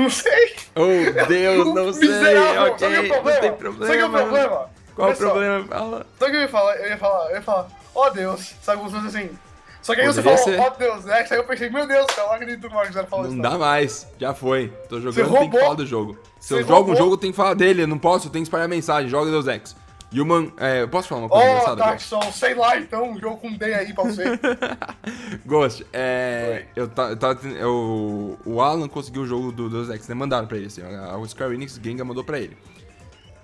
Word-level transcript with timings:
Não 0.00 0.10
sei. 0.10 0.52
Oh, 0.74 1.26
Deus, 1.26 1.74
não 1.74 1.92
sei. 1.94 2.08
Miserável. 2.08 2.62
Ok, 2.72 2.78
Sabe 2.78 2.98
o 2.98 3.02
não 3.02 3.08
problema? 3.08 3.40
tem 3.40 3.50
Sabe 3.50 3.54
o 3.54 3.56
problema. 3.58 4.08
problema? 4.18 4.70
Qual 4.94 5.06
Olha 5.08 5.12
o 5.14 5.16
só. 5.18 5.30
problema? 5.30 5.64
Fala. 5.66 6.06
Sabe 6.18 6.30
o 6.30 6.30
que 6.30 6.36
eu 6.36 6.40
ia 6.42 6.48
falar? 6.48 6.76
Eu 6.76 6.88
ia 6.88 6.96
falar, 6.98 7.24
eu 7.30 7.36
ia 7.36 7.42
falar, 7.42 7.68
ó 7.94 8.10
Deus. 8.10 8.54
Sabe 8.62 8.82
fosse 8.82 8.96
assim. 9.06 9.30
Só 9.82 9.94
que 9.94 10.02
aí 10.02 10.06
você 10.06 10.20
Poderia 10.22 10.38
falou, 10.44 10.54
ser. 10.54 10.60
ó 10.60 10.70
Deus, 10.76 11.04
né? 11.06 11.26
Aí 11.30 11.38
eu 11.38 11.44
pensei, 11.44 11.70
meu 11.70 11.86
Deus, 11.86 12.06
eu 12.18 12.24
não 12.26 12.32
acredito 12.34 12.60
que 12.60 12.66
o 12.66 12.70
Marcos 12.74 12.96
falou 13.08 13.26
isso. 13.26 13.34
Não 13.34 13.42
dá 13.42 13.56
mais, 13.56 14.06
já 14.18 14.34
foi. 14.34 14.68
Tô 14.90 15.00
jogando, 15.00 15.14
Você 15.14 15.22
tem 15.22 15.30
que 15.32 15.38
roubou. 15.38 15.60
falar 15.60 15.74
do 15.74 15.86
jogo. 15.86 16.18
Se 16.38 16.52
eu 16.52 16.58
Você 16.58 16.62
jogo 16.64 16.72
um 16.72 16.76
roubou. 16.76 16.96
jogo, 16.96 17.16
tem 17.16 17.30
que 17.30 17.36
falar 17.36 17.54
dele. 17.54 17.82
Eu 17.82 17.86
não 17.86 17.98
posso, 17.98 18.26
eu 18.28 18.30
tenho 18.32 18.42
que 18.44 18.48
espalhar 18.48 18.68
mensagem. 18.68 19.08
Joga 19.08 19.30
Deus 19.30 19.46
Ex. 19.46 19.74
Human, 20.12 20.52
é, 20.56 20.82
eu 20.82 20.88
posso 20.88 21.08
falar 21.08 21.20
uma 21.22 21.28
coisa 21.28 21.44
Ó, 21.46 21.50
engraçada? 21.72 21.98
Souls, 22.00 22.34
sei 22.34 22.54
lá 22.54 22.76
então, 22.78 23.10
um 23.12 23.18
jogo 23.20 23.36
com 23.36 23.52
D 23.52 23.72
aí 23.72 23.92
pra 23.94 24.04
você. 24.04 24.24
Ghost, 25.46 25.86
é. 25.92 26.66
Eu 26.74 26.88
tá, 26.88 27.34
ten- 27.34 27.52
eu- 27.56 28.36
o 28.44 28.60
Alan 28.60 28.88
conseguiu 28.88 29.22
o 29.22 29.26
jogo 29.26 29.52
do 29.52 29.68
Deus 29.70 29.88
Ex, 29.88 30.08
né? 30.08 30.14
Mandaram 30.14 30.46
pra 30.48 30.56
ele, 30.56 30.66
assim. 30.66 30.82
A, 30.82 31.14
a 31.14 31.28
Square 31.28 31.54
Enix 31.54 31.78
Genga 31.82 32.04
mandou 32.04 32.24
pra 32.24 32.38
ele. 32.40 32.56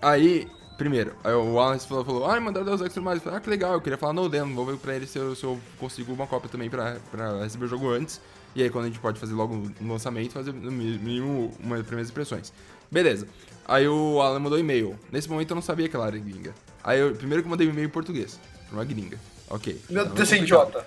Aí, 0.02 0.48
primeiro, 0.77 1.15
aí 1.23 1.33
o 1.34 1.58
Alan 1.61 1.78
falou, 1.78 2.05
falou 2.05 2.27
ah, 2.31 2.41
mandaram 2.41 2.67
Deus 2.67 2.80
Ex 2.80 2.91
e 2.91 2.95
tudo 2.95 3.05
mais. 3.05 3.19
Eu 3.19 3.23
falei, 3.25 3.39
ah, 3.39 3.41
que 3.41 3.51
legal, 3.51 3.73
eu 3.75 3.80
queria 3.80 3.97
falar 3.98 4.12
no 4.12 4.28
demo, 4.28 4.55
vou 4.55 4.67
ver 4.67 4.77
pra 4.77 4.95
ele 4.95 5.06
se 5.06 5.19
eu, 5.19 5.36
se 5.36 5.45
eu 5.45 5.58
consigo 5.78 6.12
uma 6.12 6.27
cópia 6.27 6.48
também 6.51 6.69
pra, 6.69 6.97
pra 7.11 7.42
receber 7.45 7.67
o 7.67 7.69
jogo 7.69 7.91
antes. 7.91 8.20
E 8.55 8.62
aí, 8.62 8.70
quando 8.70 8.86
a 8.86 8.89
gente 8.89 8.98
pode 8.98 9.20
fazer 9.20 9.34
logo 9.34 9.55
no 9.80 9.92
lançamento, 9.92 10.33
fazer 10.33 10.53
no 10.53 10.73
mínimo 10.73 11.53
umas 11.62 11.83
primeiras 11.83 12.11
impressões. 12.11 12.53
Beleza. 12.91 13.28
Aí 13.69 13.86
o 13.89 14.20
Alan 14.22 14.39
mandou 14.39 14.59
e-mail. 14.59 14.98
Nesse 15.11 15.28
momento 15.28 15.50
eu 15.50 15.55
não 15.56 15.62
sabia 15.62 15.89
que 15.89 15.97
ela 15.97 16.06
era 16.06 16.19
gringa. 16.19 16.55
Aí, 16.84 17.00
eu, 17.00 17.14
primeiro 17.17 17.42
que 17.42 17.47
eu 17.48 17.50
mandei 17.50 17.67
um 17.67 17.70
e-mail 17.70 17.86
em 17.86 17.91
português, 17.91 18.39
pra 18.69 18.78
uma 18.78 18.84
gringa. 18.84 19.19
Ok. 19.50 19.81
Meu 19.91 20.06
Deus, 20.06 20.33
é 20.33 20.36
idiota. 20.36 20.86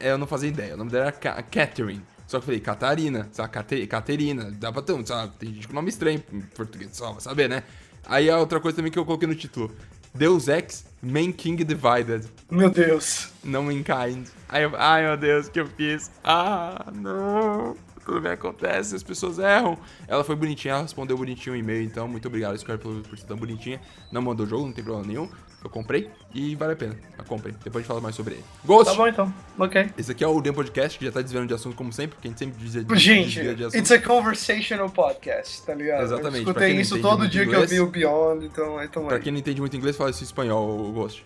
É, 0.00 0.10
eu 0.10 0.18
não 0.18 0.26
fazia 0.26 0.48
ideia. 0.48 0.74
O 0.74 0.76
nome 0.76 0.90
dela 0.90 1.04
era 1.06 1.12
Ca- 1.12 1.40
Catherine. 1.42 2.02
Só 2.26 2.38
que 2.38 2.42
eu 2.42 2.46
falei, 2.46 2.60
Catarina, 2.60 3.28
sabe? 3.32 3.50
Cate- 3.50 3.86
Caterina. 3.86 4.50
Dá 4.50 4.72
pra 4.72 4.82
ter, 4.82 5.06
sabe? 5.06 5.32
Tem 5.38 5.54
gente 5.54 5.68
com 5.68 5.74
nome 5.74 5.90
estranho 5.90 6.22
em 6.32 6.40
português, 6.40 6.90
só 6.96 7.12
vai 7.12 7.20
saber, 7.20 7.48
né? 7.48 7.62
Aí 8.06 8.28
a 8.28 8.38
outra 8.38 8.58
coisa 8.58 8.74
também 8.76 8.90
que 8.90 8.98
eu 8.98 9.04
coloquei 9.04 9.28
no 9.28 9.34
título: 9.34 9.70
Deus 10.12 10.48
Ex 10.48 10.84
Main 11.00 11.30
King 11.30 11.62
Divided. 11.62 12.26
Meu 12.50 12.68
Deus. 12.70 13.28
No 13.44 13.62
Mankind. 13.62 14.26
Aí 14.48 14.64
eu, 14.64 14.72
ai 14.76 15.02
meu 15.06 15.16
Deus, 15.16 15.46
o 15.46 15.50
que 15.52 15.60
eu 15.60 15.66
fiz? 15.68 16.10
Ah, 16.24 16.90
não. 16.94 17.76
Tudo 18.04 18.20
bem 18.20 18.32
acontece, 18.32 18.96
as 18.96 19.02
pessoas 19.02 19.38
erram. 19.38 19.78
Ela 20.08 20.24
foi 20.24 20.34
bonitinha, 20.34 20.74
ela 20.74 20.82
respondeu 20.82 21.16
bonitinho 21.16 21.54
o 21.54 21.58
e-mail, 21.58 21.84
então 21.84 22.08
muito 22.08 22.26
obrigado, 22.26 22.58
Square, 22.58 22.80
por, 22.80 23.00
por 23.02 23.16
ser 23.16 23.26
tão 23.26 23.36
bonitinha. 23.36 23.80
Não 24.10 24.20
mandou 24.20 24.44
jogo, 24.44 24.66
não 24.66 24.72
tem 24.72 24.82
problema 24.82 25.06
nenhum. 25.06 25.28
Eu 25.62 25.70
comprei 25.70 26.10
e 26.34 26.56
vale 26.56 26.72
a 26.72 26.76
pena. 26.76 26.96
Eu 27.16 27.24
comprei. 27.24 27.52
Depois 27.62 27.76
a 27.76 27.78
gente 27.78 27.86
fala 27.86 28.00
mais 28.00 28.16
sobre 28.16 28.34
ele. 28.34 28.44
Ghost! 28.64 28.90
Tá 28.90 28.96
bom 28.96 29.06
então, 29.06 29.32
ok. 29.56 29.90
Esse 29.96 30.10
aqui 30.10 30.24
é 30.24 30.26
o 30.26 30.40
Dem 30.40 30.52
Podcast, 30.52 30.98
que 30.98 31.04
já 31.04 31.12
tá 31.12 31.22
desviando 31.22 31.46
de 31.46 31.54
assunto 31.54 31.76
como 31.76 31.92
sempre, 31.92 32.16
porque 32.16 32.26
a 32.26 32.30
gente 32.32 32.38
sempre 32.40 32.58
dizia 32.58 32.84
Gente, 32.96 33.24
desvia 33.26 33.54
de 33.54 33.64
assunto. 33.66 33.78
it's 33.78 33.92
a 33.92 34.00
conversational 34.00 34.90
podcast, 34.90 35.62
tá 35.64 35.72
ligado? 35.72 36.02
Exatamente, 36.02 36.38
Eu 36.44 36.48
escutei 36.48 36.72
isso 36.80 37.00
todo 37.00 37.28
dia 37.28 37.42
que 37.42 37.50
eu 37.50 37.54
inglês. 37.54 37.70
vi 37.70 37.80
o 37.80 37.86
Beyond, 37.86 38.44
então, 38.46 38.82
então 38.82 39.06
Pra 39.06 39.18
aí. 39.18 39.22
quem 39.22 39.30
não 39.30 39.38
entende 39.38 39.60
muito 39.60 39.76
inglês, 39.76 39.96
fala 39.96 40.10
isso 40.10 40.22
em 40.24 40.26
espanhol, 40.26 40.90
Ghost. 40.92 41.24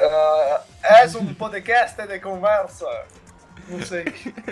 Ah, 0.00 0.62
és 0.82 1.14
um 1.14 1.26
podcast 1.34 2.00
de 2.06 2.18
conversa. 2.20 2.86
Não 3.70 3.82
sei. 3.82 4.04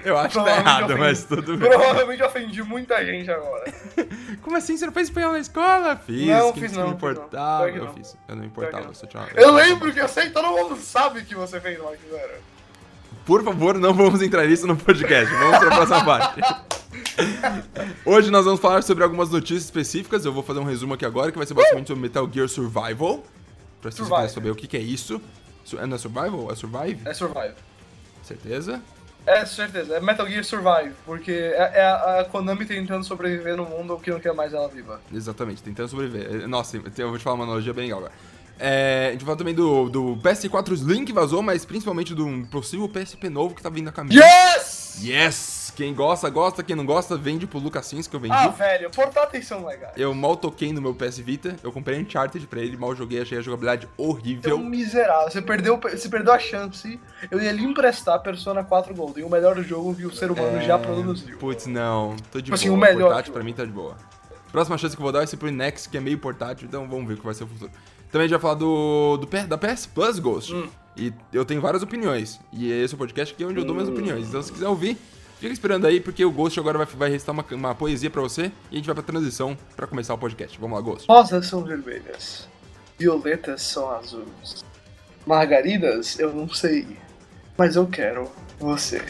Eu 0.05 0.17
acho 0.19 0.39
que 0.39 0.45
tá 0.45 0.57
errado, 0.57 0.85
ofendi. 0.85 1.01
mas 1.01 1.25
tudo 1.25 1.57
bem. 1.57 1.69
Provavelmente 1.71 2.23
ofendi 2.23 2.63
muita 2.63 3.05
gente 3.05 3.31
agora. 3.31 3.73
Como 4.43 4.57
assim? 4.57 4.77
Você 4.77 4.85
não 4.87 4.93
fez 4.93 5.09
espanhol 5.09 5.33
na 5.33 5.39
escola? 5.39 5.97
Fiz, 5.97 6.27
Não, 6.27 6.53
fiz 6.53 6.73
não, 6.73 6.83
me 6.83 6.89
não. 6.91 6.97
importava. 6.97 7.71
Que 7.73 7.79
Eu 7.79 7.85
não. 7.85 7.93
fiz. 7.95 8.17
Eu 8.29 8.35
não 8.35 8.43
me 8.43 8.49
importava. 8.49 8.85
não. 8.85 8.93
tinha- 8.93 9.29
Eu 9.35 9.53
lembro 9.55 9.93
que 9.93 10.01
eu 10.01 10.09
sei, 10.09 10.31
todo 10.31 10.49
mundo 10.49 10.77
sabe 10.77 11.23
que 11.25 11.35
você 11.35 11.61
fez 11.61 11.79
lá 11.79 11.91
que 11.93 12.15
era. 12.15 12.39
Por 13.25 13.43
favor, 13.43 13.77
não 13.79 13.93
vamos 13.93 14.23
entrar 14.23 14.47
nisso 14.47 14.67
no 14.67 14.77
podcast. 14.77 15.35
Vamos 15.35 15.59
pra 15.59 15.69
próxima 15.69 16.05
parte. 16.05 16.41
Hoje 18.05 18.31
nós 18.31 18.45
vamos 18.45 18.61
falar 18.61 18.83
sobre 18.83 19.03
algumas 19.03 19.31
notícias 19.31 19.65
específicas. 19.65 20.25
Eu 20.25 20.33
vou 20.33 20.43
fazer 20.43 20.61
um 20.61 20.65
resumo 20.65 20.95
aqui 20.95 21.05
agora, 21.05 21.33
que 21.33 21.39
vai 21.39 21.47
ser 21.47 21.55
basicamente 21.55 21.89
sobre 21.89 22.03
Metal 22.03 22.29
Gear 22.33 22.49
Survival. 22.49 23.25
Pra 23.81 23.91
vocês 23.91 24.07
quiserem 24.09 24.29
saber 24.29 24.51
o 24.51 24.55
que, 24.55 24.67
que 24.67 24.77
é 24.77 24.81
isso. 24.81 25.21
Não 25.87 25.97
é 25.97 25.99
Survival? 25.99 26.49
É 26.51 26.55
Survive? 26.55 27.01
É 27.05 27.15
Survive. 27.15 27.55
Certeza? 28.23 28.81
É, 29.27 29.45
certeza. 29.45 29.97
É 29.97 30.01
Metal 30.01 30.27
Gear 30.29 30.45
Survive, 30.45 30.95
porque 31.05 31.33
é, 31.33 31.73
é 31.75 31.83
a, 31.83 32.21
a 32.21 32.25
Konami 32.25 32.65
tentando 32.65 33.05
sobreviver 33.05 33.57
no 33.57 33.65
mundo 33.65 33.99
que 33.99 34.11
não 34.11 34.21
quer 34.21 34.33
mais 34.33 34.55
ela 34.55 34.69
viva. 34.69 35.01
Exatamente, 35.13 35.63
tentando 35.63 35.89
sobreviver. 35.89 36.43
É, 36.43 36.47
Nossa, 36.47 36.77
eu 36.77 37.09
vou 37.09 37.19
te 37.19 37.25
falar 37.25 37.35
uma 37.35 37.45
analogia 37.45 37.75
bem 37.75 37.85
legal 37.85 37.99
agora. 37.99 38.13
É, 38.59 39.09
a 39.09 39.13
gente 39.13 39.25
falar 39.25 39.37
também 39.37 39.55
do, 39.55 39.91
do 39.91 40.17
PS4 40.23 40.73
Slim 40.73 41.05
que 41.05 41.13
vazou, 41.13 41.43
mas 41.43 41.65
principalmente 41.65 42.15
do 42.15 42.25
um 42.25 42.45
possível 42.45 42.89
PSP 42.89 43.29
novo 43.29 43.55
que 43.55 43.63
tá 43.63 43.69
vindo 43.69 43.89
a 43.89 43.93
caminho. 43.93 44.19
Yes! 44.23 44.99
Yes! 45.03 45.56
Quem 45.77 45.95
gosta, 45.95 46.31
gosta. 46.31 46.63
Quem 46.63 46.75
não 46.75 46.87
gosta, 46.87 47.17
vende 47.19 47.47
pro 47.47 47.59
Lucas 47.59 47.85
Sims, 47.85 48.07
que 48.09 48.17
eu 48.17 48.21
vendi. 48.21 48.35
Ah, 48.35 48.49
velho, 48.49 48.91
portáteis 48.91 49.47
são 49.47 49.65
legais. 49.67 49.93
Eu 49.97 50.15
mal 50.15 50.35
toquei 50.35 50.73
no 50.73 50.81
meu 50.81 50.95
PS 50.95 51.19
Vita, 51.19 51.55
eu 51.63 51.71
comprei 51.71 52.01
Uncharted 52.01 52.47
pra 52.47 52.61
ele, 52.61 52.79
mal 52.79 52.97
joguei, 52.97 53.21
achei 53.21 53.37
a 53.37 53.43
jogabilidade 53.43 53.87
É 53.87 54.03
horrível. 54.03 54.57
um 54.57 54.65
miserável. 54.65 55.31
Você 55.31 55.43
perdeu, 55.43 55.79
você 55.79 56.09
perdeu 56.09 56.33
a 56.33 56.39
chance. 56.39 56.99
Eu 57.31 57.41
ia 57.43 57.53
lhe 57.53 57.63
emprestar 57.63 58.19
Persona 58.23 58.65
4 58.65 58.95
Golden, 58.95 59.25
o 59.25 59.31
melhor 59.31 59.63
jogo 59.63 59.95
que 59.95 60.07
o 60.07 60.11
ser 60.11 60.31
humano 60.31 60.61
já 60.63 60.79
produziu. 60.79 61.37
É, 61.37 61.39
Putz, 61.39 61.67
não, 61.67 62.17
tô 62.33 62.39
de 62.39 62.45
Tipo 62.45 62.55
assim, 62.55 62.69
boa. 62.69 62.79
o 62.79 62.81
melhor 62.81 63.09
portátil 63.09 63.33
pra 63.35 63.45
mim 63.45 63.53
tá 63.53 63.65
de 63.65 63.71
boa. 63.73 63.97
Próxima 64.51 64.79
chance 64.79 64.97
que 64.97 65.03
eu 65.03 65.05
vou 65.05 65.13
dar 65.13 65.29
ser 65.29 65.37
pro 65.37 65.51
Nex, 65.51 65.87
que 65.87 65.99
é 65.99 66.01
meio 66.01 66.19
portátil, 66.19 66.67
então 66.67 66.89
vamos 66.89 67.07
ver 67.07 67.15
o 67.15 67.17
que 67.19 67.25
vai 67.25 67.35
ser 67.35 67.45
o 67.45 67.47
futuro. 67.47 67.71
Também 68.11 68.25
a 68.25 68.29
gente 68.29 68.39
vai 68.39 68.41
falar 68.41 68.55
do, 68.55 69.19
do 69.19 69.27
da 69.47 69.59
PS 69.59 69.85
Plus 69.87 70.19
Ghost. 70.19 70.55
Hum. 70.55 70.69
E 70.97 71.13
eu 71.33 71.45
tenho 71.45 71.61
várias 71.61 71.83
opiniões. 71.83 72.41
E 72.51 72.73
esse 72.73 72.95
é 72.95 72.97
o 72.97 72.99
podcast 72.99 73.35
aqui 73.35 73.45
onde 73.45 73.59
eu 73.61 73.65
dou 73.67 73.75
minhas 73.75 73.91
opiniões. 73.91 74.29
Então 74.29 74.41
se 74.41 74.51
quiser 74.51 74.69
ouvir, 74.69 74.97
fica 75.39 75.53
esperando 75.53 75.87
aí, 75.87 76.01
porque 76.01 76.25
o 76.25 76.31
Ghost 76.31 76.59
agora 76.59 76.79
vai, 76.79 76.87
vai 76.87 77.11
recitar 77.11 77.33
uma, 77.33 77.45
uma 77.53 77.75
poesia 77.75 78.11
pra 78.11 78.23
você 78.23 78.53
e 78.71 78.75
a 78.75 78.77
gente 78.77 78.87
vai 78.87 78.95
pra 78.95 79.05
transição 79.05 79.57
pra 79.75 79.87
começar 79.87 80.15
o 80.15 80.19
podcast. 80.19 80.59
Vamos 80.59 80.77
lá, 80.77 80.83
Ghost. 80.83 81.07
Rosas 81.09 81.47
são 81.47 81.65
vermelhas, 81.65 82.49
violetas 82.99 83.63
são 83.63 83.91
azuis, 83.91 84.65
margaridas 85.27 86.19
eu 86.19 86.33
não 86.33 86.49
sei, 86.49 86.87
mas 87.57 87.77
eu 87.77 87.87
quero 87.87 88.31
você. 88.59 89.03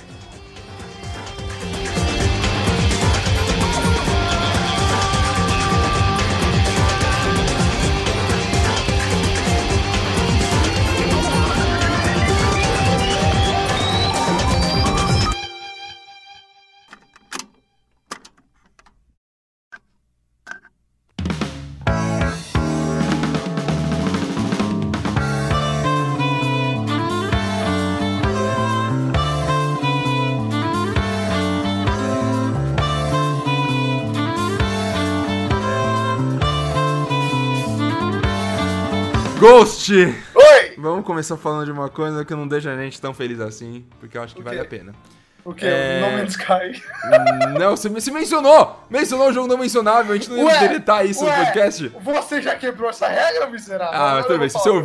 Ghost! 39.47 39.93
Oi! 39.93 40.75
Vamos 40.77 41.07
começar 41.07 41.37
falando 41.37 41.67
de 41.67 41.71
uma 41.71 41.89
coisa 41.89 42.25
que 42.25 42.35
não 42.35 42.49
deixa 42.49 42.73
a 42.73 42.77
gente 42.77 43.01
tão 43.01 43.15
feliz 43.15 43.39
assim, 43.39 43.87
porque 44.01 44.19
eu 44.19 44.23
acho 44.25 44.35
que 44.35 44.43
vale 44.43 44.59
a 44.59 44.65
pena. 44.65 44.93
O 45.45 45.55
que? 45.55 45.65
É. 45.65 46.01
No 46.01 46.19
Man's 46.19 46.33
Sky. 46.33 46.83
não, 47.57 47.77
você, 47.77 47.89
você 47.89 48.11
mencionou! 48.11 48.85
Mencionou 48.91 49.29
o 49.29 49.33
jogo 49.33 49.47
não 49.47 49.57
mencionável, 49.57 50.13
a 50.13 50.17
gente 50.17 50.29
não 50.29 50.51
ia 50.51 50.59
deletar 50.59 51.07
isso 51.07 51.23
no 51.23 51.31
ué, 51.31 51.45
podcast. 51.45 51.93
Você 52.03 52.43
já 52.43 52.57
quebrou 52.57 52.91
essa 52.91 53.07
regra, 53.07 53.47
miserável? 53.47 53.95
Ah, 53.95 54.25
tudo 54.25 54.41
bem. 54.41 54.49
Se 54.49 54.59
você 54.59 54.69
falar. 54.69 54.83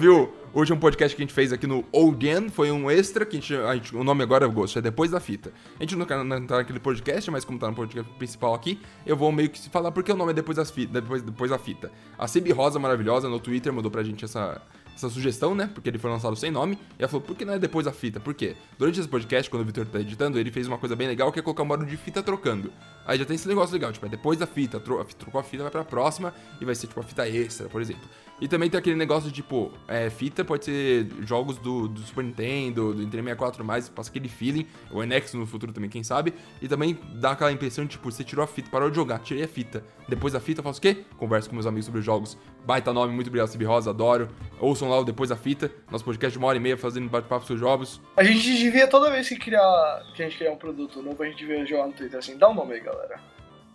Ouviu 0.52 0.58
o 0.58 0.60
último 0.60 0.80
podcast 0.80 1.16
que 1.16 1.22
a 1.22 1.26
gente 1.26 1.34
fez 1.34 1.52
aqui 1.54 1.66
no 1.66 1.86
Again, 1.96 2.50
foi 2.50 2.72
um 2.72 2.90
extra, 2.92 3.26
que 3.26 3.38
a 3.38 3.40
gente, 3.40 3.56
a 3.56 3.74
gente- 3.76 3.96
o 3.96 4.04
nome 4.04 4.24
agora 4.24 4.46
é 4.46 4.50
Ghost, 4.50 4.78
é 4.78 4.82
depois 4.82 5.10
da 5.12 5.20
fita. 5.20 5.52
A 5.80 5.84
gente 5.84 5.96
não 5.96 6.06
tá 6.06 6.18
tá 6.48 6.58
naquele 6.58 6.80
podcast, 6.80 7.30
mas 7.32 7.46
como 7.46 7.58
tá 7.58 7.70
no 7.70 7.76
podcast 7.76 8.10
principal 8.18 8.54
aqui, 8.54 8.80
eu 9.06 9.16
vou 9.16 9.32
meio 9.32 9.50
que 9.50 9.70
falar 9.70 9.92
porque 9.92 10.12
o 10.12 10.16
nome 10.16 10.32
é 10.32 10.36
depois, 10.36 10.58
das 10.58 10.70
fita, 10.72 11.00
depois, 11.02 11.22
depois 11.22 11.52
da 11.52 11.58
fita. 11.58 11.92
A 12.18 12.28
Cibi 12.28 12.52
Rosa, 12.52 12.78
maravilhosa, 12.80 13.30
no 13.30 13.40
Twitter, 13.40 13.72
mandou 13.72 13.90
pra 13.90 14.04
gente 14.04 14.26
essa, 14.26 14.62
essa 14.96 15.10
sugestão, 15.10 15.56
né? 15.56 15.70
Porque 15.74 15.90
ele 15.90 15.98
foi 15.98 16.12
lançado 16.12 16.36
sem 16.36 16.52
nome. 16.52 16.78
E 17.00 17.02
ela 17.02 17.08
falou, 17.08 17.26
por 17.26 17.36
que 17.36 17.46
não 17.46 17.54
é 17.54 17.60
depois 17.60 17.86
da 17.86 17.92
fita? 17.94 18.20
Por 18.20 18.34
quê? 18.34 18.56
Durante 18.78 19.00
esse 19.00 19.08
podcast, 19.10 19.50
quando 19.50 19.62
o 19.62 19.66
Victor 19.66 19.86
tá 19.86 20.00
editando, 20.00 20.38
ele 20.38 20.52
fez 20.52 20.68
uma 20.68 20.78
coisa 20.78 20.96
bem 20.96 21.08
legal, 21.08 21.32
que 21.32 21.40
é 21.40 21.42
colocar 21.42 21.64
um 21.64 21.68
barulho 21.68 21.88
de 21.88 21.98
fita 21.98 22.22
trocando. 22.22 22.72
Aí 23.06 23.18
já 23.18 23.26
tem 23.26 23.36
esse 23.36 23.48
negócio 23.48 23.74
legal, 23.74 23.92
tipo, 23.92 24.06
é 24.06 24.10
depois 24.10 24.38
da 24.38 24.46
fita, 24.46 24.80
tro- 24.80 25.04
trocou 25.18 25.40
a 25.42 25.44
fita, 25.44 25.64
vai 25.64 25.72
pra 25.72 25.84
próxima, 25.84 26.34
e 26.60 26.66
vai 26.66 26.76
ser 26.76 26.86
tipo 26.88 27.00
a 27.00 27.04
fita 27.04 27.28
extra, 27.28 27.68
por 27.68 27.82
exemplo. 27.82 28.08
E 28.42 28.48
também 28.48 28.72
tem 28.72 28.80
aquele 28.80 28.96
negócio 28.96 29.30
de, 29.30 29.36
tipo, 29.36 29.72
é, 29.88 30.10
fita 30.10 30.44
pode 30.44 30.66
ser 30.66 31.08
jogos 31.22 31.60
do, 31.60 31.88
do 31.88 32.00
Super 32.02 32.24
Nintendo, 32.24 32.92
do 32.92 33.00
Nintendo 33.00 33.24
64 33.24 33.64
mais, 33.64 33.88
passa 33.88 34.10
aquele 34.10 34.28
feeling, 34.28 34.66
o 34.90 35.04
NX 35.04 35.36
no 35.36 35.46
futuro 35.46 35.72
também, 35.72 35.92
quem 35.92 36.04
sabe. 36.04 36.34
E 36.60 36.68
também 36.68 36.98
dá 37.14 37.32
aquela 37.32 37.52
impressão 37.52 37.86
de, 37.86 37.92
tipo, 37.92 38.12
você 38.12 38.24
tirou 38.24 38.44
a 38.44 38.48
fita, 38.48 38.68
parou 38.72 38.90
de 38.90 38.96
jogar, 38.96 39.20
tirei 39.20 39.44
a 39.44 39.48
fita. 39.48 39.84
Depois 40.10 40.34
da 40.34 40.40
fita, 40.40 40.60
eu 40.60 40.64
faço 40.64 40.80
o 40.80 40.82
quê? 40.82 41.06
Converso 41.18 41.50
com 41.50 41.56
meus 41.56 41.68
amigos 41.68 41.86
sobre 41.86 42.00
os 42.00 42.06
jogos. 42.06 42.36
Baita 42.66 42.92
nome, 42.92 43.14
muito 43.14 43.28
obrigado, 43.28 43.48
Cibi 43.48 43.64
Rosa, 43.64 43.92
adoro. 43.92 44.28
Ouçam 44.60 44.90
lá 44.90 45.00
o 45.00 45.04
Depois 45.04 45.30
da 45.30 45.36
Fita, 45.36 45.72
nosso 45.92 46.04
podcast 46.04 46.32
de 46.32 46.40
uma 46.40 46.48
hora 46.48 46.58
e 46.58 46.62
meia 46.62 46.76
fazendo 46.76 47.08
bate-papo 47.08 47.46
sobre 47.46 47.60
jogos. 47.60 48.02
A 48.18 48.24
gente 48.24 48.58
devia, 48.58 48.88
toda 48.88 49.12
vez 49.12 49.30
que, 49.30 49.36
criar, 49.36 50.02
que 50.16 50.24
a 50.24 50.26
gente 50.28 50.38
criar 50.40 50.52
um 50.52 50.58
produto 50.58 51.02
novo, 51.04 51.22
a 51.22 51.28
gente 51.28 51.38
devia 51.38 51.64
jogar 51.64 51.86
no 51.86 51.94
Twitter 51.94 52.18
assim, 52.18 52.38
dá 52.38 52.50
um 52.50 52.56
nome 52.56 52.74
aí, 52.74 52.82
galera. 52.82 53.22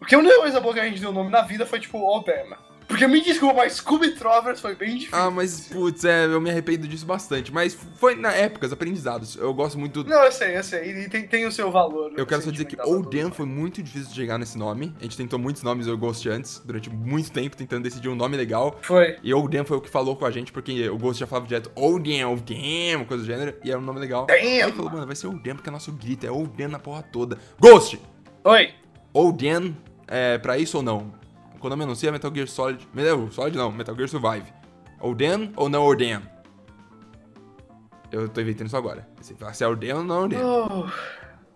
Porque 0.01 0.15
a 0.15 0.19
única 0.19 0.37
coisa 0.39 0.61
boa 0.61 0.75
que 0.75 0.81
a 0.81 0.85
gente 0.85 1.01
deu 1.01 1.13
nome 1.13 1.31
na 1.31 1.43
vida 1.43 1.65
foi 1.65 1.79
tipo, 1.79 1.99
Obama. 1.99 2.59
Porque 2.87 3.07
me 3.07 3.21
desculpa, 3.21 3.55
mas 3.57 3.75
Scooby 3.75 4.13
Trovers 4.13 4.61
foi 4.61 4.75
bem 4.75 4.97
difícil. 4.97 5.19
Ah, 5.19 5.31
mas, 5.31 5.69
putz, 5.69 6.05
é, 6.05 6.27
eu 6.27 6.41
me 6.41 6.51
arrependo 6.51 6.87
disso 6.87 7.05
bastante. 7.05 7.53
Mas 7.53 7.77
foi 7.97 8.15
na 8.15 8.33
épocas, 8.33 8.73
aprendizados. 8.73 9.37
Eu 9.37 9.53
gosto 9.53 9.79
muito. 9.79 10.05
Não, 10.05 10.25
eu 10.25 10.33
sei, 10.33 10.57
eu 10.57 10.63
sei. 10.63 11.05
E 11.05 11.09
tem, 11.09 11.27
tem 11.27 11.47
o 11.47 11.53
seu 11.53 11.71
valor. 11.71 12.13
Eu 12.17 12.27
quero 12.27 12.43
só 12.43 12.51
dizer 12.51 12.65
que 12.65 12.81
Oden 12.81 13.31
foi 13.31 13.47
muito 13.47 13.83
difícil 13.83 14.09
de 14.09 14.15
chegar 14.15 14.39
nesse 14.39 14.57
nome. 14.57 14.95
A 15.01 15.03
gente 15.03 15.17
tentou 15.17 15.39
muitos 15.39 15.63
nomes 15.63 15.87
do 15.87 15.99
Ghost 15.99 16.29
antes, 16.29 16.63
durante 16.65 16.89
muito 16.89 17.31
tempo, 17.31 17.57
tentando 17.57 17.83
decidir 17.83 18.09
um 18.09 18.15
nome 18.15 18.37
legal. 18.37 18.79
Foi. 18.83 19.17
E 19.23 19.35
Oden 19.35 19.65
foi 19.65 19.77
o 19.77 19.81
que 19.81 19.91
falou 19.91 20.17
com 20.17 20.25
a 20.25 20.31
gente, 20.31 20.53
porque 20.53 20.89
o 20.89 20.99
Ghost 20.99 21.21
já 21.21 21.27
falava 21.27 21.47
direto 21.47 21.71
Oden, 21.75 22.25
Oden, 22.25 23.05
coisa 23.05 23.23
do 23.23 23.27
gênero, 23.27 23.55
e 23.65 23.71
era 23.71 23.79
um 23.79 23.83
nome 23.83 23.99
legal. 23.99 24.27
Damn! 24.27 24.37
Aí 24.37 24.61
ele 24.61 24.73
falou, 24.73 24.91
mano, 24.91 25.07
vai 25.07 25.17
ser 25.17 25.27
Oden, 25.27 25.55
porque 25.55 25.69
é 25.69 25.73
nosso 25.73 25.93
grito, 25.93 26.27
é 26.27 26.31
Oden 26.31 26.69
na 26.69 26.79
porra 26.79 27.03
toda. 27.03 27.39
Ghost! 27.59 28.01
Oi. 28.45 28.71
Oden 29.13 29.77
é 30.07 30.39
pra 30.39 30.57
isso 30.57 30.77
ou 30.77 30.83
não? 30.83 31.26
Quando 31.61 31.77
eu 31.77 31.83
anuncia 31.83 32.13
Metal 32.13 32.33
Gear 32.35 32.47
Solid. 32.49 32.87
Meu, 32.95 33.31
Solid 33.31 33.57
não, 33.57 33.71
Metal 33.73 33.95
Gear 33.95 34.09
Survive. 34.09 34.53
Oden 35.01 35.53
ou 35.57 35.69
não 35.69 35.85
Oden? 35.85 36.21
Eu 38.11 38.29
tô 38.29 38.41
inventando 38.41 38.67
isso 38.69 38.77
agora. 38.77 39.07
Se 39.21 39.35
fala 39.35 39.53
se 39.53 39.65
é 39.65 39.69
Oden 39.69 39.93
ou 39.95 40.05
não 40.05 40.25
Oden. 40.25 40.39
Oh, 40.43 40.87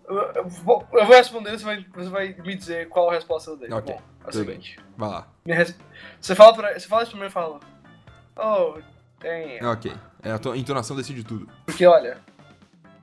eu, 0.09 0.19
eu 0.35 0.49
vou, 0.49 0.87
eu 0.93 1.07
vou 1.07 1.17
responder, 1.17 1.53
você 1.57 1.65
vai, 1.65 1.87
você 1.95 2.09
vai 2.11 2.35
me 2.35 2.55
dizer 2.57 2.89
qual 2.89 3.09
a 3.11 3.15
resposta 3.15 3.57
dele. 3.57 3.73
Ok, 3.73 3.95
Bom, 3.95 4.01
é 4.27 4.31
tudo 4.31 4.45
seguinte. 4.47 4.77
Vai 4.97 5.09
lá. 5.09 5.29
Res- 5.47 5.79
Você 6.21 6.35
fala 6.35 6.55
pra, 6.55 6.79
você 6.79 6.89
fala 6.89 7.03
isso 7.03 7.13
primeiro 7.13 7.31
e 7.31 7.33
fala. 7.33 7.61
Oh, 8.37 8.79
damn. 9.21 9.71
Ok. 9.73 9.93
É, 10.23 10.33
a 10.33 10.39
tua 10.39 10.57
entonação 10.59 10.97
decide 10.97 11.23
tudo. 11.25 11.49
Porque 11.65 11.87
olha, 11.87 12.19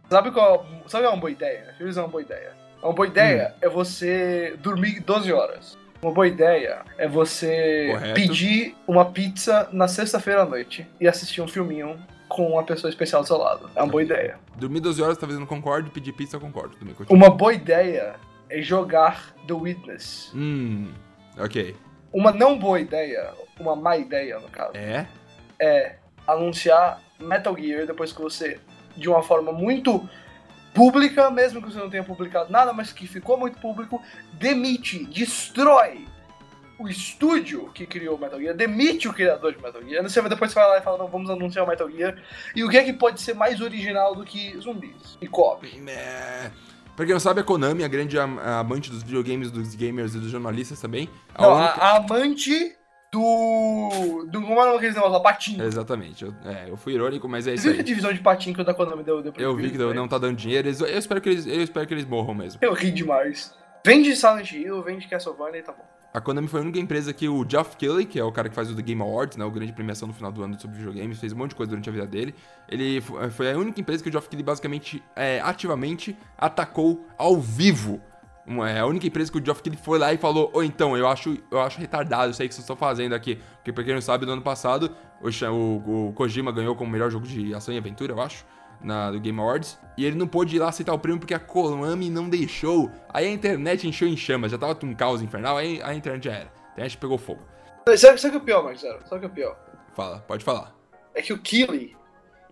sabe 0.10 0.32
qual, 0.32 0.66
sabe 0.88 1.06
é 1.06 1.10
uma 1.10 1.18
boa 1.18 1.32
ideia? 1.32 1.74
Eu 1.80 1.88
dizer 1.88 2.02
uma 2.02 2.10
boa 2.10 2.22
ideia. 2.22 2.56
Uma 2.84 2.94
boa 2.94 3.08
ideia 3.08 3.54
Hum. 3.56 3.60
é 3.62 3.70
você 3.70 4.56
dormir 4.60 5.00
12 5.00 5.32
horas. 5.34 5.78
Uma 6.02 6.12
boa 6.12 6.28
ideia 6.28 6.82
é 6.98 7.08
você 7.08 7.90
Correto. 7.92 8.14
pedir 8.14 8.76
uma 8.88 9.06
pizza 9.06 9.68
na 9.72 9.88
sexta-feira 9.88 10.44
à 10.44 10.46
noite 10.46 10.88
e 11.00 11.08
assistir 11.08 11.42
um 11.42 11.48
filminho 11.48 12.00
com 12.30 12.52
uma 12.52 12.64
pessoa 12.64 12.90
especial 12.90 13.22
do 13.22 13.28
seu 13.28 13.38
lado. 13.38 13.70
É 13.76 13.82
uma 13.82 13.90
boa 13.92 14.04
ideia. 14.04 14.38
Dormir 14.58 14.80
12 14.82 15.02
horas, 15.02 15.18
talvez 15.18 15.36
eu 15.36 15.40
não 15.40 15.48
concorde. 15.48 15.90
Pedir 15.90 16.12
pizza, 16.14 16.36
eu 16.36 16.42
concordo. 16.42 16.76
Também. 16.76 16.96
Uma 17.10 17.30
boa 17.30 17.54
ideia 17.54 18.16
é 18.50 18.62
jogar 18.62 19.34
The 19.48 19.54
Witness. 19.54 20.32
Hum. 20.36 20.92
Ok. 21.40 21.76
Uma 22.14 22.32
não 22.32 22.58
boa 22.58 22.80
ideia, 22.80 23.32
uma 23.60 23.76
má 23.76 23.98
ideia 23.98 24.40
no 24.40 24.48
caso, 24.50 24.72
É? 24.76 25.08
é 25.60 25.96
anunciar 26.26 27.02
Metal 27.20 27.56
Gear 27.58 27.86
depois 27.86 28.12
que 28.12 28.22
você, 28.22 28.60
de 28.96 29.10
uma 29.10 29.22
forma 29.24 29.52
muito 29.52 30.08
pública, 30.78 31.30
mesmo 31.32 31.62
que 31.62 31.72
você 31.74 31.80
não 31.80 31.90
tenha 31.90 32.04
publicado 32.04 32.52
nada, 32.52 32.72
mas 32.72 32.94
que 32.94 33.08
ficou 33.08 33.38
muito 33.38 33.60
público, 33.60 34.02
demite, 34.34 35.04
destrói 35.06 36.06
o 36.80 36.88
estúdio 36.88 37.72
que 37.74 37.88
criou 37.88 38.16
o 38.16 38.20
Metal 38.20 38.40
Gear, 38.40 38.56
demite 38.56 39.08
o 39.08 39.14
criador 39.14 39.52
de 39.54 39.60
Metal 39.62 39.82
Gear. 39.84 40.04
Você 40.04 40.22
vai- 40.22 40.30
depois 40.30 40.52
você 40.52 40.60
vai 40.60 40.70
lá 40.70 40.78
e 40.78 40.82
fala, 40.82 41.00
não, 41.00 41.08
vamos 41.08 41.28
anunciar 41.30 41.66
o 41.66 41.68
Metal 41.68 41.90
Gear. 41.90 42.16
E 42.56 42.64
o 42.64 42.70
que 42.70 42.78
é 42.78 42.84
que 42.84 42.94
pode 42.94 43.20
ser 43.20 43.34
mais 43.34 43.60
original 43.62 44.14
do 44.14 44.24
que 44.24 44.56
zumbis 44.60 45.18
e 45.20 45.28
co-op? 45.28 45.66
É. 45.90 46.52
Pra 46.96 47.06
quem 47.06 47.14
não 47.14 47.20
sabe, 47.20 47.42
a 47.42 47.44
Konami, 47.44 47.84
a 47.84 47.88
grande 47.88 48.18
am- 48.20 48.40
amante 48.40 48.90
dos 48.92 49.02
videogames, 49.04 49.50
dos 49.52 49.74
gamers 49.74 50.14
e 50.14 50.20
dos 50.20 50.30
jornalistas 50.30 50.80
também. 50.80 51.10
A 51.34 51.42
Não, 51.42 51.56
única- 51.58 51.82
a 51.82 51.98
amante 51.98 52.76
do... 53.12 54.26
do 54.30 54.42
como 54.42 54.54
é 54.54 54.62
o 54.62 54.66
nome 54.66 54.74
daqueles 54.74 54.96
negócios 54.96 55.14
lá? 55.18 55.20
Patinho. 55.20 55.64
Exatamente. 55.64 56.26
Eu, 56.26 56.34
é, 56.46 56.70
eu 56.70 56.78
fui 56.78 56.94
irônico, 56.94 57.28
mas 57.28 57.48
é 57.48 57.52
Você 57.52 57.56
isso 57.56 57.64
viu 57.64 57.74
que 57.74 57.80
a 57.80 57.82
aí. 57.82 57.86
divisão 57.88 58.14
de 58.14 58.20
patinho 58.20 58.56
que 58.56 58.62
o 58.62 58.66
da 58.66 58.74
Konami 58.74 59.04
deu, 59.04 59.22
deu 59.22 59.34
Eu 59.38 59.56
vi 59.56 59.64
que 59.64 59.70
prejuízo, 59.78 59.94
não 59.94 60.08
tá 60.08 60.18
dando 60.18 60.36
dinheiro. 60.36 60.68
eles- 60.68 60.80
Eu 60.82 60.88
espero 60.98 61.22
que 61.22 61.30
eles, 61.30 61.46
eu 61.48 61.62
espero 61.62 61.88
que 61.88 61.94
eles 61.94 62.06
morram 62.06 62.34
mesmo. 62.34 62.60
Eu 62.62 62.74
ri 62.74 62.92
demais. 62.92 63.54
Vende 63.86 64.16
Silent 64.16 64.52
Hill, 64.52 64.82
vende 64.84 65.08
Castlevania 65.08 65.60
e 65.60 65.64
tá 65.64 65.72
bom. 65.72 65.86
A 66.14 66.20
Konami 66.20 66.48
foi 66.48 66.60
a 66.62 66.64
única 66.64 66.80
empresa 66.80 67.14
que 67.14 67.30
o 67.30 67.46
Geoff 67.48 67.78
Keighley, 67.78 68.06
que 68.06 68.20
é 68.20 68.24
o 68.24 68.32
cara 68.32 68.50
que 68.50 68.56
faz 68.56 68.72
o 68.72 68.76
The 68.76 68.82
Game 68.82 69.02
Awards, 69.02 69.38
né, 69.38 69.46
o 69.46 69.52
grande 69.52 69.72
premiação 69.72 70.08
no 70.08 70.14
final 70.14 70.32
do 70.32 70.42
ano 70.44 70.60
sobre 70.60 70.78
videogames, 70.78 71.20
fez 71.20 71.32
um 71.32 71.38
monte 71.38 71.50
de 71.52 71.56
coisa 71.56 71.70
durante 71.70 71.88
a 71.90 71.92
vida 71.92 72.08
dele. 72.08 72.34
Ele 72.68 73.00
fo- 73.02 73.18
foi 73.30 73.52
a 73.52 73.58
única 73.58 73.80
empresa 73.80 74.02
que 74.02 74.10
o 74.10 74.12
Geoff 74.12 74.28
Keighley 74.28 74.44
basicamente, 74.44 75.04
é, 75.16 75.40
ativamente, 75.42 76.18
atacou 76.38 77.06
ao 77.18 77.38
vivo. 77.40 78.02
É 78.66 78.80
a 78.80 78.86
única 78.86 79.06
empresa 79.06 79.32
que 79.32 79.38
o 79.38 79.44
Geoff 79.46 79.62
Keighley 79.62 79.84
foi 79.84 80.00
lá 80.00 80.14
e 80.14 80.18
falou, 80.18 80.50
ou 80.54 80.64
então, 80.64 80.96
eu 80.96 81.08
acho, 81.08 81.38
eu 81.52 81.60
acho 81.60 81.80
retardado 81.80 82.32
isso 82.32 82.42
aí 82.42 82.48
que 82.48 82.54
vocês 82.56 82.64
estão 82.64 82.78
fazendo 82.78 83.14
aqui. 83.14 83.36
Porque 83.56 83.74
pra 83.74 83.84
quem 83.84 83.94
não 83.94 84.02
sabe, 84.02 84.26
no 84.26 84.32
ano 84.32 84.42
passado, 84.42 84.96
o, 85.22 85.28
o- 85.52 86.08
o 86.10 86.14
Kojima 86.14 86.52
ganhou 86.52 86.76
como 86.76 86.90
melhor 86.90 87.12
jogo 87.12 87.28
de 87.28 87.54
ação 87.54 87.74
e 87.74 87.78
aventura, 87.78 88.14
eu 88.14 88.22
acho. 88.22 88.46
Na, 88.80 89.10
do 89.10 89.20
Game 89.20 89.40
Awards, 89.40 89.76
e 89.98 90.06
ele 90.06 90.16
não 90.16 90.28
pôde 90.28 90.56
ir 90.56 90.60
lá 90.60 90.70
aceitar 90.70 90.94
o 90.94 91.00
prêmio 91.00 91.20
porque 91.20 91.34
a 91.34 91.40
Konami 91.40 92.12
não 92.12 92.30
deixou. 92.30 92.92
Aí 93.10 93.26
a 93.26 93.32
internet 93.32 93.88
encheu 93.88 94.08
em 94.08 94.16
chamas, 94.16 94.52
já 94.52 94.58
tava 94.60 94.78
um 94.86 94.94
caos 94.94 95.20
infernal, 95.24 95.58
aí 95.58 95.82
a 95.82 95.96
internet 95.96 96.26
já 96.26 96.32
era. 96.34 96.46
A 96.46 96.72
internet 96.74 96.96
pegou 97.00 97.18
fogo. 97.18 97.42
Sabe, 97.98 98.20
sabe 98.22 98.28
o 98.28 98.30
que 98.30 98.38
é 98.38 98.40
o 98.40 98.44
pior, 98.44 98.64
Marcelo? 98.64 99.00
Sabe 99.10 99.16
o 99.16 99.20
que 99.22 99.26
é 99.26 99.30
o 99.30 99.32
pior? 99.32 99.60
Fala, 99.96 100.20
pode 100.20 100.44
falar. 100.46 100.76
É 101.16 101.24
que 101.24 101.34
o 101.34 101.40
Killy, 101.40 101.97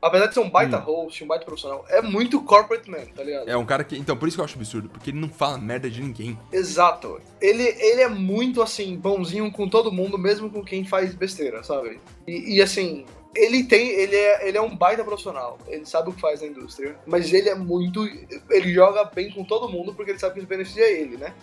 apesar 0.05 0.27
de 0.27 0.33
ser 0.35 0.39
um 0.39 0.49
baita 0.49 0.77
host, 0.77 1.23
um 1.23 1.27
baita 1.27 1.45
profissional, 1.45 1.83
é 1.89 2.01
muito 2.01 2.39
corporate 2.41 2.89
man, 2.89 3.05
tá 3.15 3.23
ligado? 3.23 3.47
Hum. 3.47 3.51
É 3.51 3.57
um 3.57 3.65
cara 3.65 3.83
que. 3.83 3.97
Então, 3.97 4.15
por 4.15 4.27
isso 4.27 4.37
que 4.37 4.41
eu 4.41 4.45
acho 4.45 4.55
absurdo, 4.55 4.87
porque 4.87 5.09
ele 5.09 5.19
não 5.19 5.29
fala 5.29 5.57
merda 5.57 5.89
de 5.89 6.01
ninguém. 6.01 6.37
Exato. 6.51 7.19
Ele, 7.41 7.63
ele 7.63 8.01
é 8.01 8.07
muito, 8.07 8.61
assim, 8.61 8.95
bonzinho 8.95 9.51
com 9.51 9.67
todo 9.67 9.91
mundo, 9.91 10.17
mesmo 10.17 10.49
com 10.49 10.63
quem 10.63 10.85
faz 10.85 11.15
besteira, 11.15 11.63
sabe? 11.63 11.99
E, 12.27 12.57
e, 12.57 12.61
assim, 12.61 13.05
ele 13.35 13.63
tem. 13.63 13.89
Ele 13.89 14.15
é, 14.15 14.47
ele 14.47 14.57
é 14.57 14.61
um 14.61 14.75
baita 14.75 15.03
profissional. 15.03 15.57
Ele 15.67 15.85
sabe 15.85 16.09
o 16.09 16.13
que 16.13 16.21
faz 16.21 16.41
na 16.41 16.47
indústria. 16.47 16.95
Mas 17.07 17.33
ele 17.33 17.49
é 17.49 17.55
muito. 17.55 18.05
Ele 18.49 18.73
joga 18.73 19.03
bem 19.05 19.31
com 19.31 19.43
todo 19.43 19.69
mundo 19.69 19.93
porque 19.95 20.11
ele 20.11 20.19
sabe 20.19 20.33
que 20.33 20.39
isso 20.39 20.47
beneficia 20.47 20.87
ele, 20.87 21.17
né? 21.17 21.33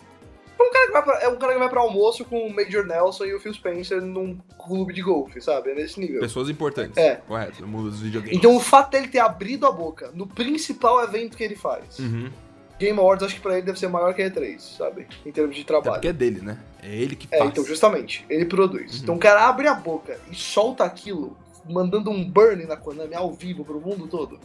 É 0.62 0.68
um 0.68 0.72
cara 0.72 0.86
que 0.86 0.92
vai 0.92 1.02
pra, 1.02 1.20
é 1.22 1.28
um 1.28 1.36
cara 1.36 1.52
que 1.54 1.58
vai 1.58 1.68
pra 1.68 1.80
almoço 1.80 2.24
com 2.24 2.46
o 2.46 2.54
Major 2.54 2.86
Nelson 2.86 3.24
e 3.24 3.34
o 3.34 3.40
Phil 3.40 3.52
Spencer 3.54 4.00
num 4.00 4.38
clube 4.58 4.92
de 4.94 5.02
golfe, 5.02 5.40
sabe? 5.40 5.70
É 5.70 5.74
nesse 5.74 5.98
nível. 5.98 6.20
Pessoas 6.20 6.48
importantes. 6.48 6.96
É. 6.96 7.16
Correto, 7.16 7.60
no 7.62 7.66
mundo 7.68 7.90
dos 7.90 8.00
videogames. 8.00 8.36
Então 8.36 8.54
o 8.56 8.60
fato 8.60 8.90
dele 8.92 9.08
ter 9.08 9.18
abrido 9.18 9.66
a 9.66 9.72
boca 9.72 10.10
no 10.14 10.26
principal 10.26 11.02
evento 11.02 11.36
que 11.36 11.42
ele 11.44 11.56
faz, 11.56 11.98
Uhum. 11.98 12.30
Game 12.78 12.98
Awards, 12.98 13.24
acho 13.24 13.36
que 13.36 13.40
pra 13.40 13.52
ele 13.52 13.62
deve 13.66 13.78
ser 13.78 13.86
maior 13.88 14.12
que 14.12 14.22
a 14.22 14.28
E3, 14.30 14.58
sabe? 14.76 15.06
Em 15.24 15.30
termos 15.30 15.54
de 15.54 15.62
Até 15.62 15.68
trabalho. 15.68 15.92
porque 15.94 16.08
é 16.08 16.12
dele, 16.12 16.40
né? 16.40 16.58
É 16.82 16.92
ele 16.92 17.14
que 17.14 17.28
É, 17.30 17.38
faz. 17.38 17.50
então, 17.50 17.64
justamente, 17.64 18.24
ele 18.28 18.44
produz. 18.44 18.94
Uhum. 18.96 19.00
Então 19.02 19.14
o 19.14 19.18
cara 19.18 19.46
abre 19.48 19.68
a 19.68 19.74
boca 19.74 20.18
e 20.30 20.34
solta 20.34 20.82
aquilo, 20.82 21.36
mandando 21.68 22.10
um 22.10 22.24
burn 22.28 22.64
na 22.66 22.76
Konami 22.76 23.14
ao 23.14 23.32
vivo 23.32 23.64
pro 23.64 23.80
mundo 23.80 24.08
todo. 24.08 24.40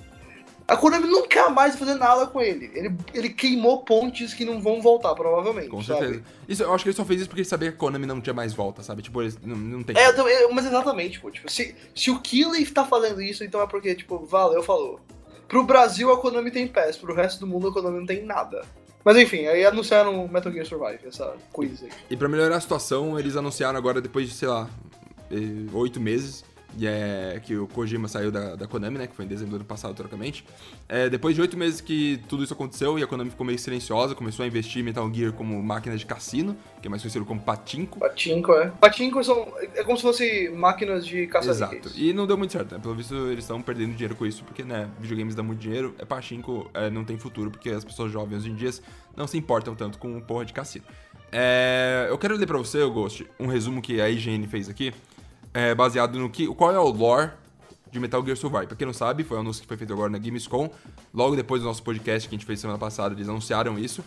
A 0.68 0.76
Konami 0.76 1.08
nunca 1.08 1.50
mais 1.50 1.76
vai 1.76 1.88
fazer 1.88 1.98
nada 1.98 2.28
com 2.28 2.42
ele. 2.42 2.70
Ele, 2.74 2.94
ele 3.14 3.30
queimou 3.30 3.86
pontes 3.86 4.34
que 4.34 4.44
não 4.44 4.60
vão 4.60 4.82
voltar, 4.82 5.16
provavelmente. 5.16 5.70
Com 5.70 5.82
sabe? 5.82 6.00
certeza. 6.00 6.24
Isso, 6.48 6.64
eu 6.64 6.74
acho 6.74 6.84
que 6.84 6.90
ele 6.90 6.98
só 6.98 7.06
fez 7.06 7.22
isso 7.22 7.30
porque 7.30 7.42
ele 7.42 7.48
sabia 7.48 7.70
que 7.70 7.76
a 7.76 7.80
Konami 7.80 8.06
não 8.06 8.20
tinha 8.20 8.34
mais 8.34 8.54
volta, 8.54 8.84
sabe? 8.84 9.02
Tipo, 9.02 9.22
eles 9.22 9.40
não, 9.42 9.56
não 9.56 9.82
tem. 9.82 9.98
É, 9.98 10.10
eu 10.10 10.54
mas 10.54 10.66
exatamente, 10.66 11.22
pô. 11.22 11.32
Tipo, 11.32 11.50
se, 11.50 11.74
se 11.96 12.12
o 12.12 12.20
Killy 12.20 12.66
tá 12.66 12.84
fazendo 12.84 13.22
isso, 13.22 13.46
então 13.46 13.62
é 13.62 13.68
porque, 13.68 13.96
tipo, 13.96 14.20
valeu, 14.26 14.62
falou. 14.62 15.00
Pro 15.48 15.64
Brasil 15.64 16.12
a 16.12 16.20
Konami 16.20 16.52
tem 16.52 16.68
PES, 16.68 16.98
pro 16.98 17.16
resto 17.16 17.40
do 17.40 17.48
mundo 17.48 17.70
a 17.70 17.74
Konami 17.74 18.00
não 18.00 18.06
tem 18.06 18.26
nada. 18.26 18.66
Mas 19.06 19.16
enfim, 19.16 19.46
aí 19.46 19.66
anunciaram 19.66 20.28
Metal 20.28 20.52
Gear 20.52 20.66
Survive, 20.66 21.08
essa 21.08 21.34
coisa 21.54 21.86
aí. 21.86 21.92
E 22.10 22.18
pra 22.18 22.28
melhorar 22.28 22.58
a 22.58 22.60
situação, 22.60 23.18
eles 23.18 23.38
anunciaram 23.38 23.78
agora, 23.78 24.02
depois 24.02 24.28
de, 24.28 24.36
sei 24.36 24.50
lá, 24.50 24.70
oito 25.74 26.02
meses, 26.02 26.44
e 26.76 26.86
é, 26.86 27.42
que 27.44 27.56
o 27.56 27.68
Kojima 27.68 28.08
saiu 28.08 28.32
da, 28.32 28.56
da 28.56 28.68
Konami, 28.68 28.98
né? 28.98 29.08
Que 29.08 29.16
foi 29.16 29.26
em 29.26 29.28
dezembro 29.28 29.52
do 29.52 29.56
ano 29.58 29.66
passado, 29.66 29.94
trocamente. 29.96 30.46
É, 30.88 31.10
depois 31.10 31.36
de 31.36 31.42
oito 31.42 31.58
meses 31.58 31.82
que 31.82 32.22
tudo 32.28 32.44
isso 32.44 32.54
aconteceu 32.54 33.00
e 33.00 33.04
a 33.04 33.08
Konami 33.08 33.30
ficou 33.30 33.46
meio 33.46 33.58
silenciosa, 33.58 34.14
começou 34.14 34.44
a 34.44 34.48
investir 34.48 34.82
em 34.82 34.86
Metal 34.86 35.12
Gear 35.14 35.32
como 35.34 35.62
máquina 35.62 35.98
de 35.98 36.06
cassino, 36.06 36.56
que 36.82 36.88
é 36.88 36.90
mais 36.90 37.02
conhecido 37.02 37.26
como 37.26 37.40
Patinco. 37.40 38.00
Patinco, 38.00 38.52
é. 38.54 38.70
Patinco 38.70 39.24
são. 39.24 39.54
É 39.76 39.84
como 39.84 39.98
se 39.98 40.04
fosse 40.04 40.50
máquinas 40.50 41.06
de 41.06 41.28
caça 41.28 41.50
Exato. 41.50 41.92
E 41.96 42.14
não 42.14 42.28
deu 42.28 42.38
muito 42.38 42.52
certo, 42.52 42.74
né? 42.74 42.80
Pelo 42.80 42.96
visto, 42.96 43.16
eles 43.28 43.44
estão 43.44 43.62
perdendo 43.62 43.94
dinheiro 43.94 44.16
com 44.16 44.26
isso, 44.26 44.44
porque, 44.44 44.64
né, 44.64 44.90
videogames 45.00 45.36
dão 45.36 45.46
muito 45.46 45.60
dinheiro, 45.60 45.96
é 45.98 46.06
pachinko, 46.06 46.70
é, 46.74 46.90
não 46.90 47.04
tem 47.04 47.18
futuro, 47.18 47.50
porque 47.50 47.70
as 47.70 47.84
pessoas 47.84 48.12
jovens 48.12 48.40
hoje 48.40 48.52
em 48.52 48.56
dia 48.56 48.72
não 49.16 49.26
se 49.26 49.38
importam 49.38 49.74
tanto 49.74 49.98
com 49.98 50.20
porra 50.22 50.46
de 50.46 50.54
cassino. 50.54 50.86
É, 51.32 52.08
eu 52.10 52.18
quero 52.18 52.36
ler 52.36 52.46
pra 52.46 52.58
você, 52.58 52.80
Ghost, 52.86 53.28
um 53.40 53.48
resumo 53.48 53.82
que 53.82 54.00
a 54.00 54.10
IGN 54.10 54.48
fez 54.48 54.70
aqui, 54.70 54.94
é, 55.54 55.74
baseado 55.74 56.18
no 56.20 56.30
que. 56.30 56.48
Qual 56.48 56.72
é 56.72 56.80
o 56.80 56.90
lore 56.90 57.32
de 57.92 58.00
Metal 58.00 58.24
Gear 58.24 58.38
Survive. 58.38 58.68
Pra 58.68 58.76
quem 58.76 58.86
não 58.86 58.94
sabe, 58.94 59.24
foi 59.24 59.38
um 59.38 59.42
anúncio 59.42 59.62
que 59.62 59.68
foi 59.68 59.78
feito 59.78 59.94
agora 59.94 60.10
na 60.10 60.18
Gamescom. 60.18 60.70
Logo 61.14 61.36
depois 61.36 61.62
do 61.62 61.68
nosso 61.68 61.84
podcast 61.84 62.28
que 62.28 62.36
a 62.36 62.38
gente 62.38 62.46
fez 62.46 62.60
semana 62.60 62.80
passada, 62.80 63.14
eles 63.14 63.28
anunciaram 63.28 63.78
isso. 63.78 64.04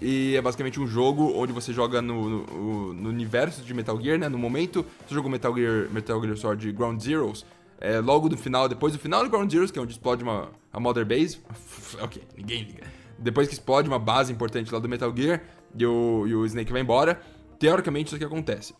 E 0.00 0.34
é 0.36 0.42
basicamente 0.42 0.80
um 0.80 0.86
jogo 0.86 1.32
onde 1.36 1.52
você 1.52 1.72
joga 1.72 2.02
no, 2.02 2.28
no, 2.28 2.94
no 2.94 3.08
universo 3.08 3.62
de 3.62 3.72
Metal 3.72 4.00
Gear, 4.00 4.18
né? 4.18 4.28
No 4.28 4.38
momento, 4.38 4.84
você 5.06 5.14
jogou 5.14 5.30
Metal 5.30 5.54
Gear, 5.54 5.88
Metal 5.90 6.20
Gear 6.20 6.36
Solid 6.36 6.72
Ground 6.72 7.00
Zeroes, 7.00 7.44
é, 7.80 8.00
logo 8.00 8.28
do 8.28 8.36
final, 8.36 8.68
depois 8.68 8.92
do 8.92 8.98
final 8.98 9.22
do 9.22 9.30
Ground 9.30 9.50
Zeroes, 9.50 9.70
que 9.70 9.78
é 9.78 9.82
onde 9.82 9.92
explode 9.92 10.22
uma 10.22 10.50
a 10.72 10.80
Mother 10.80 11.06
Base. 11.06 11.40
ok, 12.02 12.22
ninguém 12.36 12.64
liga. 12.64 12.84
Depois 13.18 13.46
que 13.46 13.54
explode 13.54 13.86
uma 13.86 13.98
base 13.98 14.32
importante 14.32 14.72
lá 14.72 14.80
do 14.80 14.88
Metal 14.88 15.12
Gear 15.14 15.40
e 15.76 15.86
o, 15.86 16.26
e 16.26 16.34
o 16.34 16.44
Snake 16.46 16.72
vai 16.72 16.80
embora, 16.80 17.20
teoricamente 17.58 18.08
isso 18.08 18.16
aqui 18.16 18.24
acontece. 18.24 18.74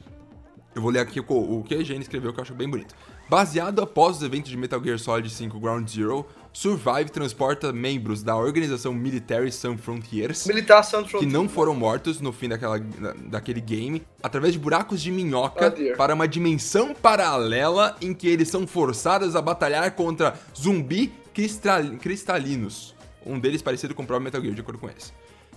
Eu 0.74 0.80
vou 0.82 0.90
ler 0.90 1.00
aqui 1.00 1.20
o, 1.20 1.24
o 1.28 1.62
que 1.64 1.74
a 1.74 1.78
IGN 1.78 2.00
escreveu 2.00 2.32
que 2.32 2.40
eu 2.40 2.42
acho 2.42 2.54
bem 2.54 2.68
bonito. 2.68 2.94
Baseado 3.28 3.80
após 3.80 4.16
os 4.18 4.22
eventos 4.22 4.50
de 4.50 4.56
Metal 4.56 4.82
Gear 4.82 4.98
Solid 4.98 5.28
5 5.28 5.58
Ground 5.60 5.88
Zero, 5.88 6.26
Survive 6.52 7.10
transporta 7.10 7.72
membros 7.72 8.22
da 8.22 8.36
organização 8.36 8.92
Military 8.92 9.50
Sun 9.50 9.78
Frontiers, 9.78 10.46
Militar 10.46 10.82
Sun 10.82 10.98
Frontiers. 11.06 11.20
que 11.20 11.26
não 11.26 11.48
foram 11.48 11.74
mortos 11.74 12.20
no 12.20 12.30
fim 12.30 12.46
daquela, 12.48 12.78
daquele 12.78 13.60
game, 13.60 14.02
através 14.22 14.52
de 14.52 14.58
buracos 14.58 15.00
de 15.00 15.10
minhoca 15.10 15.74
Oh, 15.74 15.96
para 15.96 16.14
uma 16.14 16.28
dimensão 16.28 16.94
paralela 16.94 17.96
em 18.02 18.12
que 18.12 18.28
eles 18.28 18.48
são 18.48 18.66
forçados 18.66 19.34
a 19.34 19.40
batalhar 19.40 19.90
contra 19.92 20.34
zumbi 20.54 21.10
cristal- 21.32 21.96
cristalinos. 22.00 22.94
Um 23.24 23.38
deles 23.38 23.62
parecido 23.62 23.94
com 23.94 24.02
o 24.02 24.06
próprio 24.06 24.24
Metal 24.24 24.40
Gear, 24.42 24.54
de 24.54 24.60
acordo 24.60 24.78
com 24.78 24.88
esse. 24.90 25.10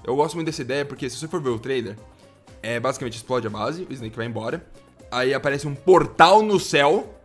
Eu 0.03 0.15
gosto 0.15 0.35
muito 0.35 0.45
dessa 0.47 0.61
ideia 0.61 0.85
porque 0.85 1.09
se 1.09 1.17
você 1.17 1.27
for 1.27 1.41
ver 1.41 1.49
o 1.49 1.59
trailer, 1.59 1.97
é 2.61 2.79
basicamente 2.79 3.15
explode 3.17 3.47
a 3.47 3.49
base, 3.49 3.85
o 3.89 3.91
Snake 3.93 4.15
vai 4.15 4.27
embora, 4.27 4.65
aí 5.11 5.33
aparece 5.33 5.67
um 5.67 5.75
portal 5.75 6.41
no 6.41 6.59
céu, 6.59 7.15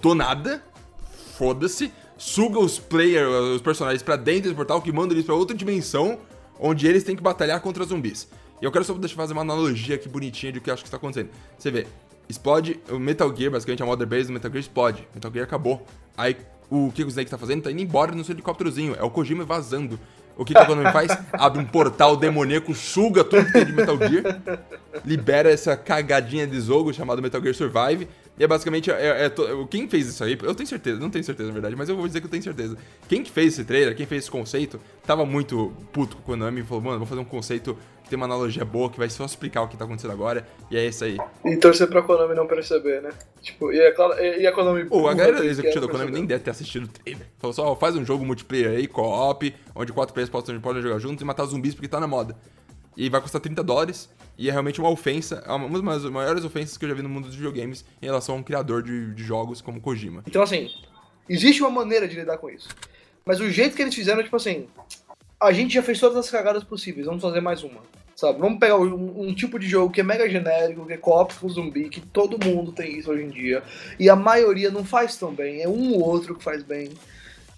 do 0.00 0.14
nada, 0.14 0.62
foda-se, 1.36 1.92
suga 2.16 2.58
os 2.58 2.78
players, 2.78 3.28
os 3.54 3.62
personagens 3.62 4.02
pra 4.02 4.16
dentro 4.16 4.50
do 4.50 4.56
portal, 4.56 4.82
que 4.82 4.92
manda 4.92 5.14
eles 5.14 5.24
pra 5.24 5.34
outra 5.34 5.56
dimensão, 5.56 6.18
onde 6.58 6.86
eles 6.86 7.04
têm 7.04 7.16
que 7.16 7.22
batalhar 7.22 7.60
contra 7.60 7.84
zumbis. 7.84 8.28
E 8.60 8.64
eu 8.64 8.72
quero 8.72 8.84
só 8.84 8.92
deixa 8.94 9.14
eu 9.14 9.16
fazer 9.16 9.32
uma 9.32 9.42
analogia 9.42 9.94
aqui 9.94 10.08
bonitinha 10.08 10.52
de 10.52 10.58
o 10.58 10.60
que 10.60 10.68
eu 10.68 10.74
acho 10.74 10.82
que 10.82 10.88
está 10.88 10.96
acontecendo. 10.96 11.30
Você 11.56 11.70
vê, 11.70 11.86
explode 12.28 12.80
o 12.90 12.98
Metal 12.98 13.34
Gear, 13.34 13.52
basicamente 13.52 13.82
a 13.82 13.86
Mother 13.86 14.06
Base 14.06 14.26
do 14.26 14.32
Metal 14.32 14.50
Gear 14.50 14.60
explode. 14.60 15.08
Metal 15.14 15.32
Gear 15.32 15.44
acabou. 15.44 15.86
Aí 16.16 16.36
o 16.70 16.90
que 16.92 17.02
o 17.02 17.08
Snake 17.08 17.30
tá 17.30 17.38
fazendo? 17.38 17.62
Tá 17.62 17.70
indo 17.70 17.80
embora 17.80 18.12
no 18.14 18.24
seu 18.24 18.34
helicópterozinho. 18.34 18.94
É 18.98 19.02
o 19.02 19.10
Kojima 19.10 19.44
vazando. 19.44 19.98
O 20.38 20.44
que, 20.44 20.54
que 20.54 20.58
a 20.58 20.64
Konami 20.64 20.92
faz? 20.92 21.18
Abre 21.32 21.60
um 21.60 21.64
portal 21.64 22.16
demoníaco, 22.16 22.72
suga 22.72 23.24
tudo 23.24 23.44
que 23.44 23.52
tem 23.52 23.64
de 23.64 23.72
Metal 23.72 23.98
Gear, 23.98 24.40
libera 25.04 25.50
essa 25.50 25.76
cagadinha 25.76 26.46
de 26.46 26.60
jogo 26.60 26.94
chamado 26.94 27.20
Metal 27.20 27.42
Gear 27.42 27.54
Survive. 27.56 28.08
E 28.38 28.44
é 28.44 28.46
basicamente. 28.46 28.90
É, 28.90 29.24
é 29.24 29.28
to- 29.28 29.66
quem 29.70 29.88
fez 29.88 30.06
isso 30.06 30.22
aí, 30.22 30.38
eu 30.42 30.54
tenho 30.54 30.68
certeza, 30.68 31.00
não 31.00 31.10
tenho 31.10 31.24
certeza 31.24 31.48
na 31.48 31.52
verdade, 31.52 31.74
mas 31.76 31.88
eu 31.88 31.96
vou 31.96 32.06
dizer 32.06 32.20
que 32.20 32.26
eu 32.26 32.30
tenho 32.30 32.42
certeza. 32.42 32.76
Quem 33.08 33.22
que 33.22 33.30
fez 33.30 33.54
esse 33.54 33.64
trailer, 33.64 33.96
quem 33.96 34.06
fez 34.06 34.22
esse 34.24 34.30
conceito, 34.30 34.80
tava 35.06 35.24
muito 35.26 35.72
puto 35.92 36.16
com 36.16 36.22
o 36.22 36.24
Konami 36.24 36.60
e 36.60 36.64
falou, 36.64 36.82
mano, 36.84 36.98
vou 36.98 37.06
fazer 37.06 37.20
um 37.20 37.24
conceito 37.24 37.76
que 38.04 38.08
tem 38.10 38.16
uma 38.16 38.24
analogia 38.26 38.64
boa, 38.64 38.88
que 38.88 38.96
vai 38.98 39.10
só 39.10 39.24
explicar 39.26 39.62
o 39.62 39.68
que 39.68 39.76
tá 39.76 39.84
acontecendo 39.84 40.12
agora. 40.12 40.46
E 40.70 40.76
é 40.78 40.86
isso 40.86 41.04
aí. 41.04 41.18
E 41.44 41.56
torcer 41.56 41.88
pra 41.88 42.00
Konami 42.00 42.34
não 42.34 42.46
perceber, 42.46 43.02
né? 43.02 43.10
Tipo, 43.42 43.70
e 43.72 43.80
a, 43.80 44.22
e 44.38 44.46
a 44.46 44.52
Konami. 44.52 44.84
Pô, 44.86 45.08
a 45.08 45.14
galera 45.14 45.44
executiva 45.44 45.86
da 45.86 45.92
Konami 45.92 46.10
nem 46.12 46.24
deve 46.24 46.42
ter 46.44 46.50
assistido 46.50 46.84
o 46.84 46.88
trailer. 46.88 47.26
Falou 47.38 47.52
só, 47.52 47.74
faz 47.76 47.96
um 47.96 48.04
jogo 48.04 48.24
multiplayer 48.24 48.70
aí, 48.70 48.86
co-op, 48.86 49.54
onde 49.74 49.92
quatro 49.92 50.14
players 50.14 50.30
podem 50.30 50.80
jogar 50.82 50.98
juntos 50.98 51.20
e 51.20 51.24
matar 51.24 51.44
zumbis 51.44 51.74
porque 51.74 51.88
tá 51.88 52.00
na 52.00 52.06
moda. 52.06 52.34
E 52.98 53.08
vai 53.08 53.20
custar 53.20 53.40
30 53.40 53.62
dólares. 53.62 54.10
E 54.36 54.48
é 54.48 54.52
realmente 54.52 54.80
uma 54.80 54.90
ofensa, 54.90 55.42
é 55.46 55.52
uma 55.52 55.98
das 55.98 56.04
maiores 56.10 56.44
ofensas 56.44 56.76
que 56.76 56.84
eu 56.84 56.88
já 56.88 56.94
vi 56.94 57.02
no 57.02 57.08
mundo 57.08 57.26
dos 57.26 57.34
videogames 57.34 57.84
em 58.02 58.06
relação 58.06 58.34
a 58.34 58.38
um 58.38 58.42
criador 58.42 58.82
de, 58.82 59.14
de 59.14 59.22
jogos 59.22 59.60
como 59.60 59.80
Kojima. 59.80 60.22
Então, 60.26 60.42
assim, 60.42 60.68
existe 61.28 61.62
uma 61.62 61.70
maneira 61.70 62.06
de 62.06 62.16
lidar 62.16 62.38
com 62.38 62.50
isso. 62.50 62.68
Mas 63.24 63.40
o 63.40 63.50
jeito 63.50 63.74
que 63.74 63.82
eles 63.82 63.94
fizeram 63.94 64.20
é 64.20 64.24
tipo 64.24 64.36
assim: 64.36 64.66
a 65.40 65.52
gente 65.52 65.74
já 65.74 65.82
fez 65.82 65.98
todas 66.00 66.16
as 66.16 66.30
cagadas 66.30 66.64
possíveis, 66.64 67.06
vamos 67.06 67.22
fazer 67.22 67.40
mais 67.40 67.62
uma. 67.62 67.80
Sabe? 68.16 68.40
Vamos 68.40 68.58
pegar 68.58 68.76
um, 68.76 69.28
um 69.28 69.34
tipo 69.34 69.60
de 69.60 69.68
jogo 69.68 69.92
que 69.92 70.00
é 70.00 70.04
mega 70.04 70.28
genérico, 70.28 70.86
que 70.86 70.92
é 70.92 70.96
co-op 70.96 71.32
com 71.34 71.48
zumbi, 71.48 71.88
que 71.88 72.00
todo 72.00 72.44
mundo 72.44 72.72
tem 72.72 72.98
isso 72.98 73.12
hoje 73.12 73.22
em 73.22 73.30
dia. 73.30 73.62
E 73.98 74.10
a 74.10 74.16
maioria 74.16 74.70
não 74.70 74.84
faz 74.84 75.16
tão 75.16 75.32
bem, 75.32 75.62
é 75.62 75.68
um 75.68 75.94
ou 75.94 76.02
outro 76.02 76.34
que 76.34 76.42
faz 76.42 76.64
bem. 76.64 76.90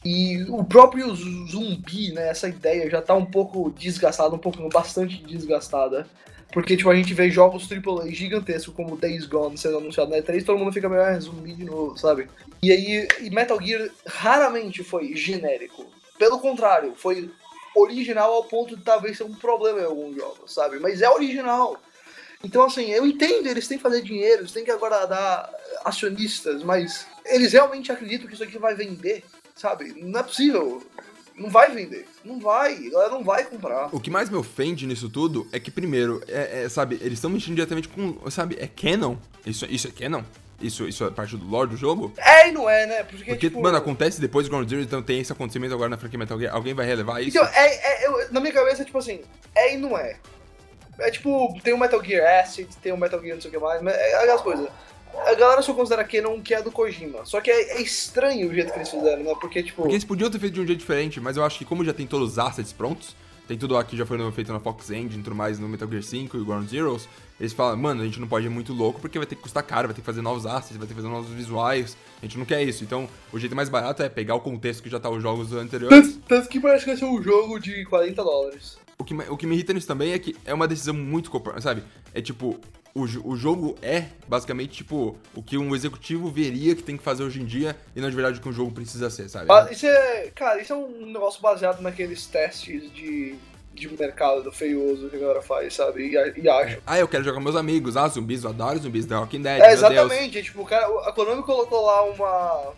E 0.04 0.44
o 0.48 0.64
próprio 0.64 1.14
zumbi, 1.14 2.12
né? 2.12 2.28
Essa 2.28 2.48
ideia 2.48 2.88
já 2.88 3.02
tá 3.02 3.14
um 3.14 3.26
pouco 3.26 3.70
desgastada, 3.70 4.34
um 4.34 4.38
pouco 4.38 4.66
bastante 4.68 5.22
desgastada. 5.22 6.06
Porque, 6.52 6.76
tipo, 6.76 6.90
a 6.90 6.96
gente 6.96 7.14
vê 7.14 7.30
jogos 7.30 7.68
AAA 7.70 8.10
gigantescos 8.10 8.74
como 8.74 8.96
Days 8.96 9.24
Gone 9.26 9.56
sendo 9.56 9.78
anunciado 9.78 10.10
na 10.10 10.18
E3, 10.18 10.44
todo 10.44 10.58
mundo 10.58 10.72
fica 10.72 10.88
meio, 10.88 11.02
ah, 11.02 11.18
zumbi 11.20 11.52
de 11.52 11.64
novo, 11.64 11.96
sabe? 11.96 12.28
E 12.60 12.72
aí, 12.72 13.06
e 13.20 13.30
Metal 13.30 13.60
Gear 13.60 13.88
raramente 14.06 14.82
foi 14.82 15.14
genérico. 15.14 15.86
Pelo 16.18 16.40
contrário, 16.40 16.94
foi 16.96 17.30
original 17.76 18.32
ao 18.32 18.44
ponto 18.44 18.76
de 18.76 18.82
talvez 18.82 19.16
ser 19.16 19.24
um 19.24 19.34
problema 19.34 19.80
em 19.80 19.84
alguns 19.84 20.16
jogos, 20.16 20.52
sabe? 20.52 20.80
Mas 20.80 21.00
é 21.02 21.08
original. 21.08 21.80
Então, 22.42 22.64
assim, 22.64 22.90
eu 22.90 23.06
entendo, 23.06 23.46
eles 23.46 23.68
têm 23.68 23.76
que 23.76 23.82
fazer 23.82 24.02
dinheiro, 24.02 24.42
eles 24.42 24.52
têm 24.52 24.64
que 24.64 24.70
agradar 24.70 25.50
acionistas, 25.84 26.64
mas 26.64 27.06
eles 27.26 27.52
realmente 27.52 27.92
acreditam 27.92 28.26
que 28.26 28.34
isso 28.34 28.42
aqui 28.42 28.58
vai 28.58 28.74
vender, 28.74 29.22
sabe? 29.60 29.94
Não 29.96 30.18
é 30.20 30.22
possível. 30.22 30.82
Não 31.36 31.48
vai 31.48 31.70
vender. 31.70 32.06
Não 32.24 32.38
vai. 32.38 32.74
A 32.74 32.90
galera 32.90 33.10
não 33.10 33.24
vai 33.24 33.44
comprar. 33.44 33.88
O 33.94 34.00
que 34.00 34.10
mais 34.10 34.28
me 34.28 34.36
ofende 34.36 34.86
nisso 34.86 35.08
tudo 35.08 35.46
é 35.52 35.60
que, 35.60 35.70
primeiro, 35.70 36.22
é, 36.28 36.64
é, 36.64 36.68
sabe, 36.68 36.96
eles 37.00 37.14
estão 37.14 37.30
mexendo 37.30 37.54
diretamente 37.54 37.88
com, 37.88 38.30
sabe, 38.30 38.56
é 38.60 38.66
canon? 38.66 39.16
Isso, 39.46 39.64
isso 39.66 39.88
é 39.88 39.90
canon? 39.90 40.22
Isso, 40.60 40.86
isso 40.86 41.04
é 41.04 41.10
parte 41.10 41.36
do 41.38 41.46
lore 41.46 41.70
do 41.70 41.76
jogo? 41.76 42.12
É 42.18 42.48
e 42.48 42.52
não 42.52 42.68
é, 42.68 42.84
né? 42.86 43.02
Porque, 43.04 43.24
Porque, 43.24 43.48
tipo... 43.48 43.62
mano, 43.62 43.78
acontece 43.78 44.20
depois 44.20 44.46
do 44.46 44.50
Ground 44.50 44.68
Zero, 44.68 44.82
então 44.82 45.02
tem 45.02 45.20
esse 45.20 45.32
acontecimento 45.32 45.72
agora 45.72 45.88
na 45.88 45.96
franquia 45.96 46.18
Metal 46.18 46.38
Gear. 46.38 46.54
Alguém 46.54 46.74
vai 46.74 46.84
relevar 46.84 47.22
isso? 47.22 47.38
Então, 47.38 47.48
é, 47.54 48.02
é- 48.02 48.06
eu- 48.06 48.30
na 48.30 48.40
minha 48.40 48.52
cabeça, 48.52 48.84
tipo 48.84 48.98
assim, 48.98 49.22
é 49.54 49.74
e 49.74 49.78
não 49.78 49.96
é. 49.96 50.16
É 50.98 51.10
tipo, 51.10 51.58
tem 51.64 51.72
o 51.72 51.78
Metal 51.78 52.04
Gear 52.04 52.40
Acid, 52.44 52.68
tem 52.82 52.92
o 52.92 52.98
Metal 52.98 53.18
Gear 53.22 53.36
não 53.36 53.40
sei 53.40 53.48
o 53.50 53.54
que 53.54 53.58
mais, 53.58 53.80
mas 53.80 53.94
é 53.94 54.16
aquelas 54.16 54.42
coisas. 54.42 54.68
A 55.26 55.34
galera 55.34 55.62
só 55.62 55.72
considera 55.74 56.04
Canon 56.04 56.40
que 56.40 56.54
é 56.54 56.62
do 56.62 56.70
Kojima. 56.72 57.24
Só 57.24 57.40
que 57.40 57.50
é, 57.50 57.78
é 57.78 57.82
estranho 57.82 58.48
o 58.48 58.54
jeito 58.54 58.72
que 58.72 58.78
eles 58.78 58.88
fizeram, 58.88 59.22
né? 59.22 59.34
Porque, 59.40 59.62
tipo. 59.62 59.82
Porque 59.82 59.94
eles 59.94 60.04
podiam 60.04 60.30
ter 60.30 60.38
feito 60.38 60.54
de 60.54 60.60
um 60.60 60.66
jeito 60.66 60.78
diferente, 60.80 61.20
mas 61.20 61.36
eu 61.36 61.44
acho 61.44 61.58
que 61.58 61.64
como 61.64 61.84
já 61.84 61.92
tem 61.92 62.06
todos 62.06 62.32
os 62.32 62.38
assets 62.38 62.72
prontos, 62.72 63.14
tem 63.46 63.58
tudo 63.58 63.76
aqui 63.76 63.96
já 63.96 64.06
foi 64.06 64.18
feito 64.32 64.52
na 64.52 64.60
Fox 64.60 64.90
Engine 64.90 65.22
tudo 65.24 65.34
mais 65.34 65.58
no 65.58 65.68
Metal 65.68 65.88
Gear 65.88 66.02
5 66.04 66.36
e 66.36 66.44
Ground 66.44 66.68
Zeroes, 66.68 67.08
eles 67.40 67.52
falam, 67.52 67.76
mano, 67.76 68.00
a 68.02 68.04
gente 68.04 68.20
não 68.20 68.28
pode 68.28 68.46
ir 68.46 68.48
muito 68.48 68.72
louco 68.72 69.00
porque 69.00 69.18
vai 69.18 69.26
ter 69.26 69.34
que 69.34 69.42
custar 69.42 69.62
caro, 69.64 69.88
vai 69.88 69.94
ter 69.94 70.00
que 70.02 70.06
fazer 70.06 70.22
novos 70.22 70.46
assets, 70.46 70.76
vai 70.76 70.86
ter 70.86 70.94
que 70.94 71.00
fazer 71.00 71.12
novos 71.12 71.30
visuais, 71.30 71.96
a 72.22 72.24
gente 72.26 72.38
não 72.38 72.44
quer 72.44 72.62
isso. 72.62 72.84
Então, 72.84 73.08
o 73.32 73.38
jeito 73.40 73.56
mais 73.56 73.68
barato 73.68 74.02
é 74.04 74.08
pegar 74.08 74.36
o 74.36 74.40
contexto 74.40 74.82
que 74.82 74.88
já 74.88 75.00
tá 75.00 75.10
os 75.10 75.20
jogos 75.22 75.52
anteriores. 75.52 76.12
Tanto, 76.14 76.20
tanto 76.28 76.48
que 76.48 76.60
parece 76.60 76.84
que 76.84 76.90
vai 76.90 76.96
ser 76.98 77.06
um 77.06 77.20
jogo 77.22 77.58
de 77.58 77.84
40 77.86 78.22
dólares. 78.22 78.78
O 78.98 79.04
que, 79.04 79.14
me- 79.14 79.28
o 79.28 79.36
que 79.36 79.46
me 79.46 79.54
irrita 79.56 79.72
nisso 79.72 79.86
também 79.88 80.12
é 80.12 80.18
que 80.18 80.36
é 80.44 80.54
uma 80.54 80.68
decisão 80.68 80.94
muito, 80.94 81.30
sabe? 81.60 81.82
É 82.14 82.20
tipo, 82.22 82.60
o, 82.94 83.02
o 83.24 83.36
jogo 83.36 83.76
é 83.82 84.06
basicamente 84.26 84.72
tipo 84.78 85.16
o 85.34 85.42
que 85.42 85.56
um 85.56 85.74
executivo 85.74 86.30
veria 86.30 86.74
que 86.74 86.82
tem 86.82 86.96
que 86.96 87.02
fazer 87.02 87.22
hoje 87.22 87.40
em 87.40 87.44
dia 87.44 87.76
e 87.94 88.00
não 88.00 88.10
de 88.10 88.16
verdade 88.16 88.38
o 88.38 88.42
que 88.42 88.48
um 88.48 88.52
jogo 88.52 88.72
precisa 88.72 89.08
ser, 89.10 89.28
sabe? 89.28 89.46
Ba- 89.46 89.68
Isso 89.70 89.86
é. 89.86 90.30
Cara, 90.34 90.60
isso 90.60 90.72
é 90.72 90.76
um 90.76 91.06
negócio 91.06 91.40
baseado 91.40 91.80
naqueles 91.80 92.26
testes 92.26 92.92
de, 92.92 93.34
de 93.74 93.88
mercado 93.96 94.50
feioso 94.50 95.08
que 95.08 95.16
a 95.16 95.18
galera 95.20 95.40
faz, 95.42 95.74
sabe? 95.74 96.02
E, 96.08 96.40
e 96.42 96.48
acha. 96.48 96.80
Ah, 96.86 96.98
eu 96.98 97.06
quero 97.08 97.22
jogar 97.22 97.36
com 97.38 97.44
meus 97.44 97.56
amigos. 97.56 97.96
Ah, 97.96 98.08
zumbis, 98.08 98.42
eu 98.44 98.50
adoro 98.50 98.78
zumbis 98.80 99.06
The 99.06 99.16
Walking 99.16 99.42
Dead, 99.42 99.60
É, 99.60 99.68
Deus. 99.68 99.72
exatamente. 99.74 100.38
É, 100.38 100.42
tipo, 100.42 100.62
o 100.62 100.66
cara, 100.66 100.86
a 101.08 101.12
Konami 101.12 101.42
colocou 101.42 101.84
lá 101.86 102.02
uma, 102.04 102.72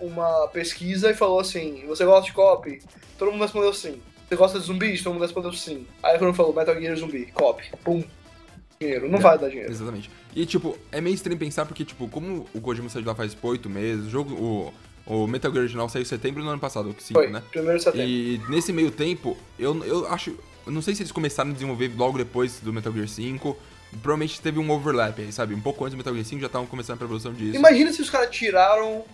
uma 0.00 0.48
pesquisa 0.48 1.10
e 1.10 1.14
falou 1.14 1.40
assim: 1.40 1.84
Você 1.88 2.04
gosta 2.04 2.26
de 2.26 2.32
copy? 2.32 2.80
Todo 3.18 3.32
mundo 3.32 3.42
respondeu 3.42 3.72
sim. 3.72 4.00
Você 4.28 4.36
gosta 4.36 4.58
de 4.58 4.66
zumbis? 4.66 5.02
Todo 5.02 5.14
mundo 5.14 5.22
respondeu 5.22 5.52
sim. 5.52 5.86
Aí 6.02 6.14
a 6.16 6.18
Konami 6.18 6.36
falou: 6.36 6.54
Metal 6.54 6.78
Gear 6.80 6.96
Zumbi, 6.96 7.26
copy. 7.32 7.64
Pum. 7.84 8.02
Dinheiro. 8.80 9.10
Não 9.10 9.18
vai 9.18 9.38
dar 9.38 9.48
dinheiro. 9.48 9.70
Exatamente. 9.70 10.10
E, 10.34 10.44
tipo, 10.44 10.76
é 10.92 11.00
meio 11.00 11.14
estranho 11.14 11.38
pensar 11.38 11.64
porque, 11.64 11.84
tipo, 11.84 12.08
como 12.08 12.46
o 12.52 12.60
Kojima 12.60 12.88
saiu 12.88 13.02
de 13.02 13.08
lá 13.08 13.14
faz 13.14 13.32
tipo, 13.32 13.48
oito 13.48 13.70
meses, 13.70 14.06
o 14.06 14.10
jogo, 14.10 14.34
o, 14.34 14.72
o 15.06 15.26
Metal 15.26 15.50
Gear 15.50 15.62
original 15.62 15.88
saiu 15.88 16.02
em 16.02 16.06
setembro 16.06 16.42
do 16.42 16.48
ano 16.48 16.60
passado, 16.60 16.92
que 16.92 17.02
5, 17.02 17.18
Foi, 17.18 17.30
né? 17.30 17.42
primeiro 17.50 17.80
setembro. 17.80 18.06
E 18.06 18.40
nesse 18.48 18.72
meio 18.72 18.90
tempo, 18.90 19.36
eu, 19.58 19.82
eu 19.84 20.06
acho. 20.08 20.36
Eu 20.66 20.72
não 20.72 20.82
sei 20.82 20.94
se 20.94 21.02
eles 21.02 21.12
começaram 21.12 21.50
a 21.50 21.52
desenvolver 21.52 21.92
logo 21.96 22.18
depois 22.18 22.60
do 22.60 22.72
Metal 22.72 22.92
Gear 22.92 23.08
5. 23.08 23.56
Provavelmente 24.02 24.40
teve 24.40 24.58
um 24.58 24.68
overlap 24.70 25.18
aí, 25.18 25.32
sabe? 25.32 25.54
Um 25.54 25.60
pouco 25.60 25.84
antes 25.84 25.94
do 25.94 25.96
Metal 25.96 26.12
Gear 26.12 26.26
5 26.26 26.40
já 26.40 26.46
estavam 26.48 26.66
começando 26.66 26.96
a 26.96 26.98
produção 26.98 27.32
disso. 27.32 27.56
Imagina 27.56 27.92
se 27.92 28.02
os 28.02 28.10
caras 28.10 28.28
tiraram 28.30 29.04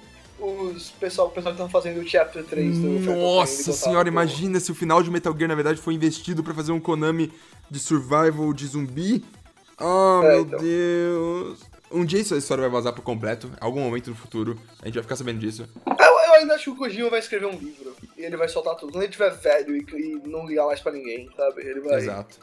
os 0.41 0.91
pessoal, 0.91 1.29
o 1.29 1.31
pessoal 1.31 1.55
que 1.55 1.63
estão 1.63 1.69
fazendo 1.69 2.01
o 2.01 2.09
Chapter 2.09 2.43
3 2.45 2.79
do 2.79 2.89
Nossa 3.01 3.73
senhora, 3.73 4.09
imagina 4.09 4.59
se 4.59 4.73
o 4.73 4.75
final 4.75 5.03
de 5.03 5.11
Metal 5.11 5.33
Gear, 5.37 5.49
na 5.49 5.55
verdade, 5.55 5.81
foi 5.81 5.95
investido 5.95 6.43
pra 6.43 6.53
fazer 6.53 6.73
um 6.73 6.81
Konami 6.81 7.31
de 7.71 7.79
survival 7.79 8.53
de 8.53 8.67
zumbi. 8.67 9.23
Ah, 9.79 10.21
É, 10.25 10.29
meu 10.29 10.41
então. 10.43 10.59
Deus. 10.61 11.61
Um 11.91 12.05
dia 12.07 12.21
essa 12.23 12.37
história 12.37 12.63
vai 12.63 12.71
vazar 12.71 12.93
por 12.95 13.03
completo, 13.03 13.49
em 13.49 13.65
algum 13.65 13.81
momento 13.81 14.09
no 14.11 14.17
futuro. 14.17 14.59
A 14.81 14.87
gente 14.87 14.95
vai 14.95 15.03
ficar 15.03 15.17
sabendo 15.17 15.39
disso. 15.41 15.69
Eu, 15.87 15.95
eu 16.27 16.35
ainda 16.35 16.55
acho 16.55 16.65
que 16.65 16.71
o 16.71 16.77
Kojima 16.77 17.11
vai 17.11 17.19
escrever 17.19 17.47
um 17.47 17.59
livro. 17.59 17.95
E 18.17 18.23
ele 18.23 18.37
vai 18.37 18.49
soltar 18.49 18.75
tudo. 18.77 18.93
Quando 18.93 19.03
ele 19.05 19.13
tiver 19.13 19.31
velho 19.31 19.77
e, 19.77 19.85
e 19.95 20.29
não 20.29 20.47
ligar 20.47 20.65
mais 20.67 20.81
pra 20.81 20.91
ninguém, 20.93 21.29
sabe? 21.37 21.61
Ele 21.61 21.81
vai. 21.81 21.99
Exato. 21.99 22.39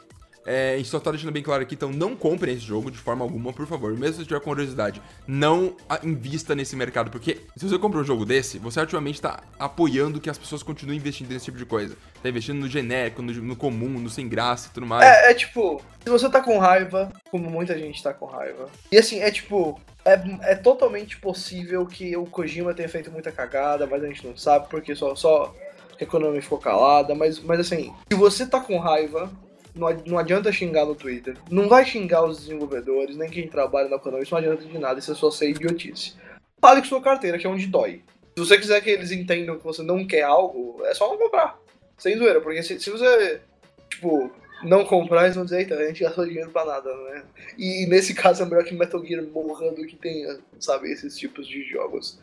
É, 0.46 0.74
a 0.74 0.76
gente 0.78 0.88
só 0.88 0.98
tá 0.98 1.10
deixando 1.10 1.32
bem 1.32 1.42
claro 1.42 1.62
aqui, 1.62 1.74
então 1.74 1.90
não 1.90 2.16
comprem 2.16 2.54
esse 2.54 2.64
jogo 2.64 2.90
de 2.90 2.98
forma 2.98 3.24
alguma, 3.24 3.52
por 3.52 3.66
favor. 3.66 3.96
Mesmo 3.96 4.22
se 4.22 4.26
tiver 4.26 4.40
curiosidade, 4.40 5.02
não 5.26 5.76
invista 6.02 6.54
nesse 6.54 6.74
mercado, 6.76 7.10
porque 7.10 7.40
se 7.56 7.68
você 7.68 7.78
compra 7.78 8.00
um 8.00 8.04
jogo 8.04 8.24
desse, 8.24 8.58
você 8.58 8.80
ativamente 8.80 9.20
tá 9.20 9.40
apoiando 9.58 10.20
que 10.20 10.30
as 10.30 10.38
pessoas 10.38 10.62
continuem 10.62 10.98
investindo 10.98 11.30
nesse 11.30 11.44
tipo 11.44 11.58
de 11.58 11.66
coisa. 11.66 11.96
Tá 12.22 12.28
investindo 12.28 12.58
no 12.58 12.68
genérico, 12.68 13.22
no, 13.22 13.32
no 13.32 13.56
comum, 13.56 13.88
no 13.88 14.08
sem 14.08 14.28
graça 14.28 14.68
e 14.68 14.70
tudo 14.72 14.86
mais. 14.86 15.04
É, 15.04 15.30
é 15.30 15.34
tipo, 15.34 15.82
se 16.02 16.10
você 16.10 16.28
tá 16.30 16.40
com 16.40 16.58
raiva, 16.58 17.12
como 17.30 17.50
muita 17.50 17.78
gente 17.78 18.02
tá 18.02 18.14
com 18.14 18.26
raiva, 18.26 18.68
e 18.90 18.96
assim, 18.96 19.20
é 19.20 19.30
tipo, 19.30 19.78
é, 20.04 20.52
é 20.52 20.54
totalmente 20.54 21.18
possível 21.18 21.84
que 21.86 22.16
o 22.16 22.24
Kojima 22.24 22.72
tenha 22.72 22.88
feito 22.88 23.10
muita 23.10 23.30
cagada, 23.30 23.86
mas 23.86 24.02
a 24.02 24.06
gente 24.06 24.26
não 24.26 24.36
sabe 24.36 24.68
porque 24.70 24.94
só, 24.94 25.14
só 25.14 25.54
a 26.00 26.06
Konami 26.06 26.40
ficou 26.40 26.58
calada, 26.58 27.14
mas, 27.14 27.38
mas 27.40 27.60
assim, 27.60 27.92
se 28.10 28.16
você 28.16 28.46
tá 28.46 28.58
com 28.58 28.78
raiva, 28.78 29.30
não, 29.74 30.18
adianta 30.18 30.52
xingar 30.52 30.84
no 30.84 30.94
Twitter. 30.94 31.36
Não 31.50 31.68
vai 31.68 31.84
xingar 31.84 32.24
os 32.24 32.40
desenvolvedores, 32.40 33.16
nem 33.16 33.28
quem 33.28 33.48
trabalha 33.48 33.88
na 33.88 33.98
Konami, 33.98 34.22
isso 34.22 34.32
não 34.32 34.38
adianta 34.38 34.64
de 34.64 34.78
nada, 34.78 34.98
isso 34.98 35.12
é 35.12 35.14
só 35.14 35.30
ser 35.30 35.50
idiotice. 35.50 36.14
Fale 36.60 36.80
com 36.80 36.88
sua 36.88 37.02
carteira, 37.02 37.38
que 37.38 37.46
é 37.46 37.50
onde 37.50 37.66
dói. 37.66 38.02
Se 38.36 38.44
você 38.44 38.58
quiser 38.58 38.80
que 38.80 38.90
eles 38.90 39.10
entendam 39.10 39.58
que 39.58 39.64
você 39.64 39.82
não 39.82 40.06
quer 40.06 40.22
algo, 40.22 40.80
é 40.84 40.94
só 40.94 41.08
não 41.08 41.18
comprar. 41.18 41.58
Sem 41.98 42.16
zoeira, 42.16 42.40
porque 42.40 42.62
se, 42.62 42.78
se 42.80 42.90
você, 42.90 43.40
tipo, 43.88 44.30
não 44.62 44.84
comprar, 44.84 45.24
eles 45.24 45.36
vão 45.36 45.44
dizer, 45.44 45.60
eita, 45.60 45.74
a 45.74 45.86
gente 45.86 46.02
gastou 46.02 46.26
dinheiro 46.26 46.50
pra 46.50 46.64
nada, 46.64 46.94
né? 46.94 47.24
E 47.58 47.86
nesse 47.86 48.14
caso 48.14 48.42
é 48.42 48.46
melhor 48.46 48.64
que 48.64 48.74
Metal 48.74 49.04
Gear 49.04 49.22
morra 49.24 49.70
do 49.72 49.86
que 49.86 49.96
tenha, 49.96 50.38
sabe, 50.58 50.90
esses 50.90 51.16
tipos 51.16 51.46
de 51.46 51.62
jogos. 51.64 52.18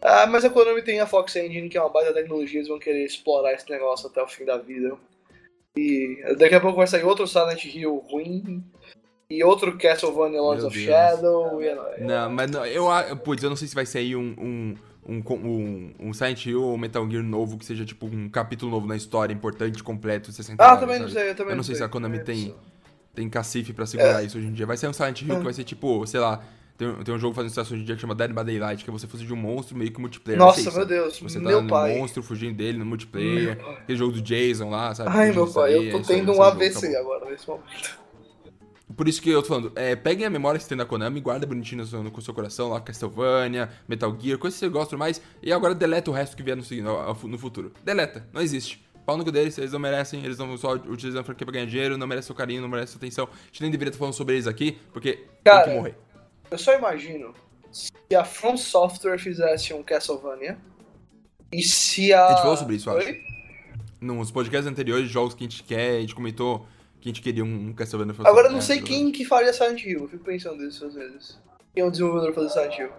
Ah, 0.00 0.26
mas 0.26 0.44
a 0.44 0.50
Konami 0.50 0.82
tem 0.82 1.00
a 1.00 1.06
Fox 1.06 1.36
Engine, 1.36 1.68
que 1.68 1.78
é 1.78 1.80
uma 1.80 1.88
baita 1.88 2.12
tecnologia, 2.12 2.58
eles 2.58 2.68
vão 2.68 2.78
querer 2.78 3.04
explorar 3.04 3.52
esse 3.52 3.70
negócio 3.70 4.08
até 4.08 4.22
o 4.22 4.26
fim 4.26 4.44
da 4.44 4.58
vida. 4.58 4.96
E 5.76 6.36
daqui 6.38 6.54
a 6.54 6.60
pouco 6.60 6.76
vai 6.76 6.86
sair 6.86 7.04
outro 7.04 7.26
Silent 7.26 7.64
Hill 7.64 8.04
ruim. 8.10 8.64
E 9.30 9.42
outro 9.42 9.78
Castlevania 9.78 10.40
Lords 10.40 10.64
of 10.64 10.78
Shadow. 10.78 11.62
E... 11.62 12.04
Não, 12.04 12.30
mas 12.30 12.50
não, 12.50 12.66
eu, 12.66 13.16
putz, 13.16 13.42
eu 13.42 13.48
não 13.48 13.56
sei 13.56 13.66
se 13.66 13.74
vai 13.74 13.86
sair 13.86 14.14
um, 14.14 14.34
um, 14.38 14.74
um, 15.08 15.22
um, 15.32 15.94
um 15.98 16.12
Silent 16.12 16.44
Hill 16.44 16.62
ou 16.62 16.76
Metal 16.76 17.08
Gear 17.10 17.22
novo 17.22 17.56
que 17.56 17.64
seja 17.64 17.84
tipo 17.84 18.04
um 18.04 18.28
capítulo 18.28 18.70
novo 18.70 18.86
na 18.86 18.94
história, 18.94 19.32
importante, 19.32 19.82
completo, 19.82 20.30
60 20.30 20.62
Ah, 20.62 20.76
também 20.76 20.98
não 20.98 21.08
sei, 21.08 21.30
eu 21.30 21.34
também 21.34 21.52
Eu 21.52 21.56
não 21.56 21.62
sei, 21.62 21.74
sei 21.74 21.82
se 21.82 21.84
a 21.84 21.88
Konami 21.88 22.22
tem, 22.22 22.54
tem 23.14 23.28
cacife 23.30 23.72
pra 23.72 23.86
segurar 23.86 24.22
é. 24.22 24.26
isso 24.26 24.36
hoje 24.36 24.48
em 24.48 24.52
dia. 24.52 24.66
Vai 24.66 24.76
ser 24.76 24.88
um 24.88 24.92
Silent 24.92 25.22
Hill 25.22 25.34
é. 25.34 25.38
que 25.38 25.44
vai 25.44 25.54
ser 25.54 25.64
tipo, 25.64 26.06
sei 26.06 26.20
lá, 26.20 26.44
tem, 26.82 27.04
tem 27.04 27.14
um 27.14 27.18
jogo 27.18 27.34
fazendo 27.34 27.50
estação 27.50 27.76
de 27.76 27.84
dia 27.84 27.94
que 27.94 28.00
chama 28.00 28.14
Dead 28.14 28.30
by 28.30 28.44
Daylight, 28.44 28.82
que 28.82 28.90
é 28.90 28.92
você 28.92 29.06
fugir 29.06 29.26
de 29.26 29.32
um 29.32 29.36
monstro 29.36 29.76
meio 29.76 29.92
que 29.92 30.00
multiplayer. 30.00 30.38
Nossa, 30.38 30.70
meu 30.70 30.84
Deus, 30.84 31.20
Você 31.20 31.38
tá 31.38 31.48
meu 31.48 31.62
no 31.62 31.68
pai. 31.68 31.96
monstro, 31.96 32.22
fugindo 32.22 32.56
dele 32.56 32.78
no 32.78 32.84
multiplayer. 32.84 33.58
Aquele 33.82 33.98
jogo 33.98 34.12
do 34.12 34.20
Jason 34.20 34.68
lá, 34.68 34.94
sabe? 34.94 35.10
Ai, 35.12 35.32
meu 35.32 35.46
pai, 35.46 35.76
eu 35.76 35.92
tô 35.92 36.00
tendo 36.00 36.32
um 36.32 36.42
AVC 36.42 36.92
jogo, 36.92 36.98
agora 36.98 37.30
nesse 37.30 37.46
momento. 37.46 38.02
Por 38.96 39.08
isso 39.08 39.22
que 39.22 39.30
eu 39.30 39.40
tô 39.42 39.48
falando, 39.48 39.72
é, 39.74 39.96
peguem 39.96 40.26
a 40.26 40.30
memória 40.30 40.58
que 40.58 40.64
você 40.64 40.68
tem 40.68 40.76
da 40.76 40.84
Konami, 40.84 41.20
guarda 41.20 41.46
bonitinho 41.46 41.84
no, 41.84 42.02
no 42.02 42.22
seu 42.22 42.34
coração, 42.34 42.68
lá 42.68 42.80
Castlevania, 42.80 43.70
Metal 43.88 44.14
Gear, 44.20 44.38
coisas 44.38 44.58
que 44.58 44.66
você 44.66 44.70
gosta 44.70 44.96
mais, 44.98 45.20
e 45.42 45.50
agora 45.50 45.74
deleta 45.74 46.10
o 46.10 46.14
resto 46.14 46.36
que 46.36 46.42
vier 46.42 46.56
no, 46.56 46.62
no, 47.28 47.38
futuro. 47.38 47.72
Deleta, 47.82 48.26
não 48.32 48.42
existe. 48.42 48.84
Pau 49.06 49.16
no 49.16 49.24
cu 49.24 49.32
deles, 49.32 49.56
eles 49.56 49.72
não 49.72 49.80
merecem, 49.80 50.22
eles 50.22 50.38
não 50.38 50.56
só 50.58 50.74
utilizando 50.74 51.22
a 51.22 51.24
franquia 51.24 51.46
pra 51.46 51.54
ganhar 51.54 51.66
dinheiro, 51.66 51.96
não 51.96 52.06
merecem 52.06 52.26
seu 52.26 52.36
carinho, 52.36 52.60
não 52.60 52.68
merecem 52.68 52.92
sua 52.92 52.98
atenção. 52.98 53.24
A 53.24 53.46
gente 53.46 53.62
nem 53.62 53.70
deveria 53.70 53.90
estar 53.90 53.98
falando 53.98 54.14
sobre 54.14 54.34
eles 54.34 54.46
aqui, 54.46 54.78
porque 54.92 55.24
Cara, 55.42 55.64
tem 55.64 55.72
que 55.72 55.78
morrer. 55.78 55.94
Eu 56.52 56.58
só 56.58 56.74
imagino 56.74 57.34
se 57.70 57.90
a 58.14 58.24
From 58.24 58.58
Software 58.58 59.18
fizesse 59.18 59.72
um 59.72 59.82
Castlevania 59.82 60.58
e 61.50 61.62
se 61.62 62.12
a. 62.12 62.26
A 62.26 62.30
gente 62.32 62.42
falou 62.42 62.56
sobre 62.58 62.76
isso, 62.76 62.90
acho. 62.90 63.08
Nos 63.98 64.30
podcasts 64.30 64.70
anteriores, 64.70 65.08
jogos 65.08 65.32
que 65.32 65.44
a 65.44 65.48
gente 65.48 65.62
quer, 65.62 65.96
a 65.96 66.00
gente 66.00 66.14
comentou 66.14 66.66
que 67.00 67.08
a 67.08 67.10
gente 67.10 67.22
queria 67.22 67.42
um 67.42 67.72
Castlevania 67.72 68.12
From 68.12 68.26
Agora 68.26 68.48
eu 68.48 68.52
não 68.52 68.60
sei 68.60 68.80
é, 68.80 68.82
quem 68.82 69.10
que 69.10 69.24
faria 69.24 69.50
Silent 69.50 69.82
Hill, 69.82 70.00
eu 70.00 70.08
fico 70.08 70.24
pensando 70.24 70.62
nisso 70.62 70.84
às 70.84 70.94
vezes. 70.94 71.40
Quem 71.72 71.82
é 71.82 71.86
o 71.86 71.90
desenvolvedor 71.90 72.34
fazer 72.34 72.50
Silent 72.50 72.78
Hill? 72.78 72.90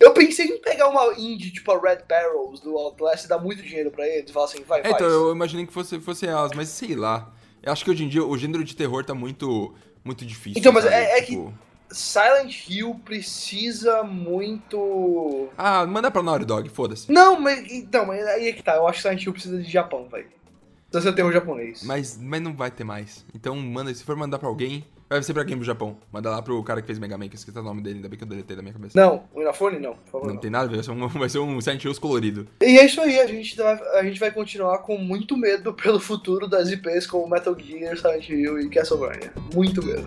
Eu 0.00 0.12
pensei 0.12 0.46
em 0.46 0.60
pegar 0.60 0.88
uma 0.88 1.14
indie 1.16 1.52
tipo 1.52 1.70
a 1.70 1.78
Red 1.80 2.00
Barrels 2.08 2.58
do 2.58 2.76
Outlast 2.76 3.24
e 3.24 3.28
dar 3.28 3.38
muito 3.38 3.62
dinheiro 3.62 3.92
pra 3.92 4.04
eles 4.08 4.30
e 4.30 4.32
falar 4.32 4.46
assim, 4.46 4.64
vai, 4.64 4.80
é, 4.80 4.90
Então, 4.90 5.06
eu 5.06 5.32
imaginei 5.32 5.64
que 5.64 5.72
fosse, 5.72 6.00
fosse 6.00 6.26
elas, 6.26 6.50
mas 6.56 6.70
sei 6.70 6.96
lá. 6.96 7.32
Eu 7.62 7.72
acho 7.72 7.84
que 7.84 7.90
hoje 7.92 8.02
em 8.02 8.08
dia 8.08 8.24
o 8.24 8.36
gênero 8.36 8.64
de 8.64 8.74
terror 8.74 9.04
tá 9.04 9.14
muito, 9.14 9.72
muito 10.04 10.26
difícil. 10.26 10.58
Então, 10.58 10.72
mas 10.72 10.84
é, 10.86 11.18
é, 11.18 11.22
tipo... 11.22 11.46
que 11.46 11.64
Silent 11.90 12.68
Hill 12.68 13.00
precisa 13.04 14.02
muito. 14.02 15.48
Ah, 15.56 15.86
manda 15.86 16.10
pra 16.10 16.22
Naughty 16.22 16.44
Dog, 16.44 16.68
foda-se. 16.68 17.10
Não, 17.10 17.40
mas 17.40 17.70
então, 17.70 18.10
aí 18.10 18.48
é 18.48 18.52
que 18.52 18.62
tá. 18.62 18.76
Eu 18.76 18.88
acho 18.88 18.98
que 18.98 19.02
Silent 19.02 19.24
Hill 19.24 19.32
precisa 19.32 19.62
de 19.62 19.70
Japão, 19.70 20.08
velho. 20.08 20.28
Precisa 20.90 21.12
ter 21.12 21.24
um 21.24 21.32
japonês. 21.32 21.82
Mas, 21.84 22.18
mas 22.20 22.40
não 22.40 22.54
vai 22.54 22.70
ter 22.70 22.84
mais. 22.84 23.24
Então, 23.34 23.56
manda, 23.56 23.92
se 23.92 24.04
for 24.04 24.14
mandar 24.14 24.38
pra 24.38 24.48
alguém, 24.48 24.84
vai 25.10 25.20
ser 25.22 25.34
pra 25.34 25.44
quem 25.44 25.56
pro 25.56 25.64
Japão? 25.64 25.96
Manda 26.12 26.30
lá 26.30 26.40
pro 26.40 26.62
cara 26.62 26.80
que 26.80 26.86
fez 26.86 27.00
Mega 27.00 27.18
Man, 27.18 27.28
que 27.28 27.34
esqueci 27.34 27.58
o 27.58 27.62
nome 27.62 27.82
dele, 27.82 27.96
ainda 27.96 28.08
bem 28.08 28.16
que 28.16 28.24
eu 28.24 28.28
deletei 28.28 28.54
da 28.54 28.62
minha 28.62 28.72
cabeça. 28.72 28.98
Não, 28.98 29.24
o 29.34 29.42
Inafone 29.42 29.80
não, 29.80 29.94
por 29.94 30.10
favor. 30.10 30.26
Não, 30.28 30.34
não. 30.34 30.40
tem 30.40 30.50
nada 30.50 30.66
a 30.66 30.68
ver, 30.68 30.76
vai 30.76 30.84
ser, 30.84 30.90
um, 30.92 31.08
vai 31.08 31.28
ser 31.28 31.38
um 31.40 31.60
Silent 31.60 31.82
Hills 31.82 32.00
colorido. 32.00 32.46
E 32.60 32.78
é 32.78 32.86
isso 32.86 33.00
aí, 33.00 33.18
a 33.18 33.26
gente, 33.26 33.56
vai, 33.56 33.74
a 33.98 34.04
gente 34.04 34.20
vai 34.20 34.30
continuar 34.30 34.78
com 34.78 34.96
muito 34.96 35.36
medo 35.36 35.74
pelo 35.74 35.98
futuro 35.98 36.46
das 36.46 36.70
IPs 36.70 37.08
como 37.08 37.28
Metal 37.28 37.56
Gear, 37.58 37.96
Silent 37.96 38.28
Hill 38.28 38.60
e 38.60 38.68
Castlevania. 38.68 39.32
Muito 39.52 39.84
medo. 39.84 40.06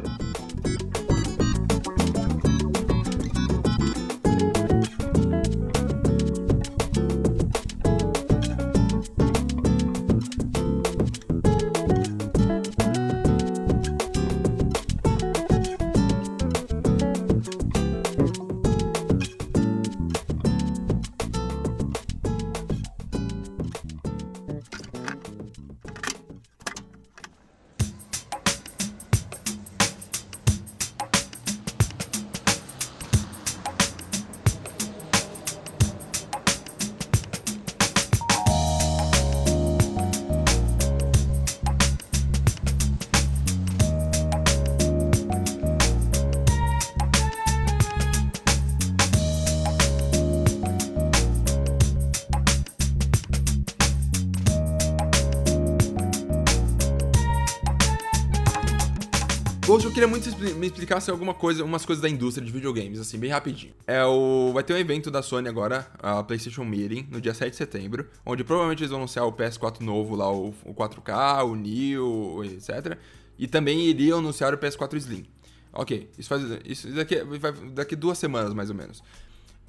Me 60.54 60.68
explicasse 60.68 61.10
alguma 61.10 61.34
coisa, 61.34 61.64
umas 61.64 61.86
coisas 61.86 62.02
da 62.02 62.10
indústria 62.10 62.46
de 62.46 62.52
videogames, 62.52 63.00
assim, 63.00 63.18
bem 63.18 63.30
rapidinho. 63.30 63.74
É 63.86 64.04
o. 64.04 64.52
Vai 64.54 64.64
ter 64.64 64.74
um 64.74 64.78
evento 64.78 65.10
da 65.10 65.22
Sony 65.22 65.48
agora, 65.48 65.88
a 66.00 66.24
PlayStation 66.24 66.64
Meeting, 66.64 67.08
no 67.12 67.22
dia 67.22 67.34
7 67.34 67.52
de 67.52 67.56
setembro, 67.56 68.08
onde 68.26 68.44
provavelmente 68.44 68.80
eles 68.82 68.92
vão 68.92 69.00
anunciar 69.00 69.26
o 69.26 69.34
PS4 69.34 69.82
novo 69.82 70.16
lá, 70.16 70.32
o, 70.32 70.54
o 70.66 70.74
4K, 70.74 71.46
o 71.46 71.56
Neo, 71.56 72.44
etc. 72.44 72.98
E 73.38 73.48
também 73.48 73.80
iriam 73.82 74.20
anunciar 74.20 74.54
o 74.54 74.58
PS4 74.58 74.96
Slim. 74.96 75.26
Ok, 75.74 76.10
isso 76.18 76.30
faz. 76.30 76.44
Isso 76.66 76.90
daqui, 76.90 77.24
vai, 77.24 77.52
daqui 77.72 77.96
duas 77.96 78.18
semanas, 78.18 78.54
mais 78.54 78.70
ou 78.70 78.76
menos. 78.76 79.04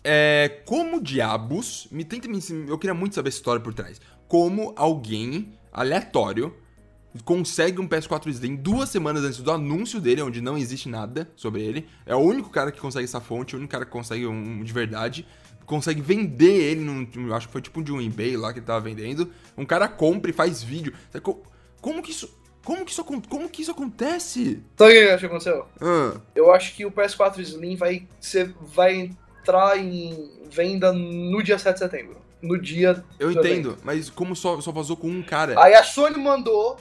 É, 0.02 0.62
como 0.64 1.02
diabos. 1.02 1.88
Me 1.90 2.04
tenta 2.04 2.28
me. 2.28 2.38
Eu 2.66 2.78
queria 2.78 2.94
muito 2.94 3.14
saber 3.14 3.28
essa 3.28 3.38
história 3.38 3.62
por 3.62 3.74
trás. 3.74 4.00
Como 4.26 4.72
alguém 4.76 5.52
aleatório 5.72 6.54
consegue 7.24 7.80
um 7.80 7.88
PS4 7.88 8.28
Slim 8.28 8.56
duas 8.56 8.88
semanas 8.88 9.24
antes 9.24 9.40
do 9.40 9.50
anúncio 9.50 10.00
dele, 10.00 10.22
onde 10.22 10.40
não 10.40 10.58
existe 10.58 10.88
nada 10.88 11.30
sobre 11.36 11.62
ele. 11.62 11.88
É 12.04 12.14
o 12.14 12.18
único 12.18 12.50
cara 12.50 12.70
que 12.70 12.80
consegue 12.80 13.04
essa 13.04 13.20
fonte, 13.20 13.54
o 13.54 13.58
único 13.58 13.72
cara 13.72 13.84
que 13.84 13.90
consegue 13.90 14.26
um 14.26 14.62
de 14.62 14.72
verdade. 14.72 15.26
Consegue 15.64 16.00
vender 16.00 16.62
ele, 16.62 16.80
num, 16.80 17.34
acho 17.34 17.46
que 17.46 17.52
foi 17.52 17.60
tipo 17.60 17.82
de 17.82 17.92
um 17.92 18.00
eBay 18.00 18.36
lá 18.38 18.52
que 18.52 18.58
ele 18.58 18.66
tava 18.66 18.80
vendendo. 18.80 19.30
Um 19.56 19.66
cara 19.66 19.86
compra 19.86 20.30
e 20.30 20.34
faz 20.34 20.62
vídeo. 20.62 20.94
Como 21.80 22.02
que 22.02 22.10
isso. 22.10 22.38
Como 22.64 22.84
que 22.84 22.90
isso, 22.90 23.04
como 23.04 23.48
que 23.48 23.62
isso 23.62 23.70
acontece? 23.70 24.62
Sabe 24.76 24.90
o 24.90 24.94
que 24.94 24.98
eu 24.98 25.14
acho 25.14 25.20
que 25.20 25.26
aconteceu? 25.26 25.66
Ah. 25.80 26.20
Eu 26.34 26.52
acho 26.52 26.74
que 26.74 26.84
o 26.84 26.90
PS4 26.90 27.38
Slim 27.38 27.76
vai, 27.76 28.06
ser, 28.20 28.54
vai 28.60 29.10
entrar 29.40 29.78
em 29.78 30.30
venda 30.50 30.92
no 30.92 31.42
dia 31.42 31.58
7 31.58 31.74
de 31.74 31.78
setembro. 31.78 32.16
No 32.42 32.60
dia. 32.60 33.02
Eu 33.18 33.30
entendo, 33.32 33.70
evento. 33.70 33.78
mas 33.82 34.10
como 34.10 34.36
só, 34.36 34.60
só 34.60 34.70
vazou 34.70 34.96
com 34.96 35.08
um 35.08 35.22
cara. 35.22 35.54
Aí 35.60 35.74
a 35.74 35.82
Sony 35.82 36.18
mandou 36.18 36.76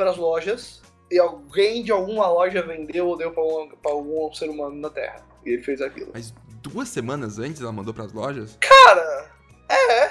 para 0.00 0.12
as 0.12 0.16
lojas 0.16 0.80
e 1.10 1.18
alguém 1.18 1.82
de 1.82 1.92
alguma 1.92 2.26
loja 2.26 2.62
vendeu 2.62 3.06
ou 3.06 3.18
deu 3.18 3.30
para 3.30 3.92
algum 3.92 4.32
ser 4.32 4.48
humano 4.48 4.76
na 4.76 4.88
Terra. 4.88 5.22
E 5.44 5.50
ele 5.50 5.62
fez 5.62 5.82
aquilo. 5.82 6.10
Mas 6.14 6.32
duas 6.62 6.88
semanas 6.88 7.38
antes 7.38 7.60
ela 7.60 7.70
mandou 7.70 7.92
para 7.92 8.04
as 8.04 8.12
lojas? 8.14 8.56
Cara, 8.60 9.30
é. 9.68 10.10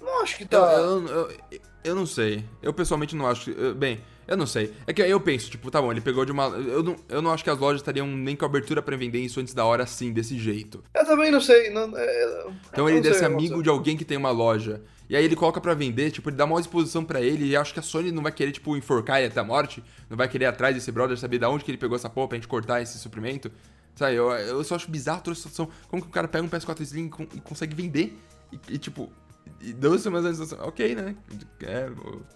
Não 0.00 0.20
acho 0.20 0.36
que 0.36 0.44
tá. 0.44 0.56
Eu, 0.56 1.06
eu, 1.06 1.30
eu, 1.30 1.60
eu, 1.84 1.94
não 1.94 2.04
sei. 2.04 2.44
Eu 2.60 2.74
pessoalmente 2.74 3.14
não 3.14 3.28
acho. 3.28 3.54
Bem, 3.76 4.02
Eu 4.26 4.36
não 4.36 4.46
sei. 4.46 4.72
É 4.86 4.92
que 4.92 5.02
aí 5.02 5.10
eu 5.10 5.20
penso, 5.20 5.50
tipo, 5.50 5.70
tá 5.70 5.80
bom, 5.80 5.90
ele 5.90 6.00
pegou 6.00 6.24
de 6.24 6.32
uma. 6.32 6.44
Eu 6.46 6.82
não, 6.82 6.96
eu 7.08 7.22
não 7.22 7.30
acho 7.30 7.44
que 7.44 7.50
as 7.50 7.58
lojas 7.58 7.80
estariam 7.80 8.06
nem 8.06 8.34
com 8.34 8.44
abertura 8.44 8.82
pra 8.82 8.96
vender 8.96 9.18
isso 9.18 9.40
antes 9.40 9.54
da 9.54 9.64
hora 9.64 9.82
assim, 9.82 10.12
desse 10.12 10.38
jeito. 10.38 10.82
Eu 10.94 11.04
também 11.04 11.30
não 11.30 11.40
sei. 11.40 11.70
Não, 11.70 11.96
é, 11.96 12.46
Então 12.72 12.88
ele 12.88 13.00
deve 13.00 13.16
ser 13.16 13.26
amigo 13.26 13.62
de 13.62 13.68
alguém 13.68 13.96
que 13.96 14.04
tem 14.04 14.16
uma 14.16 14.30
loja. 14.30 14.82
E 15.08 15.14
aí 15.14 15.24
ele 15.24 15.36
coloca 15.36 15.60
pra 15.60 15.74
vender, 15.74 16.10
tipo, 16.10 16.30
ele 16.30 16.36
dá 16.36 16.46
uma 16.46 16.58
exposição 16.58 17.04
pra 17.04 17.20
ele 17.20 17.44
e 17.44 17.56
acho 17.56 17.74
que 17.74 17.78
a 17.78 17.82
Sony 17.82 18.10
não 18.10 18.22
vai 18.22 18.32
querer, 18.32 18.52
tipo, 18.52 18.74
enforcar 18.76 19.18
ele 19.18 19.28
até 19.28 19.40
a 19.40 19.44
morte. 19.44 19.84
Não 20.08 20.16
vai 20.16 20.28
querer 20.28 20.46
atrás 20.46 20.74
desse 20.74 20.90
brother, 20.90 21.18
saber 21.18 21.38
de 21.38 21.44
onde 21.44 21.62
que 21.62 21.70
ele 21.70 21.78
pegou 21.78 21.94
essa 21.94 22.08
porra 22.08 22.28
pra 22.28 22.36
gente 22.36 22.48
cortar 22.48 22.80
esse 22.80 22.98
suprimento. 22.98 23.50
Sabe, 23.94 24.14
eu, 24.16 24.30
eu 24.32 24.64
só 24.64 24.74
acho 24.74 24.90
bizarro 24.90 25.20
toda 25.20 25.32
a 25.32 25.36
situação. 25.36 25.68
Como 25.88 26.02
que 26.02 26.08
o 26.08 26.10
cara 26.10 26.26
pega 26.26 26.44
um 26.44 26.48
PS4 26.48 26.80
Slim 26.80 27.10
e, 27.18 27.36
e 27.36 27.40
consegue 27.40 27.74
vender? 27.76 28.18
E, 28.50 28.58
e, 28.74 28.78
tipo, 28.78 29.12
e 29.60 29.72
duas 29.72 30.00
semanas 30.00 30.40
antes, 30.40 30.52
ok, 30.54 30.94
né? 30.94 31.14
É, 31.62 31.90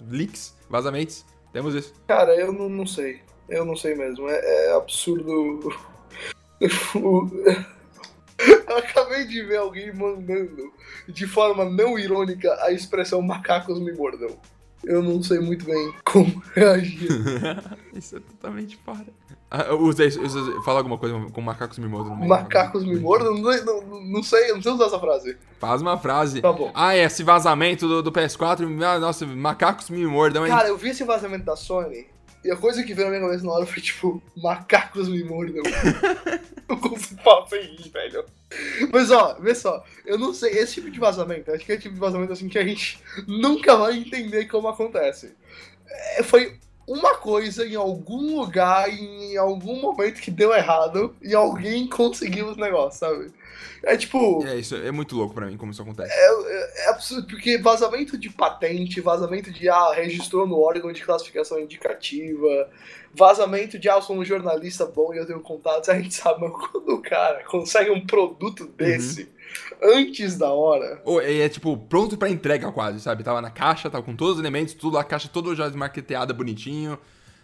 leaks, 0.08 0.54
vazamentos, 0.68 1.24
temos 1.52 1.74
isso. 1.74 1.94
Cara, 2.06 2.34
eu 2.34 2.52
não, 2.52 2.68
não 2.68 2.86
sei. 2.86 3.22
Eu 3.48 3.64
não 3.64 3.76
sei 3.76 3.94
mesmo. 3.94 4.28
É, 4.28 4.66
é 4.66 4.72
absurdo. 4.76 5.74
Eu 8.68 8.76
acabei 8.76 9.24
de 9.26 9.42
ver 9.42 9.56
alguém 9.56 9.92
mandando 9.92 10.72
de 11.08 11.26
forma 11.26 11.64
não 11.64 11.98
irônica 11.98 12.56
a 12.62 12.70
expressão 12.70 13.20
macacos 13.20 13.80
me 13.80 13.92
mordam. 13.92 14.38
Eu 14.84 15.02
não 15.02 15.22
sei 15.22 15.40
muito 15.40 15.64
bem 15.64 15.92
como 16.04 16.42
reagir. 16.54 17.08
isso 17.94 18.16
é 18.16 18.20
totalmente 18.20 18.76
fora. 18.84 19.06
Ah, 19.50 19.74
usa 19.74 20.04
isso, 20.04 20.20
usa- 20.22 20.60
fala 20.62 20.78
alguma 20.78 20.98
coisa 20.98 21.18
com 21.32 21.40
macacos 21.40 21.78
me 21.78 21.88
mordam. 21.88 22.14
Macacos 22.16 22.84
me 22.84 22.96
mordam? 22.96 23.34
Não, 23.38 23.64
não, 23.64 24.00
não 24.04 24.22
sei, 24.22 24.50
eu 24.50 24.56
não 24.56 24.62
sei 24.62 24.72
usar 24.72 24.86
essa 24.86 24.98
frase. 24.98 25.36
Faz 25.58 25.80
uma 25.80 25.96
frase. 25.96 26.42
Tá 26.42 26.52
bom. 26.52 26.70
Ah, 26.74 26.94
esse 26.96 27.22
vazamento 27.22 27.88
do, 27.88 28.02
do 28.02 28.12
PS4, 28.12 28.60
ah, 28.84 28.98
nossa, 28.98 29.26
macacos 29.26 29.88
me 29.88 30.06
mordam, 30.06 30.46
hein? 30.46 30.52
Cara, 30.52 30.68
eu 30.68 30.76
vi 30.76 30.90
esse 30.90 31.02
vazamento 31.02 31.44
da 31.46 31.56
Sony 31.56 32.06
e 32.44 32.50
a 32.50 32.56
coisa 32.56 32.82
que 32.84 32.92
veio 32.94 33.08
na 33.08 33.16
minha 33.16 33.26
cabeça 33.26 33.44
na 33.46 33.52
hora 33.52 33.66
foi 33.66 33.82
tipo, 33.82 34.22
macacos 34.36 35.08
me 35.08 35.24
mordam. 35.24 35.62
não 36.68 36.76
consigo 36.76 37.20
falar 37.22 37.46
rir, 37.50 37.90
velho. 37.90 38.24
Mas 38.92 39.10
ó, 39.10 39.36
vê 39.40 39.54
só, 39.54 39.84
eu 40.06 40.18
não 40.18 40.32
sei, 40.32 40.52
esse 40.52 40.74
tipo 40.74 40.90
de 40.90 40.98
vazamento, 40.98 41.52
acho 41.52 41.64
que 41.64 41.72
é 41.72 41.74
o 41.74 41.80
tipo 41.80 41.94
de 41.94 42.00
vazamento 42.00 42.32
assim 42.32 42.48
que 42.48 42.58
a 42.58 42.64
gente 42.64 42.98
nunca 43.26 43.76
vai 43.76 43.98
entender 43.98 44.46
como 44.46 44.68
acontece. 44.68 45.34
É, 45.86 46.22
foi 46.22 46.58
uma 46.86 47.16
coisa 47.16 47.66
em 47.66 47.74
algum 47.74 48.40
lugar, 48.40 48.88
em 48.88 49.36
algum 49.36 49.78
momento 49.80 50.22
que 50.22 50.30
deu 50.30 50.54
errado 50.54 51.14
e 51.20 51.34
alguém 51.34 51.86
conseguiu 51.86 52.48
os 52.48 52.56
negócios, 52.56 52.98
sabe? 52.98 53.30
É 53.82 53.96
tipo. 53.96 54.44
É, 54.46 54.56
isso 54.56 54.74
é 54.74 54.90
muito 54.90 55.16
louco 55.16 55.34
pra 55.34 55.46
mim 55.46 55.56
como 55.56 55.72
isso 55.72 55.82
acontece. 55.82 56.12
É, 56.12 56.84
é 56.84 56.88
absurdo, 56.90 57.26
porque 57.26 57.58
vazamento 57.58 58.18
de 58.18 58.30
patente, 58.30 59.00
vazamento 59.00 59.50
de 59.50 59.68
ah, 59.68 59.92
registrou 59.92 60.46
no 60.46 60.58
órgão 60.58 60.92
de 60.92 61.02
classificação 61.02 61.60
indicativa, 61.60 62.68
vazamento 63.14 63.78
de 63.78 63.88
ah, 63.88 63.96
eu 63.96 64.02
sou 64.02 64.16
um 64.16 64.24
jornalista 64.24 64.86
bom 64.86 65.14
e 65.14 65.18
eu 65.18 65.26
tenho 65.26 65.40
contatos, 65.40 65.88
a 65.90 65.94
gente 65.94 66.14
sabe, 66.14 66.40
mas 66.40 66.52
quando 66.70 66.88
o 66.90 67.02
cara 67.02 67.44
consegue 67.44 67.90
um 67.90 68.04
produto 68.06 68.66
desse 68.66 69.28
antes 69.82 70.36
da 70.36 70.50
hora. 70.50 71.00
Ou 71.04 71.20
é, 71.20 71.38
é, 71.38 71.48
tipo 71.48 71.76
pronto 71.76 72.16
pra 72.16 72.28
entrega 72.28 72.70
quase, 72.72 73.00
sabe? 73.00 73.24
Tava 73.24 73.40
na 73.40 73.50
caixa, 73.50 73.90
tava 73.90 74.04
com 74.04 74.14
todos 74.14 74.34
os 74.34 74.40
elementos, 74.40 74.74
tudo, 74.74 74.98
a 74.98 75.04
caixa 75.04 75.28
toda 75.28 75.54
já 75.54 75.66
desmarqueteada, 75.66 76.32
bonitinho. 76.32 76.98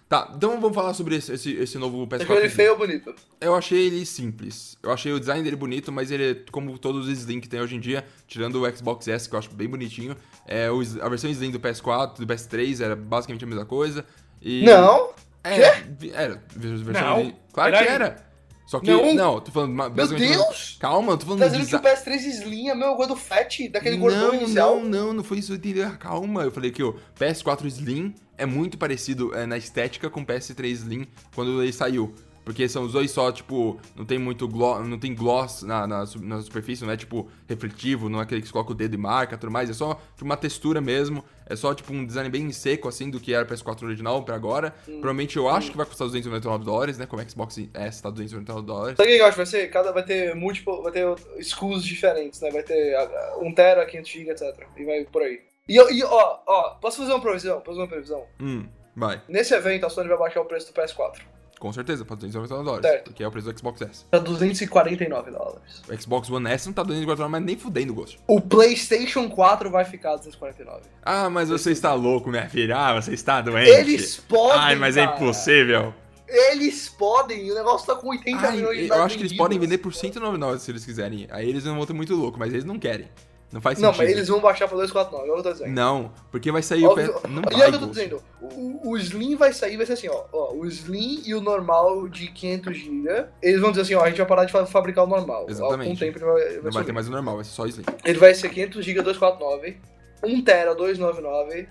Tá, 0.09 0.33
então 0.37 0.61
vamos 0.61 0.75
falar 0.75 0.93
sobre 0.95 1.17
esse, 1.17 1.33
esse, 1.33 1.53
esse 1.55 1.79
novo 1.79 2.07
PS4. 2.07 2.23
Achou 2.23 2.37
ele 2.37 2.47
Slim. 2.47 2.57
feio 2.57 2.73
ou 2.73 2.79
bonito? 2.79 3.15
Eu 3.41 3.55
achei 3.55 3.87
ele 3.87 4.05
simples. 4.05 4.77
Eu 4.83 4.93
achei 4.93 5.13
o 5.13 5.19
design 5.19 5.43
dele 5.43 5.57
bonito, 5.57 5.91
mas 5.91 6.11
ele 6.11 6.31
é 6.31 6.35
como 6.53 6.79
todos 6.79 7.09
os 7.09 7.19
Slim 7.21 7.41
que 7.41 7.49
tem 7.49 7.61
hoje 7.61 7.75
em 7.75 7.81
dia, 7.81 8.05
tirando 8.29 8.63
o 8.63 8.77
Xbox 8.77 9.09
S, 9.09 9.29
que 9.29 9.35
eu 9.35 9.39
acho 9.39 9.51
bem 9.55 9.67
bonitinho. 9.69 10.15
É, 10.47 10.69
a 11.01 11.09
versão 11.09 11.29
Slim 11.31 11.51
do 11.51 11.59
PS4, 11.59 12.19
do 12.19 12.27
PS3 12.27 12.85
era 12.85 12.95
basicamente 12.95 13.45
a 13.45 13.49
mesma 13.49 13.65
coisa. 13.65 14.05
E... 14.43 14.63
Não! 14.65 15.11
É, 15.43 15.81
vi- 15.99 16.11
era. 16.13 16.43
Versão 16.55 17.03
Não. 17.03 17.21
Slim. 17.21 17.35
Claro 17.53 17.73
Peraí. 17.73 17.87
que 17.87 17.93
era. 17.93 18.34
Só 18.67 18.81
que. 18.81 18.91
Não. 18.91 19.15
Não, 19.15 19.41
tô 19.41 19.53
falando. 19.53 19.75
Meu 19.95 20.07
Deus! 20.09 20.77
Calma, 20.81 21.17
tô 21.17 21.27
falando 21.27 21.41
Tá 21.41 21.49
do 21.49 21.57
dizendo 21.59 21.69
que 21.69 21.77
o 21.89 21.93
PS3 21.93 22.17
Slim 22.17 22.69
é 22.69 22.73
a 22.73 22.75
mesma 22.75 22.97
coisa 22.97 23.13
do 23.13 23.17
Fat, 23.17 23.69
daquele 23.69 23.97
gordão 23.97 24.29
Não, 24.29 24.35
inicial? 24.35 24.81
não, 24.81 24.89
não, 24.89 25.13
não 25.15 25.25
foi 25.25 25.39
isso, 25.39 25.53
entendeu? 25.55 25.91
Calma, 25.99 26.43
eu 26.45 26.51
falei 26.51 26.71
que 26.71 26.83
o 26.83 26.95
PS4 27.19 27.67
Slim 27.67 28.15
é 28.39 28.47
muito 28.47 28.79
parecido 28.79 29.35
é, 29.35 29.47
na 29.47 29.57
estética 29.57 30.09
com 30.09 30.23
o 30.23 30.27
PS3 30.27 30.65
Slim 30.65 31.07
quando 31.35 31.63
ele 31.63 31.73
saiu. 31.73 32.15
Porque 32.45 32.69
são 32.69 32.85
os 32.85 32.93
dois 32.93 33.11
só, 33.11 33.33
tipo, 33.33 33.79
não 33.97 34.05
tem 34.05 34.19
muito 34.19 34.47
gloss, 34.47 34.87
não 34.87 34.99
tem 34.99 35.15
gloss 35.15 35.63
na, 35.63 35.87
na, 35.87 36.05
na 36.21 36.43
superfície, 36.43 36.85
não 36.85 36.93
é 36.93 36.97
tipo 36.97 37.27
refletivo, 37.49 38.11
não 38.11 38.21
é 38.21 38.23
aquele 38.23 38.43
que 38.43 38.47
você 38.49 38.53
coloca 38.53 38.73
o 38.73 38.75
dedo 38.75 38.95
e 38.95 38.99
marca 38.99 39.39
tudo 39.39 39.51
mais, 39.51 39.71
é 39.71 39.73
só 39.73 39.95
tipo, 39.95 40.27
uma 40.27 40.37
textura 40.37 40.79
mesmo, 40.79 41.25
é 41.47 41.57
só 41.57 41.75
tipo 41.75 41.93
um 41.93 42.05
design 42.05 42.29
bem 42.31 42.51
seco 42.53 42.89
assim 42.89 43.11
do 43.11 43.21
que 43.21 43.35
era 43.35 43.45
o 43.45 43.49
PS4 43.49 43.83
original 43.85 44.23
pra 44.23 44.35
agora. 44.35 44.75
Hum. 44.89 45.01
Provavelmente 45.01 45.37
eu 45.37 45.49
acho 45.49 45.71
que 45.71 45.77
vai 45.77 45.87
custar 45.87 46.07
299 46.07 46.65
dólares, 46.65 46.99
né? 46.99 47.07
Como 47.07 47.23
o 47.23 47.31
Xbox 47.31 47.59
S 47.75 48.03
tá 48.03 48.11
299 48.11 48.67
dólares. 48.67 48.97
Sabe 48.97 49.11
o 49.11 49.17
que 49.17 49.21
eu 49.21 49.27
acho 49.27 49.33
que 49.33 49.39
vai 49.39 49.47
ser? 49.47 49.71
Cada 49.71 49.93
vai 49.93 50.05
ter 50.05 50.35
múltiplo, 50.35 50.83
vai 50.83 50.93
ter 50.93 51.07
SKUs 51.39 51.85
diferentes, 51.85 52.41
né? 52.41 52.51
Vai 52.51 52.63
ter 52.63 52.95
ah, 52.95 53.39
1 53.41 53.55
tera, 53.55 53.87
500 53.87 54.11
GB, 54.11 54.31
etc. 54.31 54.67
E 54.77 54.85
vai 54.85 55.05
por 55.05 55.23
aí. 55.23 55.41
E, 55.69 55.77
e 55.77 56.03
ó, 56.03 56.39
ó, 56.47 56.71
posso 56.75 56.99
fazer 56.99 57.13
uma 57.13 57.21
previsão? 57.21 57.61
Posso 57.61 57.67
fazer 57.67 57.81
uma 57.81 57.89
previsão? 57.89 58.25
Hum, 58.41 58.67
vai. 58.95 59.23
Nesse 59.29 59.55
evento 59.55 59.87
a 59.87 59.91
Sony 59.91 60.09
vai 60.09 60.19
baixar 60.19 60.41
o 60.41 60.45
preço 60.45 60.73
do 60.73 60.81
PS4 60.81 61.21
Com 61.65 61.73
certeza, 61.73 62.05
pra 62.05 62.15
299 62.15 62.63
dólares. 62.63 62.87
Certo. 62.87 63.05
Porque 63.05 63.25
é 63.25 63.27
o 63.27 63.31
preço 63.31 63.51
do 63.51 63.59
Xbox 63.59 63.81
S. 63.81 64.05
pra 64.11 64.21
249 64.21 65.31
dólares. 65.31 65.83
O 65.89 65.99
Xbox 66.03 66.29
One 66.29 66.51
S 66.51 66.67
não 66.67 66.75
tá 66.75 66.83
249, 66.83 67.31
mas 67.33 67.43
nem 67.43 67.57
fudendo 67.57 67.95
gosto. 67.95 68.21
O 68.27 68.39
PlayStation 68.39 69.31
4 69.31 69.71
vai 69.71 69.87
ficar 69.87 70.11
a 70.13 70.17
249. 70.17 70.83
Ah, 71.03 71.31
mas 71.31 71.49
você 71.49 71.73
está 71.73 71.95
louco, 71.95 72.29
minha 72.29 72.47
filha. 72.51 72.77
Ah, 72.77 73.01
você 73.01 73.15
está 73.15 73.41
doente. 73.41 73.71
Eles 73.71 74.19
podem. 74.19 74.59
Ai, 74.61 74.75
mas 74.77 74.99
é 74.99 75.07
cara. 75.07 75.17
impossível. 75.17 75.95
Eles 76.29 76.91
podem, 76.91 77.51
o 77.51 77.55
negócio 77.55 77.87
tá 77.87 77.95
com 77.99 78.09
80 78.11 78.47
Ai, 78.47 78.57
milhões 78.57 78.79
de 78.81 78.89
eu 78.89 78.95
acho 79.03 79.15
que 79.17 79.23
eles 79.23 79.33
vendidos. 79.33 79.37
podem 79.39 79.59
vender 79.59 79.79
por 79.79 79.95
199 79.95 80.59
se 80.59 80.71
eles 80.71 80.85
quiserem. 80.85 81.27
Aí 81.31 81.49
eles 81.49 81.65
não 81.65 81.77
vão 81.77 81.87
ter 81.87 81.95
muito 81.95 82.15
louco, 82.15 82.39
mas 82.39 82.53
eles 82.53 82.67
não 82.67 82.79
querem. 82.79 83.09
Não 83.55 83.61
faz 83.61 83.79
Não, 83.79 83.91
sentido. 83.93 84.03
mas 84.09 84.17
eles 84.17 84.29
vão 84.29 84.41
baixar 84.41 84.67
pra 84.67 84.77
249, 84.77 85.29
é 85.29 85.31
o 85.31 85.35
que 85.35 85.39
eu 85.39 85.43
tô 85.45 85.53
dizendo. 85.53 85.71
Não, 85.73 86.13
porque 86.33 86.51
vai 86.51 86.61
sair 86.61 86.85
Óbvio- 86.85 87.17
o 87.17 87.21
pé. 87.21 87.29
Não 87.29 87.41
e 87.43 87.55
vai, 87.57 87.63
é 87.63 87.69
o 87.69 87.71
que 87.71 87.77
eu 87.77 87.81
tô 87.81 87.87
dizendo, 87.87 88.23
o, 88.43 88.91
o 88.91 88.97
Slim 88.99 89.37
vai 89.37 89.53
sair, 89.53 89.77
vai 89.77 89.87
ser 89.87 89.93
assim, 89.93 90.09
ó, 90.09 90.25
ó, 90.33 90.53
o 90.55 90.67
Slim 90.67 91.23
e 91.25 91.35
o 91.37 91.41
normal 91.41 92.09
de 92.09 92.27
500 92.33 92.77
GB, 92.77 93.27
eles 93.41 93.61
vão 93.61 93.71
dizer 93.71 93.83
assim, 93.83 93.95
ó, 93.95 94.03
a 94.03 94.09
gente 94.09 94.17
vai 94.19 94.27
parar 94.27 94.45
de 94.45 94.51
fa- 94.51 94.67
fabricar 94.67 95.05
o 95.05 95.07
normal. 95.07 95.47
Exatamente. 95.49 95.89
Com 95.91 95.95
o 95.95 95.99
tempo 95.99 96.19
ele 96.19 96.25
vai, 96.25 96.35
vai 96.35 96.55
Não 96.57 96.63
vai 96.65 96.73
sumir. 96.73 96.85
ter 96.87 96.93
mais 96.93 97.07
o 97.09 97.11
normal, 97.13 97.37
vai 97.37 97.45
ser 97.45 97.51
só 97.53 97.65
Slim. 97.67 97.85
Ele 98.05 98.19
vai 98.19 98.35
ser 98.35 98.49
500 98.51 98.85
GB 98.85 99.03
249, 99.03 99.77
1 100.25 100.43
tera 100.43 100.75
299 100.75 101.69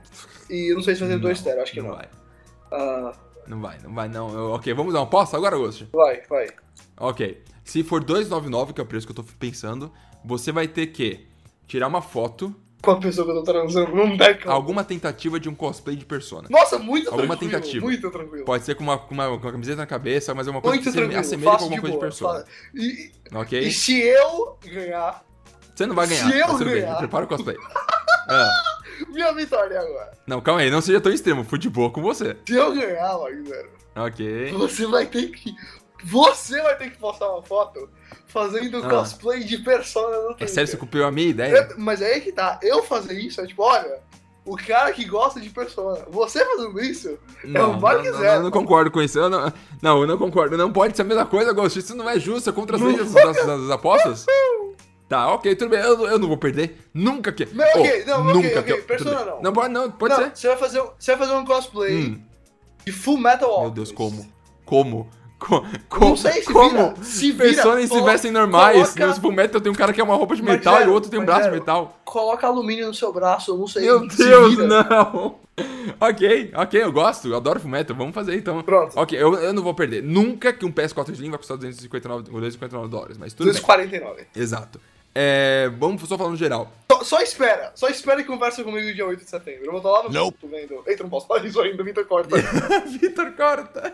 e 0.49 0.71
eu 0.71 0.75
não 0.77 0.83
sei 0.83 0.95
se 0.95 1.01
vai 1.01 1.09
ser 1.09 1.19
2 1.19 1.41
tera, 1.41 1.63
acho 1.63 1.73
que 1.73 1.81
não. 1.81 1.95
vai. 1.95 2.07
Ah, 2.71 3.11
Não 3.45 3.59
vai, 3.59 3.77
não 3.83 3.93
vai, 3.93 4.07
não. 4.07 4.33
Eu- 4.33 4.51
ok, 4.53 4.73
vamos 4.73 4.93
dar 4.93 4.99
uma 5.01 5.05
aposta 5.05 5.35
agora, 5.35 5.57
Ghost? 5.57 5.89
vai, 5.91 6.21
vai. 6.29 6.47
Ok. 6.97 7.43
Se 7.65 7.83
for 7.83 8.01
299, 8.03 8.71
que 8.73 8.79
é 8.79 8.83
o 8.83 8.87
preço 8.87 9.05
que 9.05 9.11
eu 9.11 9.15
tô 9.17 9.23
pensando, 9.37 9.91
você 10.23 10.51
vai 10.51 10.67
ter 10.67 10.87
que 10.87 11.27
tirar 11.67 11.87
uma 11.87 12.01
foto, 12.01 12.53
Com 12.81 12.91
a 12.91 12.99
pessoa 12.99 13.25
que 13.25 13.31
eu 13.31 13.35
tô 13.37 13.43
transando, 13.43 13.95
não 13.95 14.15
dá 14.17 14.33
como. 14.35 14.51
alguma 14.53 14.83
tentativa 14.83 15.39
de 15.39 15.47
um 15.49 15.55
cosplay 15.55 15.95
de 15.95 16.05
persona. 16.05 16.47
Nossa, 16.51 16.77
muito 16.77 17.09
Alguma 17.09 17.29
tranquilo, 17.37 17.51
tentativa. 17.51 17.85
muito 17.85 18.11
tranquilo. 18.11 18.45
Pode 18.45 18.63
ser 18.65 18.75
com 18.75 18.83
uma, 18.83 18.97
com 18.97 19.13
uma, 19.13 19.27
com 19.29 19.45
uma 19.45 19.51
camiseta 19.51 19.77
na 19.77 19.85
cabeça, 19.87 20.33
mas 20.35 20.47
é 20.47 20.51
uma 20.51 20.61
coisa 20.61 20.75
Muito 20.75 20.83
que 20.83 20.91
se 20.91 20.97
tranquilo, 20.97 21.19
assemelha 21.21 21.51
com 21.57 21.63
alguma 21.63 21.75
de 21.75 21.81
coisa 21.81 21.93
de 21.93 21.99
boa. 21.99 22.33
persona. 22.35 22.39
Fa- 22.39 22.47
E, 22.75 23.11
Ok? 23.37 23.59
e 23.59 23.71
se 23.71 23.99
eu 24.01 24.57
ganhar, 24.65 25.23
Você 25.73 25.85
não 25.85 25.95
vai 25.95 26.07
ganhar. 26.07 26.29
se 26.29 26.37
eu 26.37 26.47
mas 26.47 26.57
tudo 26.57 26.65
bem, 26.65 26.81
ganhar- 26.81 26.97
prepara 26.97 27.25
o 27.25 27.27
cosplay. 27.27 27.57
Ah, 28.25 28.63
minha 29.09 29.33
vitória 29.33 29.77
agora. 29.77 30.11
não, 30.25 30.39
calma 30.39 30.61
aí, 30.61 30.69
não 30.71 30.79
seja 30.79 31.01
tão 31.01 31.11
extremo. 31.11 31.43
Fui 31.43 31.59
de 31.59 31.69
boa 31.69 31.89
com 31.91 32.01
você. 32.01 32.37
Se 32.47 32.53
eu 32.55 32.73
ganhar, 32.73 33.17
Magno, 33.17 33.51
Ok. 33.97 34.51
Você 34.53 34.85
vai 34.87 35.05
ter 35.05 35.27
que. 35.27 35.53
Você 36.03 36.61
vai 36.61 36.75
ter 36.77 36.91
que 36.91 36.97
postar 36.97 37.29
uma 37.29 37.41
foto 37.43 37.89
fazendo 38.27 38.77
Ah. 38.85 38.89
cosplay 38.89 39.43
de 39.43 39.57
persona 39.59 40.17
no 40.17 40.23
É 40.23 40.27
Twitter. 40.29 40.49
sério, 40.49 40.67
você 40.69 40.77
copiou 40.77 41.05
a 41.07 41.11
minha 41.11 41.29
ideia? 41.29 41.57
É, 41.57 41.69
Mas 41.77 42.01
aí 42.01 42.21
que 42.21 42.31
tá. 42.31 42.59
Eu 42.61 42.83
fazer 42.83 43.13
isso 43.19 43.39
é 43.41 43.47
tipo, 43.47 43.63
olha, 43.63 43.99
o 44.45 44.57
cara 44.57 44.91
que 44.91 45.05
gosta 45.05 45.39
de 45.39 45.49
persona. 45.49 46.05
Você 46.09 46.43
fazendo 46.45 46.79
isso? 46.81 47.17
Não, 47.43 47.79
vai 47.79 47.95
não, 47.95 48.01
que 48.03 48.09
não, 48.11 48.19
zero. 48.19 48.35
não, 48.37 48.43
não 48.43 48.51
concordo 48.51 48.91
com 48.91 49.01
isso. 49.01 49.17
Eu 49.17 49.29
não, 49.29 49.53
não, 49.81 50.01
eu 50.01 50.07
não 50.07 50.17
concordo. 50.17 50.57
Não 50.57 50.71
pode 50.73 50.95
ser 50.95 51.03
a 51.03 51.05
mesma 51.05 51.25
coisa, 51.25 51.53
Ghost. 51.53 51.79
Isso 51.79 51.95
não 51.95 52.09
é 52.09 52.19
justo. 52.19 52.49
É 52.49 52.53
contra 52.53 52.75
as 52.75 52.81
leis 52.81 52.97
das, 52.97 53.13
das- 53.13 53.45
das 53.45 53.69
apostas. 53.69 54.25
Tá, 55.07 55.27
ok, 55.33 55.55
tudo 55.55 55.69
bem. 55.69 55.79
Eu, 55.79 56.07
eu 56.07 56.17
não 56.19 56.27
vou 56.27 56.37
perder. 56.37 56.77
Nunca 56.93 57.31
que. 57.31 57.45
Não, 57.53 57.65
ok, 57.65 58.03
Oh, 58.05 58.09
não, 58.09 58.21
ok, 58.23 58.33
nunca 58.33 58.59
ok, 58.59 58.63
que. 58.63 58.71
eu- 58.71 58.83
Persona 58.83 59.25
não. 59.25 59.41
Não 59.41 59.53
pode, 59.53 59.69
não, 59.73 59.91
pode 59.91 60.13
não, 60.13 60.23
ser. 60.23 60.35
Você 60.35 60.47
vai, 60.47 60.57
fazer, 60.57 60.81
você 60.97 61.15
vai 61.15 61.27
fazer 61.27 61.39
um 61.39 61.45
cosplay 61.45 61.95
Hum, 62.07 62.23
de 62.85 62.91
Full 62.91 63.17
Metal 63.17 63.61
meu. 63.61 63.69
Deus, 63.69 63.91
como? 63.91 64.27
Como? 64.65 65.09
Co- 65.45 65.65
Como? 65.89 66.09
Não 66.11 66.15
sei, 66.17 66.41
se 66.41 66.53
como? 66.53 66.69
vira. 66.69 66.93
Se 67.03 67.31
vira. 67.33 67.43
Personas 67.53 67.89
se 67.89 68.01
vestem 68.01 68.31
normais. 68.31 68.91
Coloca, 68.93 69.07
No 69.07 69.15
Fullmetal 69.21 69.59
tem 69.61 69.71
um 69.71 69.75
cara 69.75 69.91
que 69.91 69.99
é 69.99 70.03
uma 70.03 70.15
roupa 70.15 70.35
de 70.35 70.41
metal 70.41 70.81
e 70.81 70.87
o 70.87 70.93
outro 70.93 71.11
tem 71.11 71.19
um 71.19 71.25
braço 71.25 71.49
de 71.49 71.55
metal. 71.55 71.99
coloca 72.05 72.47
alumínio 72.47 72.87
no 72.87 72.93
seu 72.93 73.11
braço, 73.11 73.51
eu 73.51 73.57
não 73.57 73.67
sei. 73.67 73.83
Meu 73.83 74.07
Deus, 74.07 74.57
não! 74.57 75.35
ok, 75.99 76.51
ok, 76.55 76.81
eu 76.83 76.91
gosto, 76.91 77.27
eu 77.27 77.35
adoro 77.35 77.59
Fullmetal, 77.59 77.95
vamos 77.95 78.15
fazer 78.15 78.35
então. 78.35 78.61
Pronto. 78.63 78.93
Ok, 78.97 79.21
eu, 79.21 79.33
eu 79.35 79.53
não 79.53 79.61
vou 79.61 79.73
perder. 79.73 80.01
Nunca 80.01 80.53
que 80.53 80.65
um 80.65 80.71
PS4 80.71 81.09
Slim 81.11 81.29
vai 81.29 81.37
custar 81.37 81.57
259, 81.57 82.23
259 82.23 82.87
dólares, 82.87 83.17
mas 83.17 83.33
tudo 83.33 83.45
bem. 83.51 83.53
249. 83.61 84.23
Exato. 84.35 84.79
É, 85.15 85.69
vamos 85.77 86.01
só 86.07 86.17
falar 86.17 86.31
no 86.31 86.35
geral. 86.37 86.71
Só, 87.03 87.21
espera, 87.21 87.71
só 87.75 87.87
espera 87.87 88.21
e 88.21 88.23
conversa 88.23 88.63
comigo 88.63 88.93
dia 88.93 89.05
8 89.05 89.23
de 89.23 89.29
setembro. 89.29 89.65
Eu 89.65 89.71
vou 89.71 89.77
estar 89.79 89.89
lá 89.91 90.03
no 90.03 90.09
Nope. 90.09 90.37
vendo. 90.47 90.83
Eita, 90.85 91.03
não 91.03 91.09
posso 91.09 91.27
falar 91.27 91.45
isso 91.45 91.59
ainda, 91.61 91.83
Vitor 91.83 92.05
Corta. 92.05 92.35
Vitor 92.99 93.31
corta. 93.33 93.93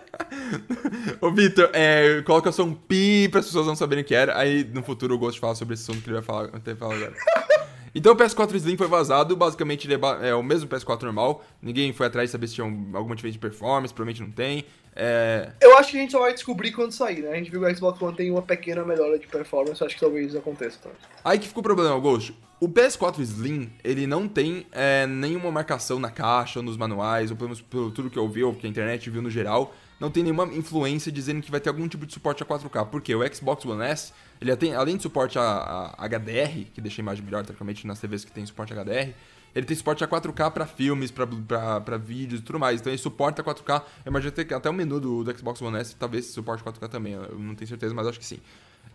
Ô, 1.22 1.32
Vitor, 1.32 1.70
é, 1.74 2.22
coloca 2.24 2.52
só 2.52 2.64
um 2.64 2.74
pi 2.74 3.28
para 3.30 3.40
as 3.40 3.46
pessoas 3.46 3.68
não 3.68 3.76
saberem 3.76 4.04
o 4.04 4.08
que 4.08 4.16
era. 4.16 4.38
Aí 4.38 4.64
no 4.64 4.84
futuro 4.84 5.14
eu 5.14 5.20
gosto 5.20 5.36
de 5.36 5.40
falar 5.42 5.56
sobre 5.56 5.74
esse 5.76 5.84
assunto 5.84 6.04
que 6.04 6.10
ele 6.10 6.16
vai 6.16 6.24
falar, 6.24 6.48
vai 6.52 6.76
falar 6.76 6.96
agora. 6.96 7.14
Então 7.94 8.14
o 8.14 8.16
PS4 8.16 8.56
Slim 8.56 8.78
foi 8.78 8.88
vazado, 8.88 9.36
basicamente 9.36 9.88
ele 9.88 9.96
é, 9.96 10.30
é 10.30 10.36
o 10.36 10.44
mesmo 10.44 10.70
PS4 10.70 11.04
normal. 11.04 11.44
Ninguém 11.62 11.92
foi 11.94 12.08
atrás 12.08 12.30
de 12.30 12.32
saber 12.32 12.48
se 12.48 12.56
tinha 12.56 12.66
um- 12.66 12.92
alguma 12.94 13.16
diferença 13.16 13.34
de 13.34 13.40
performance, 13.40 13.94
provavelmente 13.94 14.22
não 14.22 14.32
tem. 14.32 14.66
É, 14.96 15.52
Eu 15.62 15.78
acho 15.78 15.92
que 15.92 15.98
a 15.98 16.02
gente 16.02 16.12
só 16.12 16.20
vai 16.20 16.34
descobrir 16.34 16.72
quando 16.72 16.92
sair, 16.92 17.22
né? 17.22 17.32
A 17.32 17.36
gente 17.36 17.50
viu 17.50 17.62
que 17.62 17.66
o 17.68 17.76
Xbox 17.76 18.02
One 18.02 18.16
tem 18.16 18.30
uma 18.32 18.42
pequena 18.42 18.84
melhora 18.84 19.18
de 19.18 19.28
performance, 19.28 19.84
acho 19.84 19.96
que 19.96 20.02
talvez 20.02 20.28
isso 20.30 20.38
aconteça 20.38 20.78
também. 20.82 20.98
Aí 21.24 21.40
que 21.40 21.48
ficou 21.48 21.62
o 21.62 21.64
problema, 21.64 21.98
Ghost. 22.00 22.36
O 22.60 22.68
PS4 22.68 23.22
Slim, 23.22 23.72
ele 23.84 24.06
não 24.06 24.28
tem 24.28 24.66
é, 24.74 25.08
nenhuma 25.08 25.50
marcação 25.50 25.98
na 26.00 26.12
caixa 26.12 26.60
ou 26.60 26.64
nos 26.66 26.76
manuais, 26.76 27.32
ou 27.32 27.38
pelo 27.38 27.50
menos 27.50 27.62
pelo 27.62 27.90
tudo 27.92 28.10
que 28.10 28.20
eu 28.20 28.28
vi, 28.28 28.44
ou 28.44 28.54
que 28.54 28.68
a 28.68 28.70
internet 28.70 29.10
viu 29.10 29.22
no 29.22 29.30
geral, 29.30 29.74
não 30.00 30.10
tem 30.10 30.24
nenhuma 30.24 30.46
influência 30.46 31.12
dizendo 31.12 31.42
que 31.42 31.52
vai 31.52 31.60
ter 31.60 31.70
algum 31.70 31.88
tipo 31.88 32.06
de 32.06 32.14
suporte 32.14 32.42
a 32.42 32.46
4K. 32.46 32.86
Porque 32.88 33.14
o 33.14 33.36
Xbox 33.36 33.66
One 33.66 33.84
S, 33.84 34.14
ele 34.40 34.56
tem, 34.56 34.74
além 34.74 34.96
de 34.96 35.04
suporte 35.04 35.38
a, 35.38 35.94
a 35.98 36.08
HDR, 36.08 36.66
que 36.74 36.80
deixa 36.80 37.02
a 37.02 37.04
imagem 37.04 37.24
melhor, 37.24 37.44
teoricamente, 37.44 37.86
nas 37.86 38.00
TVs 38.00 38.24
que 38.24 38.32
tem 38.32 38.46
suporte 38.46 38.74
a 38.74 38.84
HDR, 38.84 39.14
ele 39.54 39.66
tem 39.66 39.76
suporte 39.76 40.04
a 40.04 40.08
4K 40.08 40.52
pra 40.52 40.66
filmes, 40.66 41.12
pra 41.12 41.98
vídeos 41.98 42.42
e 42.42 42.44
tudo 42.44 42.60
mais. 42.60 42.80
Então 42.80 42.92
ele 42.92 43.02
suporta 43.02 43.44
4K. 43.44 43.84
Eu 44.06 44.10
imagino 44.10 44.32
que 44.32 44.54
até 44.54 44.70
o 44.70 44.74
menu 44.74 45.00
do, 45.00 45.24
do 45.24 45.38
Xbox 45.38 45.62
One 45.62 45.78
S 45.78 45.96
talvez 45.96 46.28
suporte 46.28 46.64
4K 46.64 46.88
também. 46.88 47.14
Eu 47.14 47.38
não 47.38 47.56
tenho 47.56 47.68
certeza, 47.68 47.94
mas 47.94 48.08
acho 48.08 48.20
que 48.20 48.26
sim. 48.26 48.40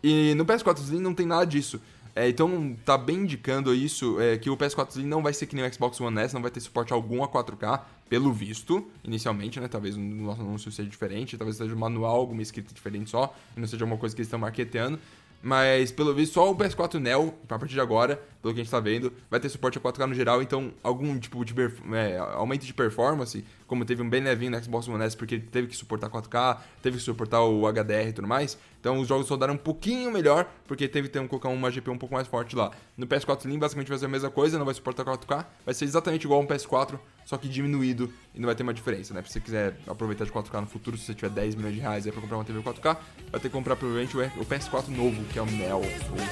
E 0.02 0.34
no 0.34 0.44
PS4 0.44 0.78
Slim 0.78 1.00
não 1.00 1.14
tem 1.14 1.26
nada 1.26 1.44
disso. 1.44 1.80
É, 2.16 2.28
então 2.28 2.76
tá 2.84 2.96
bem 2.96 3.18
indicando 3.18 3.74
isso, 3.74 4.20
é, 4.20 4.38
que 4.38 4.48
o 4.48 4.56
PS4 4.56 4.90
Slim 4.90 5.06
não 5.06 5.20
vai 5.20 5.32
ser 5.32 5.46
que 5.46 5.56
nem 5.56 5.66
o 5.66 5.74
Xbox 5.74 6.00
One 6.00 6.16
S, 6.20 6.32
não 6.32 6.40
vai 6.40 6.50
ter 6.50 6.60
suporte 6.60 6.92
algum 6.92 7.24
a 7.24 7.28
4K, 7.28 7.80
pelo 8.08 8.32
visto, 8.32 8.86
inicialmente, 9.02 9.58
né? 9.60 9.68
Talvez 9.68 9.96
o 9.96 10.00
nosso 10.00 10.40
anúncio 10.40 10.70
seja 10.70 10.88
diferente, 10.88 11.36
talvez 11.36 11.56
seja 11.56 11.74
um 11.74 11.78
manual, 11.78 12.16
alguma 12.16 12.42
escrita 12.42 12.74
diferente 12.74 13.10
só, 13.10 13.34
e 13.56 13.60
não 13.60 13.66
seja 13.66 13.84
uma 13.84 13.96
coisa 13.96 14.14
que 14.14 14.20
eles 14.20 14.28
estão 14.28 14.38
marketeando. 14.38 14.98
Mas, 15.44 15.92
pelo 15.92 16.14
visto, 16.14 16.32
só 16.32 16.50
o 16.50 16.56
PS4 16.56 16.98
Neo, 16.98 17.34
a 17.50 17.58
partir 17.58 17.74
de 17.74 17.80
agora, 17.80 18.16
pelo 18.40 18.54
que 18.54 18.60
a 18.60 18.64
gente 18.64 18.70
tá 18.70 18.80
vendo, 18.80 19.12
vai 19.30 19.38
ter 19.38 19.50
suporte 19.50 19.76
a 19.76 19.80
4K 19.80 20.06
no 20.06 20.14
geral, 20.14 20.40
então 20.40 20.72
algum 20.82 21.18
tipo 21.18 21.44
de 21.44 21.54
é, 21.94 22.16
aumento 22.32 22.64
de 22.64 22.72
performance, 22.72 23.44
como 23.66 23.84
teve 23.84 24.00
um 24.00 24.08
bem 24.08 24.22
levinho 24.22 24.52
no 24.52 24.64
Xbox 24.64 24.88
One 24.88 25.04
S, 25.04 25.14
porque 25.14 25.34
ele 25.34 25.44
teve 25.52 25.66
que 25.68 25.76
suportar 25.76 26.08
4K, 26.08 26.60
teve 26.82 26.96
que 26.96 27.02
suportar 27.02 27.42
o 27.42 27.70
HDR 27.70 28.08
e 28.08 28.12
tudo 28.14 28.26
mais, 28.26 28.56
então 28.80 28.98
os 28.98 29.06
jogos 29.06 29.28
rodaram 29.28 29.52
um 29.52 29.58
pouquinho 29.58 30.10
melhor, 30.10 30.50
porque 30.66 30.88
teve 30.88 31.10
que 31.10 31.18
um, 31.18 31.28
colocar 31.28 31.50
uma 31.50 31.70
GPU 31.70 31.92
um 31.92 31.98
pouco 31.98 32.14
mais 32.14 32.26
forte 32.26 32.56
lá. 32.56 32.70
No 32.96 33.06
PS4 33.06 33.40
Slim, 33.40 33.58
basicamente 33.58 33.88
vai 33.88 33.98
ser 33.98 34.06
a 34.06 34.08
mesma 34.08 34.30
coisa, 34.30 34.56
não 34.56 34.64
vai 34.64 34.72
suportar 34.72 35.04
4K, 35.04 35.44
vai 35.66 35.74
ser 35.74 35.84
exatamente 35.84 36.24
igual 36.24 36.40
um 36.40 36.46
PS4, 36.46 36.98
só 37.24 37.36
que 37.36 37.48
diminuído, 37.48 38.12
e 38.34 38.40
não 38.40 38.46
vai 38.46 38.54
ter 38.54 38.62
uma 38.62 38.74
diferença, 38.74 39.14
né? 39.14 39.22
Se 39.22 39.32
você 39.32 39.40
quiser 39.40 39.76
aproveitar 39.86 40.24
de 40.24 40.32
4K 40.32 40.60
no 40.60 40.66
futuro, 40.66 40.96
se 40.96 41.04
você 41.04 41.14
tiver 41.14 41.30
10 41.30 41.54
milhões 41.54 41.74
de 41.74 41.80
reais 41.80 42.06
aí 42.06 42.12
pra 42.12 42.20
comprar 42.20 42.36
uma 42.36 42.44
TV 42.44 42.60
4K, 42.60 42.96
vai 43.30 43.40
ter 43.40 43.48
que 43.48 43.50
comprar 43.50 43.76
provavelmente 43.76 44.16
o 44.16 44.24
o 44.24 44.46
PS4 44.46 44.88
novo, 44.88 45.22
que 45.24 45.38
é 45.38 45.42
o 45.42 45.46
Neo, 45.46 45.76
ou 45.76 45.84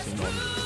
sem 0.05 0.15
nome. 0.15 0.63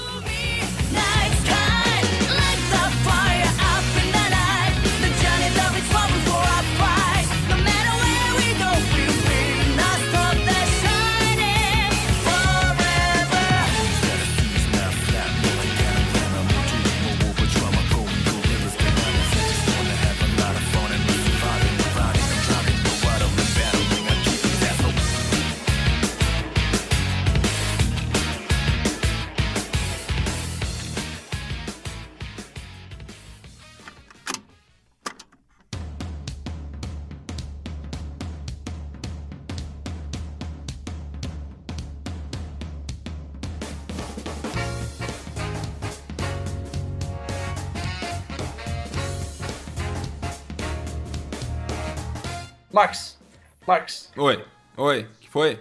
Max, 52.77 53.19
Max, 53.67 54.13
Oi, 54.19 54.45
oi, 54.77 55.09
que 55.19 55.31
foi? 55.31 55.59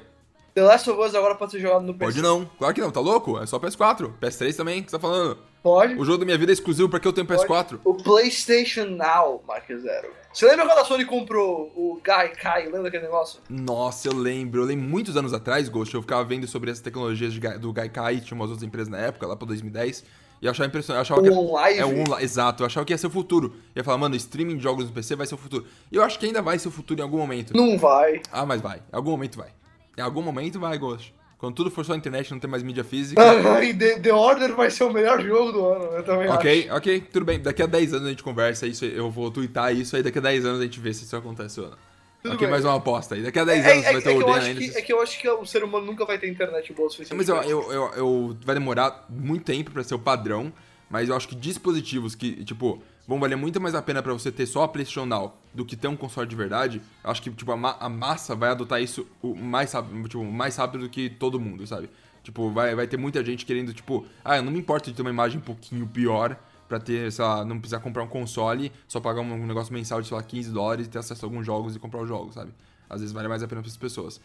The 0.54 0.62
Last 0.62 0.90
of 0.90 1.00
Us 1.00 1.16
agora 1.16 1.34
pode 1.36 1.54
ser 1.54 1.62
jogado 1.62 1.84
no 1.84 1.94
PC. 1.94 2.12
Pode 2.12 2.22
não, 2.22 2.44
claro 2.60 2.74
que 2.74 2.82
não, 2.82 2.92
tá 2.92 3.00
louco? 3.00 3.40
É 3.40 3.46
só 3.46 3.58
PS4, 3.58 4.12
PS3 4.20 4.54
também, 4.54 4.82
o 4.82 4.84
que 4.84 4.92
você 4.92 4.98
tá 4.98 5.00
falando? 5.00 5.38
Pode. 5.64 5.94
O 5.94 6.04
jogo 6.04 6.18
da 6.18 6.26
minha 6.26 6.38
vida 6.38 6.52
é 6.52 6.54
exclusivo 6.54 6.90
porque 6.90 7.08
eu 7.08 7.14
tenho 7.14 7.26
PS4. 7.26 7.80
O 7.86 7.94
PlayStation 7.94 8.84
Now, 8.88 9.42
Mark 9.48 9.66
Zero. 9.66 10.10
Você 10.34 10.46
lembra 10.46 10.66
quando 10.66 10.80
a 10.80 10.84
Sony 10.84 11.06
comprou 11.06 11.72
o 11.74 12.02
Gaikai? 12.04 12.66
Lembra 12.66 12.84
daquele 12.84 13.04
negócio? 13.04 13.40
Nossa, 13.50 14.10
eu 14.10 14.14
lembro. 14.14 14.64
Eu 14.64 14.66
lembro 14.66 14.86
muitos 14.86 15.16
anos 15.16 15.32
atrás, 15.32 15.70
Ghost, 15.70 15.96
eu 15.96 16.02
ficava 16.02 16.26
vendo 16.26 16.46
sobre 16.50 16.70
essas 16.70 16.84
tecnologias 16.84 17.32
de 17.32 17.40
do 17.60 17.72
Gaikai, 17.72 18.20
tinha 18.20 18.36
umas 18.36 18.50
outras 18.50 18.68
empresas 18.68 18.90
na 18.90 18.98
época, 18.98 19.26
lá 19.26 19.38
pra 19.38 19.48
2010, 19.48 20.04
e 20.46 20.48
eu 20.48 20.52
achava 20.52 20.68
impressionante. 20.68 21.10
Eu 21.10 21.16
achava 21.16 21.22
que? 21.24 21.80
É 21.80 21.86
OnLive, 21.86 22.24
exato. 22.24 22.62
Eu 22.62 22.68
achava 22.68 22.86
que 22.86 22.94
ia 22.94 22.98
ser 23.00 23.08
o 23.08 23.10
futuro. 23.10 23.56
Eu 23.76 23.80
ia 23.80 23.84
falar, 23.84 23.98
mano, 23.98 24.16
streaming 24.16 24.58
de 24.58 24.64
jogos 24.64 24.86
no 24.86 24.92
PC 24.92 25.16
vai 25.16 25.26
ser 25.26 25.34
o 25.34 25.40
futuro. 25.40 25.66
E 25.92 25.96
eu 25.96 26.04
acho 26.04 26.20
que 26.20 26.26
ainda 26.28 26.40
vai 26.40 26.60
ser 26.60 26.68
o 26.68 26.72
futuro 26.72 27.00
em 27.00 27.04
algum 27.04 27.18
momento. 27.18 27.58
Não 27.58 27.80
vai. 27.80 28.22
Ah, 28.32 28.46
mas 28.46 28.62
vai. 28.62 28.78
Em 28.78 28.96
algum 28.96 29.10
momento 29.10 29.40
vai. 29.40 29.50
Em 29.98 30.02
algum 30.02 30.22
momento 30.22 30.60
vai, 30.60 30.78
Ghost. 30.78 31.16
Quando 31.40 31.56
tudo 31.56 31.72
for 31.72 31.84
só 31.84 31.96
internet, 31.96 32.30
não 32.30 32.40
tem 32.40 32.48
mais 32.48 32.62
mídia 32.62 32.84
física. 32.84 33.20
e 33.64 33.74
The, 33.74 34.00
The 34.02 34.14
Order 34.14 34.56
vai 34.56 34.70
ser 34.70 34.84
o 34.84 34.94
melhor 34.94 35.20
jogo 35.20 35.52
do 35.52 35.66
ano, 35.66 35.84
eu 35.86 36.04
também 36.04 36.30
Ok, 36.30 36.70
ok, 36.70 37.02
tudo 37.12 37.26
bem. 37.26 37.40
Daqui 37.40 37.64
a 37.64 37.66
10 37.66 37.94
anos 37.96 38.06
a 38.06 38.10
gente 38.12 38.24
conversa 38.24 38.68
isso, 38.68 38.86
eu 38.86 39.10
vou 39.10 39.32
twittar 39.32 39.76
isso, 39.76 39.96
aí 39.96 40.04
daqui 40.04 40.20
a 40.20 40.22
10 40.22 40.46
anos 40.46 40.60
a 40.60 40.64
gente 40.64 40.80
vê 40.80 40.94
se 40.94 41.06
isso 41.06 41.16
acontece 41.16 41.60
ou 41.60 41.72
não. 41.72 41.78
Tudo 42.26 42.36
ok, 42.36 42.48
bem. 42.48 42.52
mais 42.52 42.66
uma 42.66 42.76
aposta 42.76 43.16
aí. 43.16 43.22
Daqui 43.24 43.40
a 43.40 43.44
acho. 43.44 43.52
10 43.52 43.66
É, 43.66 43.72
anos 43.74 43.86
é- 43.86 43.92
vai 43.92 44.02
é 44.02 44.04
ter 44.04 44.10
o 44.10 44.18
Oden 44.20 44.34
acho 44.36 44.48
ainda. 44.48 44.60
que, 44.60 44.78
é 44.78 44.82
que 44.82 44.94
eu 44.94 45.02
acho 45.02 45.20
que 45.20 45.30
o 45.30 45.46
ser 45.46 45.64
humano 45.64 45.86
nunca 45.86 46.06
vai 46.06 46.18
ter 46.18 46.30
internet 46.30 46.74
boa 46.74 46.88
o 46.88 46.92
suficiente. 46.92 47.18
Mas 47.18 47.30
eu, 47.30 47.36
eu, 47.44 47.72
eu, 47.72 47.92
eu- 47.96 48.38
vai 48.44 48.56
demorar 48.56 49.06
muito 49.10 49.44
tempo 49.44 49.72
pra 49.72 49.84
ser 49.84 49.96
o 49.96 50.00
padrão, 50.00 50.52
mas 50.90 51.10
eu 51.10 51.16
acho 51.16 51.28
que 51.28 51.36
dispositivos 51.36 52.16
que, 52.16 52.44
tipo, 52.44 52.82
vão 53.08 53.20
valer 53.20 53.36
muito 53.36 53.60
mais 53.62 53.76
a 53.76 53.82
pena 53.82 54.02
pra 54.02 54.14
você 54.14 54.32
ter 54.32 54.46
só 54.46 54.64
a 54.64 54.68
PlayStation 54.68 55.06
Now 55.06 55.38
do 55.54 55.64
que 55.66 55.76
ter 55.76 55.88
um 55.88 55.96
console 55.96 56.28
de 56.28 56.36
verdade. 56.36 56.82
Eu 57.04 57.10
acho 57.12 57.22
que, 57.22 57.30
tipo, 57.32 57.52
a, 57.52 57.58
ma- 57.58 57.78
a 57.80 57.88
massa 57.90 58.36
vai 58.36 58.50
adotar 58.50 58.82
isso 58.82 59.08
o 59.22 59.36
mais, 59.36 59.74
rápido, 59.74 60.08
tipo, 60.08 60.24
mais 60.24 60.56
rápido 60.56 60.82
do 60.82 60.90
que 60.90 61.10
todo 61.10 61.40
mundo, 61.40 61.66
sabe? 61.68 61.90
Tipo, 62.24 62.50
vai, 62.50 62.74
vai 62.74 62.88
ter 62.88 62.98
muita 62.98 63.24
gente 63.24 63.46
querendo, 63.46 63.72
tipo, 63.72 64.04
ah, 64.24 64.38
eu 64.38 64.42
não 64.44 64.52
me 64.52 64.58
importo 64.58 64.90
de 64.90 64.96
ter 64.96 65.02
uma 65.04 65.12
imagem 65.12 65.38
um 65.38 65.42
pouquinho 65.44 65.86
pior 65.86 66.36
pra 66.68 66.80
ter, 66.80 67.12
sei 67.12 67.24
lá, 67.24 67.44
não 67.46 67.60
precisar 67.60 67.80
comprar 67.80 68.04
um 68.04 68.08
console, 68.08 68.72
só 68.88 69.00
pagar 69.00 69.22
um, 69.22 69.34
um 69.34 69.46
negócio 69.46 69.74
mensal 69.74 70.02
de, 70.02 70.08
sei 70.08 70.18
lá, 70.18 70.24
15 70.24 70.52
dólares 70.52 70.88
e 70.88 70.90
ter 70.90 70.98
acesso 71.00 71.26
a 71.26 71.28
alguns 71.28 71.46
jogos 71.46 71.76
e 71.76 71.80
comprar 71.80 72.02
os 72.02 72.08
jogos, 72.08 72.34
sabe? 72.36 72.52
Às 72.90 73.02
vezes 73.02 73.14
vale 73.14 73.28
mais 73.28 73.42
a 73.44 73.48
pena 73.48 73.62
para 73.62 73.70
as 73.70 73.78
pessoas. 73.78 74.20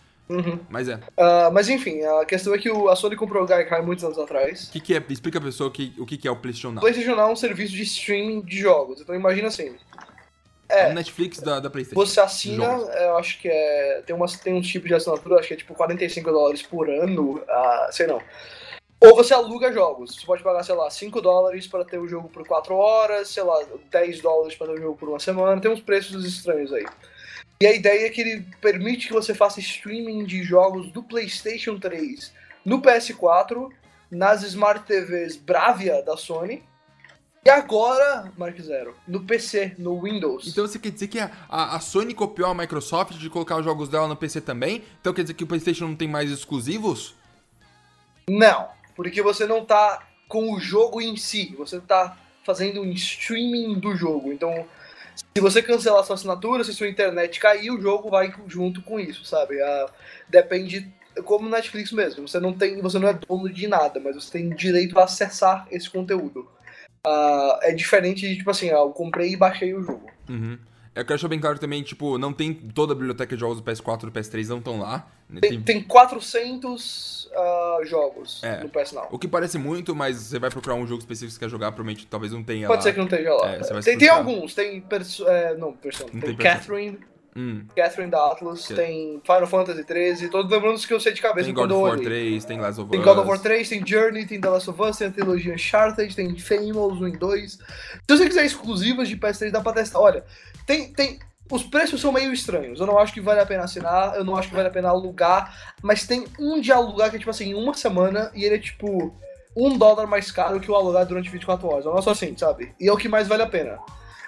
Mas 0.68 0.88
é. 0.88 1.00
Ah, 1.16 1.50
mas 1.53 1.68
enfim, 1.68 2.03
a 2.05 2.24
questão 2.24 2.55
é 2.55 2.59
que 2.59 2.70
o- 2.70 2.88
a 2.88 2.94
Sony 2.94 3.16
comprou 3.16 3.42
o 3.42 3.46
Gaikai 3.46 3.83
muitos 3.83 4.05
anos 4.05 4.16
atrás. 4.16 4.68
O 4.68 4.72
que, 4.72 4.79
que 4.81 4.94
é? 4.94 5.05
Explica 5.09 5.38
a 5.38 5.42
pessoa 5.42 5.68
o 5.68 5.72
que, 5.72 5.92
o 5.98 6.07
que, 6.07 6.16
que 6.16 6.29
é 6.29 6.31
o 6.31 6.37
PlayStation 6.37 6.68
O 6.68 6.72
Now. 6.72 6.81
PlayStation 6.81 7.16
Now 7.16 7.31
é 7.31 7.33
um 7.33 7.37
serviço 7.37 7.72
de 7.74 7.83
streaming 7.83 8.40
de 8.42 8.59
jogos. 8.61 9.00
Então 9.00 9.12
imagina 9.12 9.48
assim, 9.48 9.74
É 10.68 10.88
o 10.88 10.94
Netflix 10.94 11.40
da, 11.40 11.59
da 11.59 11.68
PlayStation. 11.68 12.00
você 12.07 12.20
assina, 12.20 12.64
eu 12.64 13.16
acho 13.16 13.40
que 13.40 13.48
é. 13.48 14.03
Tem, 14.07 14.14
umas, 14.14 14.38
tem 14.38 14.55
uns 14.55 14.68
tipos 14.68 14.87
de 14.88 14.94
assinatura, 14.94 15.40
acho 15.40 15.48
que 15.48 15.55
é 15.55 15.57
tipo 15.57 15.74
45 15.74 16.31
dólares 16.31 16.62
por 16.62 16.88
ano, 16.88 17.42
ah, 17.48 17.88
sei 17.90 18.07
não. 18.07 18.22
Ou 19.00 19.16
você 19.16 19.32
aluga 19.32 19.72
jogos. 19.72 20.16
Você 20.16 20.26
pode 20.26 20.42
pagar, 20.42 20.62
sei 20.62 20.74
lá, 20.74 20.90
5 20.90 21.22
dólares 21.22 21.66
para 21.66 21.84
ter 21.86 21.98
o 21.98 22.06
jogo 22.06 22.28
por 22.28 22.46
4 22.46 22.74
horas, 22.74 23.28
sei 23.28 23.42
lá, 23.42 23.58
10 23.90 24.20
dólares 24.20 24.54
para 24.54 24.66
ter 24.66 24.74
o 24.74 24.82
jogo 24.82 24.96
por 24.96 25.08
uma 25.08 25.18
semana. 25.18 25.60
Tem 25.60 25.70
uns 25.70 25.80
preços 25.80 26.24
estranhos 26.26 26.70
aí. 26.72 26.84
E 27.62 27.66
a 27.66 27.74
ideia 27.74 28.06
é 28.06 28.10
que 28.10 28.20
ele 28.20 28.46
permite 28.60 29.06
que 29.06 29.12
você 29.12 29.34
faça 29.34 29.58
streaming 29.58 30.24
de 30.24 30.42
jogos 30.42 30.90
do 30.92 31.02
PlayStation 31.02 31.78
3 31.78 32.32
no 32.64 32.82
PS4, 32.82 33.70
nas 34.10 34.42
Smart 34.42 34.84
TVs 34.84 35.36
Bravia 35.36 36.02
da 36.02 36.16
Sony. 36.16 36.62
E 37.42 37.48
agora, 37.48 38.30
Mark 38.36 38.60
Zero, 38.60 38.94
no 39.08 39.24
PC, 39.24 39.74
no 39.78 39.98
Windows. 40.02 40.46
Então 40.46 40.66
você 40.66 40.78
quer 40.78 40.90
dizer 40.90 41.08
que 41.08 41.18
a, 41.18 41.30
a, 41.48 41.76
a 41.76 41.80
Sony 41.80 42.12
copiou 42.12 42.50
a 42.50 42.54
Microsoft 42.54 43.14
de 43.14 43.30
colocar 43.30 43.56
os 43.56 43.64
jogos 43.64 43.88
dela 43.88 44.06
no 44.06 44.14
PC 44.14 44.42
também? 44.42 44.84
Então 45.00 45.14
quer 45.14 45.22
dizer 45.22 45.32
que 45.32 45.44
o 45.44 45.46
PlayStation 45.46 45.86
não 45.86 45.96
tem 45.96 46.06
mais 46.06 46.30
exclusivos? 46.30 47.14
Não, 48.28 48.68
porque 49.00 49.22
você 49.22 49.46
não 49.46 49.64
tá 49.64 50.06
com 50.28 50.52
o 50.52 50.60
jogo 50.60 51.00
em 51.00 51.16
si, 51.16 51.54
você 51.56 51.80
tá 51.80 52.18
fazendo 52.44 52.82
um 52.82 52.90
streaming 52.92 53.78
do 53.78 53.96
jogo. 53.96 54.30
Então, 54.30 54.66
se 55.34 55.40
você 55.40 55.62
cancelar 55.62 56.04
sua 56.04 56.16
assinatura, 56.16 56.62
se 56.62 56.74
sua 56.74 56.86
internet 56.86 57.40
cair, 57.40 57.70
o 57.70 57.80
jogo 57.80 58.10
vai 58.10 58.30
junto 58.46 58.82
com 58.82 59.00
isso, 59.00 59.24
sabe? 59.24 59.58
Ah, 59.62 59.86
depende 60.28 60.86
como 61.24 61.48
Netflix 61.48 61.92
mesmo. 61.92 62.28
Você 62.28 62.38
não 62.38 62.52
tem, 62.52 62.82
você 62.82 62.98
não 62.98 63.08
é 63.08 63.14
dono 63.14 63.48
de 63.48 63.66
nada, 63.66 63.98
mas 63.98 64.16
você 64.16 64.32
tem 64.32 64.50
direito 64.50 64.98
a 64.98 65.04
acessar 65.04 65.66
esse 65.70 65.88
conteúdo. 65.88 66.46
ah, 67.02 67.58
é 67.62 67.72
diferente 67.72 68.28
de, 68.28 68.36
tipo 68.36 68.50
assim, 68.50 68.68
ah, 68.68 68.80
eu 68.80 68.90
comprei 68.90 69.32
e 69.32 69.36
baixei 69.36 69.72
o 69.72 69.82
jogo. 69.82 70.10
Uhum. 70.28 70.58
Eu 71.00 71.06
quero 71.06 71.16
deixar 71.18 71.28
bem 71.28 71.38
claro 71.40 71.58
também, 71.58 71.82
tipo, 71.82 72.16
não 72.18 72.32
tem 72.32 72.52
toda 72.54 72.92
a 72.92 72.96
biblioteca 72.96 73.34
de 73.34 73.40
jogos 73.40 73.60
do 73.60 73.62
PS4 73.70 74.02
e 74.02 74.06
do 74.06 74.12
PS3 74.12 74.48
não 74.48 74.58
estão 74.58 74.78
lá. 74.80 75.06
né? 75.28 75.40
Tem, 75.40 75.60
tem 75.62 75.82
400 75.82 77.30
ah, 77.34 77.78
jogos 77.84 78.42
É. 78.42 78.62
no 78.62 78.68
PS 78.68 78.92
Now. 78.92 79.08
O 79.10 79.18
que 79.18 79.28
parece 79.28 79.58
muito, 79.58 79.94
mas 79.94 80.16
você 80.16 80.38
vai 80.38 80.50
procurar 80.50 80.74
um 80.74 80.86
jogo 80.86 81.00
específico 81.00 81.28
que 81.30 81.34
você 81.34 81.40
quer 81.40 81.48
jogar, 81.50 81.72
provavelmente 81.72 82.06
talvez 82.06 82.32
não 82.32 82.42
tenha 82.42 82.66
Pode 82.66 82.78
lá. 82.78 82.82
ser 82.82 82.92
que 82.92 82.98
não 82.98 83.06
esteja 83.06 83.34
lá. 83.34 83.50
É, 83.50 83.58
tem, 83.58 83.80
tem 83.80 83.82
frustrar. 83.98 84.16
alguns, 84.16 84.54
tem. 84.54 84.80
Perso 84.80 85.28
é, 85.28 85.56
não, 85.56 85.72
Persona. 85.72 86.10
Não 86.12 86.20
Tem, 86.20 86.36
tem. 86.36 86.36
Catherine, 86.36 86.98
Hum. 87.36 87.64
Catherine 87.76 88.10
da 88.10 88.26
Atlas, 88.26 88.66
Que- 88.66 88.74
tem 88.74 89.22
Final 89.24 89.46
Fantasy 89.46 89.84
13, 89.84 90.28
todos 90.30 90.50
lembrando 90.50 90.74
os 90.74 90.84
que 90.84 90.92
eu 90.92 90.98
sei 90.98 91.12
de 91.12 91.22
cabeça 91.22 91.46
Tem 91.46 91.54
God 91.54 91.70
of 91.70 91.80
War 91.80 91.92
olhei. 91.92 92.04
3, 92.04 92.44
tem 92.44 92.58
Last 92.60 92.80
of 92.80 92.90
Tem 92.90 92.98
Us. 92.98 93.06
God 93.06 93.18
of 93.18 93.28
War 93.28 93.38
3, 93.38 93.68
tem 93.68 93.86
Journey, 93.86 94.26
tem 94.26 94.40
The 94.40 94.48
Last 94.48 94.68
of 94.68 94.82
Us, 94.82 94.96
tem 94.98 95.06
a 95.06 95.10
trilogia 95.12 95.54
Uncharted, 95.54 96.16
tem 96.16 96.36
Famous 96.36 97.00
1 97.00 97.06
e 97.06 97.16
2. 97.16 97.52
Se 97.52 97.58
você 98.08 98.26
quiser 98.26 98.44
exclusivas 98.44 99.08
de 99.08 99.16
PS3, 99.16 99.52
dá 99.52 99.60
pra 99.60 99.72
testar. 99.72 100.00
Olha, 100.00 100.24
tem, 100.70 100.92
tem. 100.92 101.18
Os 101.50 101.64
preços 101.64 102.00
são 102.00 102.12
meio 102.12 102.33
estranhos. 102.33 102.78
Eu 102.78 102.87
não 102.87 102.96
acho 102.96 103.12
que 103.12 103.20
vale 103.20 103.40
a 103.40 103.46
pena 103.46 103.64
assinar, 103.64 104.14
eu 104.14 104.24
não 104.24 104.37
acho 104.37 104.48
que 104.48 104.54
vale 104.54 104.68
a 104.68 104.70
pena 104.70 104.88
alugar, 104.88 105.74
mas 105.83 106.06
tem 106.06 106.24
um 106.38 106.61
de 106.61 106.70
alugar 106.70 107.11
que 107.11 107.16
é 107.16 107.18
tipo 107.18 107.30
assim, 107.30 107.54
uma 107.54 107.74
semana, 107.74 108.30
e 108.35 108.44
ele 108.44 108.54
é 108.54 108.59
tipo 108.59 109.12
um 109.56 109.76
dólar 109.76 110.06
mais 110.06 110.30
caro 110.30 110.61
que 110.61 110.70
o 110.70 110.76
alugar 110.76 111.04
durante 111.06 111.28
24 111.28 111.66
horas. 111.66 111.85
É 111.85 111.88
um 111.88 111.90
negócio 111.90 112.12
assim, 112.12 112.37
sabe? 112.38 112.72
E 112.78 112.87
é 112.87 112.92
o 112.92 112.96
que 112.96 113.09
mais 113.09 113.26
vale 113.26 113.42
a 113.42 113.48
pena. 113.48 113.80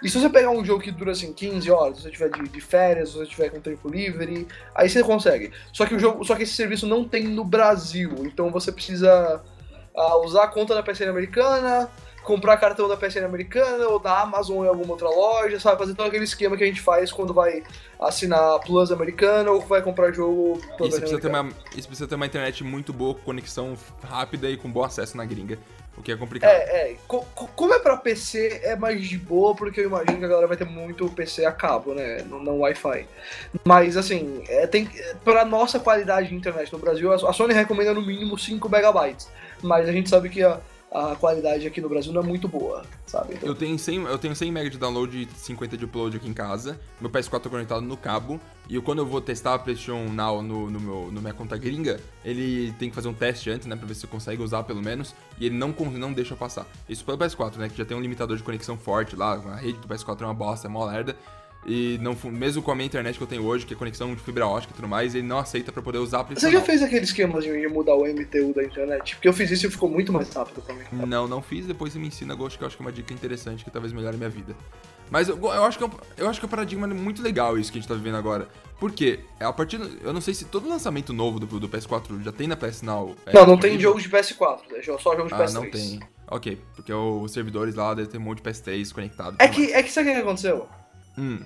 E 0.02 0.09
se 0.09 0.18
você 0.18 0.28
pegar 0.28 0.50
um 0.50 0.64
jogo 0.64 0.83
que 0.83 0.90
dura 0.90 1.12
assim 1.12 1.33
15 1.33 1.70
horas, 1.70 1.96
se 1.98 2.02
você 2.02 2.11
tiver 2.11 2.28
de, 2.31 2.42
de 2.48 2.61
férias, 2.61 3.11
se 3.11 3.18
você 3.18 3.26
tiver 3.26 3.50
com 3.50 3.61
tempo 3.61 3.88
livre, 3.88 4.48
aí 4.74 4.90
você 4.90 5.00
consegue. 5.05 5.52
Só 5.72 5.87
que 5.87 5.94
o 5.94 6.00
jogo, 6.00 6.24
só 6.24 6.35
que 6.35 6.42
esse 6.42 6.55
serviço 6.55 6.88
não 6.88 7.05
tem 7.05 7.28
no 7.28 7.44
Brasil, 7.44 8.16
então 8.22 8.50
você 8.50 8.72
precisa 8.72 9.40
ah, 9.96 10.16
usar 10.24 10.42
a 10.42 10.48
conta 10.48 10.74
da 10.74 10.83
PSN 10.83 11.09
americana, 11.09 11.88
comprar 12.22 12.56
cartão 12.56 12.88
da 12.88 12.96
PSN 12.96 13.24
americana 13.24 13.87
ou 13.88 13.98
da 13.98 14.20
Amazon 14.20 14.64
em 14.64 14.68
alguma 14.68 14.92
outra 14.92 15.08
loja, 15.08 15.58
sabe? 15.58 15.78
Fazer 15.78 15.94
todo 15.94 16.06
aquele 16.06 16.24
esquema 16.24 16.56
que 16.56 16.64
a 16.64 16.66
gente 16.66 16.80
faz 16.80 17.12
quando 17.12 17.35
vai 17.35 17.62
assinar 18.00 18.58
Plus 18.61 18.90
americana 18.92 19.50
ou 19.50 19.61
vai 19.61 19.82
comprar 19.82 20.12
jogo 20.12 20.58
PSN 20.78 21.00
precisa, 21.00 21.20
ter 21.20 21.28
uma, 21.28 21.44
você 21.44 21.87
precisa 21.88 22.06
ter 22.08 22.14
uma 22.14 22.26
internet 22.26 22.62
muito 22.64 22.92
boa, 22.92 23.14
com 23.14 23.20
conexão 23.22 23.76
rápida 24.02 24.48
e 24.48 24.56
com 24.56 24.70
bom 24.70 24.85
acesso 24.85 25.16
na 25.16 25.24
gringa. 25.24 25.58
O 25.94 26.00
que 26.00 26.11
é 26.11 26.16
complicado. 26.16 26.50
É, 26.50 26.92
é. 26.92 26.96
Co- 27.06 27.22
co- 27.35 27.48
como 27.54 27.74
é 27.74 27.78
pra 27.78 27.98
PC, 27.98 28.62
é 28.64 28.74
mais 28.74 29.06
de 29.06 29.18
boa, 29.18 29.54
porque 29.54 29.80
eu 29.80 29.85
imagino 29.85 30.18
que 30.18 30.24
a 30.24 30.28
galera 30.28 30.46
vai 30.46 30.56
ter 30.56 30.64
muito 30.64 31.06
PC 31.11 31.44
a 31.44 31.52
cabo, 31.52 31.92
né? 31.92 32.24
Não, 32.30 32.42
não 32.42 32.61
Wi-Fi. 32.61 33.06
Mas, 33.62 33.94
assim, 33.98 34.42
é, 34.48 34.66
tem, 34.66 34.88
pra 35.22 35.44
nossa 35.44 35.78
qualidade 35.78 36.28
de 36.30 36.35
internet 36.35 36.72
no 36.72 36.78
Brasil, 36.78 37.12
a 37.12 37.16
a 37.16 37.32
Sony 37.35 37.52
recomenda 37.52 37.92
no 37.92 38.00
mínimo 38.00 38.38
5 38.38 38.70
megabytes. 38.70 39.28
Mas 39.62 39.87
a 39.87 39.92
gente 39.92 40.08
sabe 40.08 40.30
que 40.30 40.42
a, 40.42 40.58
a 40.94 41.16
qualidade 41.16 41.66
aqui 41.66 41.81
no 41.81 41.88
Brasil 41.88 42.12
não 42.12 42.20
é 42.20 42.24
muito 42.24 42.46
boa, 42.46 42.85
sabe? 43.07 43.35
Então, 43.35 43.48
Eu 43.48 43.55
tenho 43.55 43.78
100, 43.78 44.02
eu 44.02 44.18
tenho 44.18 44.37
100 44.37 44.50
MB 44.50 44.70
de 44.70 44.78
download 44.78 45.22
e 45.22 45.28
50 45.38 45.76
de 45.76 45.85
upload 45.87 46.16
aqui 46.16 46.28
em 46.28 46.35
casa. 46.35 46.78
Meu 47.00 47.09
PS4 47.09 47.40
tá 47.40 47.50
conectado 47.50 47.81
no 47.81 47.96
cabo. 47.96 48.38
E 48.68 48.81
quando 48.81 48.98
eu 48.98 49.07
vou 49.07 49.20
testar 49.20 49.55
a 49.55 49.59
PlayStation 49.59 50.09
Now 50.12 50.42
no, 50.42 50.70
no 50.70 50.81
meu, 50.81 51.11
no 51.11 51.20
minha 51.20 51.35
conta 51.35 51.57
gringa, 51.57 51.98
ele 52.24 52.72
tem 52.78 52.90
que 52.90 52.94
fazer 52.94 53.09
um 53.09 53.14
teste 53.14 53.50
antes, 53.50 53.66
né? 53.66 53.74
Pra 53.74 53.87
ver 53.87 53.94
se 53.94 54.07
consegue 54.07 54.42
usar 54.42 54.62
pelo 54.64 54.83
menos. 54.83 55.14
E 55.38 55.46
ele 55.46 55.57
não, 55.57 55.74
não 55.92 56.12
deixa 56.12 56.37
passar. 56.37 56.66
Isso 56.88 57.05
pelo 57.05 57.18
PS4, 57.18 57.57
né? 57.57 57.68
Que 57.68 57.76
já 57.76 57.85
tem 57.85 57.96
um 57.96 58.00
limitador 58.00 58.37
de 58.37 58.42
conexão 58.42 58.76
forte 58.76 59.16
lá. 59.16 59.35
A 59.35 59.57
rede 59.57 59.78
do 59.78 59.88
PS4 59.88 60.20
é 60.20 60.24
uma 60.24 60.35
bosta, 60.35 60.68
é 60.68 60.70
mó 60.70 60.85
lerda. 60.85 61.16
E 61.64 61.96
não, 62.03 62.16
mesmo 62.25 62.61
com 62.61 62.72
a 62.72 62.75
minha 62.75 62.87
internet 62.87 63.16
que 63.16 63.22
eu 63.22 63.27
tenho 63.27 63.44
hoje, 63.44 63.64
que 63.64 63.72
é 63.72 63.77
conexão 63.77 64.12
de 64.14 64.20
fibra 64.20 64.46
ótica 64.46 64.72
e 64.72 64.77
tudo 64.77 64.88
mais, 64.88 65.14
ele 65.14 65.27
não 65.27 65.38
aceita 65.38 65.70
pra 65.70 65.81
poder 65.81 65.98
usar 65.98 66.20
a 66.20 66.22
Você 66.25 66.51
já 66.51 66.61
fez 66.61 66.83
aquele 66.83 67.05
esquema 67.05 67.40
de 67.40 67.68
mudar 67.68 67.94
o 67.94 68.05
MTU 68.05 68.53
da 68.53 68.64
internet? 68.64 69.14
Porque 69.14 69.29
eu 69.29 69.33
fiz 69.33 69.51
isso 69.51 69.66
e 69.66 69.70
ficou 69.70 69.88
muito 69.88 70.12
mais 70.12 70.33
rápido 70.35 70.61
pra 70.61 70.75
mim. 70.75 70.83
Não, 71.07 71.29
não 71.29 71.40
fiz, 71.40 71.64
depois 71.66 71.92
você 71.92 72.01
me 72.01 72.09
ensina, 72.09 72.35
Ghost, 72.35 72.59
que 72.59 72.64
eu 72.64 72.66
acho 72.66 72.77
que 72.77 72.83
é 72.83 72.87
uma 72.87 72.92
dica 72.92 73.14
interessante 73.14 73.64
que 73.64 73.70
talvez 73.70 73.92
melhore 73.92 74.16
a 74.16 74.18
minha 74.18 74.29
vida. 74.31 74.57
Mas 75.09 75.29
eu, 75.29 75.37
eu 75.37 75.64
acho 75.64 75.79
que 75.79 75.85
é 75.85 75.87
um, 75.87 75.90
eu 76.16 76.29
acho 76.29 76.40
que 76.40 76.46
é 76.46 76.48
um 76.48 76.51
paradigma 76.51 76.87
muito 76.88 77.22
legal 77.22 77.59
isso 77.59 77.70
que 77.70 77.79
a 77.79 77.81
gente 77.81 77.88
tá 77.88 77.94
vivendo 77.94 78.16
agora. 78.16 78.48
Por 78.81 78.90
quê? 78.90 79.20
É 79.38 79.44
A 79.44 79.53
partir 79.53 79.77
do, 79.77 79.88
Eu 80.03 80.12
não 80.12 80.20
sei 80.22 80.33
se 80.35 80.46
todo 80.46 80.68
lançamento 80.68 81.12
novo 81.12 81.38
do, 81.38 81.61
do 81.61 81.68
PS4 81.68 82.22
já 82.25 82.33
tem 82.33 82.48
na 82.48 82.57
PS 82.57 82.83
Now. 82.83 83.14
é, 83.27 83.35
não, 83.35 83.46
não 83.46 83.59
tem 83.59 83.79
jogo 83.79 84.01
de 84.01 84.09
PS4, 84.09 84.61
é 84.75 84.83
só 84.83 85.14
jogo 85.14 85.29
de 85.29 85.35
Ah, 85.35 85.38
PS3. 85.44 85.53
não 85.53 85.70
tem. 85.70 86.01
Ok, 86.27 86.59
porque 86.75 86.92
os 86.92 87.31
servidores 87.31 87.75
lá 87.75 87.92
devem 87.94 88.11
ter 88.11 88.18
um 88.18 88.22
monte 88.22 88.42
de 88.42 88.51
PS3 88.51 88.92
conectado. 88.92 89.37
É 89.38 89.46
que, 89.48 89.72
é 89.72 89.83
que 89.83 89.92
sabe 89.92 90.11
o 90.11 90.14
que 90.14 90.20
aconteceu? 90.20 90.66
Hum, 91.18 91.40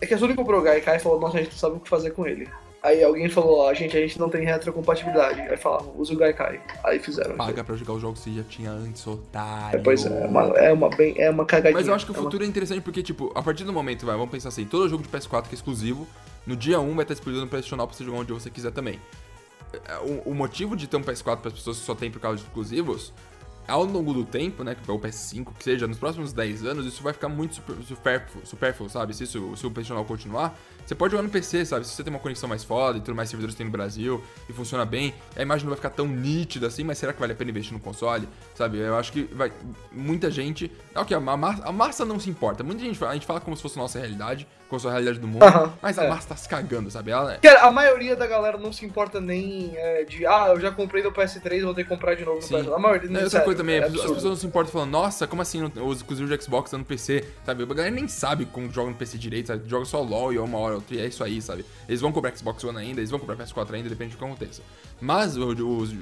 É 0.00 0.06
que 0.06 0.14
a 0.14 0.18
Sony 0.18 0.34
comprou 0.34 0.60
o 0.60 0.62
Gaikai 0.62 0.96
e 0.96 0.98
falou, 1.00 1.20
nossa, 1.20 1.38
a 1.38 1.40
gente 1.42 1.52
não 1.52 1.58
sabe 1.58 1.76
o 1.76 1.80
que 1.80 1.88
fazer 1.88 2.10
com 2.10 2.26
ele. 2.26 2.48
Aí 2.82 3.04
alguém 3.04 3.28
falou, 3.28 3.68
a 3.68 3.74
gente, 3.74 3.96
a 3.96 4.00
gente 4.00 4.18
não 4.18 4.28
tem 4.28 4.44
retrocompatibilidade. 4.44 5.40
Aí 5.42 5.56
falaram, 5.56 5.92
usa 5.96 6.12
o 6.12 6.16
Gaikai. 6.16 6.60
Aí 6.82 6.98
fizeram. 6.98 7.36
paga 7.36 7.62
pra 7.62 7.76
jogar 7.76 7.92
os 7.92 8.02
jogos 8.02 8.18
que 8.18 8.30
você 8.30 8.36
já 8.36 8.42
tinha 8.42 8.70
antes, 8.72 9.06
É, 9.06 9.10
otário. 9.10 9.80
pois 9.84 10.04
é, 10.04 10.08
é 10.24 10.26
uma, 10.26 10.40
é 10.58 10.72
uma, 10.72 10.88
bem, 10.90 11.14
é 11.16 11.30
uma 11.30 11.44
cagadinha. 11.46 11.78
Mas 11.78 11.86
eu 11.86 11.94
acho 11.94 12.04
que 12.04 12.10
o 12.10 12.14
É 12.14 12.18
uma- 12.18 12.24
futuro 12.24 12.42
é 12.42 12.46
interessante 12.48 12.80
porque, 12.80 13.00
tipo, 13.02 13.30
a 13.36 13.42
partir 13.42 13.62
do 13.62 13.72
momento, 13.72 14.04
vai, 14.04 14.16
vamos 14.16 14.30
pensar 14.32 14.48
assim, 14.48 14.64
todo 14.64 14.88
jogo 14.88 15.04
de 15.04 15.08
PS4 15.08 15.44
que 15.48 15.54
é 15.54 15.54
exclusivo, 15.54 16.08
no 16.44 16.56
dia 16.56 16.80
1 16.80 16.94
vai 16.96 17.04
estar 17.04 17.14
disponível 17.14 17.44
no 17.44 17.48
PlayStation 17.48 17.76
Now 17.76 17.86
pra 17.86 17.96
você 17.96 18.02
jogar 18.02 18.18
onde 18.18 18.32
você 18.32 18.50
quiser 18.50 18.72
também. 18.72 18.98
É, 19.88 19.98
O, 19.98 20.30
o 20.30 20.34
motivo 20.34 20.74
de 20.76 20.88
ter 20.88 20.96
um 20.96 21.02
PS4 21.02 21.36
para 21.38 21.48
as 21.48 21.54
pessoas 21.54 21.78
que 21.78 21.84
só 21.86 21.94
tem 21.94 22.10
por 22.10 22.20
causa 22.20 22.38
de 22.38 22.42
exclusivos, 22.42 23.12
ao 23.66 23.84
longo 23.84 24.12
do 24.12 24.24
tempo, 24.24 24.64
né, 24.64 24.74
que 24.74 24.90
é 24.90 24.92
o 24.92 24.98
PS5, 24.98 25.52
que 25.58 25.64
seja, 25.64 25.86
nos 25.86 25.98
próximos 25.98 26.32
10 26.32 26.64
anos, 26.64 26.86
isso 26.86 27.02
vai 27.02 27.12
ficar 27.12 27.28
muito 27.28 27.54
super, 27.54 27.76
supérfluo, 28.44 28.90
sabe? 28.90 29.14
Se, 29.14 29.24
isso, 29.24 29.56
se 29.56 29.66
o 29.66 29.70
continuar, 30.04 30.58
você 30.84 30.94
pode 30.94 31.12
jogar 31.12 31.22
no 31.22 31.28
PC, 31.30 31.64
sabe? 31.64 31.86
Se 31.86 31.92
você 31.94 32.02
tem 32.02 32.12
uma 32.12 32.18
conexão 32.18 32.48
mais 32.48 32.64
foda 32.64 32.98
e 32.98 33.00
tudo 33.00 33.14
mais 33.14 33.28
servidores 33.28 33.54
tem 33.54 33.64
no 33.66 33.72
Brasil 33.72 34.22
e 34.48 34.52
funciona 34.52 34.84
bem, 34.84 35.14
a 35.36 35.42
imagem 35.42 35.64
não 35.64 35.70
vai 35.70 35.76
ficar 35.76 35.90
tão 35.90 36.06
nítida 36.06 36.66
assim, 36.66 36.82
mas 36.84 36.98
será 36.98 37.12
que 37.12 37.20
vale 37.20 37.32
a 37.32 37.36
pena 37.36 37.50
investir 37.50 37.72
no 37.72 37.80
console? 37.80 38.28
Sabe? 38.54 38.78
Eu 38.78 38.96
acho 38.96 39.12
que 39.12 39.22
vai. 39.32 39.52
Muita 39.92 40.30
gente. 40.30 40.70
Ok, 40.94 41.16
a, 41.16 41.20
ma- 41.20 41.60
a 41.62 41.72
massa 41.72 42.04
não 42.04 42.18
se 42.18 42.28
importa. 42.28 42.62
Muita 42.64 42.82
gente 42.82 43.02
a 43.04 43.14
gente 43.14 43.26
fala 43.26 43.40
como 43.40 43.56
se 43.56 43.62
fosse 43.62 43.76
nossa 43.76 43.98
realidade, 43.98 44.46
fosse 44.72 44.86
a 44.86 44.90
realidade 44.90 45.18
do 45.18 45.28
mundo, 45.28 45.44
mas 45.80 45.98
a 45.98 46.04
é. 46.04 46.08
massa 46.08 46.28
tá 46.28 46.36
se 46.36 46.48
cagando, 46.48 46.90
sabe? 46.90 47.10
Ela, 47.10 47.36
Cara, 47.36 47.62
a 47.62 47.70
maioria 47.70 48.16
da 48.16 48.26
galera 48.26 48.56
não 48.56 48.72
se 48.72 48.84
importa 48.84 49.20
nem 49.20 49.72
é, 49.76 50.04
de, 50.04 50.26
ah, 50.26 50.46
eu 50.48 50.60
já 50.60 50.70
comprei 50.70 51.02
no 51.02 51.12
PS3, 51.12 51.62
vou 51.62 51.74
ter 51.74 51.82
que 51.84 51.88
comprar 51.88 52.14
de 52.14 52.24
novo 52.24 52.36
no 52.36 52.42
Sim. 52.42 52.54
PS4. 52.54 52.74
A 52.74 52.78
maioria 52.78 53.08
É 53.08 53.12
não 53.12 53.14
outra 53.16 53.30
sério, 53.30 53.44
coisa 53.44 53.58
também, 53.58 53.76
é 53.76 53.84
as 53.84 53.92
pessoas- 53.92 54.24
não 54.24 54.36
se 54.36 54.46
importam 54.46 54.72
falando, 54.72 54.90
nossa, 54.90 55.26
como 55.26 55.42
assim 55.42 55.62
os 55.62 55.96
exclusivos 55.98 56.30
de 56.30 56.42
Xbox 56.42 56.68
estão 56.68 56.78
no 56.78 56.84
PC, 56.84 57.24
sabe? 57.44 57.62
A 57.62 57.66
galera 57.66 57.94
nem 57.94 58.08
sabe 58.08 58.46
como 58.46 58.70
joga 58.70 58.90
no 58.90 58.96
PC 58.96 59.18
direito, 59.18 59.48
sabe? 59.48 59.68
Joga 59.68 59.84
só 59.84 60.00
LOL 60.00 60.32
e 60.32 60.38
uma 60.38 60.58
hora 60.58 60.74
ou 60.74 60.80
outra, 60.80 60.96
e 60.96 61.00
é 61.00 61.06
isso 61.06 61.22
aí, 61.22 61.40
sabe? 61.42 61.64
Eles 61.88 62.00
vão 62.00 62.10
comprar 62.12 62.34
Xbox 62.36 62.64
One 62.64 62.78
ainda, 62.78 63.00
eles 63.00 63.10
vão 63.10 63.20
comprar 63.20 63.36
PS4 63.36 63.74
ainda, 63.74 63.88
depende 63.88 64.12
do 64.12 64.18
que 64.18 64.24
aconteça. 64.24 64.62
Mas 65.00 65.36
o-. 65.36 65.52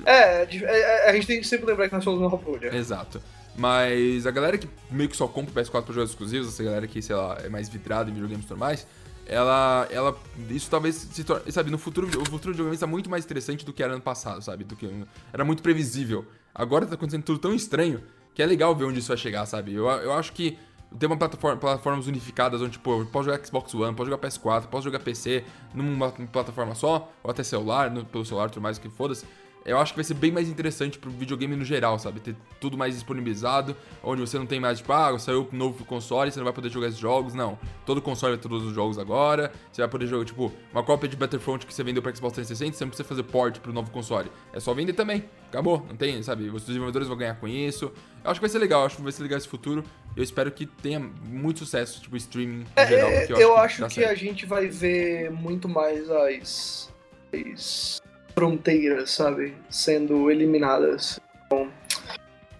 É, 0.06 0.42
é, 0.42 0.48
é, 0.52 1.10
a 1.10 1.12
gente 1.12 1.26
tem 1.26 1.40
que 1.40 1.46
sempre 1.46 1.66
lembrar 1.66 1.88
que 1.88 1.94
nós 1.94 2.04
somos 2.04 2.20
uma. 2.20 2.40
Exato. 2.74 3.20
Mas 3.60 4.26
a 4.26 4.30
galera 4.30 4.56
que 4.56 4.66
meio 4.90 5.10
que 5.10 5.14
só 5.16 5.28
compra 5.28 5.52
o 5.52 5.54
PS4 5.62 5.82
pra 5.82 5.94
jogos 5.94 6.08
exclusivos, 6.10 6.48
essa 6.48 6.64
galera 6.64 6.86
que, 6.86 7.02
sei 7.02 7.14
lá, 7.14 7.36
é 7.44 7.48
mais 7.50 7.68
vidrada 7.68 8.08
em 8.10 8.14
videogames 8.14 8.46
e 8.46 8.48
tudo 8.48 8.56
mais, 8.58 8.86
ela, 9.26 9.86
ela, 9.90 10.16
isso 10.48 10.70
talvez 10.70 10.94
se 10.94 11.22
torne, 11.22 11.52
sabe, 11.52 11.70
no 11.70 11.76
futuro, 11.76 12.06
o 12.06 12.24
futuro 12.24 12.52
de 12.52 12.52
videogames 12.52 12.80
tá 12.80 12.86
muito 12.86 13.10
mais 13.10 13.22
interessante 13.22 13.62
do 13.62 13.70
que 13.74 13.82
era 13.82 13.92
ano 13.92 14.00
passado, 14.00 14.40
sabe, 14.40 14.64
do 14.64 14.74
que, 14.74 14.88
era 15.30 15.44
muito 15.44 15.62
previsível. 15.62 16.24
Agora 16.54 16.86
tá 16.86 16.94
acontecendo 16.94 17.22
tudo 17.22 17.38
tão 17.38 17.54
estranho 17.54 18.02
que 18.34 18.42
é 18.42 18.46
legal 18.46 18.74
ver 18.74 18.84
onde 18.86 18.98
isso 18.98 19.08
vai 19.08 19.18
chegar, 19.18 19.44
sabe, 19.44 19.74
eu, 19.74 19.86
eu 19.86 20.12
acho 20.14 20.32
que 20.32 20.56
ter 20.98 21.04
uma 21.06 21.16
plataforma, 21.18 21.58
plataformas 21.58 22.06
unificadas 22.06 22.62
onde, 22.62 22.72
tipo, 22.72 22.90
eu 23.02 23.06
posso 23.06 23.26
jogar 23.30 23.44
Xbox 23.44 23.74
One, 23.74 23.94
posso 23.94 24.10
jogar 24.10 24.26
PS4, 24.26 24.68
posso 24.68 24.84
jogar 24.84 25.00
PC 25.00 25.44
numa 25.74 26.10
plataforma 26.10 26.74
só, 26.74 27.12
ou 27.22 27.30
até 27.30 27.42
celular, 27.44 27.90
no- 27.90 28.06
pelo 28.06 28.24
celular, 28.24 28.48
tudo 28.48 28.62
mais, 28.62 28.78
que 28.78 28.88
foda-se, 28.88 29.26
eu 29.64 29.78
acho 29.78 29.92
que 29.92 29.96
vai 29.98 30.04
ser 30.04 30.14
bem 30.14 30.32
mais 30.32 30.48
interessante 30.48 30.98
pro 30.98 31.10
videogame 31.10 31.54
no 31.54 31.64
geral, 31.64 31.98
sabe? 31.98 32.20
Ter 32.20 32.34
tudo 32.60 32.76
mais 32.78 32.94
disponibilizado, 32.94 33.76
onde 34.02 34.20
você 34.20 34.38
não 34.38 34.46
tem 34.46 34.58
mais, 34.58 34.78
tipo, 34.78 34.92
ah, 34.92 35.18
saiu 35.18 35.48
um 35.52 35.56
novo 35.56 35.84
console, 35.84 36.30
você 36.30 36.38
não 36.38 36.44
vai 36.44 36.52
poder 36.52 36.70
jogar 36.70 36.88
esses 36.88 36.98
jogos, 36.98 37.34
não. 37.34 37.58
Todo 37.84 38.00
console 38.00 38.36
ter 38.36 38.48
todos 38.48 38.66
os 38.66 38.74
jogos 38.74 38.98
agora, 38.98 39.52
você 39.70 39.82
vai 39.82 39.88
poder 39.90 40.06
jogar, 40.06 40.24
tipo, 40.24 40.52
uma 40.72 40.82
cópia 40.82 41.08
de 41.08 41.16
Battlefront 41.16 41.66
que 41.66 41.74
você 41.74 41.82
vendeu 41.82 42.02
pra 42.02 42.14
Xbox 42.14 42.34
360, 42.34 42.76
você 42.76 42.84
não 42.84 42.88
precisa 42.90 43.08
fazer 43.08 43.22
port 43.24 43.58
pro 43.60 43.72
novo 43.72 43.90
console. 43.90 44.30
É 44.52 44.60
só 44.60 44.72
vender 44.72 44.94
também, 44.94 45.24
acabou, 45.48 45.84
não 45.88 45.96
tem, 45.96 46.22
sabe? 46.22 46.48
Os 46.48 46.64
desenvolvedores 46.64 47.06
vão 47.08 47.16
ganhar 47.16 47.34
com 47.34 47.46
isso. 47.46 47.92
Eu 48.24 48.30
acho 48.30 48.40
que 48.40 48.46
vai 48.46 48.50
ser 48.50 48.58
legal, 48.58 48.80
eu 48.80 48.86
acho 48.86 48.96
que 48.96 49.02
vai 49.02 49.12
ser 49.12 49.22
legal 49.22 49.38
esse 49.38 49.48
futuro. 49.48 49.84
Eu 50.16 50.22
espero 50.22 50.50
que 50.50 50.66
tenha 50.66 50.98
muito 50.98 51.60
sucesso, 51.60 52.00
tipo, 52.00 52.16
streaming 52.16 52.64
no 52.76 52.86
geral, 52.86 53.10
É, 53.10 53.26
porque 53.26 53.42
eu, 53.42 53.56
acho 53.56 53.80
dá 53.82 53.88
que 53.88 53.94
certo. 53.94 54.10
a 54.10 54.14
gente 54.14 54.46
vai 54.46 54.66
ver 54.68 55.30
muito 55.30 55.68
mais 55.68 56.10
as, 56.10 56.92
as 57.32 58.02
fronteiras, 58.34 59.10
sabe, 59.10 59.54
sendo 59.68 60.30
eliminadas. 60.30 61.18
Então, 61.46 61.68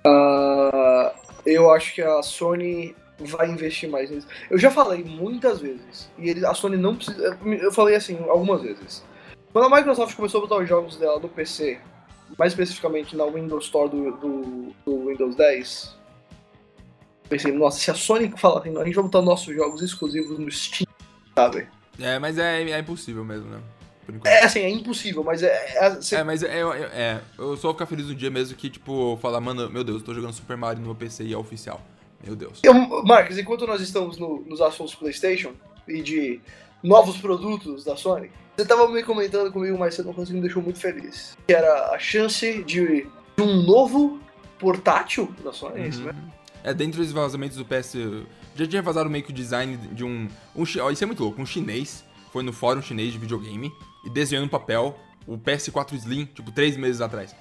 ah, 0.04 1.12
eu 1.46 1.70
acho 1.70 1.94
que 1.94 2.02
a 2.02 2.22
Sony 2.22 2.94
vai 3.18 3.50
investir 3.50 3.88
mais 3.88 4.10
nisso. 4.10 4.26
Eu 4.50 4.58
já 4.58 4.70
falei 4.70 5.04
muitas 5.04 5.60
vezes, 5.60 6.10
e 6.18 6.30
ele- 6.30 6.44
a 6.46 6.54
Sony 6.54 6.76
não 6.76 6.96
precisa. 6.96 7.38
Eu 7.44 7.72
falei 7.72 7.94
assim 7.96 8.18
algumas 8.28 8.62
vezes. 8.62 9.04
Quando 9.52 9.72
a 9.72 9.76
Microsoft 9.76 10.14
começou 10.16 10.38
a 10.38 10.42
botar 10.46 10.62
os 10.62 10.68
jogos 10.68 10.96
dela 10.96 11.18
no 11.18 11.28
PC, 11.28 11.78
mais 12.38 12.52
especificamente 12.52 13.16
na 13.16 13.24
Windows 13.26 13.64
Store 13.64 13.88
do, 13.90 14.12
do- 14.12 14.74
do 14.86 15.06
Windows 15.08 15.34
10, 15.36 15.96
pensei, 17.28 17.52
nossa, 17.52 17.78
se 17.78 17.90
a 17.90 17.94
Sony 17.94 18.32
falar 18.36 18.60
assim, 18.60 18.76
a 18.78 18.84
gente 18.84 18.94
vai 18.94 19.04
botar 19.04 19.22
nossos 19.22 19.54
jogos 19.54 19.82
exclusivos 19.82 20.38
no 20.38 20.50
Steam, 20.50 20.86
sabe? 21.34 21.66
É, 21.98 22.18
mas 22.18 22.38
é, 22.38 22.62
é 22.70 22.78
impossível 22.78 23.24
mesmo, 23.24 23.50
né? 23.50 23.60
Por 24.10 24.16
enquanto. 24.16 24.32
É 24.32 24.44
assim, 24.44 24.60
é 24.60 24.68
impossível, 24.68 25.22
mas 25.24 25.42
é. 25.42 25.74
é, 25.76 25.90
você- 25.96 26.16
É, 26.16 26.24
mas 26.24 26.42
é, 26.42 26.48
é, 26.60 26.60
é, 26.92 27.20
eu 27.38 27.56
só 27.56 27.68
vou 27.68 27.72
ficar 27.74 27.86
feliz 27.86 28.08
um 28.10 28.14
dia 28.14 28.30
mesmo 28.30 28.56
que, 28.56 28.68
tipo, 28.70 29.18
falar, 29.20 29.40
mano, 29.40 29.68
meu 29.70 29.82
Deus, 29.84 29.98
eu 30.00 30.04
tô 30.06 30.14
jogando 30.14 30.32
Super 30.32 30.56
Mario 30.56 30.80
no 30.80 30.86
meu 30.86 30.94
PC 30.94 31.24
e 31.24 31.32
é 31.32 31.36
oficial. 31.38 31.80
Meu 32.24 32.36
Deus. 32.36 32.60
Eu, 32.62 32.74
Marcos, 33.04 33.38
enquanto 33.38 33.66
nós 33.66 33.80
estamos 33.80 34.18
no- 34.18 34.40
nos 34.46 34.60
assuntos 34.60 34.94
PlayStation 34.94 35.52
e 35.88 36.02
de 36.02 36.40
novos 36.82 37.16
produtos 37.16 37.82
da 37.84 37.96
Sony, 37.96 38.30
você 38.56 38.66
tava 38.66 38.86
me 38.88 39.02
comentando 39.02 39.50
comigo 39.50 39.78
mais 39.78 39.94
cedo, 39.94 40.06
uma 40.06 40.14
coisa 40.14 40.30
que 40.30 40.34
me 40.36 40.42
deixou 40.42 40.62
muito 40.62 40.78
feliz. 40.78 41.36
Que 41.46 41.54
era 41.54 41.92
a 41.94 41.98
chance 41.98 42.62
de, 42.64 43.06
de 43.36 43.42
um 43.42 43.62
novo 43.62 44.20
portátil 44.58 45.32
da 45.42 45.52
Sony, 45.52 45.80
é 45.80 45.88
isso, 45.88 46.02
né? 46.02 46.14
É, 46.62 46.74
dentro 46.74 47.00
dos 47.02 47.10
vazamentos 47.10 47.56
do 47.56 47.64
PS. 47.64 47.94
Já 48.54 48.66
tinha 48.66 48.82
vazado 48.82 49.08
meio 49.08 49.24
que 49.24 49.30
o 49.30 49.34
design 49.34 49.78
de 49.92 50.04
um. 50.04 50.28
um 50.54 50.64
ó, 50.82 50.90
isso 50.90 51.02
é 51.02 51.06
muito 51.06 51.22
louco. 51.22 51.40
Um 51.40 51.46
chinês 51.46 52.04
foi 52.32 52.42
no 52.42 52.52
fórum 52.52 52.82
chinês 52.82 53.12
de 53.12 53.18
videogame 53.18 53.72
e 54.04 54.10
desenhou 54.10 54.44
no 54.44 54.50
papel 54.50 54.98
o 55.26 55.36
PS4 55.38 55.92
Slim, 55.94 56.24
tipo, 56.26 56.50
três 56.50 56.76
meses 56.76 57.00
atrás. 57.00 57.34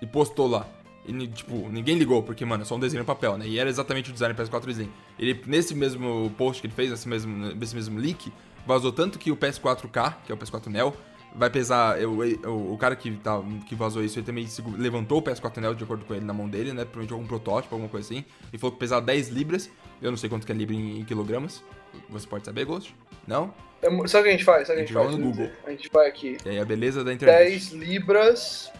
E 0.00 0.06
postou 0.06 0.46
lá. 0.46 0.66
E, 1.06 1.26
tipo, 1.28 1.68
ninguém 1.68 1.96
ligou, 1.96 2.22
porque, 2.22 2.44
mano, 2.44 2.62
é 2.62 2.66
só 2.66 2.76
um 2.76 2.80
desenho 2.80 3.00
no 3.02 3.06
papel, 3.06 3.36
né? 3.36 3.46
E 3.46 3.58
era 3.58 3.68
exatamente 3.68 4.10
o 4.10 4.12
design 4.12 4.34
do 4.34 4.40
PS4 4.42 4.68
Slim. 4.68 4.90
Ele, 5.18 5.42
nesse 5.46 5.74
mesmo 5.74 6.30
post 6.38 6.60
que 6.60 6.66
ele 6.68 6.74
fez, 6.74 6.90
nesse 6.90 7.08
mesmo, 7.08 7.36
nesse 7.54 7.74
mesmo 7.74 7.98
leak, 7.98 8.32
vazou 8.66 8.92
tanto 8.92 9.18
que 9.18 9.30
o 9.32 9.36
PS4K, 9.36 10.14
que 10.24 10.30
é 10.30 10.34
o 10.34 10.38
PS4 10.38 10.68
Neo, 10.68 10.94
vai 11.34 11.48
pesar. 11.50 12.00
eu- 12.00 12.22
eu- 12.24 12.72
o 12.72 12.76
cara 12.78 12.94
que, 12.94 13.10
tá, 13.16 13.40
que 13.66 13.74
vazou 13.74 14.04
isso, 14.04 14.18
ele 14.18 14.26
também 14.26 14.46
levantou 14.76 15.18
o 15.18 15.22
PS4 15.22 15.60
Neo 15.60 15.74
de 15.74 15.82
acordo 15.82 16.04
com 16.04 16.14
ele 16.14 16.24
na 16.24 16.32
mão 16.32 16.48
dele, 16.48 16.72
né? 16.72 16.84
Provavelmente 16.84 17.12
algum 17.14 17.26
protótipo, 17.26 17.74
alguma 17.74 17.88
coisa 17.90 18.06
assim. 18.12 18.24
E 18.52 18.58
falou 18.58 18.72
que 18.72 18.78
pesava 18.78 19.00
10 19.04 19.28
libras. 19.28 19.68
Eu 20.00 20.10
não 20.10 20.18
sei 20.18 20.28
quanto 20.28 20.44
que 20.46 20.52
é 20.52 20.54
libra 20.54 20.74
em, 20.76 21.00
em 21.00 21.04
quilogramas. 21.04 21.64
Você 22.10 22.26
pode 22.26 22.44
saber, 22.44 22.64
Ghost? 22.64 22.94
Não? 23.26 23.52
É 23.82 23.88
sabe 24.08 24.20
o 24.20 24.22
que 24.24 24.28
a 24.28 24.32
gente 24.32 24.44
faz? 24.44 24.68
Sabe 24.68 24.80
o 24.80 24.82
A 24.82 24.86
que 24.86 24.92
gente 24.92 24.98
a 24.98 25.02
gente 25.02 25.10
faz? 25.12 25.18
no 25.24 25.30
Google. 25.32 25.50
A 25.66 25.70
gente 25.70 25.90
vai 25.92 26.06
aqui. 26.08 26.36
E 26.44 26.48
aí 26.50 26.58
a 26.60 26.64
beleza 26.64 27.02
da 27.02 27.12
internet. 27.12 27.38
10 27.50 27.72
libras 27.72 28.70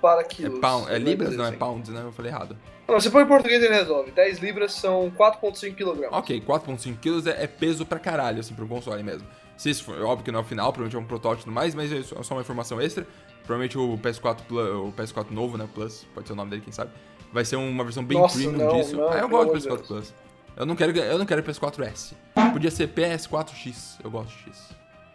para 0.00 0.20
É, 0.20 0.24
quilos. 0.24 0.60
pound, 0.60 0.90
é 0.92 0.98
libras, 0.98 1.36
não 1.36 1.44
é 1.44 1.48
assim. 1.48 1.58
pounds, 1.58 1.88
né? 1.90 2.02
Eu 2.04 2.12
falei 2.12 2.30
errado. 2.30 2.56
Não, 2.86 3.00
você 3.00 3.10
põe 3.10 3.24
em 3.24 3.26
português 3.26 3.60
ele 3.60 3.74
resolve. 3.74 4.12
10 4.12 4.38
libras 4.38 4.72
são 4.72 5.10
4,5 5.10 5.74
quilogramas. 5.74 6.16
Ok, 6.16 6.40
4.5 6.40 6.96
quilos 7.00 7.26
é, 7.26 7.42
é 7.42 7.46
peso 7.48 7.84
pra 7.84 7.98
caralho, 7.98 8.38
assim, 8.38 8.54
pra 8.54 8.64
um 8.64 8.68
console 8.68 9.02
mesmo. 9.02 9.26
Se 9.56 9.70
isso 9.70 9.82
for, 9.84 10.00
óbvio 10.02 10.24
que 10.24 10.30
não 10.30 10.38
é 10.38 10.42
o 10.42 10.44
final, 10.44 10.72
provavelmente 10.72 10.96
é 10.96 10.98
um 11.04 11.08
protótipo 11.08 11.50
mais, 11.50 11.74
mas 11.74 11.90
é 11.90 12.02
só 12.02 12.22
só 12.22 12.34
uma 12.34 12.42
informação 12.42 12.80
extra. 12.80 13.04
Provavelmente 13.44 13.76
o 13.78 13.98
PS4, 13.98 14.42
Plus, 14.46 14.68
o 14.68 14.92
PS4 14.96 15.30
novo, 15.30 15.56
né, 15.58 15.68
Plus, 15.74 16.06
pode 16.14 16.26
ser 16.28 16.34
o 16.34 16.36
nome 16.36 16.50
dele, 16.50 16.62
quem 16.62 16.72
sabe, 16.72 16.90
vai 17.32 17.44
ser 17.44 17.56
uma 17.56 17.82
versão 17.82 18.04
bem 18.04 18.18
Nossa, 18.18 18.36
premium 18.38 18.58
não, 18.58 18.76
disso. 18.76 18.96
não, 18.96 19.08
ah, 19.08 19.18
eu 19.18 19.28
gosto 19.28 19.46
do 19.46 19.50
amor 19.52 19.58
de 19.58 19.66
PS4 19.68 19.76
Deus. 19.76 19.86
Plus. 19.88 20.14
Eu 20.56 20.64
não 20.64 20.74
quero, 20.74 20.96
eu 20.96 21.18
não 21.18 21.26
quero 21.26 21.42
PS4S. 21.42 22.14
Podia 22.52 22.70
ser 22.70 22.88
PS4X, 22.88 23.98
eu 24.02 24.10
gosto 24.10 24.30
de 24.30 24.44
X. 24.44 24.70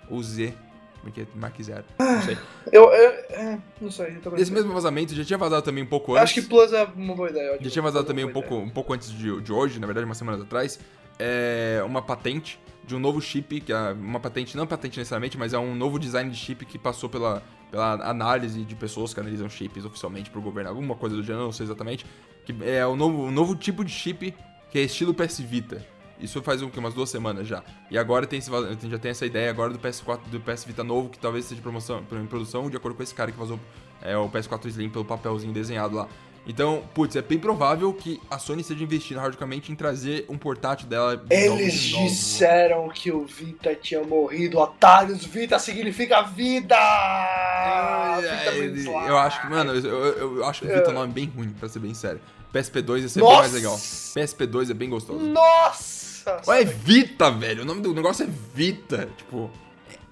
Ou 0.07 0.21
Z, 0.21 0.53
porque 1.01 1.21
é 1.21 1.25
Mark 1.33 1.59
Zero, 1.61 1.83
não 1.97 2.21
sei. 2.21 2.37
Eu, 2.71 2.83
eu 2.83 3.11
é, 3.29 3.59
não 3.79 3.89
sei, 3.89 4.19
eu 4.23 4.37
Esse 4.37 4.51
mesmo 4.51 4.71
vazamento 4.73 5.15
já 5.15 5.25
tinha 5.25 5.37
vazado 5.37 5.63
também 5.63 5.83
um 5.83 5.87
pouco 5.87 6.13
antes. 6.13 6.23
Acho 6.23 6.33
que 6.35 6.41
Plus 6.41 6.71
é 6.71 6.83
uma 6.95 7.15
boa 7.15 7.29
ideia. 7.29 7.57
Já 7.59 7.69
tinha 7.69 7.81
vazado 7.81 8.05
também 8.05 8.23
um 8.23 8.31
pouco, 8.31 8.55
um 8.55 8.69
pouco 8.69 8.93
antes 8.93 9.09
de, 9.09 9.41
de 9.41 9.51
hoje, 9.51 9.79
na 9.79 9.87
verdade, 9.87 10.05
umas 10.05 10.17
semanas 10.17 10.41
atrás, 10.41 10.79
é 11.17 11.81
uma 11.85 12.01
patente 12.01 12.59
de 12.85 12.95
um 12.95 12.99
novo 12.99 13.21
chip, 13.21 13.61
que 13.61 13.71
é 13.71 13.93
uma 13.93 14.19
patente, 14.19 14.55
não 14.55 14.67
patente 14.67 14.99
necessariamente, 14.99 15.37
mas 15.37 15.53
é 15.53 15.57
um 15.57 15.73
novo 15.73 15.97
design 15.97 16.29
de 16.29 16.37
chip 16.37 16.65
que 16.65 16.77
passou 16.77 17.09
pela, 17.09 17.41
pela 17.71 17.93
análise 18.09 18.63
de 18.63 18.75
pessoas 18.75 19.13
que 19.13 19.19
analisam 19.19 19.49
chips 19.49 19.85
oficialmente 19.85 20.29
pro 20.29 20.41
governo, 20.41 20.69
alguma 20.69 20.95
coisa 20.95 21.15
do 21.15 21.23
gênero, 21.23 21.45
não 21.45 21.51
sei 21.51 21.65
exatamente, 21.65 22.05
que 22.45 22.55
é 22.63 22.85
um 22.85 22.95
novo, 22.95 23.23
um 23.23 23.31
novo 23.31 23.55
tipo 23.55 23.83
de 23.85 23.91
chip 23.91 24.35
que 24.71 24.79
é 24.79 24.81
estilo 24.83 25.13
PS 25.13 25.39
Vita. 25.41 25.85
Isso 26.19 26.41
faz 26.43 26.61
quê? 26.61 26.79
umas 26.79 26.93
duas 26.93 27.09
semanas 27.09 27.47
já. 27.47 27.63
E 27.89 27.97
agora 27.97 28.27
tem 28.27 28.37
esse, 28.39 28.49
já 28.89 28.97
tem 28.99 29.09
essa 29.11 29.25
ideia 29.25 29.49
agora 29.49 29.73
do 29.73 29.79
PS4, 29.79 30.19
do 30.29 30.39
PS 30.39 30.65
Vita 30.65 30.83
novo, 30.83 31.09
que 31.09 31.17
talvez 31.19 31.45
seja 31.45 31.61
promoção, 31.61 32.03
em 32.11 32.25
produção, 32.27 32.69
de 32.69 32.77
acordo 32.77 32.95
com 32.95 33.01
esse 33.03 33.13
cara 33.15 33.31
que 33.31 33.37
vazou 33.37 33.59
é, 34.01 34.15
o 34.15 34.29
PS4 34.29 34.65
Slim 34.67 34.89
pelo 34.89 35.03
papelzinho 35.03 35.51
desenhado 35.51 35.95
lá. 35.95 36.07
Então, 36.47 36.83
putz, 36.95 37.15
é 37.15 37.21
bem 37.21 37.37
provável 37.37 37.93
que 37.93 38.19
a 38.29 38.39
Sony 38.39 38.61
esteja 38.61 38.83
investindo 38.83 39.19
hardicamente 39.19 39.71
em 39.71 39.75
trazer 39.75 40.25
um 40.27 40.37
portátil 40.37 40.87
dela. 40.87 41.15
de 41.17 41.33
Eles 41.35 41.73
disseram 41.73 42.89
que 42.89 43.11
o 43.11 43.25
Vita 43.25 43.75
tinha 43.75 44.03
morrido. 44.03 44.57
Otários, 44.57 45.23
Vita 45.23 45.59
significa 45.59 46.21
vida! 46.23 46.75
Ai, 46.77 48.21
Vita 48.21 48.51
wins 48.51 48.85
eu 48.85 49.17
acho 49.17 49.41
que, 49.41 49.49
mano, 49.49 49.73
eu, 49.73 49.85
eu- 49.85 50.37
eu 50.37 50.45
acho 50.45 50.61
que 50.61 50.67
o 50.67 50.73
Vita 50.73 50.89
é 50.89 50.91
um 50.91 50.93
nome 50.95 51.13
bem 51.13 51.25
ruim, 51.25 51.49
pra 51.59 51.69
ser 51.69 51.79
bem 51.79 51.93
sério. 51.93 52.19
PSP2 52.53 53.01
ia 53.03 53.09
ser 53.09 53.19
bem 53.21 53.29
Nossa! 53.29 53.39
mais 53.41 53.53
legal. 53.53 53.75
PSP2 53.77 54.71
é 54.71 54.73
bem 54.73 54.89
gostoso. 54.89 55.19
Nossa! 55.19 56.41
Ué, 56.47 56.61
é 56.61 56.65
Vita, 56.65 57.31
velho. 57.31 57.63
O 57.63 57.65
nome 57.65 57.81
do 57.81 57.93
negócio 57.93 58.23
é 58.25 58.29
Vita. 58.53 59.09
Tipo, 59.17 59.49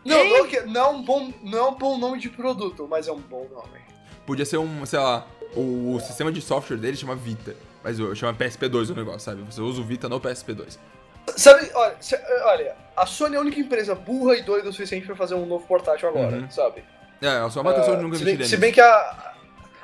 Não, 0.06 0.18
não, 0.24 0.48
não, 0.68 0.82
é 0.82 0.88
um 0.90 1.02
bom, 1.04 1.34
não 1.44 1.58
é 1.60 1.64
um 1.70 1.76
bom 1.76 1.98
nome 1.98 2.20
de 2.20 2.30
produto, 2.30 2.88
mas 2.90 3.08
é 3.08 3.12
um 3.12 3.20
bom 3.20 3.48
nome. 3.54 3.80
podia 4.26 4.46
ser 4.46 4.58
um, 4.58 4.86
sei 4.86 5.00
lá, 5.00 5.28
o, 5.56 5.96
o 5.96 6.00
sistema 6.00 6.32
de 6.32 6.42
software 6.42 6.78
dele 6.78 6.98
chama 6.98 7.16
Vita. 7.16 7.56
Mas 7.84 7.98
chama 8.18 8.34
PSP2 8.34 8.92
o 8.92 8.96
negócio, 8.96 9.20
sabe? 9.22 9.42
Você 9.44 9.62
usa 9.62 9.80
o 9.82 9.84
Vita 9.84 10.10
no 10.10 10.20
PSP2. 10.20 10.78
Sabe, 11.38 11.70
olha, 11.76 11.96
olha, 12.46 12.76
a 12.98 13.06
Sony 13.06 13.36
é 13.36 13.38
a 13.38 13.42
única 13.42 13.60
empresa 13.60 13.94
burra 13.94 14.36
e 14.36 14.42
doida 14.42 14.70
o 14.70 14.72
suficiente 14.74 15.06
pra 15.06 15.16
fazer 15.16 15.36
um 15.36 15.46
novo 15.46 15.66
portátil 15.68 16.10
agora, 16.10 16.38
Uhum. 16.38 16.50
sabe? 16.50 16.84
É, 17.22 17.40
uma 17.42 17.74
pessoa 17.74 17.98
Ah, 17.98 18.02
nunca 18.02 18.18
se, 18.18 18.24
bem, 18.24 18.44
se 18.44 18.58
bem 18.58 18.72
que 18.72 18.82
a. 18.82 19.29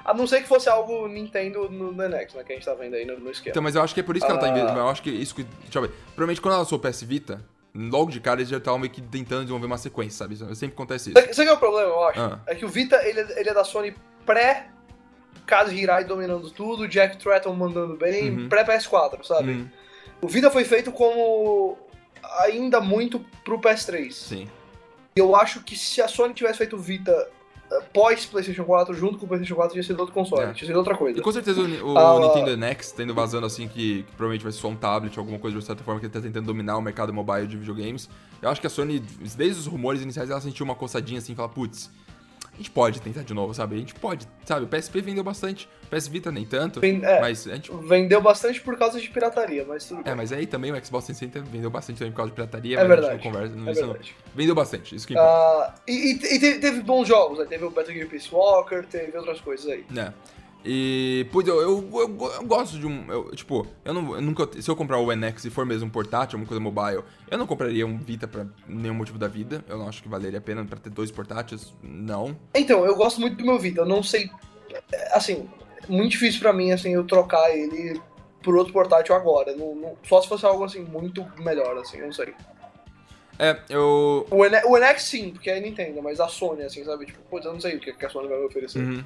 A 0.05 0.13
não 0.13 0.27
ser 0.27 0.41
que 0.41 0.47
fosse 0.47 0.69
algo 0.69 1.07
Nintendo 1.07 1.67
no 1.69 1.91
NX, 1.91 2.35
né? 2.35 2.43
Que 2.43 2.53
a 2.53 2.55
gente 2.55 2.63
tá 2.65 2.75
vendo 2.75 2.93
aí 2.93 3.05
no, 3.05 3.19
no 3.19 3.31
esquema. 3.31 3.51
Então, 3.51 3.63
mas 3.63 3.73
eu 3.75 3.81
acho 3.81 3.93
que 3.93 3.99
é 3.99 4.03
por 4.03 4.15
isso 4.15 4.25
que 4.25 4.31
ela 4.31 4.39
tá 4.39 4.45
Ah. 4.45 4.49
investindo. 4.49 4.77
Eu 4.77 4.87
acho 4.87 5.01
que 5.01 5.09
isso 5.09 5.33
que. 5.35 5.43
Deixa 5.43 5.79
eu 5.79 5.81
ver. 5.81 5.89
Provavelmente 6.07 6.39
quando 6.41 6.51
ela 6.53 6.61
lançou 6.61 6.77
o 6.77 6.81
PS 6.81 7.01
Vita, 7.03 7.43
logo 7.73 8.11
de 8.11 8.19
cara 8.19 8.39
eles 8.39 8.49
já 8.49 8.57
estavam 8.57 8.79
meio 8.79 8.91
que 8.93 9.01
tentando 9.01 9.41
desenvolver 9.41 9.65
uma 9.65 9.77
sequência, 9.79 10.19
sabe? 10.19 10.35
Isso- 10.35 10.55
Sempre 10.55 10.75
acontece 10.75 11.09
isso. 11.11 11.19
Sabe 11.33 11.47
que 11.47 11.49
é 11.49 11.53
o 11.53 11.57
problema, 11.57 11.89
eu 11.89 12.03
acho? 12.05 12.19
Ah. 12.21 12.39
É 12.45 12.53
que 12.53 12.63
o 12.63 12.69
Vita, 12.69 12.95
ele, 13.03 13.19
é- 13.19 13.39
ele 13.39 13.49
é 13.49 13.53
da 13.53 13.63
Sony 13.63 13.95
pré 14.25 14.67
Kazu 15.47 15.73
Hirai 15.73 16.03
dominando 16.05 16.49
tudo, 16.51 16.87
Jack 16.87 17.17
Tratton 17.17 17.53
mandando 17.55 17.95
bem, 17.97 18.29
Uhum. 18.31 18.49
pré 18.49 18.63
PS4, 18.63 19.23
sabe? 19.25 19.51
Hum, 19.53 19.69
O 20.21 20.27
Vita 20.27 20.49
foi 20.51 20.63
feito 20.63 20.91
como 20.91 21.77
ainda 22.41 22.79
muito 22.79 23.19
pro 23.43 23.59
PS3. 23.59 24.13
sim. 24.13 24.47
E 25.15 25.19
eu 25.19 25.35
acho 25.35 25.63
que 25.63 25.75
se 25.77 26.01
a 26.01 26.07
Sony 26.07 26.33
tivesse 26.33 26.57
feito 26.57 26.75
o 26.75 26.79
Vita 26.79 27.29
eh, 27.71 27.81
pós 27.93 28.25
PlayStation 28.25 28.63
4, 28.63 28.93
junto 28.93 29.17
com 29.17 29.25
o 29.25 29.27
PlayStation 29.27 29.55
4, 29.55 29.73
tinha 29.73 29.83
sido 29.83 29.99
outro 29.99 30.13
console, 30.13 30.43
É. 30.49 30.53
tinha 30.53 30.67
sido 30.67 30.77
outra 30.77 30.95
coisa. 30.95 31.19
E 31.19 31.21
com 31.21 31.31
certeza 31.31 31.61
o, 31.61 31.93
o 31.93 31.97
Ah, 31.97 32.19
Nintendo 32.19 32.55
NX 32.57 32.91
tendo 32.91 33.13
vazando 33.13 33.45
assim 33.45 33.67
que, 33.67 34.03
que 34.03 34.11
provavelmente 34.15 34.43
vai 34.43 34.51
ser 34.51 34.59
só 34.59 34.67
um 34.67 34.75
tablet, 34.75 35.17
alguma 35.17 35.39
coisa 35.39 35.57
de 35.57 35.63
certa 35.65 35.83
forma 35.83 35.99
que 35.99 36.05
ele 36.05 36.13
tá 36.13 36.21
tentando 36.21 36.45
dominar 36.45 36.77
o 36.77 36.81
mercado 36.81 37.13
mobile 37.13 37.47
de 37.47 37.57
videogames. 37.57 38.09
Eu 38.41 38.49
acho 38.49 38.61
que 38.61 38.67
a 38.67 38.69
Sony, 38.69 38.99
desde 38.99 39.61
os 39.61 39.65
rumores 39.67 40.01
iniciais, 40.01 40.29
ela 40.29 40.41
sentiu 40.41 40.63
uma 40.65 40.75
coçadinha 40.75 41.17
assim, 41.19 41.33
fala, 41.33 41.49
putz, 41.49 41.89
a 42.55 42.57
gente 42.57 42.71
pode 42.71 43.01
tentar 43.01 43.21
de 43.23 43.33
novo, 43.33 43.53
sabe? 43.53 43.75
A 43.75 43.79
gente 43.79 43.93
pode, 43.93 44.25
sabe? 44.45 44.65
O 44.65 44.67
PSP 44.67 45.01
vendeu 45.01 45.23
bastante, 45.23 45.67
o 45.83 45.87
PS 45.95 46.07
Vita 46.07 46.31
nem 46.31 46.45
tanto, 46.45 46.79
é. 46.83 47.19
mas 47.19 47.45
a 47.47 47.53
gente 47.55 47.69
Vendeu 47.71 48.21
bastante 48.21 48.61
por 48.61 48.77
causa 48.77 48.99
de 48.99 49.09
pirataria, 49.09 49.65
mas 49.67 49.85
tudo 49.85 50.01
bem. 50.03 50.13
É, 50.13 50.15
mas 50.15 50.31
aí 50.31 50.47
também 50.47 50.71
o 50.71 50.75
Xbox 50.85 51.05
360 51.07 51.41
vendeu 51.51 51.69
bastante 51.69 51.97
também 51.99 52.11
por 52.11 52.17
causa 52.17 52.31
de 52.31 52.35
pirataria, 52.35 52.75
É 52.79 52.83
mas 52.83 52.85
a 52.85 52.95
verdade, 52.95 53.13
gente 53.15 53.25
não 53.25 53.31
conversa, 53.33 53.55
não, 53.55 53.67
é 53.67 53.71
isso 53.71 53.81
não- 53.81 53.87
verdade. 53.89 54.15
Vendeu 54.33 54.55
bastante, 54.55 54.95
isso 54.95 55.05
que 55.05 55.13
importa. 55.13 55.29
Ah, 55.29 55.75
e 55.87 56.11
e- 56.13 56.19
teve, 56.39 56.59
teve 56.59 56.81
bons 56.81 57.07
jogos, 57.07 57.39
né? 57.39 57.45
Teve 57.45 57.65
o 57.65 57.69
Battle 57.69 57.93
Gear 57.93 58.07
Peace 58.07 58.29
Walker, 58.33 58.83
teve 58.89 59.17
outras 59.17 59.41
coisas 59.41 59.67
aí. 59.69 59.85
né? 59.89 60.13
E, 60.67 61.27
putz, 61.31 61.47
eu, 61.47 61.61
eu, 61.61 61.89
eu- 61.93 62.31
eu 62.33 62.43
gosto 62.45 62.79
de 62.79 62.87
um. 62.87 63.05
eu, 63.11 63.29
tipo, 63.35 63.67
eu, 63.85 63.93
não, 63.93 64.15
eu 64.15 64.21
nunca. 64.21 64.49
Se 64.59 64.67
eu 64.69 64.75
comprar 64.75 64.97
o 64.97 65.11
NX 65.15 65.45
e 65.45 65.49
for 65.51 65.63
mesmo 65.65 65.85
um 65.87 65.89
portátil, 65.91 66.37
uma 66.39 66.45
coisa 66.47 66.59
mobile, 66.59 67.03
eu 67.29 67.37
não 67.37 67.45
compraria 67.45 67.85
um 67.85 67.99
Vita 67.99 68.27
pra 68.27 68.47
nenhum 68.67 68.95
motivo 68.95 69.19
da 69.19 69.27
vida. 69.27 69.63
Eu 69.69 69.77
não 69.77 69.87
acho 69.87 70.01
que 70.01 70.09
valeria 70.09 70.39
a 70.39 70.41
pena 70.41 70.65
pra 70.65 70.79
ter 70.79 70.89
dois 70.89 71.11
portáteis. 71.11 71.71
Não. 71.83 72.35
Então, 72.55 72.83
eu 72.83 72.95
gosto 72.95 73.21
muito 73.21 73.37
do 73.37 73.45
meu 73.45 73.59
Vita, 73.59 73.81
eu 73.81 73.85
não 73.85 74.01
sei. 74.01 74.29
Assim, 75.13 75.47
muito 75.87 76.11
difícil 76.11 76.39
pra 76.41 76.51
mim, 76.51 76.71
assim, 76.71 76.89
eu 76.95 77.03
trocar 77.03 77.55
ele 77.55 78.01
por 78.41 78.55
outro 78.55 78.73
portátil 78.73 79.13
agora. 79.13 79.55
Não, 79.55 79.75
não- 79.75 79.97
só 80.03 80.19
se 80.19 80.27
fosse 80.27 80.45
algo, 80.47 80.63
assim, 80.63 80.79
muito 80.83 81.23
melhor, 81.43 81.77
assim, 81.77 81.99
eu 81.99 82.07
não 82.07 82.13
sei. 82.13 82.33
É, 83.37 83.59
eu. 83.69 84.25
O, 84.31 84.45
N- 84.45 84.63
o 84.65 84.77
NX 84.77 85.03
sim, 85.03 85.29
porque 85.31 85.49
é 85.49 85.59
Nintendo, 85.59 86.01
mas 86.01 86.19
a 86.19 86.27
Sony, 86.27 86.63
assim, 86.63 86.83
sabe? 86.85 87.05
Tipo, 87.05 87.19
putz, 87.29 87.45
eu 87.45 87.53
não 87.53 87.59
sei 87.61 87.75
o 87.75 87.79
que 87.79 87.91
que 87.93 88.05
a 88.05 88.09
Sony 88.09 88.27
vai 88.29 88.39
me 88.39 88.45
oferecer. 88.45 88.79
Uhum. 88.79 89.03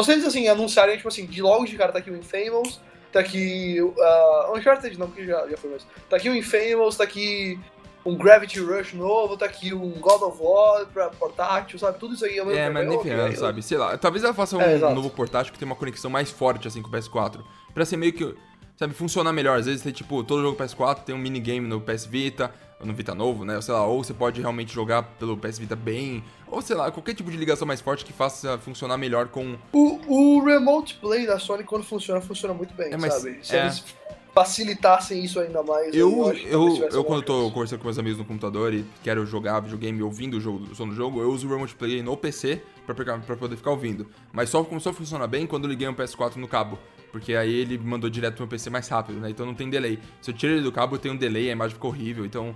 Só 0.00 0.04
se 0.04 0.12
eles, 0.12 0.24
assim, 0.24 0.48
anunciarem, 0.48 0.96
tipo 0.96 1.08
assim, 1.08 1.26
de 1.26 1.42
logo 1.42 1.66
de 1.66 1.76
cara, 1.76 1.92
tá 1.92 1.98
aqui 1.98 2.10
o 2.10 2.16
Infamous, 2.16 2.80
tá 3.12 3.20
aqui. 3.20 3.76
Uh, 3.82 4.56
Uncharted 4.56 4.98
não, 4.98 5.08
porque 5.08 5.26
já, 5.26 5.46
já 5.46 5.56
foi 5.58 5.68
mais. 5.68 5.86
Tá 6.08 6.16
aqui 6.16 6.30
o 6.30 6.34
Infamous, 6.34 6.96
tá 6.96 7.04
aqui 7.04 7.60
um 8.06 8.16
Gravity 8.16 8.60
Rush 8.60 8.94
novo, 8.94 9.36
tá 9.36 9.44
aqui 9.44 9.74
um 9.74 9.90
God 10.00 10.22
of 10.22 10.38
War 10.40 10.86
pra 10.86 11.10
portátil, 11.10 11.78
sabe? 11.78 11.98
Tudo 11.98 12.14
isso 12.14 12.24
aí 12.24 12.38
ao 12.38 12.46
mesmo 12.46 12.58
É, 12.58 12.70
mas 12.70 12.88
nem 12.88 12.96
ok, 12.96 13.10
ferrando, 13.10 13.34
eu- 13.34 13.38
sabe? 13.38 13.62
Sei 13.62 13.76
lá, 13.76 13.98
talvez 13.98 14.24
ela 14.24 14.32
faça 14.32 14.56
um 14.56 14.60
É, 14.62 14.74
exato. 14.76 14.94
novo 14.94 15.10
portátil 15.10 15.52
que 15.52 15.58
tem 15.58 15.66
uma 15.66 15.76
conexão 15.76 16.10
mais 16.10 16.30
forte, 16.30 16.66
assim, 16.66 16.80
com 16.80 16.88
o 16.88 16.90
PS4. 16.90 17.44
Pra 17.74 17.84
ser 17.84 17.98
meio 17.98 18.14
que, 18.14 18.34
sabe, 18.78 18.94
funcionar 18.94 19.34
melhor. 19.34 19.58
Às 19.58 19.66
vezes 19.66 19.82
tem, 19.82 19.92
tipo, 19.92 20.24
todo 20.24 20.40
jogo 20.40 20.56
PS4 20.56 21.04
tem 21.04 21.14
um 21.14 21.18
minigame 21.18 21.68
no 21.68 21.78
PS 21.78 22.06
Vita, 22.06 22.50
no 22.82 22.92
Vita 22.94 23.14
novo, 23.14 23.44
né? 23.44 23.56
Ou 23.56 23.62
sei 23.62 23.74
lá, 23.74 23.86
ou 23.86 24.02
você 24.02 24.14
pode 24.14 24.40
realmente 24.40 24.72
jogar 24.74 25.02
pelo 25.02 25.36
PS 25.36 25.58
Vita 25.58 25.76
bem, 25.76 26.24
ou 26.46 26.60
sei 26.62 26.76
lá, 26.76 26.90
qualquer 26.90 27.14
tipo 27.14 27.30
de 27.30 27.36
ligação 27.36 27.66
mais 27.66 27.80
forte 27.80 28.04
que 28.04 28.12
faça 28.12 28.58
funcionar 28.58 28.96
melhor 28.96 29.28
com... 29.28 29.56
O, 29.72 30.38
o 30.38 30.44
Remote 30.44 30.94
Play 30.96 31.26
da 31.26 31.38
Sony, 31.38 31.64
quando 31.64 31.84
funciona, 31.84 32.20
funciona 32.20 32.54
muito 32.54 32.74
bem, 32.74 32.92
É, 32.92 32.96
mas- 32.96 33.14
sabe? 33.14 33.38
Se 33.42 33.56
é. 33.56 33.60
eles 33.62 33.84
facilitassem 34.32 35.24
isso 35.24 35.40
ainda 35.40 35.62
mais, 35.62 35.94
Eu, 35.94 36.32
eu, 36.46 36.76
eu 36.76 36.84
alguma 36.98 37.04
quando 37.04 37.22
tô 37.24 37.40
chance. 37.42 37.52
conversando 37.52 37.78
com 37.80 37.84
meus 37.86 37.98
amigos 37.98 38.18
no 38.18 38.24
computador 38.24 38.72
e 38.72 38.84
quero 39.02 39.26
jogar 39.26 39.58
videogame 39.60 40.00
ouvindo 40.02 40.36
o, 40.36 40.40
jogo, 40.40 40.64
o 40.70 40.74
som 40.74 40.88
do 40.88 40.94
jogo, 40.94 41.20
eu 41.20 41.30
uso 41.30 41.46
o 41.46 41.50
Remote 41.50 41.74
Play 41.74 42.00
no 42.02 42.16
PC 42.16 42.62
pra, 42.86 42.94
pra 42.94 43.36
poder 43.36 43.56
ficar 43.56 43.72
ouvindo. 43.72 44.06
Mas 44.32 44.48
só 44.48 44.62
começou 44.62 44.90
a 44.90 44.94
funcionar 44.94 45.26
bem 45.26 45.46
quando 45.46 45.64
eu 45.64 45.70
liguei 45.70 45.88
um 45.88 45.94
PS4 45.94 46.36
no 46.36 46.46
cabo. 46.46 46.78
Porque 47.12 47.34
aí 47.34 47.52
ele 47.52 47.76
mandou 47.78 48.08
direto 48.08 48.34
pro 48.36 48.44
meu 48.44 48.50
PC 48.50 48.70
mais 48.70 48.86
rápido, 48.88 49.18
né? 49.20 49.30
Então 49.30 49.44
não 49.44 49.54
tem 49.54 49.68
delay. 49.68 49.98
Se 50.22 50.30
eu 50.30 50.34
tiro 50.34 50.52
ele 50.52 50.62
do 50.62 50.70
cabo, 50.72 50.98
tem 50.98 51.10
um 51.10 51.16
delay, 51.16 51.48
a 51.48 51.52
imagem 51.52 51.74
ficou 51.74 51.90
horrível. 51.90 52.24
Então, 52.24 52.54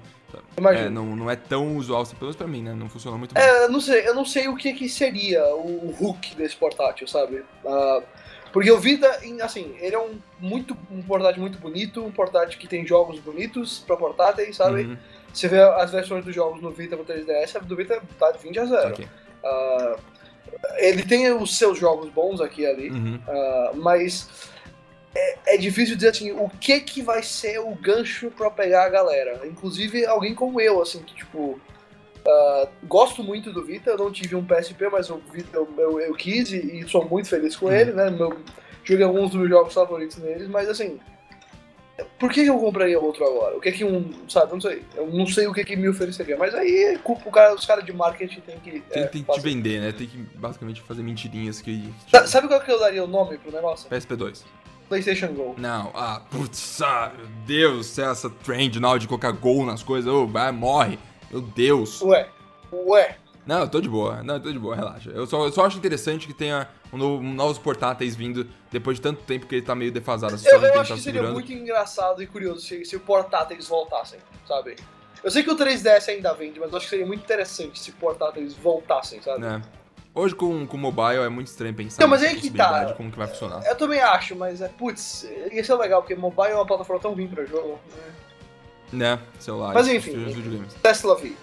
é, 0.73 0.89
não, 0.89 1.17
não 1.17 1.31
é 1.31 1.37
tão 1.37 1.77
usual, 1.77 2.03
assim, 2.03 2.15
pelo 2.15 2.27
menos 2.27 2.37
pra 2.37 2.47
mim, 2.47 2.63
né? 2.63 2.73
Não 2.75 2.89
funcionou 2.89 3.19
muito 3.19 3.35
bem. 3.35 3.43
É, 3.43 3.65
eu 3.65 3.69
não 3.71 3.81
sei, 3.81 4.07
eu 4.07 4.15
não 4.15 4.25
sei 4.25 4.49
o 4.49 4.57
que, 4.57 4.73
que 4.73 4.89
seria 4.89 5.45
o 5.57 5.95
hook 6.01 6.35
desse 6.37 6.57
portátil, 6.57 7.07
sabe? 7.09 7.43
Ah, 7.67 8.03
porque 8.53 8.71
o 8.71 8.79
Vita, 8.79 9.21
em- 9.25 9.41
assim, 9.41 9.75
ele 9.81 9.97
é 9.97 9.99
um, 9.99 10.19
muito, 10.39 10.77
um 10.91 11.03
portátil 11.03 11.41
muito 11.41 11.59
bonito, 11.59 12.05
um 12.05 12.13
portátil 12.13 12.57
que 12.59 12.69
tem 12.69 12.87
jogos 12.87 13.19
bonitos 13.19 13.81
pra 13.85 13.97
portáteis, 13.97 14.57
sabe? 14.57 14.83
Uhum, 14.83 14.97
Você 15.33 15.49
vê 15.49 15.61
as 15.61 15.91
versões 15.91 16.25
dos 16.25 16.33
jogos 16.33 16.63
no 16.63 16.71
Vita 16.71 16.97
pro 16.97 17.05
3DS, 17.05 17.57
a 17.57 17.59
do 17.59 17.75
Vita 17.75 18.01
tá 18.19 18.31
de 18.31 18.39
20 18.39 18.61
a 18.61 18.65
0. 18.67 18.89
ok. 18.91 19.09
Ah, 19.45 19.97
ele 20.77 21.03
tem 21.03 21.31
os 21.33 21.57
seus 21.57 21.79
jogos 21.79 22.09
bons 22.11 22.41
aqui 22.41 22.62
e 22.62 22.67
ali, 22.67 22.91
Uhum. 22.91 23.21
ah, 23.29 23.73
mas 23.75 24.29
é, 25.15 25.55
é 25.55 25.57
difícil 25.57 25.95
dizer 25.97 26.09
assim, 26.09 26.33
o 26.33 26.49
que 26.49 26.81
que 26.81 27.03
vai 27.03 27.23
ser 27.23 27.59
o 27.61 27.75
gancho 27.75 28.31
pra 28.31 28.51
pegar 28.51 28.85
a 28.85 28.89
galera. 28.89 29.43
Inclusive 29.47 30.05
alguém 30.07 30.35
como 30.35 30.61
eu, 30.61 30.81
assim, 30.83 31.03
que 31.03 31.15
tipo. 31.15 31.61
ah, 32.27 32.69
gosto 32.85 33.23
muito 33.23 33.53
do 33.53 33.65
Vita, 33.65 33.91
eu 33.91 33.99
não 33.99 34.11
tive 34.11 34.35
um 34.35 34.45
PSP, 34.45 34.89
mas 34.91 35.11
o 35.11 35.21
Vita 35.33 35.57
eu, 35.57 35.69
eu, 35.79 36.01
eu 36.01 36.15
quis 36.15 36.51
e, 36.53 36.81
e 36.81 36.89
sou 36.89 37.05
muito 37.09 37.29
feliz 37.29 37.55
com 37.57 37.71
ele, 37.71 37.93
né? 37.93 38.11
Meu, 38.11 38.37
joguei 38.83 39.05
alguns 39.05 39.31
dos 39.31 39.39
meus 39.39 39.51
jogos 39.51 39.75
favoritos 39.75 40.17
neles, 40.19 40.49
mas 40.49 40.69
assim. 40.69 40.99
Por 42.18 42.32
que 42.32 42.45
eu 42.45 42.59
compraria 42.59 42.99
outro 42.99 43.24
agora? 43.24 43.57
O 43.57 43.61
que 43.61 43.70
que 43.70 43.84
um. 43.84 44.11
Sabe, 44.28 44.51
eu 44.51 44.55
não 44.55 44.61
sei. 44.61 44.82
Eu 44.97 45.07
não 45.12 45.26
sei 45.26 45.47
o 45.47 45.53
que 45.53 45.64
que 45.64 45.76
me 45.76 45.88
ofereceria. 45.88 46.36
Mas 46.36 46.53
aí 46.55 46.95
é 46.95 46.99
culpa 46.99 47.28
o 47.28 47.32
cara, 47.32 47.55
os 47.55 47.64
caras 47.64 47.84
de 47.84 47.92
marketing 47.92 48.40
tem 48.40 48.59
que. 48.59 48.80
Tem, 48.80 49.03
é, 49.03 49.07
tem 49.07 49.22
que 49.22 49.32
te 49.32 49.40
vender, 49.40 49.80
né? 49.80 49.92
Tem 49.92 50.07
que 50.09 50.16
basicamente 50.36 50.80
fazer 50.82 51.03
mentirinhas 51.05 51.61
que. 51.61 51.92
Sa- 52.11 52.26
Sabe 52.26 52.49
qual 52.49 52.61
que 52.61 52.70
eu 52.72 52.80
daria 52.80 53.05
o 53.05 53.07
nome 53.07 53.38
pro 53.38 53.53
negócio? 53.53 53.88
PSP2. 53.88 54.42
PlayStation 54.88 55.28
Go. 55.28 55.55
Não, 55.57 55.90
ah, 55.95 56.20
putz, 56.30 56.82
ah, 56.82 57.12
meu 57.16 57.26
Deus, 57.47 57.86
céu, 57.86 58.11
essa 58.11 58.28
trend 58.28 58.78
now 58.80 58.99
de 58.99 59.07
colocar 59.09 59.30
gol 59.32 59.64
nas 59.64 59.82
coisas, 59.82 60.12
ô, 60.12 60.26
vai, 60.26 60.51
morre. 60.53 60.99
Meu 61.30 61.40
Deus. 61.40 62.03
Ué, 62.03 62.28
ué. 62.72 63.16
Não, 63.47 63.61
eu 63.61 63.68
tô 63.68 63.80
de 63.80 63.88
boa, 63.88 64.22
não, 64.22 64.34
eu 64.34 64.40
tô 64.40 64.51
de 64.53 64.59
boa, 64.59 64.74
relaxa. 64.74 65.11
Eu 65.11 65.26
só, 65.26 65.45
eu 65.47 65.53
só 65.53 65.64
acho 65.66 65.78
interessante 65.78 66.26
que 66.26 66.34
tenha 66.34 66.68
um 66.95 66.99
novo- 66.99 67.22
novos 67.22 67.59
portáteis 67.59 68.14
vindo 68.16 68.49
depois 68.70 68.97
de 68.97 69.03
tanto 69.03 69.22
tempo 69.22 69.47
que 69.47 69.57
ele 69.57 69.64
tá 69.64 69.74
meio 69.74 69.90
defasado. 69.92 70.34
As 70.34 70.45
Eu, 70.45 70.61
eu 70.61 70.80
acho 70.80 70.95
que 70.95 71.01
seria 71.01 71.20
segurando. 71.20 71.32
muito 71.34 71.53
engraçado 71.53 72.22
e 72.22 72.26
curioso 72.26 72.61
se, 72.61 72.84
se 72.84 72.97
o 72.97 73.01
portáteis 73.01 73.66
voltassem, 73.68 74.18
sabe? 74.47 74.76
Eu 75.22 75.30
sei 75.30 75.42
que 75.42 75.51
o 75.51 75.57
3DS 75.57 76.09
ainda 76.11 76.32
vende, 76.34 76.61
mas 76.61 76.70
eu 76.70 76.76
acho 76.76 76.86
que 76.86 76.90
seria 76.90 77.07
muito 77.07 77.22
interessante 77.22 77.78
se 77.78 77.92
portáteis 77.92 78.55
voltassem, 78.55 79.20
sabe? 79.22 79.40
né? 79.40 79.62
Hoje 80.14 80.34
com 80.34 80.47
o 80.64 80.78
mobile 80.78 81.18
é 81.24 81.28
muito 81.28 81.49
estranho 81.49 81.74
pensar 81.74 82.01
Não, 82.01 82.09
mas 82.09 82.22
aí 82.22 82.36
que 82.36 82.49
tá. 82.51 82.92
como 82.92 83.11
que 83.11 83.18
vai 83.18 83.26
funcionar. 83.26 83.64
Eu 83.66 83.74
também 83.74 84.01
acho, 84.01 84.36
mas 84.36 84.61
é, 84.61 84.68
putz, 84.68 85.26
ia 85.51 85.64
ser 85.64 85.74
legal, 85.74 86.03
porque 86.03 86.14
mobile 86.14 86.53
é 86.53 86.55
uma 86.55 86.64
plataforma 86.66 87.03
tão 87.03 87.14
ruim 87.14 87.26
pra 87.26 87.45
jogo. 87.45 87.80
Né? 87.90 88.12
Né? 88.92 89.18
Celular. 89.40 89.74
Mas 89.74 89.88
enfim. 89.88 90.24
Tesla 90.80 91.16
V. 91.16 91.34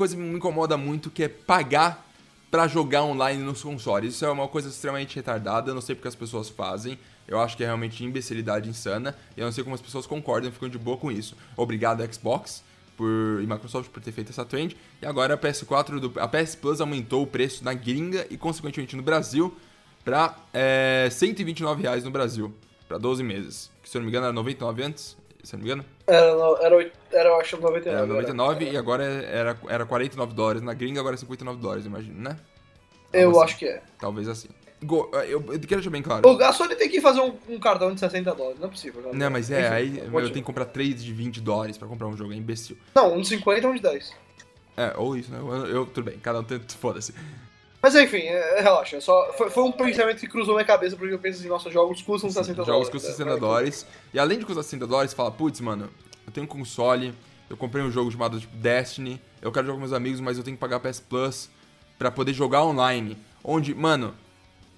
coisa 0.00 0.16
que 0.16 0.22
me 0.22 0.34
incomoda 0.34 0.78
muito 0.78 1.10
que 1.10 1.24
é 1.24 1.28
pagar 1.28 2.06
pra 2.50 2.66
jogar 2.66 3.04
online 3.04 3.42
nos 3.42 3.62
consoles. 3.62 4.14
Isso 4.14 4.24
é 4.24 4.30
uma 4.30 4.48
coisa 4.48 4.70
extremamente 4.70 5.14
retardada. 5.14 5.70
Eu 5.70 5.74
não 5.74 5.82
sei 5.82 5.94
porque 5.94 6.08
as 6.08 6.14
pessoas 6.14 6.48
fazem. 6.48 6.98
Eu 7.28 7.38
acho 7.38 7.54
que 7.54 7.62
é 7.62 7.66
realmente 7.66 8.02
imbecilidade 8.02 8.66
insana. 8.66 9.14
E 9.36 9.40
eu 9.40 9.44
não 9.44 9.52
sei 9.52 9.62
como 9.62 9.74
as 9.74 9.82
pessoas 9.82 10.06
concordam 10.06 10.50
ficam 10.50 10.70
de 10.70 10.78
boa 10.78 10.96
com 10.96 11.12
isso. 11.12 11.36
Obrigado, 11.54 12.02
Xbox. 12.10 12.64
Por, 12.96 13.42
e 13.42 13.46
Microsoft 13.46 13.90
por 13.90 14.02
ter 14.02 14.10
feito 14.10 14.30
essa 14.30 14.42
trend. 14.42 14.74
E 15.02 15.06
agora 15.06 15.34
a 15.34 15.38
PS4, 15.38 16.00
do, 16.00 16.18
a 16.18 16.26
PS 16.26 16.54
Plus 16.54 16.80
aumentou 16.80 17.22
o 17.22 17.26
preço 17.26 17.62
na 17.62 17.74
gringa 17.74 18.26
e 18.30 18.38
consequentemente 18.38 18.96
no 18.96 19.02
Brasil 19.02 19.54
pra 20.02 20.34
é, 20.54 21.08
129 21.10 21.82
reais 21.82 22.04
no 22.04 22.10
Brasil. 22.10 22.54
Pra 22.88 22.96
12 22.96 23.22
meses. 23.22 23.70
Que 23.82 23.90
se 23.90 23.98
eu 23.98 24.00
não 24.00 24.06
me 24.06 24.10
engano 24.10 24.24
era 24.24 24.32
99 24.32 24.82
antes. 24.82 25.19
Se 25.42 25.54
não 25.54 25.60
me 25.62 25.66
engano. 25.66 25.84
Era, 26.06 26.26
era, 26.60 26.90
era 27.12 27.28
eu 27.30 27.40
acho, 27.40 27.56
99. 27.60 27.88
Era 27.88 28.02
agora. 28.02 28.20
99 28.22 28.64
e 28.70 28.76
agora 28.76 29.04
era, 29.04 29.58
era 29.68 29.86
49 29.86 30.34
dólares 30.34 30.62
na 30.62 30.74
gringa, 30.74 31.00
agora 31.00 31.14
é 31.14 31.18
59 31.18 31.60
dólares, 31.60 31.86
imagino, 31.86 32.20
né? 32.20 32.36
Eu 33.12 33.28
Algo 33.30 33.42
acho 33.42 33.58
que 33.58 33.66
é. 33.66 33.76
assim. 33.78 33.86
Talvez 33.98 34.28
assim. 34.28 34.48
Go- 34.82 35.10
eu, 35.14 35.40
eu 35.40 35.42
quero 35.46 35.58
deixar 35.60 35.90
bem 35.90 36.02
claro. 36.02 36.26
O- 36.26 36.52
Sony 36.52 36.74
tem 36.74 36.88
que 36.88 37.00
fazer 37.00 37.20
um, 37.20 37.34
um 37.48 37.58
cartão 37.58 37.92
de 37.92 38.00
60 38.00 38.34
dólares, 38.34 38.58
não 38.60 38.68
é 38.68 38.70
possível. 38.70 39.02
cara. 39.02 39.14
Não, 39.14 39.30
mas 39.30 39.50
é, 39.50 39.60
Enfim, 39.60 39.74
aí 39.74 39.90
meu, 40.08 40.20
eu 40.20 40.28
tenho 40.30 40.34
que 40.34 40.42
comprar 40.42 40.64
3 40.66 41.02
de 41.02 41.12
20 41.12 41.40
dólares 41.40 41.76
pra 41.76 41.86
comprar 41.86 42.06
um 42.06 42.16
jogo, 42.16 42.32
é 42.32 42.36
imbecil. 42.36 42.76
Não, 42.94 43.14
um 43.14 43.20
de 43.20 43.28
50 43.28 43.66
e 43.66 43.70
um 43.70 43.74
de 43.74 43.80
10. 43.82 44.12
É, 44.76 44.94
ou 44.96 45.16
isso, 45.16 45.30
né? 45.30 45.38
Eu, 45.38 45.66
eu- 45.66 45.86
tudo 45.86 46.04
bem, 46.04 46.18
cada 46.18 46.40
um 46.40 46.44
tem. 46.44 46.58
Foda-se. 46.60 47.12
Mas 47.82 47.94
enfim, 47.94 48.18
é, 48.18 48.60
relaxa. 48.60 48.96
é 48.96 49.00
Só, 49.00 49.32
foi, 49.38 49.48
foi 49.50 49.62
um 49.62 49.72
pensamento 49.72 50.18
que 50.20 50.26
cruzou 50.28 50.54
minha 50.54 50.66
cabeça 50.66 50.96
porque 50.96 51.14
eu 51.14 51.18
penso 51.18 51.40
assim, 51.40 51.48
nossa, 51.48 51.70
jogos 51.70 52.02
custam 52.02 52.28
60 52.30 52.52
dólares. 52.54 52.66
Jogos 52.74 52.88
custam 52.90 53.10
né? 53.10 53.16
60 53.16 53.36
dólares. 53.40 53.86
E 54.12 54.18
além 54.18 54.38
de 54.38 54.44
custar 54.44 54.62
60 54.64 54.86
dólares, 54.86 55.14
fala, 55.14 55.30
putz, 55.30 55.60
mano, 55.60 55.88
eu 56.26 56.32
tenho 56.32 56.44
um 56.44 56.48
console, 56.48 57.14
eu 57.48 57.56
comprei 57.56 57.82
um 57.82 57.90
jogo 57.90 58.10
chamado 58.10 58.38
tipo, 58.38 58.54
Destiny, 58.56 59.20
eu 59.40 59.50
quero 59.50 59.66
jogar 59.66 59.76
com 59.76 59.80
meus 59.80 59.92
amigos, 59.94 60.20
mas 60.20 60.36
eu 60.36 60.44
tenho 60.44 60.56
que 60.56 60.60
pagar 60.60 60.78
PS 60.80 61.00
Plus 61.00 61.48
pra 61.98 62.10
poder 62.10 62.32
jogar 62.34 62.64
online. 62.64 63.16
Onde, 63.42 63.74
mano, 63.74 64.14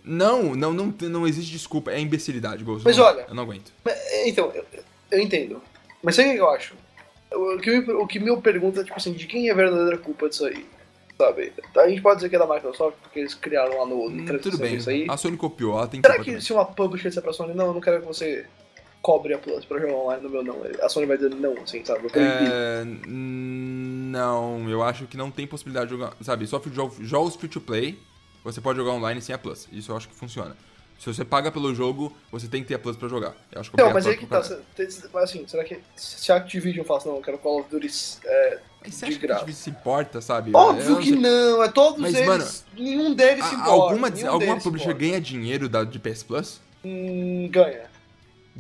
não, 0.05 0.55
não, 0.55 0.73
não, 0.73 0.95
não 1.01 1.27
existe 1.27 1.51
desculpa, 1.53 1.91
é 1.91 1.99
imbecilidade, 2.01 2.63
Ghost. 2.63 2.85
Mas 2.85 2.97
Não- 2.97 3.05
olha- 3.05 3.27
Eu 3.29 3.35
não 3.35 3.43
aguento. 3.43 3.73
É, 3.85 4.29
Então, 4.29 4.51
eu, 4.55 4.65
eu 5.11 5.21
entendo. 5.21 5.61
Mas 6.03 6.15
sabe 6.17 6.31
o 6.31 6.33
que 6.35 6.39
eu 6.41 6.51
acho? 6.51 6.75
O, 7.33 7.59
que 7.59 7.71
me, 7.81 7.93
o 7.95 8.07
que 8.07 8.19
me 8.21 8.37
pergunta 8.41 8.81
é, 8.81 8.85
tipo 8.85 8.97
assim, 8.97 9.13
de 9.13 9.27
quem 9.27 9.49
é 9.49 9.53
a 9.53 9.55
verdadeira 9.55 9.97
culpa 9.99 10.29
disso 10.29 10.45
aí? 10.47 10.67
Sabe? 11.19 11.53
A 11.77 11.89
gente 11.89 12.01
pode 12.03 12.17
dizer 12.17 12.29
que 12.29 12.37
é 12.37 12.39
da 12.39 12.47
Microsoft, 12.47 12.97
porque 13.03 13.21
eles 13.21 13.35
criaram 13.35 13.79
lá 13.79 13.87
no, 13.87 14.11
no 14.11 14.23
Hum, 14.23 14.39
tudo 14.39 14.59
bem, 14.59 14.77
isso 14.77 14.91
aí. 14.91 15.07
a 15.09 15.17
Sony 15.17 15.37
copiou, 15.37 15.77
ela 15.77 15.87
tem 15.87 16.01
Será 16.01 16.17
culpa 16.17 16.31
que 16.31 16.41
se 16.41 16.53
uma 16.53 16.65
publisher 16.65 17.09
disser 17.09 17.23
pra 17.23 17.33
Sony, 17.33 17.55
não, 17.55 17.67
eu 17.67 17.75
não 17.75 17.81
quero 17.81 18.01
que 18.01 18.07
você 18.07 18.47
cobre 19.01 19.35
a 19.35 19.39
Plus 19.39 19.65
pra 19.65 19.79
jogar 19.81 19.95
online 19.95 20.23
no 20.23 20.31
meu 20.31 20.43
não, 20.43 20.57
a 20.81 20.89
Sony 20.89 21.07
vai 21.07 21.17
dizer 21.17 21.35
não, 21.35 21.55
assim, 21.63 21.85
sabe? 21.85 22.09
É, 22.15 22.85
não, 23.07 24.69
eu 24.69 24.83
acho 24.83 25.07
que 25.07 25.17
não 25.17 25.31
tem 25.31 25.47
possibilidade 25.47 25.87
de 25.87 25.97
jogar, 25.97 26.17
sabe, 26.23 26.47
só 26.47 26.61
jogos, 26.73 26.97
jogos 27.01 27.37
free 27.37 27.49
to 27.49 27.61
play, 27.61 27.99
você 28.43 28.61
pode 28.61 28.79
jogar 28.79 28.93
online 28.93 29.21
sem 29.21 29.35
a 29.35 29.39
Plus. 29.39 29.69
Isso 29.73 29.93
eu 29.93 29.97
acho 29.97 30.09
que 30.09 30.15
funciona. 30.15 30.57
Se 30.99 31.13
você 31.13 31.25
paga 31.25 31.51
pelo 31.51 31.75
jogo, 31.75 32.17
você 32.31 32.47
tem 32.47 32.63
que 32.63 32.69
ter 32.69 32.75
a 32.75 32.79
Plus 32.79 32.97
pra 32.97 33.09
jogar. 33.09 33.35
Eu 33.51 33.61
acho 33.61 33.71
que 33.71 33.77
Não, 33.77 33.93
mas 33.93 34.07
aí 34.07 34.17
que 34.17 34.27
tá. 34.27 34.41
mas 35.13 35.25
assim, 35.25 35.47
será 35.49 35.65
que 35.65 35.81
se 35.97 36.31
a 36.31 36.37
Activision 36.37 36.85
fala 36.85 37.01
assim, 37.01 37.09
não, 37.09 37.17
eu 37.17 37.23
quero 37.23 37.39
Call 37.39 37.61
of 37.61 37.69
Duty 37.69 37.89
é, 38.25 38.61
Mas 38.85 38.95
você 38.95 39.07
de 39.07 39.11
acha 39.13 39.19
que 39.21 39.25
a 39.25 39.29
graça? 39.29 39.47
gente 39.47 39.57
se 39.57 39.71
importa, 39.71 40.21
sabe? 40.21 40.51
Óbvio 40.55 40.99
que 40.99 41.13
não, 41.13 41.63
é 41.63 41.69
todos 41.69 42.01
Mas, 42.01 42.15
eles. 42.15 42.27
mano, 42.27 42.45
nenhum 42.77 43.15
deles 43.15 43.45
se 43.45 43.55
A- 43.55 43.59
importa. 43.59 43.71
alguma 43.73 44.11
nenhum 44.11 44.31
alguma 44.31 44.59
se 44.59 44.65
publisher 44.65 44.91
importa. 44.91 45.07
ganha 45.07 45.21
dinheiro 45.21 45.69
da, 45.69 45.85
de 45.85 45.99
PS 45.99 46.23
Plus? 46.25 46.61
Hum, 46.85 47.49
ganha. 47.51 47.91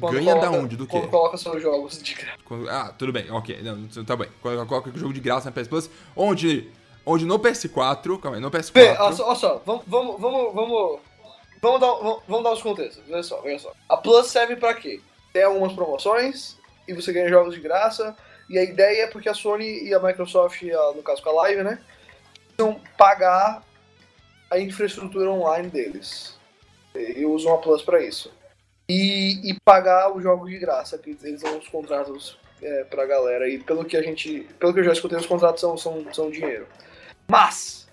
Quando 0.00 0.14
ganha 0.14 0.34
da 0.34 0.40
coloca- 0.42 0.58
onde? 0.58 0.76
Do 0.76 0.86
quê? 0.86 0.92
Quando 0.98 1.08
coloca 1.10 1.36
seus 1.36 1.60
jogos 1.62 2.02
de 2.02 2.14
graça. 2.14 2.38
Quando- 2.44 2.68
ah, 2.70 2.94
tudo 2.98 3.12
bem, 3.12 3.30
ok. 3.30 3.60
Não, 3.62 4.04
tá 4.04 4.16
bem. 4.16 4.28
Quando 4.40 4.66
coloca 4.66 4.88
o 4.90 4.98
jogo 4.98 5.12
de 5.12 5.20
graça 5.20 5.46
na 5.46 5.52
PS 5.52 5.68
Plus, 5.68 5.90
onde, 6.16 6.70
onde 7.04 7.26
no 7.26 7.38
PS4, 7.38 8.18
calma 8.18 8.36
aí, 8.38 8.40
no 8.42 8.50
PS4... 8.50 8.72
Vê, 8.72 8.88
olha 8.98 9.12
só, 9.14 9.26
olha 9.26 9.34
só, 9.36 9.62
vamos, 9.66 9.82
vamos, 9.86 10.20
vamos, 10.20 10.54
vamos, 10.54 11.00
vamos, 11.60 11.80
dar, 11.80 11.86
vamos, 11.92 12.22
vamos 12.26 12.44
dar 12.44 12.52
os 12.52 12.62
contextos, 12.62 13.02
olha 13.10 13.22
só, 13.22 13.40
olha 13.44 13.58
só. 13.58 13.72
A 13.88 13.96
Plus 13.98 14.28
serve 14.28 14.56
pra 14.56 14.72
quê? 14.72 15.00
Tem 15.32 15.42
algumas 15.42 15.72
promoções 15.74 16.56
e 16.88 16.94
você 16.94 17.12
ganha 17.12 17.28
jogos 17.28 17.54
de 17.54 17.60
graça, 17.60 18.16
e 18.48 18.58
a 18.58 18.62
ideia 18.62 19.04
é 19.04 19.06
porque 19.06 19.28
a 19.28 19.34
Sony 19.34 19.84
e 19.84 19.94
a 19.94 20.00
Microsoft, 20.00 20.62
no 20.94 21.02
caso 21.02 21.22
com 21.22 21.30
a 21.30 21.42
Live, 21.42 21.62
né, 21.62 21.78
precisam 22.48 22.80
pagar 22.96 23.62
a 24.50 24.58
infraestrutura 24.58 25.30
online 25.30 25.68
deles. 25.68 26.38
E 26.94 27.24
usam 27.24 27.54
a 27.54 27.58
Plus 27.58 27.82
pra 27.82 28.02
isso. 28.02 28.32
E, 28.88 29.50
e 29.50 29.58
pagar 29.64 30.14
os 30.14 30.22
jogos 30.22 30.50
de 30.50 30.58
graça, 30.58 30.98
que 30.98 31.16
eles 31.22 31.40
dão 31.40 31.58
os 31.58 31.68
contratos 31.68 32.38
é, 32.60 32.84
pra 32.84 33.06
galera. 33.06 33.48
E 33.48 33.58
pelo 33.58 33.84
que 33.84 33.96
a 33.96 34.02
gente. 34.02 34.40
Pelo 34.58 34.74
que 34.74 34.80
eu 34.80 34.84
já 34.84 34.92
escutei, 34.92 35.16
os 35.16 35.26
contratos 35.26 35.60
são, 35.60 35.76
são, 35.78 36.12
são 36.12 36.30
dinheiro. 36.30 36.66
Mas, 37.26 37.88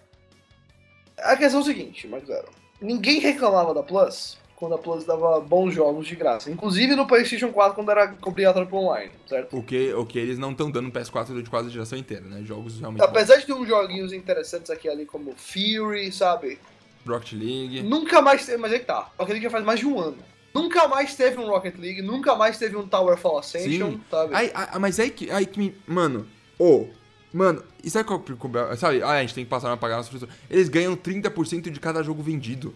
a 1.17 1.37
questão 1.37 1.61
é 1.61 1.63
o 1.63 1.65
seguinte, 1.65 2.07
Marcelo. 2.07 2.49
Ninguém 2.81 3.19
reclamava 3.19 3.73
da 3.73 3.83
Plus 3.83 4.37
quando 4.59 4.75
a 4.75 4.77
Plus 4.77 5.05
dava 5.05 5.39
bons 5.39 5.73
jogos 5.73 6.05
de 6.05 6.15
graça. 6.15 6.51
Inclusive 6.51 6.93
no 6.95 7.07
PlayStation 7.07 7.51
4 7.51 7.73
quando 7.75 7.89
era 7.91 8.13
obrigatório 8.25 8.67
pro 8.67 8.77
online, 8.77 9.11
certo? 9.27 9.57
O 9.57 9.63
que, 9.63 9.93
o 9.93 10.05
que 10.05 10.19
eles 10.19 10.37
não 10.37 10.51
estão 10.51 10.69
dando 10.69 10.87
no 10.87 10.91
PS4 10.91 11.27
durante 11.27 11.49
quase 11.49 11.69
a 11.69 11.71
geração 11.71 11.97
inteira, 11.97 12.25
né? 12.25 12.41
Jogos 12.43 12.77
realmente. 12.79 13.01
Apesar 13.01 13.37
de 13.37 13.45
ter 13.45 13.53
uns 13.53 13.67
joguinhos 13.67 14.11
interessantes 14.11 14.69
aqui 14.69 14.89
ali, 14.89 15.05
como 15.05 15.33
Fury, 15.35 16.11
sabe? 16.11 16.59
bons. 17.05 17.13
Rocket 17.13 17.33
League. 17.39 17.81
Nunca 17.83 18.21
mais 18.21 18.45
teve, 18.45 18.57
mas 18.57 18.73
aí 18.73 18.79
que 18.79 18.85
tá. 18.85 19.09
Rocket 19.17 19.29
League 19.29 19.43
já 19.43 19.49
faz 19.49 19.63
mais 19.63 19.79
de 19.79 19.87
um 19.87 19.97
ano. 19.99 20.17
Nunca 20.53 20.87
mais 20.87 21.15
teve 21.15 21.39
um 21.39 21.47
Rocket 21.47 21.77
League, 21.77 22.01
nunca 22.01 22.35
mais 22.35 22.57
teve 22.57 22.75
um 22.75 22.85
Towerfall 22.87 23.39
Ascension, 23.39 23.91
Sim. 23.91 24.01
sabe? 24.11 24.35
Aí, 24.35 24.51
aí- 24.53 24.79
mas 24.79 24.99
aí 24.99 25.09
que, 25.09 25.31
aí 25.31 25.45
que 25.45 25.57
me. 25.57 25.75
Mano, 25.87 26.27
ô. 26.57 26.87
mano, 27.31 27.63
e 27.83 27.89
sabe 27.89 28.05
qual 28.07 28.19
que- 28.19 28.33
Sabe, 28.77 29.01
ah, 29.01 29.11
a 29.11 29.21
gente 29.21 29.33
tem 29.35 29.43
que 29.45 29.49
passar 29.49 29.71
a 29.71 29.77
pagar 29.77 29.97
nossa 29.97 30.09
frustração. 30.09 30.35
Eles 30.49 30.67
ganham 30.67 30.95
30% 30.97 31.69
de 31.69 31.79
cada 31.79 32.03
jogo 32.03 32.21
vendido. 32.21 32.75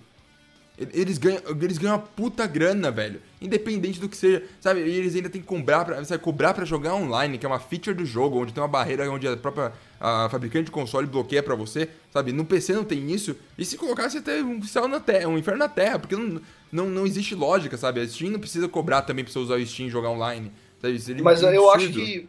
Eles 0.77 1.19
ganham, 1.19 1.39
eles 1.61 1.77
ganham 1.77 1.95
uma 1.95 2.01
puta 2.01 2.47
grana, 2.47 2.89
velho. 2.89 3.21
Independente 3.39 3.99
do 3.99 4.09
que 4.09 4.17
seja. 4.17 4.43
Sabe, 4.59 4.81
e 4.81 4.97
eles 4.97 5.15
ainda 5.15 5.29
tem 5.29 5.39
que 5.39 5.47
cobrar 5.47 5.85
pra, 5.85 6.03
sabe, 6.03 6.23
cobrar 6.23 6.53
pra 6.53 6.65
jogar 6.65 6.95
online, 6.95 7.37
que 7.37 7.45
é 7.45 7.49
uma 7.49 7.59
feature 7.59 7.95
do 7.95 8.03
jogo, 8.03 8.41
onde 8.41 8.53
tem 8.53 8.61
uma 8.61 8.67
barreira 8.67 9.09
onde 9.11 9.27
a 9.27 9.37
própria 9.37 9.71
a 9.99 10.27
fabricante 10.29 10.65
de 10.65 10.71
console 10.71 11.05
bloqueia 11.05 11.43
pra 11.43 11.53
você. 11.53 11.89
Sabe, 12.11 12.31
no 12.31 12.43
PC 12.43 12.73
não 12.73 12.83
tem 12.83 13.11
isso. 13.11 13.35
E 13.55 13.63
se 13.63 13.77
colocasse 13.77 14.17
até 14.17 14.41
um 14.41 14.61
céu 14.63 14.87
na 14.87 14.99
terra, 14.99 15.27
um 15.27 15.37
inferno 15.37 15.59
na 15.59 15.69
terra, 15.69 15.99
porque 15.99 16.15
não, 16.15 16.41
não, 16.71 16.85
não 16.89 17.05
existe 17.05 17.35
lógica, 17.35 17.77
sabe? 17.77 18.01
A 18.01 18.07
Steam 18.07 18.31
não 18.31 18.39
precisa 18.39 18.67
cobrar 18.67 19.03
também 19.03 19.23
pra 19.23 19.31
você 19.31 19.39
usar 19.39 19.55
o 19.55 19.65
Steam 19.65 19.87
e 19.87 19.91
jogar 19.91 20.09
online. 20.09 20.51
Sabe? 20.81 20.99
Seria 20.99 21.23
Mas 21.23 21.43
eu 21.43 21.69
acho 21.71 21.91
que 21.91 22.27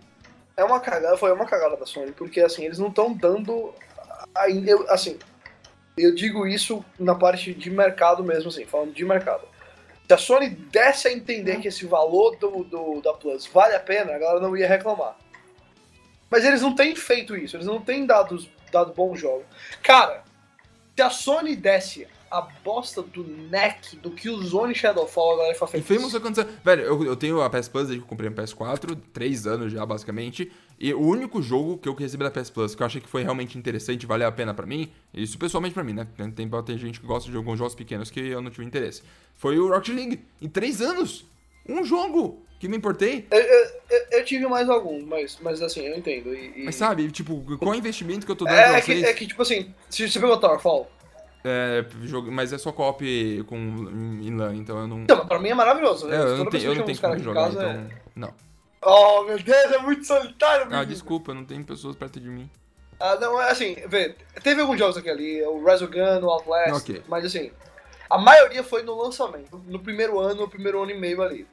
é 0.57 0.64
uma 0.64 0.78
cagada, 0.78 1.16
foi 1.16 1.32
uma 1.32 1.47
cagada 1.47 1.76
da 1.76 1.86
Sony, 1.86 2.12
porque 2.12 2.40
assim, 2.40 2.64
eles 2.64 2.78
não 2.78 2.88
estão 2.88 3.12
dando. 3.12 3.72
Assim, 4.88 5.18
eu 5.97 6.14
digo 6.14 6.47
isso 6.47 6.84
na 6.99 7.14
parte 7.14 7.55
de 7.55 7.70
mercado 7.70 8.22
mesmo, 8.24 8.49
assim, 8.49 8.64
falando 8.64 8.92
de 8.92 9.05
mercado. 9.05 9.47
Se 10.07 10.12
a 10.12 10.18
Sony 10.18 10.51
desse 10.51 11.09
a 11.09 11.12
entender 11.12 11.61
que 11.61 11.68
esse 11.68 11.86
valor 11.86 12.36
do, 12.36 12.64
do- 12.64 13.01
da 13.01 13.12
Plus 13.14 13.47
vale 13.47 13.74
a 13.74 13.80
pena, 13.80 14.14
a 14.14 14.18
galera 14.18 14.40
não 14.40 14.57
ia 14.57 14.68
reclamar. 14.68 15.16
Mas 16.30 16.45
eles 16.45 16.61
não 16.62 16.74
têm 16.74 16.95
feito 16.97 17.36
isso, 17.36 17.57
eles 17.57 17.66
não 17.66 17.80
têm 17.80 18.05
dado, 18.05 18.45
dado 18.72 18.92
bons 18.92 19.18
jogos. 19.18 19.47
Cara, 19.82 20.24
se 20.97 21.03
a 21.03 21.09
Sony 21.11 21.55
desse 21.57 22.07
a 22.30 22.40
bosta 22.64 23.02
do 23.02 23.22
neck 23.24 23.96
do 23.96 24.10
que 24.10 24.28
o 24.28 24.36
Zone 24.42 24.74
Shadowfall, 24.74 25.32
a 25.32 25.36
galera 25.36 25.48
ia 25.50 25.54
ficar 25.54 25.66
E 25.66 25.82
feliz. 25.82 25.86
Famous 25.86 26.14
aconteceu. 26.14 26.46
Velho, 26.64 26.82
eu, 26.82 27.04
eu 27.04 27.16
tenho 27.16 27.40
a 27.40 27.48
PS 27.50 27.68
Plus 27.68 27.84
desde 27.88 27.98
que 27.98 28.04
eu 28.04 28.08
comprei 28.08 28.28
no 28.30 28.36
PS4, 28.36 28.98
três 29.12 29.46
anos 29.46 29.72
já, 29.72 29.84
basicamente. 29.86 30.50
E 30.78 30.92
o 30.92 31.00
único 31.00 31.40
jogo 31.40 31.78
que 31.78 31.88
eu 31.88 31.94
recebi 31.94 32.24
da 32.24 32.30
PS 32.30 32.50
Plus 32.50 32.74
que 32.74 32.82
eu 32.82 32.86
achei 32.86 33.00
que 33.00 33.08
foi 33.08 33.22
realmente 33.22 33.56
interessante 33.56 34.02
e 34.02 34.06
valeu 34.06 34.26
a 34.26 34.32
pena 34.32 34.52
pra 34.52 34.66
mim, 34.66 34.90
isso 35.12 35.38
pessoalmente 35.38 35.72
pra 35.74 35.84
mim, 35.84 35.92
né? 35.92 36.06
Tem, 36.16 36.30
tem, 36.30 36.50
tem 36.64 36.78
gente 36.78 37.00
que 37.00 37.06
gosta 37.06 37.30
de 37.30 37.36
alguns 37.36 37.58
jogos 37.58 37.74
pequenos 37.74 38.10
que 38.10 38.20
eu 38.20 38.42
não 38.42 38.50
tive 38.50 38.64
interesse. 38.66 39.02
Foi 39.36 39.58
o 39.58 39.68
Rocket 39.68 39.94
League. 39.94 40.20
Em 40.42 40.48
três 40.48 40.80
anos! 40.80 41.24
Um 41.66 41.84
jogo 41.84 42.42
que 42.60 42.68
me 42.68 42.76
importei. 42.76 43.26
Eu, 43.30 43.40
eu- 43.40 43.70
eu- 44.12 44.24
tive 44.24 44.46
mais 44.46 44.68
alguns, 44.68 45.02
mas, 45.04 45.38
mas 45.42 45.60
assim, 45.62 45.80
eu 45.86 45.96
entendo. 45.96 46.34
E, 46.34 46.60
e- 46.60 46.64
Mas 46.64 46.74
sabe, 46.76 47.10
tipo, 47.10 47.42
qual 47.58 47.72
é 47.72 47.76
o 47.76 47.78
investimento 47.78 48.24
que 48.26 48.32
eu 48.32 48.36
tô 48.36 48.44
dando 48.44 48.54
é, 48.56 48.68
pra 48.68 48.78
é 48.78 48.80
que, 48.80 48.86
vocês? 48.92 49.02
é 49.04 49.12
que, 49.12 49.26
tipo 49.26 49.42
assim, 49.42 49.74
se 49.90 50.08
você 50.08 50.18
pegou 50.20 50.38
Towerfall, 50.38 50.90
É, 51.47 51.84
jogo, 52.05 52.32
mas 52.32 52.55
é 52.55 52.59
só 52.59 52.72
co-op 52.72 53.45
com 53.47 53.57
em 53.57 54.34
LAN, 54.34 54.57
então 54.57 54.78
eu 54.78 54.88
não. 54.88 55.03
então, 55.03 55.26
pra 55.26 55.38
mim 55.38 55.51
é 55.51 55.55
maravilhoso. 55.55 56.11
É, 56.11 56.16
eu 56.16 56.20
não 56.22 56.51
eu 56.53 56.74
não 56.74 56.84
tenho 56.84 56.99
como 56.99 57.18
jogar, 57.18 57.45
casa, 57.45 57.70
então. 57.70 57.88
Não. 58.16 58.28
é... 58.28 58.32
Oh, 58.86 59.24
meu 59.24 59.38
Deus, 59.38 59.72
é 59.72 59.78
muito 59.78 60.07
solitário, 60.07 60.66
Ah, 60.66 60.70
menino. 60.70 60.86
desculpa, 60.86 61.34
não 61.34 61.45
tem 61.45 61.62
pessoas 61.62 61.97
perto 61.97 62.18
de 62.18 62.28
mim. 62.28 62.51
Ah, 62.99 63.16
não, 63.16 63.40
é 63.40 63.51
assim, 63.51 63.76
vê, 63.88 64.14
teve 64.42 64.61
alguns 64.62 64.78
jogos 64.78 64.97
aqui 64.97 65.11
ali, 65.11 65.42
o 65.42 65.62
Resogun, 65.64 66.20
o 66.22 66.30
Outlast, 66.30 66.76
Ok. 66.82 67.03
mas 67.09 67.24
assim, 67.24 67.51
a 68.09 68.16
maioria 68.16 68.62
foi 68.62 68.82
no 68.82 68.95
lançamento, 68.97 69.61
no 69.66 69.78
primeiro 69.80 70.18
ano, 70.18 70.42
no 70.42 70.49
primeiro 70.49 70.82
ano 70.82 70.92
e 70.92 70.99
meio 70.99 71.20
ali. 71.22 71.47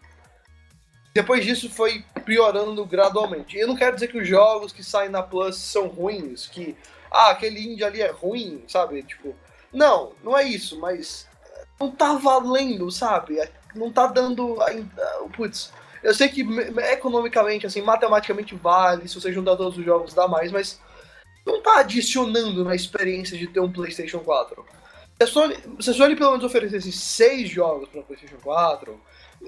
Depois 1.13 1.43
disso 1.43 1.69
foi 1.69 2.05
piorando 2.25 2.85
gradualmente. 2.85 3.57
Eu 3.57 3.67
não 3.67 3.75
quero 3.75 3.95
dizer 3.95 4.07
que 4.07 4.17
os 4.17 4.27
jogos 4.27 4.71
que 4.71 4.83
saem 4.83 5.09
na 5.09 5.21
Plus 5.21 5.57
são 5.57 5.87
ruins, 5.87 6.47
que, 6.47 6.77
ah, 7.11 7.31
aquele 7.31 7.59
indie 7.61 7.83
ali 7.83 8.01
é 8.01 8.11
ruim, 8.11 8.63
sabe? 8.67 9.03
Tipo, 9.03 9.35
não, 9.73 10.11
não 10.23 10.37
é 10.37 10.43
isso, 10.43 10.79
mas 10.79 11.27
não 11.79 11.91
tá 11.91 12.13
valendo, 12.15 12.89
sabe? 12.91 13.39
Não 13.75 13.91
tá 13.91 14.07
dando 14.07 14.61
ainda. 14.63 15.03
Putz, 15.35 15.71
eu 16.03 16.13
sei 16.13 16.27
que 16.29 16.43
me- 16.43 16.63
economicamente, 16.91 17.65
assim, 17.65 17.81
matematicamente 17.81 18.55
vale, 18.55 19.07
se 19.07 19.15
você 19.19 19.31
juntar 19.31 19.55
todos 19.55 19.77
os 19.77 19.85
jogos 19.85 20.13
dá 20.13 20.27
mais, 20.27 20.51
mas 20.51 20.79
não 21.45 21.61
tá 21.61 21.79
adicionando 21.79 22.63
na 22.63 22.75
experiência 22.75 23.37
de 23.37 23.47
ter 23.47 23.59
um 23.59 23.71
PlayStation 23.71 24.19
4. 24.19 24.63
Se 25.17 25.23
a 25.23 25.27
Sony, 25.27 25.57
se 25.79 25.89
a 25.89 25.93
Sony 25.93 26.15
pelo 26.15 26.31
menos 26.31 26.45
oferecesse 26.45 26.91
seis 26.91 27.49
jogos 27.49 27.87
para 27.89 28.01
PlayStation 28.01 28.37
4, 28.43 28.99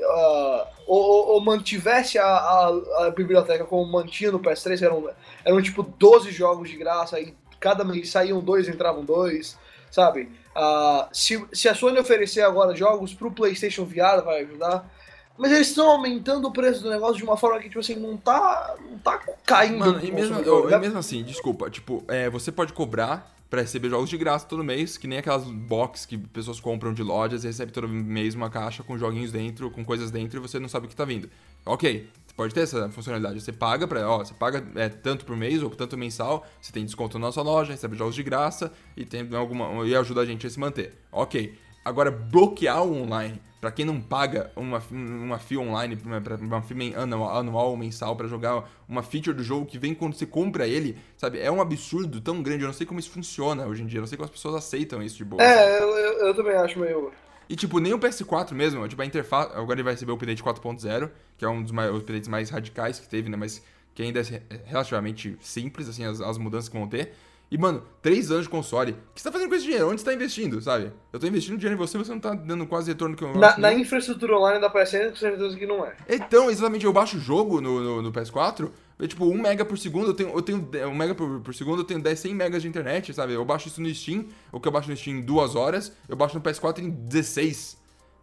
ah, 0.02 0.68
ou, 0.88 1.02
ou- 1.02 1.28
ou 1.36 1.42
mantivesse 1.42 2.18
a, 2.18 2.26
a- 2.26 3.06
a 3.06 3.10
biblioteca 3.12 3.66
como 3.66 3.86
mantinha 3.92 4.32
no 4.32 4.40
PS3, 4.40 4.82
eram, 4.84 5.10
eram 5.46 5.62
tipo 5.62 5.84
12 5.84 6.32
jogos 6.32 6.70
de 6.70 6.78
graça, 6.78 7.20
e 7.20 7.36
cada 7.60 7.84
mês 7.84 8.10
saíam 8.10 8.40
dois, 8.40 8.68
entravam 8.68 9.04
dois, 9.06 9.58
sabe? 9.94 10.30
Ah, 10.56 11.08
se, 11.14 11.46
se 11.54 11.70
a 11.70 11.76
Sony 11.76 12.00
oferecer 12.00 12.42
agora 12.42 12.76
jogos 12.76 13.14
pro 13.14 13.32
PlayStation 13.32 13.86
VR, 13.86 14.24
vai 14.26 14.42
ajudar. 14.42 14.92
Mas 15.38 15.52
eles 15.52 15.68
estão 15.70 15.90
aumentando 15.90 16.48
o 16.48 16.52
preço 16.52 16.82
do 16.84 16.90
negócio 16.90 17.18
de 17.18 17.24
uma 17.24 17.38
forma 17.38 17.60
que, 17.60 17.68
tipo 17.68 17.80
assim, 17.80 17.96
não 17.96 18.18
tá, 18.18 18.76
não 18.90 18.98
tá 19.00 19.20
caindo. 19.46 19.78
Mano, 19.80 20.00
e 20.04 20.12
mesmo, 20.12 20.30
consumidor, 20.36 20.72
eu- 20.72 20.78
e 20.78 20.82
mesmo 20.82 21.00
assim, 21.00 21.24
desculpa, 21.24 21.70
tipo, 21.70 22.04
é, 22.08 22.30
você 22.30 22.52
pode 22.52 22.74
cobrar 22.74 23.32
pra 23.50 23.62
receber 23.62 23.90
jogos 23.90 24.10
de 24.10 24.18
graça 24.18 24.48
todo 24.48 24.64
mês, 24.64 24.98
que 24.98 25.08
nem 25.08 25.20
aquelas 25.20 25.44
box 25.44 26.08
que 26.08 26.18
pessoas 26.18 26.60
compram 26.60 26.92
de 26.94 27.04
lojas 27.04 27.44
e 27.44 27.48
recebe 27.48 27.72
todo 27.72 27.88
mês 27.88 28.34
uma 28.34 28.50
caixa 28.50 28.84
com 28.84 28.98
joguinhos 28.98 29.32
dentro, 29.32 29.70
com 29.70 29.86
coisas 29.86 30.10
dentro 30.10 30.40
e 30.40 30.42
você 30.42 30.60
não 30.60 30.68
sabe 30.68 30.88
o 30.88 30.90
que 30.90 30.96
tá 30.96 31.06
vindo. 31.06 31.30
Ok, 31.66 32.10
você 32.34 32.36
pode 32.36 32.54
ter 32.54 32.62
essa 32.62 32.90
funcionalidade. 32.90 33.40
Você 33.40 33.52
paga 33.52 33.88
pra, 33.88 34.10
ó, 34.10 34.20
você 34.20 34.34
paga 34.34 34.66
é, 34.76 34.90
tanto 34.90 35.24
por 35.24 35.38
mês 35.38 35.62
ou 35.62 35.70
tanto 35.70 35.98
mensal, 35.98 36.46
você 36.60 36.72
tem 36.72 36.84
desconto 36.84 37.20
na 37.20 37.28
nossa 37.28 37.42
loja, 37.42 37.72
recebe 37.72 37.96
jogos 37.96 38.16
de 38.16 38.24
graça 38.24 38.72
e 38.98 39.06
tem 39.06 39.28
alguma 39.36 39.86
e 39.86 39.96
ajuda 39.96 40.22
a 40.22 40.26
gente 40.26 40.46
a 40.48 40.50
se 40.50 40.60
manter. 40.60 40.94
Ok. 41.12 41.56
Agora, 41.86 42.10
bloquear 42.10 42.82
o 42.82 42.94
online, 42.94 43.42
pra 43.60 43.70
quem 43.70 43.86
não 43.86 44.00
paga 44.00 44.50
uma, 44.56 44.82
uma 44.90 45.38
fee 45.38 45.58
online, 45.58 45.98
uma, 46.42 46.62
fee 46.62 46.96
anual, 46.96 47.38
anual 47.38 47.70
ou 47.72 47.78
mensal 47.78 48.16
pra 48.16 48.26
jogar 48.26 48.70
uma 48.88 49.04
feature 49.04 49.36
do 49.36 49.44
jogo 49.44 49.66
que 49.66 49.78
vem 49.78 49.94
quando 49.94 50.14
você 50.14 50.26
compra 50.26 50.66
ele, 50.66 50.98
sabe? 51.18 51.40
É 51.40 51.52
um 51.52 51.60
absurdo 51.60 52.22
tão 52.22 52.42
grande. 52.42 52.64
Eu 52.64 52.68
não 52.68 52.74
sei 52.74 52.88
como 52.88 53.02
isso 53.02 53.12
funciona 53.12 53.68
hoje 53.68 53.84
em 53.84 53.86
dia. 53.86 53.98
Eu 53.98 54.02
não 54.02 54.08
sei 54.08 54.18
como 54.18 54.26
as 54.26 54.32
pessoas 54.32 54.56
aceitam 54.56 55.04
isso 55.04 55.18
de 55.18 55.26
boa. 55.26 55.44
É, 55.44 55.82
eu, 55.82 55.90
eu, 55.90 56.28
eu 56.28 56.34
também 56.34 56.56
acho 56.56 56.80
meio. 56.80 57.12
E, 57.50 57.56
tipo, 57.56 57.80
nem 57.80 57.94
o 57.94 58.00
PS4 58.00 58.52
mesmo, 58.54 58.88
tipo, 58.88 59.02
a 59.02 59.06
interface. 59.06 59.52
Agora 59.54 59.74
ele 59.76 59.84
vai 59.84 59.94
receber 59.94 60.12
o 60.12 60.16
update 60.16 60.42
4.0, 60.44 61.10
que 61.38 61.46
é 61.46 61.50
um 61.50 61.62
dos 61.62 61.72
mais, 61.72 61.94
updates 61.94 62.28
mais 62.28 62.50
radicais 62.50 63.00
que 63.00 63.08
teve, 63.08 63.30
né? 63.30 63.38
Mas 63.38 63.62
que 63.94 64.02
ainda 64.02 64.20
é 64.20 64.24
re- 64.24 64.42
relativamente 64.66 65.38
simples, 65.42 65.88
assim, 65.90 66.04
as, 66.06 66.20
as 66.22 66.38
mudanças 66.38 66.68
que 66.70 66.78
vão 66.78 66.88
ter. 66.88 67.14
E, 67.52 67.58
mano, 67.58 67.84
três 68.02 68.32
anos 68.32 68.46
de 68.46 68.50
console. 68.50 68.94
O 68.94 68.96
que 69.14 69.22
você 69.22 69.26
tá 69.26 69.32
fazendo 69.32 69.50
com 69.50 69.54
esse 69.56 69.66
dinheiro? 69.66 69.88
Onde 69.88 70.02
você 70.02 70.06
tá 70.06 70.14
investindo, 70.14 70.60
sabe? 70.60 70.92
Eu 71.12 71.20
tô 71.20 71.28
investindo 71.28 71.56
dinheiro 71.58 71.76
em 71.76 71.78
você, 71.78 71.98
você 72.00 72.10
não 72.12 72.20
tá 72.20 72.34
dando 72.34 72.66
quase 72.66 72.90
retorno 72.90 73.16
que 73.16 73.24
eu 73.24 73.32
Na, 73.36 73.56
na 73.60 73.70
nem- 73.70 73.82
infraestrutura 73.82 74.36
online 74.38 74.60
da 74.60 74.70
PSN, 74.72 75.10
com 75.12 75.16
certeza 75.18 75.56
que 75.56 75.68
não 75.68 75.86
é. 75.86 75.94
Então, 76.10 76.50
exatamente, 76.50 76.86
eu 76.86 76.92
baixo 76.94 77.18
o 77.18 77.20
jogo 77.20 77.62
no, 77.62 77.80
no, 77.80 78.02
no 78.02 78.12
PS4, 78.12 78.72
é 79.00 79.08
tipo 79.08 79.26
1 79.26 79.42
mega 79.42 79.66
por 79.66 79.78
segundo, 79.78 80.08
eu 80.10 80.14
tenho, 80.14 80.30
eu 80.30 80.42
tenho 80.42 80.60
1 80.90 80.94
mega 80.94 81.16
por, 81.16 81.42
por 81.42 81.54
segundo, 81.54 81.82
eu 81.82 81.86
tenho 81.86 82.02
10, 82.02 82.20
100 82.20 82.36
megas 82.36 82.62
de 82.62 82.68
internet, 82.68 83.14
sabe? 83.14 83.34
Eu 83.34 83.44
baixo 83.44 83.68
isso 83.68 83.82
no 83.82 83.94
Steam, 83.94 84.28
o 84.52 84.60
que 84.60 84.68
eu 84.68 84.72
baixo 84.72 84.90
no 84.90 84.96
Steam 84.96 85.18
em 85.18 85.22
2 85.22 85.56
horas, 85.56 85.92
eu 86.08 86.16
baixo 86.16 86.36
no 86.36 86.42
PS4 86.42 86.80
em 86.80 86.90
16, 86.90 87.78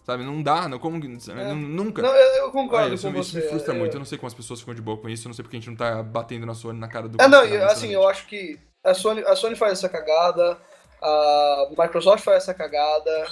sabe? 0.04 0.24
Não 0.24 0.42
dá, 0.42 0.68
não, 0.68 0.78
como, 0.78 0.98
não- 0.98 1.54
nunca. 1.56 2.02
Não, 2.02 2.14
eu, 2.14 2.44
eu 2.44 2.50
concordo 2.50 2.94
isso, 2.94 3.10
com 3.10 3.18
isso 3.18 3.32
você. 3.32 3.40
me 3.40 3.48
frustra 3.48 3.74
é, 3.74 3.78
muito, 3.78 3.94
eu 3.94 3.98
não 3.98 4.06
sei 4.06 4.16
como 4.18 4.28
as 4.28 4.34
pessoas 4.34 4.60
ficam 4.60 4.74
de 4.74 4.82
boa 4.82 4.96
com 4.96 5.08
isso, 5.08 5.26
eu 5.26 5.30
não 5.30 5.34
sei 5.34 5.42
porque 5.42 5.56
a 5.56 5.60
gente 5.60 5.70
não 5.70 5.76
tá 5.76 6.02
batendo 6.02 6.46
na 6.46 6.54
Sony 6.54 6.78
na 6.78 6.88
cara 6.88 7.08
do 7.08 7.20
É, 7.20 7.28
não, 7.28 7.42
cara, 7.42 7.54
e, 7.54 7.62
assim, 7.62 7.92
eu 7.92 8.08
acho 8.08 8.26
que 8.26 8.58
a 8.82 8.94
Sony, 8.94 9.22
a 9.24 9.36
Sony 9.36 9.56
faz 9.56 9.72
essa 9.72 9.88
cagada, 9.88 10.56
a 11.02 11.68
Microsoft 11.78 12.24
faz 12.24 12.38
essa 12.44 12.54
cagada, 12.54 13.26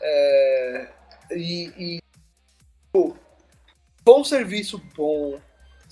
é, 0.00 0.88
e, 1.32 1.72
e 1.78 2.02
pô, 2.92 3.16
bom 4.04 4.22
serviço 4.24 4.80
bom, 4.96 5.40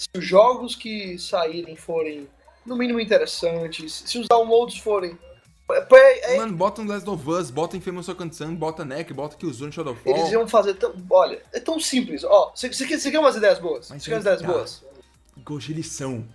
se 0.01 0.09
os 0.16 0.24
jogos 0.24 0.74
que 0.74 1.18
saírem 1.18 1.76
forem 1.76 2.26
no 2.64 2.74
mínimo 2.74 2.98
interessantes, 2.98 4.03
se 4.07 4.18
os 4.18 4.26
downloads 4.26 4.78
forem. 4.78 5.18
é- 5.70 6.34
é- 6.34 6.36
Mano, 6.38 6.57
bota 6.57 6.80
um 6.80 6.86
Last 6.86 7.09
of 7.09 7.28
Us, 7.28 7.51
bota 7.51 7.76
Infamous 7.76 8.07
Second 8.07 8.34
Son, 8.34 8.55
bota 8.55 8.84
NEC, 8.84 9.12
bota 9.12 9.36
Killzone 9.36 9.70
Shadowfall. 9.70 10.16
eles 10.16 10.32
iam 10.32 10.48
fazer 10.48 10.74
tão. 10.74 10.94
Olha, 11.11 11.42
é 11.53 11.61
tão 11.61 11.78
simples. 11.78 12.24
Ó, 12.24 12.51
você 12.55 12.68
quer, 12.70 12.98
quer 12.98 13.18
umas 13.18 13.36
ideias 13.36 13.59
boas? 13.59 13.88
Você 13.88 14.11
quer 14.11 14.16
umas 14.16 14.22
ideias 14.22 14.40
tá. 14.40 14.46
boas? 14.46 14.84
Gosto, 15.44 15.70
eles 15.70 15.86
são. 15.86 16.26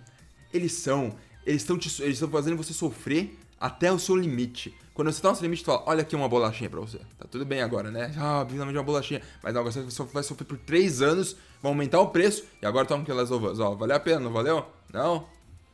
Eles 0.52 0.72
são. 0.72 1.14
Eles 1.44 1.62
estão 1.62 1.76
eles 1.76 2.14
estão 2.14 2.30
fazendo 2.30 2.56
você 2.56 2.72
sofrer 2.72 3.36
até 3.60 3.92
o 3.92 3.98
seu 3.98 4.16
limite. 4.16 4.74
Quando 4.94 5.12
você 5.12 5.20
tá 5.20 5.28
no 5.28 5.36
seu 5.36 5.42
limite, 5.42 5.62
tu 5.62 5.66
fala, 5.66 5.82
olha 5.86 6.00
aqui 6.00 6.16
uma 6.16 6.28
bolachinha 6.28 6.70
pra 6.70 6.80
você. 6.80 6.98
Tá 7.18 7.26
tudo 7.30 7.44
bem 7.44 7.60
agora, 7.60 7.90
né? 7.90 8.14
Ah, 8.16 8.46
finalmente 8.48 8.78
uma 8.78 8.82
bolachinha. 8.84 9.20
Mas 9.42 9.52
não, 9.52 9.62
você 9.62 9.90
só 9.90 10.04
vai 10.04 10.22
sofrer 10.22 10.46
por 10.46 10.56
3 10.56 11.02
anos, 11.02 11.36
vai 11.62 11.70
aumentar 11.70 12.00
o 12.00 12.08
preço, 12.08 12.44
e 12.60 12.66
agora 12.66 12.86
toma 12.86 13.04
que 13.04 13.12
Last 13.12 13.32
of 13.32 13.46
Us. 13.46 13.60
Ó, 13.60 13.74
valeu 13.74 13.96
a 13.96 14.00
pena, 14.00 14.20
não 14.20 14.32
valeu? 14.32 14.64
Não? 14.92 15.26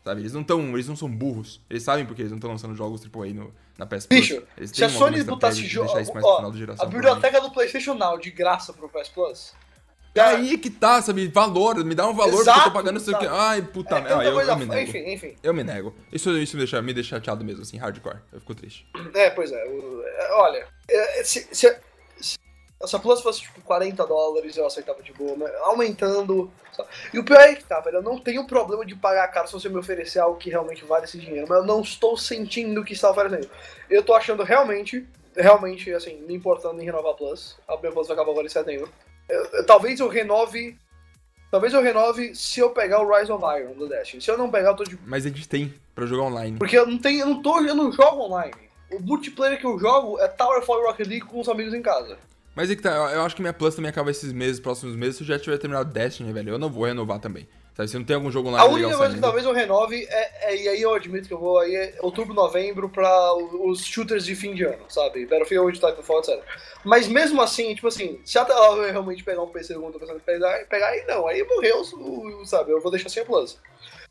Sabe, 0.04 0.20
eles 0.22 0.32
não 0.32 0.42
tão, 0.42 0.60
eles 0.74 0.88
não 0.88 0.96
são 0.96 1.08
burros. 1.08 1.60
Eles 1.70 1.82
sabem 1.82 2.04
porque 2.04 2.22
eles 2.22 2.32
não 2.32 2.38
estão 2.38 2.50
lançando 2.50 2.74
jogos 2.74 3.02
AAA 3.02 3.28
no, 3.34 3.54
na 3.78 3.86
PS 3.86 4.06
Plus. 4.06 4.20
Bicho, 4.20 4.42
se 4.66 4.84
a 4.84 4.88
Sony 4.88 5.22
botasse 5.22 5.64
jogo. 5.66 5.92
a 6.78 6.86
biblioteca 6.86 7.40
do 7.40 7.50
PlayStation 7.52 7.94
Now 7.94 8.18
de 8.18 8.30
graça 8.30 8.72
pro 8.72 8.88
PS 8.88 9.08
Plus. 9.08 9.54
É 10.14 10.20
aí 10.20 10.58
que 10.58 10.68
tá, 10.68 11.00
sabe? 11.00 11.26
Valor, 11.28 11.82
me 11.84 11.94
dá 11.94 12.06
um 12.06 12.12
valor 12.12 12.32
porque 12.36 12.50
eu 12.50 12.52
Exato, 12.52 12.64
tô 12.64 12.70
pagando 12.72 12.98
isso 12.98 13.14
aqui. 13.14 13.24
sabe? 13.24 13.36
Ai, 13.38 13.62
puta 13.62 13.96
É 13.96 14.00
merda. 14.02 14.24
eu, 14.24 14.40
eu 14.40 14.56
me 14.56 14.66
nego. 14.66 14.90
Enfim, 14.90 15.10
enfim. 15.10 15.36
Eu 15.42 15.54
me 15.54 15.64
nego. 15.64 15.94
Isso, 16.12 16.30
isso 16.36 16.54
me, 16.54 16.60
deixa, 16.62 16.82
me 16.82 16.92
deixa 16.92 17.16
chateado 17.16 17.42
mesmo, 17.42 17.62
assim, 17.62 17.78
hardcore. 17.78 18.18
Eu 18.30 18.40
fico 18.40 18.54
triste. 18.54 18.86
É, 19.14 19.30
pois 19.30 19.50
é. 19.50 19.56
é, 19.56 20.32
Olha, 20.34 20.66
é, 20.90 21.24
se, 21.24 21.48
se 21.50 21.74
essa 22.82 22.98
Plus 22.98 23.20
fosse 23.20 23.42
tipo 23.42 23.60
40 23.62 24.06
dólares, 24.06 24.56
eu 24.56 24.66
aceitava 24.66 25.02
de 25.02 25.12
boa, 25.12 25.36
mas 25.36 25.54
aumentando. 25.62 26.50
sabe? 26.72 26.88
E 27.14 27.18
o 27.18 27.24
pior 27.24 27.40
é 27.40 27.54
que 27.54 27.64
tá, 27.64 27.80
velho. 27.80 27.98
Eu 27.98 28.02
não 28.02 28.18
tenho 28.18 28.46
problema 28.46 28.84
de 28.84 28.94
pagar 28.96 29.28
caro 29.28 29.46
se 29.46 29.52
você 29.52 29.68
me 29.68 29.76
oferecer 29.78 30.18
algo 30.18 30.38
que 30.38 30.50
realmente 30.50 30.84
vale 30.84 31.04
esse 31.04 31.18
dinheiro, 31.18 31.46
mas 31.48 31.58
eu 31.58 31.64
não 31.66 31.80
estou 31.80 32.16
sentindo 32.16 32.84
que 32.84 32.92
está 32.94 33.10
oferecendo. 33.10 33.48
Eu 33.90 34.02
tô 34.02 34.14
achando 34.14 34.42
realmente, 34.42 35.06
realmente, 35.36 35.92
assim, 35.92 36.16
me 36.22 36.34
importando 36.34 36.80
em 36.80 36.84
renovar 36.84 37.12
a 37.12 37.14
Plus. 37.14 37.56
A 37.68 37.76
minha 37.76 37.92
Plus 37.92 38.08
vai 38.08 38.16
acabar 38.16 38.30
agora 38.32 38.46
em 38.46 38.50
setembro. 38.50 38.88
Eu- 39.28 39.44
eu- 39.52 39.66
talvez 39.66 40.00
eu 40.00 40.08
renove. 40.08 40.76
Talvez 41.50 41.74
eu 41.74 41.82
renove 41.82 42.34
se 42.34 42.60
eu 42.60 42.70
pegar 42.70 43.02
o 43.02 43.14
Rise 43.14 43.30
of 43.30 43.44
Iron 43.60 43.74
do 43.74 43.86
Destiny. 43.86 44.22
Se 44.22 44.30
eu 44.30 44.38
não 44.38 44.50
pegar, 44.50 44.70
eu 44.70 44.76
tô 44.76 44.84
de 44.84 44.98
Mas 45.06 45.26
a 45.26 45.28
gente 45.28 45.46
tem 45.48 45.72
pra 45.94 46.06
jogar 46.06 46.22
online. 46.24 46.58
porque 46.58 46.76
eu 46.78 46.86
não 46.86 46.98
tenho, 46.98 47.20
eu 47.20 47.26
não 47.26 47.42
tô, 47.42 47.60
eu 47.60 47.74
não 47.74 47.92
jogo 47.92 48.22
online. 48.22 48.54
O 48.90 48.98
multiplayer 49.00 49.58
que 49.58 49.66
eu 49.66 49.78
jogo 49.78 50.18
é 50.18 50.28
Towerfall 50.28 50.82
Rocket 50.86 51.06
League 51.06 51.26
com 51.26 51.40
os 51.40 51.48
amigos 51.48 51.72
em 51.74 51.82
casa. 51.82 52.18
Mas 52.54 52.70
é 52.70 52.76
que 52.76 52.82
tá, 52.82 52.90
eu, 52.90 53.22
acho 53.22 53.34
que 53.34 53.40
minha 53.42 53.52
Plus 53.52 53.74
também 53.74 53.90
acaba 53.90 54.10
esses 54.10 54.32
meses, 54.32 54.60
próximos 54.60 54.94
meses, 54.94 55.16
se 55.16 55.22
eu 55.22 55.26
já 55.26 55.38
tiver 55.38 55.58
terminado 55.58 55.92
Destiny, 55.92 56.32
velho. 56.32 56.50
Eu 56.50 56.58
não 56.58 56.70
vou 56.70 56.84
renovar 56.84 57.18
também. 57.18 57.48
Sabe, 57.74 57.88
se 57.88 57.96
não 57.96 58.04
tem 58.04 58.16
algum 58.16 58.30
jogo 58.30 58.50
A 58.50 58.66
online 58.66 58.84
única 58.84 58.98
coisa 58.98 59.14
que 59.14 59.20
talvez 59.20 59.46
eu 59.46 59.52
renove 59.52 60.06
é, 60.10 60.52
é- 60.52 60.56
e 60.62 60.68
aí 60.68 60.82
eu 60.82 60.92
admito 60.92 61.26
que 61.26 61.32
eu 61.32 61.38
vou 61.38 61.58
aí 61.58 61.74
é 61.74 61.96
outubro, 62.02 62.34
novembro 62.34 62.90
pra 62.90 63.32
os 63.34 63.82
shooters 63.82 64.26
de 64.26 64.36
fim 64.36 64.54
de 64.54 64.62
ano, 64.64 64.84
sabe? 64.90 65.24
Battlefield, 65.24 65.72
Titanfall, 65.72 66.18
etc. 66.18 66.38
Mas 66.84 67.08
mesmo 67.08 67.40
assim, 67.40 67.74
tipo 67.74 67.88
assim, 67.88 68.20
se 68.26 68.38
até 68.38 68.52
lá 68.52 68.76
eu 68.76 68.92
realmente 68.92 69.24
pegar 69.24 69.42
um 69.42 69.48
PC 69.48 69.72
como 69.72 69.86
eu 69.86 69.92
tô 69.92 69.98
pensando 69.98 70.18
em 70.18 70.20
pegar, 70.20 70.66
pegar 70.66 70.88
aí 70.88 71.02
não, 71.06 71.26
aí 71.26 71.42
morreu, 71.44 71.82
sabe? 72.44 72.72
Eu 72.72 72.80
vou 72.82 72.90
deixar 72.90 73.08
sem 73.08 73.22
a 73.22 73.26
Plus. 73.26 73.58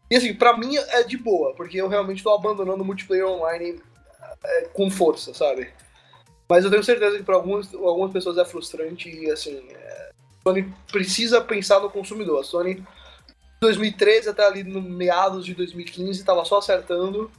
E 0.09 0.15
assim, 0.15 0.33
pra 0.33 0.57
mim 0.57 0.75
é 0.75 1.03
de 1.03 1.17
boa, 1.17 1.53
porque 1.53 1.77
eu 1.77 1.87
realmente 1.87 2.23
tô 2.23 2.33
abandonando 2.33 2.81
o 2.81 2.85
multiplayer 2.85 3.27
online 3.27 3.79
é, 4.43 4.61
com 4.73 4.89
força, 4.89 5.35
sabe? 5.35 5.69
Mas 6.51 6.65
eu 6.65 6.69
tenho 6.69 6.83
certeza 6.83 7.17
que 7.17 7.23
pra 7.23 7.35
algumas, 7.35 7.73
algumas 7.73 8.11
pessoas 8.11 8.37
é 8.37 8.43
frustrante 8.43 9.09
e 9.09 9.31
assim, 9.31 9.63
é, 9.69 10.09
a 10.11 10.43
Sony 10.43 10.73
precisa 10.91 11.39
pensar 11.39 11.79
no 11.79 11.89
consumidor. 11.89 12.41
A 12.41 12.43
Sony 12.43 12.85
2013 13.61 14.27
até 14.27 14.45
ali 14.45 14.61
no 14.61 14.81
meados 14.81 15.45
de 15.45 15.55
2015 15.55 16.25
tava 16.25 16.43
só 16.43 16.57
acertando. 16.57 17.31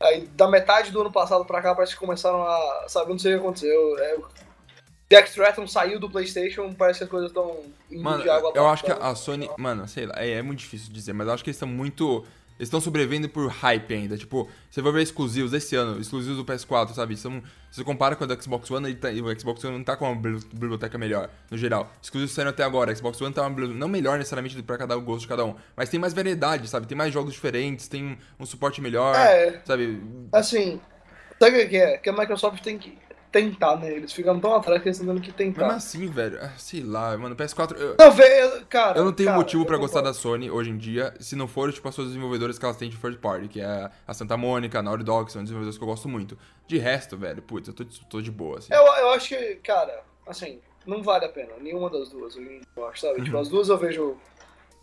Aí 0.00 0.26
da 0.34 0.48
metade 0.48 0.90
do 0.90 1.00
ano 1.00 1.12
passado 1.12 1.44
pra 1.44 1.62
cá 1.62 1.76
parece 1.76 1.92
que 1.92 2.00
começaram 2.00 2.42
a. 2.42 2.86
Sabe, 2.88 3.12
não 3.12 3.20
sei 3.20 3.34
o 3.34 3.38
que 3.38 3.44
aconteceu. 3.44 3.98
É, 4.00 4.18
Jack 5.08 5.28
Stratton 5.28 5.68
saiu 5.68 6.00
do 6.00 6.10
PlayStation, 6.10 6.74
parece 6.74 6.98
que 6.98 7.04
as 7.04 7.10
coisas 7.10 7.30
estão 7.30 7.56
indo 7.88 8.02
Mano, 8.02 8.20
de 8.24 8.30
água 8.30 8.50
eu 8.56 8.66
acho 8.66 8.82
que 8.82 8.90
a 8.90 9.14
Sony. 9.14 9.48
Mano, 9.58 9.86
sei 9.86 10.06
lá, 10.06 10.14
é, 10.16 10.30
é 10.32 10.42
muito 10.42 10.58
difícil 10.58 10.92
dizer, 10.92 11.12
mas 11.12 11.28
eu 11.28 11.34
acho 11.34 11.44
que 11.44 11.50
eles 11.50 11.56
estão 11.56 11.68
muito. 11.68 12.26
Eles 12.60 12.66
estão 12.66 12.78
sobrevivendo 12.78 13.26
por 13.26 13.48
hype 13.48 13.94
ainda. 13.94 14.18
Tipo, 14.18 14.46
você 14.70 14.82
vai 14.82 14.92
ver 14.92 15.00
exclusivos 15.00 15.50
desse 15.52 15.74
ano, 15.74 15.98
exclusivos 15.98 16.36
do 16.36 16.44
PS4, 16.44 16.92
sabe? 16.92 17.16
São, 17.16 17.40
se 17.70 17.76
você 17.78 17.84
compara 17.84 18.14
com 18.14 18.22
o 18.24 18.26
do 18.26 18.42
Xbox 18.42 18.70
One, 18.70 18.86
ele 18.86 18.96
tá- 18.96 19.08
o 19.08 19.40
Xbox 19.40 19.64
One 19.64 19.78
não 19.78 19.82
tá 19.82 19.96
com 19.96 20.04
uma 20.04 20.14
bibli- 20.14 20.44
biblioteca 20.52 20.98
melhor, 20.98 21.30
no 21.50 21.56
geral. 21.56 21.90
Exclusivos 22.02 22.34
saíram 22.34 22.50
até 22.50 22.62
agora. 22.62 22.94
Xbox 22.94 23.18
One 23.22 23.32
tá 23.32 23.40
uma 23.40 23.48
bibli- 23.48 23.72
não 23.72 23.88
melhor 23.88 24.18
necessariamente 24.18 24.62
pra 24.62 24.76
cada 24.76 24.94
o 24.94 25.00
gosto 25.00 25.22
de 25.22 25.28
cada 25.28 25.42
um, 25.42 25.54
mas 25.74 25.88
tem 25.88 25.98
mais 25.98 26.12
variedade, 26.12 26.68
sabe? 26.68 26.86
Tem 26.86 26.98
mais 26.98 27.14
jogos 27.14 27.32
diferentes, 27.32 27.88
tem 27.88 28.04
um, 28.04 28.16
um 28.40 28.44
suporte 28.44 28.82
melhor, 28.82 29.16
É. 29.16 29.62
sabe? 29.64 29.98
Assim, 30.30 30.78
sabe 31.38 31.62
o 31.64 31.68
que 31.70 31.76
é? 31.78 31.96
Que 31.96 32.10
a 32.10 32.12
Microsoft 32.12 32.62
tem 32.62 32.76
que 32.76 32.98
tentar, 33.30 33.76
né? 33.76 33.92
Eles 33.92 34.12
ficam 34.12 34.38
tão 34.40 34.54
atrás 34.54 34.82
que 34.82 34.88
eles 34.88 34.98
estão 34.98 35.14
tendo 35.14 35.22
que 35.22 35.32
tentar. 35.32 35.62
Mesmo 35.62 35.76
assim, 35.76 36.06
velho, 36.06 36.38
ah, 36.42 36.52
sei 36.56 36.82
lá, 36.82 37.16
mano, 37.16 37.36
PS4. 37.36 37.76
Eu, 37.76 37.96
Não, 37.98 38.10
velho, 38.10 38.66
cara. 38.66 38.98
Eu 38.98 39.04
não 39.04 39.12
tenho 39.12 39.28
cara, 39.28 39.38
motivo 39.38 39.64
pra 39.64 39.76
gostar 39.76 40.00
da 40.00 40.12
Sony 40.12 40.50
hoje 40.50 40.70
em 40.70 40.76
dia, 40.76 41.14
se 41.20 41.36
não 41.36 41.46
for, 41.46 41.72
tipo, 41.72 41.88
as 41.88 41.94
suas 41.94 42.08
desenvolvedoras 42.08 42.58
que 42.58 42.64
elas 42.64 42.76
têm 42.76 42.90
de 42.90 42.96
third 42.96 43.18
party, 43.18 43.48
que 43.48 43.60
é 43.60 43.90
a 44.06 44.14
Santa 44.14 44.36
Mônica, 44.36 44.78
a 44.78 44.82
Naughty 44.82 45.04
Dog, 45.04 45.26
que 45.26 45.32
são 45.32 45.42
desenvolvedores 45.42 45.78
que 45.78 45.84
eu 45.84 45.88
gosto 45.88 46.08
muito. 46.08 46.36
De 46.66 46.78
resto, 46.78 47.16
velho, 47.16 47.42
putz, 47.42 47.68
eu 47.68 47.74
tô, 47.74 47.84
tô 48.08 48.20
de 48.20 48.30
boa, 48.30 48.58
assim. 48.58 48.72
Eu, 48.72 48.82
eu 48.82 49.10
acho 49.10 49.28
que, 49.28 49.56
cara, 49.56 50.02
assim, 50.26 50.60
não 50.86 51.02
vale 51.02 51.24
a 51.24 51.28
pena. 51.28 51.52
Nenhuma 51.60 51.90
das 51.90 52.10
duas, 52.10 52.36
eu 52.36 52.88
acho, 52.88 53.00
sabe? 53.00 53.18
Uhum. 53.18 53.24
Tipo, 53.24 53.38
as 53.38 53.48
duas 53.48 53.68
eu 53.68 53.78
vejo. 53.78 54.16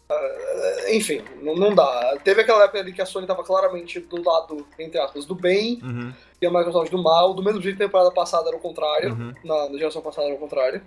Ah, 0.10 0.92
enfim, 0.92 1.22
não, 1.42 1.56
não 1.56 1.76
dá. 1.76 2.18
Teve 2.24 2.42
aquela 2.42 2.64
época 2.64 2.80
ali 2.80 2.94
que 2.94 3.02
a 3.02 3.06
Sony 3.06 3.28
tava 3.28 3.44
claramente 3.44 4.00
do 4.00 4.24
lado, 4.24 4.66
entre 4.80 5.00
aspas, 5.00 5.26
do 5.26 5.36
bem 5.36 5.80
Uhum. 5.84 6.14
e 6.42 6.46
a 6.46 6.50
Microsoft 6.52 6.92
do 6.92 7.02
mal. 7.02 7.34
Do 7.34 7.44
mesmo 7.44 7.62
jeito 7.62 7.78
que 7.78 7.84
a 7.84 7.88
temporada 7.88 8.12
passada 8.12 8.48
era 8.48 8.58
o 8.58 8.60
contrário. 8.62 9.12
Uhum. 9.14 9.34
Na, 9.44 9.70
na 9.70 9.78
geração 9.78 10.02
passada 10.02 10.28
era 10.28 10.36
o 10.36 10.40
contrário. 10.40 10.82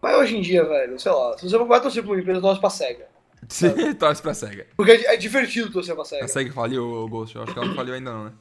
Mas 0.00 0.16
hoje 0.16 0.36
em 0.36 0.40
dia, 0.40 0.62
velho, 0.64 0.98
sei 1.00 1.10
lá, 1.10 1.36
se 1.38 1.48
você 1.48 1.58
vai 1.58 1.80
torcer 1.80 2.02
pra 2.02 2.12
uma 2.12 2.20
empresa, 2.20 2.40
torce 2.40 2.60
pra 2.60 2.70
SEGA. 2.70 3.06
Sim, 3.48 3.94
torce 3.98 4.22
pra 4.22 4.34
SEGA. 4.34 4.66
Porque 4.76 4.92
é, 4.92 5.14
é 5.14 5.16
divertido 5.16 5.72
torcer 5.72 5.94
pra 5.94 6.04
SEGA. 6.04 6.24
A 6.24 6.28
SEGA 6.28 6.52
faliu, 6.52 6.84
o 6.84 7.08
Ghost, 7.08 7.34
eu 7.34 7.42
acho 7.42 7.52
que 7.52 7.58
ela 7.58 7.68
não 7.68 7.74
faliu 7.74 7.94
ainda 7.94 8.12
não, 8.12 8.24
né? 8.26 8.32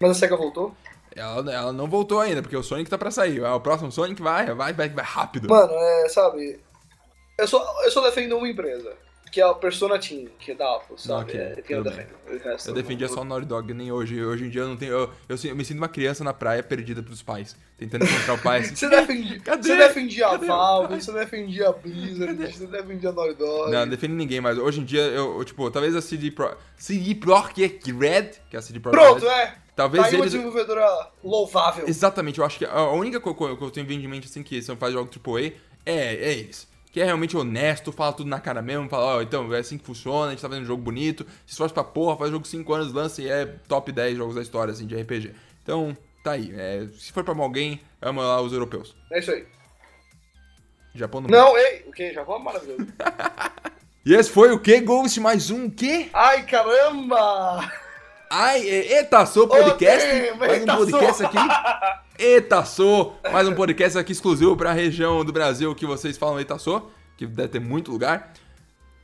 Mas 0.00 0.10
a 0.12 0.14
SEGA 0.14 0.36
voltou? 0.36 0.74
Ela, 1.14 1.52
ela 1.52 1.72
não 1.72 1.86
voltou 1.88 2.20
ainda, 2.20 2.42
porque 2.42 2.56
o 2.56 2.62
Sonic 2.62 2.90
tá 2.90 2.98
pra 2.98 3.10
sair. 3.10 3.42
Ah, 3.44 3.54
O 3.54 3.60
próximo 3.60 3.90
Sonic 3.92 4.20
vai, 4.20 4.46
vai, 4.54 4.72
vai, 4.72 4.88
vai 4.88 5.04
rápido. 5.04 5.48
Mano, 5.48 5.72
é, 5.72 6.08
sabe. 6.08 6.60
Eu 7.38 7.46
só, 7.46 7.84
eu 7.84 7.90
só 7.90 8.00
defendo 8.02 8.36
uma 8.36 8.48
empresa, 8.48 8.94
que 9.30 9.40
é 9.40 9.44
a 9.44 9.52
Persona 9.52 9.98
Team, 9.98 10.26
que 10.38 10.52
é 10.52 10.54
da 10.54 10.76
Apple, 10.76 10.96
sabe? 10.98 11.22
Ok, 11.32 11.40
é, 11.40 11.62
que 11.62 11.74
eu 11.74 11.82
defendo. 11.82 12.08
Eu 12.66 12.72
defendia 12.72 13.08
só 13.08 13.20
o 13.20 13.24
Naughty 13.24 13.46
Dog, 13.46 13.74
nem 13.74 13.92
hoje. 13.92 14.24
Hoje 14.24 14.44
em 14.46 14.48
dia 14.48 14.62
eu 14.62 14.68
não 14.68 14.76
tenho. 14.76 14.92
Eu, 14.92 15.10
eu, 15.28 15.36
eu 15.44 15.56
me 15.56 15.64
sinto 15.64 15.76
uma 15.78 15.88
criança 15.88 16.24
na 16.24 16.32
praia 16.32 16.62
perdida 16.62 17.02
pros 17.02 17.22
pais. 17.22 17.54
Tentando 17.76 18.04
encontrar 18.06 18.34
o 18.34 18.38
pai. 18.38 18.60
assim, 18.60 18.74
Você 18.76 18.88
defendia, 18.88 19.40
Cadê? 19.44 19.62
você 19.68 19.76
defendia 19.76 20.26
a 20.26 20.30
Cadê? 20.30 20.46
Valve, 20.46 21.02
você 21.02 21.12
defendia 21.12 21.68
a 21.68 21.72
Blizzard, 21.72 22.34
você 22.52 22.66
defendia 22.66 23.10
a 23.10 23.12
Naughty 23.12 23.34
Dog. 23.34 23.70
Não, 23.70 23.80
não 23.80 23.88
defendo 23.88 24.14
ninguém, 24.14 24.40
mas 24.40 24.56
hoje 24.56 24.80
em 24.80 24.84
dia 24.84 25.02
eu, 25.02 25.38
eu, 25.38 25.44
tipo, 25.44 25.70
talvez 25.70 25.94
a 25.94 26.00
CD 26.00 26.30
Pro. 26.30 26.56
CD 26.78 27.14
Projekt 27.14 27.92
Red, 27.92 28.30
que 28.48 28.56
é 28.56 28.58
a 28.58 28.62
CD 28.62 28.80
Projekt 28.80 29.06
Pronto, 29.06 29.26
Red, 29.26 29.30
é. 29.42 29.54
Talvez 29.76 30.04
tá 30.04 30.08
aí 30.08 30.14
uma 30.14 30.22
eles- 30.24 30.32
desenvolvedora 30.32 31.10
louvável. 31.22 31.86
Exatamente, 31.86 32.38
eu 32.38 32.46
acho 32.46 32.58
que 32.58 32.64
a 32.64 32.90
única 32.92 33.20
coisa 33.20 33.54
que 33.54 33.62
eu 33.62 33.70
tenho 33.70 33.92
em 33.92 34.08
mente 34.08 34.26
assim 34.26 34.42
que 34.42 34.62
são 34.62 34.74
faz 34.74 34.94
jogo 34.94 35.10
AAA 35.10 35.52
é, 35.84 36.14
é 36.14 36.32
eles. 36.32 36.66
Que 36.96 37.02
é 37.02 37.04
realmente 37.04 37.36
honesto, 37.36 37.92
fala 37.92 38.14
tudo 38.14 38.30
na 38.30 38.40
cara 38.40 38.62
mesmo, 38.62 38.88
fala, 38.88 39.16
ó, 39.16 39.20
então 39.20 39.52
é 39.54 39.58
assim 39.58 39.76
que 39.76 39.84
funciona, 39.84 40.28
a 40.28 40.30
gente 40.30 40.40
tá 40.40 40.48
fazendo 40.48 40.64
um 40.64 40.66
jogo 40.66 40.82
bonito, 40.82 41.26
se 41.44 41.52
esforça 41.52 41.74
pra 41.74 41.84
porra, 41.84 42.16
faz 42.16 42.30
jogo 42.30 42.46
5 42.46 42.72
anos, 42.72 42.90
lança 42.90 43.20
e 43.20 43.28
é 43.28 43.44
top 43.68 43.92
10 43.92 44.16
jogos 44.16 44.34
da 44.34 44.40
história, 44.40 44.72
assim, 44.72 44.86
de 44.86 44.96
RPG. 44.96 45.34
Então, 45.62 45.94
tá 46.24 46.30
aí. 46.30 46.54
é, 46.56 46.86
se 46.98 47.12
for 47.12 47.22
pra 47.22 47.34
alguém, 47.34 47.82
ama 48.00 48.22
lá 48.22 48.40
os 48.40 48.50
europeus. 48.50 48.96
É 49.12 49.18
isso 49.18 49.30
aí. 49.30 49.46
Japão 50.94 51.20
não. 51.20 51.28
Não, 51.28 51.58
ei, 51.58 51.84
o 51.86 51.92
que? 51.92 52.14
Japão 52.14 52.36
é 52.36 52.38
maravilhoso. 52.38 52.86
E 54.06 54.14
esse 54.14 54.30
foi 54.30 54.52
o 54.52 54.58
que, 54.58 54.80
Ghost? 54.80 55.20
Mais 55.20 55.50
um 55.50 55.68
quê? 55.68 56.08
Ai, 56.14 56.46
caramba! 56.46 57.70
Ai, 58.30 58.62
e- 58.62 58.92
eita, 58.94 59.26
sou 59.26 59.48
podcast. 59.48 60.08
Ô, 60.32 60.36
mais 60.36 60.62
um 60.62 60.66
podcast 60.66 61.24
aqui. 61.26 61.36
Sou. 62.64 63.18
Mais 63.30 63.46
um 63.46 63.54
podcast 63.54 63.98
aqui 63.98 64.12
exclusivo 64.12 64.56
pra 64.56 64.72
região 64.72 65.22
do 65.22 65.32
Brasil 65.32 65.74
que 65.74 65.84
vocês 65.84 66.16
falam 66.16 66.42
sou. 66.58 66.90
Que 67.16 67.26
deve 67.26 67.48
ter 67.48 67.60
muito 67.60 67.90
lugar. 67.90 68.32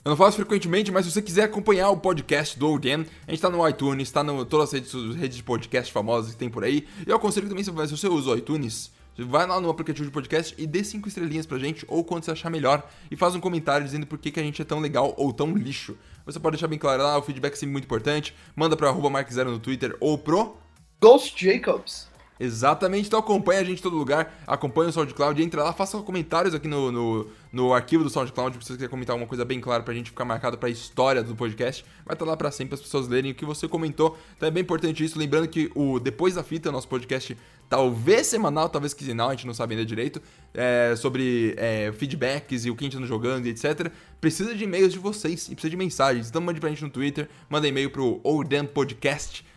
Eu 0.05 0.11
não 0.11 0.17
faço 0.17 0.37
frequentemente, 0.37 0.91
mas 0.91 1.05
se 1.05 1.13
você 1.13 1.21
quiser 1.21 1.45
acompanhar 1.45 1.91
o 1.91 1.97
podcast 1.99 2.59
do 2.59 2.71
Oden, 2.71 3.07
a 3.27 3.31
gente 3.31 3.41
tá 3.41 3.51
no 3.51 3.69
iTunes, 3.69 4.11
tá 4.11 4.25
no 4.25 4.45
todas 4.47 4.69
as 4.69 4.73
redes, 4.73 5.15
redes 5.15 5.37
de 5.37 5.43
podcast 5.43 5.93
famosas 5.93 6.33
que 6.33 6.39
tem 6.39 6.49
por 6.49 6.65
aí. 6.65 6.89
E 7.07 7.11
eu 7.11 7.17
aconselho 7.17 7.49
também, 7.49 7.63
se 7.63 7.71
você 7.71 8.09
usa 8.09 8.31
o 8.31 8.37
iTunes, 8.37 8.91
vai 9.19 9.47
lá 9.47 9.61
no 9.61 9.69
aplicativo 9.69 10.07
de 10.07 10.13
podcast 10.13 10.55
e 10.59 10.67
dê 10.67 10.83
cinco 10.83 11.07
estrelinhas 11.07 11.47
pra 11.47 11.59
gente, 11.59 11.85
ou 11.89 12.03
quando 12.03 12.25
você 12.25 12.31
achar 12.31 12.51
melhor, 12.51 12.89
e 13.11 13.17
faz 13.17 13.35
um 13.35 13.41
comentário 13.41 13.85
dizendo 13.85 14.07
por 14.07 14.19
que, 14.19 14.31
que 14.33 14.41
a 14.41 14.43
gente 14.43 14.61
é 14.61 14.65
tão 14.65 14.81
legal 14.81 15.15
ou 15.17 15.33
tão 15.33 15.55
lixo. 15.55 15.97
Você 16.25 16.41
pode 16.41 16.57
deixar 16.57 16.67
bem 16.67 16.79
claro 16.79 17.03
lá, 17.03 17.19
o 17.19 17.23
feedback 17.23 17.53
é 17.53 17.57
sempre 17.57 17.73
muito 17.73 17.85
importante. 17.85 18.35
Manda 18.57 18.77
pro 18.77 18.89
arroba 18.89 19.11
Mark 19.11 19.31
Zero 19.31 19.51
no 19.51 19.59
Twitter 19.61 19.97
ou 20.01 20.17
pro 20.19 20.57
Ghost 21.01 21.45
Jacobs. 21.45 22.12
Exatamente, 22.43 23.07
então 23.07 23.21
acompanha 23.21 23.61
a 23.61 23.65
gente 23.65 23.79
em 23.79 23.83
todo 23.83 23.97
lugar, 23.97 24.43
acompanha 24.45 24.91
o 24.91 24.93
SoundCloud, 24.93 25.41
entra 25.41 25.63
lá, 25.63 25.73
faça 25.73 25.97
comentários 25.99 26.53
aqui 26.57 26.67
no, 26.67 26.91
no, 26.91 27.27
no 27.53 27.73
arquivo 27.73 28.03
do 28.03 28.11
SoundCloud, 28.11 28.57
se 28.57 28.65
você 28.65 28.73
quiser 28.73 28.89
comentar 28.89 29.15
alguma 29.15 29.29
coisa 29.29 29.45
bem 29.45 29.61
clara 29.61 29.81
pra 29.85 29.95
gente 29.95 30.11
ficar 30.11 30.25
marcado 30.25 30.59
pra 30.59 30.69
história 30.69 31.23
do 31.23 31.37
podcast, 31.37 31.85
vai 32.05 32.17
estar 32.17 32.25
lá 32.25 32.37
pra 32.37 32.51
sempre 32.51 32.75
as 32.75 32.81
pessoas 32.81 33.07
lerem 33.07 33.31
o 33.31 33.35
que 33.37 33.45
você 33.45 33.69
comentou. 33.69 34.19
Então 34.37 34.49
é 34.49 34.51
bem 34.51 34.61
importante 34.61 35.05
isso, 35.05 35.17
lembrando 35.21 35.47
que 35.47 35.71
o 35.73 36.01
Depois 36.01 36.35
da 36.35 36.43
Fita, 36.43 36.73
nosso 36.73 36.89
podcast, 36.89 37.39
talvez 37.69 38.27
semanal, 38.27 38.69
talvez 38.69 38.93
quinzenal, 38.93 39.29
a 39.29 39.35
gente 39.35 39.47
não 39.47 39.55
sabe 39.55 39.75
ainda 39.75 39.87
direito, 39.87 40.21
é, 40.53 40.97
sobre 40.97 41.55
é, 41.57 41.93
feedbacks 41.93 42.65
e 42.65 42.73
o 42.73 42.75
que 42.75 42.85
a 42.85 42.87
gente 42.87 42.97
anda 42.97 43.07
jogando 43.07 43.47
e 43.47 43.51
etc. 43.51 43.89
Precisa 44.21 44.53
de 44.53 44.65
e-mails 44.65 44.93
de 44.93 44.99
vocês 44.99 45.47
e 45.47 45.53
precisa 45.55 45.71
de 45.71 45.77
mensagens, 45.77 46.29
então 46.29 46.43
mande 46.43 46.59
pra 46.59 46.71
gente 46.71 46.83
no 46.83 46.91
Twitter, 46.91 47.29
manda 47.49 47.69
e-mail 47.69 47.89
pro 47.89 48.21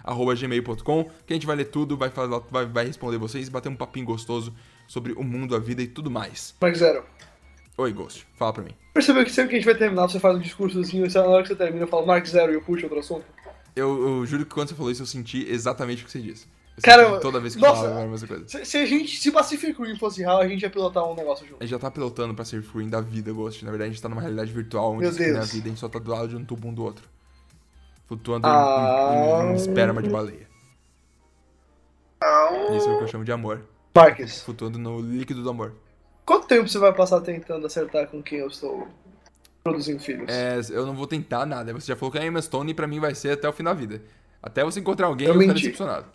oldempodcast.gmail.com 0.07 1.03
que 1.25 1.33
a 1.33 1.35
gente 1.35 1.45
vai 1.45 1.55
ler 1.55 1.65
tudo, 1.65 1.97
vai, 1.97 2.09
falar, 2.09 2.39
vai, 2.51 2.65
vai 2.65 2.85
responder 2.85 3.17
vocês 3.17 3.49
bater 3.49 3.69
um 3.69 3.75
papinho 3.75 4.05
gostoso 4.05 4.53
sobre 4.87 5.13
o 5.13 5.23
mundo, 5.23 5.55
a 5.55 5.59
vida 5.59 5.81
e 5.81 5.87
tudo 5.87 6.11
mais. 6.11 6.55
Mark 6.61 6.75
Zero. 6.75 7.03
Oi, 7.77 7.91
Ghost, 7.91 8.25
fala 8.35 8.53
pra 8.53 8.63
mim. 8.63 8.71
Percebeu 8.93 9.25
que 9.25 9.31
sempre 9.31 9.49
que 9.49 9.55
a 9.55 9.59
gente 9.59 9.65
vai 9.65 9.75
terminar, 9.75 10.07
você 10.07 10.19
faz 10.19 10.35
um 10.37 10.39
discursozinho 10.39 11.05
e 11.05 11.13
na 11.13 11.21
hora 11.23 11.41
que 11.41 11.49
você 11.49 11.55
termina, 11.55 11.83
eu 11.83 11.87
falo 11.87 12.05
Mark 12.05 12.25
Zero 12.25 12.51
e 12.51 12.55
eu 12.55 12.61
puxo 12.61 12.85
outro 12.85 12.99
assunto? 12.99 13.25
Eu, 13.75 14.19
eu 14.19 14.25
juro 14.25 14.45
que 14.45 14.53
quando 14.53 14.69
você 14.69 14.75
falou 14.75 14.91
isso, 14.91 15.01
eu 15.01 15.05
senti 15.05 15.45
exatamente 15.49 16.03
o 16.03 16.05
que 16.05 16.11
você 16.11 16.21
disse. 16.21 16.47
Caramba, 16.81 17.19
Toda 17.19 17.39
vez 17.39 17.55
que 17.55 17.61
nossa. 17.61 17.83
falava 17.83 18.03
a 18.03 18.07
mesma 18.07 18.27
coisa. 18.27 18.47
Se, 18.47 18.65
se 18.65 18.77
a 18.77 18.85
gente, 18.85 19.17
se 19.17 19.31
Pacific 19.31 19.81
Rim 19.81 19.97
fosse 19.97 20.21
real, 20.21 20.39
a 20.41 20.47
gente 20.47 20.61
ia 20.61 20.69
pilotar 20.69 21.09
um 21.09 21.15
negócio 21.15 21.45
junto. 21.45 21.57
A 21.59 21.63
gente 21.63 21.71
já 21.71 21.79
tá 21.79 21.89
pilotando 21.89 22.33
pra 22.33 22.43
ser 22.43 22.61
free 22.61 22.87
da 22.87 22.99
vida, 22.99 23.31
Ghost. 23.31 23.63
Na 23.63 23.71
verdade, 23.71 23.89
a 23.89 23.93
gente 23.93 24.01
tá 24.01 24.09
numa 24.09 24.21
realidade 24.21 24.51
virtual 24.51 24.93
onde 24.93 25.03
Meu 25.03 25.11
Deus. 25.11 25.51
vida, 25.51 25.67
a 25.67 25.69
gente 25.69 25.79
só 25.79 25.87
tá 25.87 25.99
do 25.99 26.11
lado 26.11 26.27
de 26.27 26.35
um 26.35 26.43
tubo 26.43 26.67
um 26.67 26.73
do 26.73 26.83
outro. 26.83 27.07
Flutuando 28.07 28.47
Ah. 28.47 29.41
em, 29.43 29.47
em, 29.49 29.51
em 29.51 29.55
esperma 29.55 30.01
de 30.01 30.09
baleia. 30.09 30.45
Isso 32.75 32.89
é 32.89 32.93
o 32.93 32.97
que 32.97 33.03
eu 33.03 33.07
chamo 33.07 33.23
de 33.23 33.31
amor. 33.31 33.61
Marques, 33.95 34.41
Flutuando 34.41 34.77
no 34.77 34.99
líquido 34.99 35.41
do 35.43 35.49
amor. 35.49 35.73
quanto 36.25 36.47
tempo 36.47 36.67
você 36.67 36.77
vai 36.79 36.93
passar 36.93 37.21
tentando 37.21 37.65
acertar 37.65 38.07
com 38.07 38.21
quem 38.21 38.39
eu 38.39 38.47
estou 38.47 38.87
produzindo 39.63 39.99
filhos? 39.99 40.29
É, 40.29 40.59
eu 40.71 40.85
não 40.85 40.93
vou 40.95 41.07
tentar 41.07 41.45
nada. 41.45 41.71
Você 41.73 41.87
já 41.87 41.95
falou 41.95 42.11
que 42.11 42.17
a 42.17 42.25
Emma 42.25 42.41
Stone 42.41 42.73
pra 42.73 42.87
mim 42.87 42.99
vai 42.99 43.15
ser 43.15 43.31
até 43.31 43.47
o 43.47 43.53
fim 43.53 43.63
da 43.63 43.73
vida. 43.73 44.01
Até 44.41 44.63
você 44.63 44.79
encontrar 44.79 45.07
alguém, 45.07 45.27
Eu 45.27 45.33
eu, 45.33 45.39
ficar 45.39 45.53
menti. 45.53 45.63
decepcionado. 45.63 46.05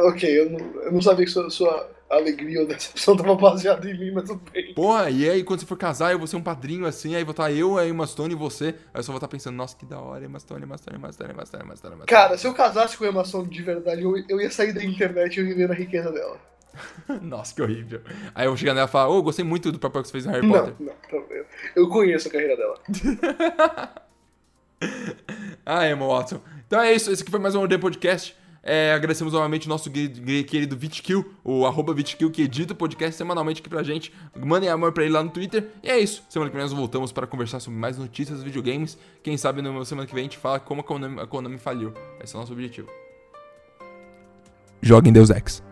Ok, 0.00 0.40
eu 0.40 0.50
não, 0.50 0.58
eu 0.82 0.92
não 0.92 1.00
sabia 1.00 1.24
que 1.24 1.30
sua, 1.30 1.48
sua 1.48 1.90
alegria 2.10 2.60
ou 2.60 2.66
decepção 2.66 3.16
tava 3.16 3.34
baseada 3.34 3.88
em 3.90 3.98
mim, 3.98 4.10
mas 4.12 4.24
tudo 4.28 4.42
bem. 4.52 4.74
Porra, 4.74 5.08
e 5.10 5.28
aí 5.28 5.42
quando 5.42 5.60
você 5.60 5.66
for 5.66 5.78
casar, 5.78 6.12
eu 6.12 6.18
vou 6.18 6.26
ser 6.26 6.36
um 6.36 6.42
padrinho 6.42 6.86
assim, 6.86 7.14
aí 7.16 7.24
vou 7.24 7.30
estar 7.30 7.50
eu, 7.50 7.78
a 7.78 7.86
Emma 7.86 8.06
Stone 8.06 8.34
e 8.34 8.36
você. 8.36 8.66
Aí 8.92 9.00
eu 9.00 9.02
só 9.02 9.10
vou 9.12 9.16
estar 9.16 9.28
pensando, 9.28 9.56
nossa, 9.56 9.74
que 9.76 9.86
da 9.86 9.98
hora, 9.98 10.24
Emma 10.24 10.38
Stone, 10.38 10.62
Emma 10.62 10.76
Stone, 10.76 10.98
Emma 10.98 11.10
Stone, 11.12 11.32
Emma 11.32 11.46
Stone, 11.46 11.62
Emma 11.64 11.76
Stone, 11.76 11.94
Emma 11.94 12.04
Stone. 12.04 12.18
Cara, 12.20 12.36
se 12.36 12.46
eu 12.46 12.52
casasse 12.52 12.96
com 12.98 13.04
a 13.04 13.08
Emma 13.08 13.24
Stone 13.24 13.48
de 13.48 13.62
verdade, 13.62 14.02
eu, 14.02 14.14
eu 14.28 14.40
ia 14.40 14.50
sair 14.50 14.72
da 14.74 14.84
internet 14.84 15.36
e 15.36 15.40
eu 15.40 15.46
ia 15.46 15.54
viver 15.54 15.68
na 15.68 15.74
riqueza 15.74 16.12
dela. 16.12 16.38
Nossa, 17.22 17.54
que 17.54 17.62
horrível. 17.62 18.02
Aí 18.34 18.44
eu 18.44 18.50
vou 18.50 18.56
chegar 18.58 18.74
nela 18.74 18.86
e 18.86 18.90
falar, 18.90 19.08
ô, 19.08 19.22
gostei 19.22 19.44
muito 19.44 19.72
do 19.72 19.78
papel 19.78 20.02
que 20.02 20.08
você 20.08 20.12
fez 20.12 20.26
no 20.26 20.32
Harry 20.32 20.46
Não, 20.46 20.52
Potter. 20.52 20.74
não, 20.78 21.24
eu, 21.30 21.46
eu 21.74 21.88
conheço 21.88 22.28
a 22.28 22.30
carreira 22.30 22.56
dela. 22.56 22.78
Ah, 25.64 25.88
Emma 25.88 26.06
Watson. 26.06 26.40
Então 26.66 26.80
é 26.80 26.92
isso, 26.92 27.10
esse 27.10 27.22
aqui 27.22 27.30
foi 27.30 27.40
mais 27.40 27.54
um 27.54 27.66
The 27.66 27.78
Podcast. 27.78 28.36
É, 28.68 28.92
agradecemos 28.92 29.32
novamente 29.32 29.66
o 29.66 29.68
nosso 29.68 29.88
querido 29.88 30.76
VitKill, 30.76 31.24
o 31.44 31.64
arroba 31.64 31.94
VitKill, 31.94 32.32
que 32.32 32.42
edita 32.42 32.72
o 32.72 32.76
podcast 32.76 33.16
semanalmente 33.16 33.60
aqui 33.60 33.70
pra 33.70 33.80
gente. 33.84 34.12
Mandem 34.36 34.68
amor 34.68 34.90
pra 34.90 35.04
ele 35.04 35.12
lá 35.12 35.22
no 35.22 35.30
Twitter. 35.30 35.68
E 35.84 35.88
é 35.88 36.00
isso. 36.00 36.24
Semana 36.28 36.50
que 36.50 36.56
vem 36.56 36.64
nós 36.64 36.72
voltamos 36.72 37.12
para 37.12 37.28
conversar 37.28 37.60
sobre 37.60 37.78
mais 37.78 37.96
notícias 37.96 38.42
videogames. 38.42 38.98
Quem 39.22 39.36
sabe 39.36 39.62
na 39.62 39.84
semana 39.84 40.04
que 40.04 40.12
vem 40.12 40.22
a 40.22 40.24
gente 40.24 40.38
fala 40.38 40.58
como 40.58 40.80
a 40.80 40.84
Konami, 40.84 41.20
a 41.20 41.26
Konami 41.28 41.58
faliu. 41.58 41.94
Esse 42.20 42.34
é 42.34 42.38
o 42.38 42.40
nosso 42.40 42.52
objetivo. 42.52 42.88
Joguem 44.82 45.12
Deus 45.12 45.30
Ex. 45.30 45.65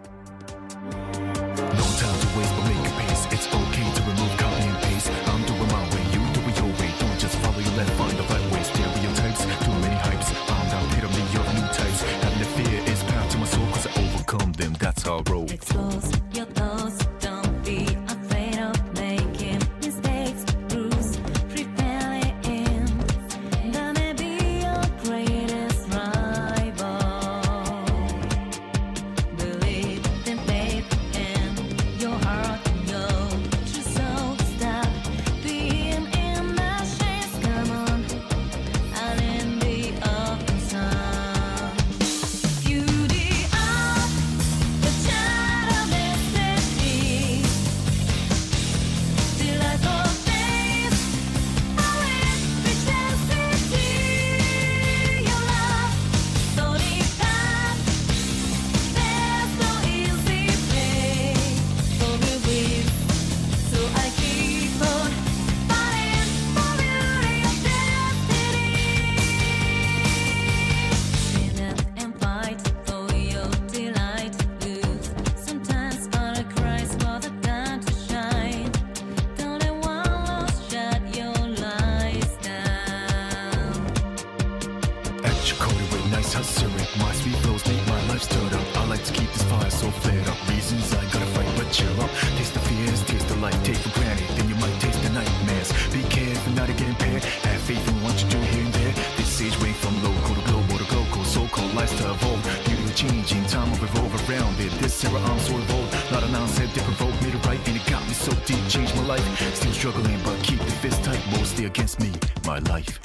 Life. 109.15 109.55
Still 109.55 109.73
struggling, 109.73 110.19
but 110.25 110.43
keep 110.43 110.59
the 110.59 110.73
fist 110.83 111.05
tight. 111.05 111.23
Mostly 111.33 111.67
against 111.67 112.01
me, 112.01 112.11
my 112.47 112.59
life. 112.61 112.99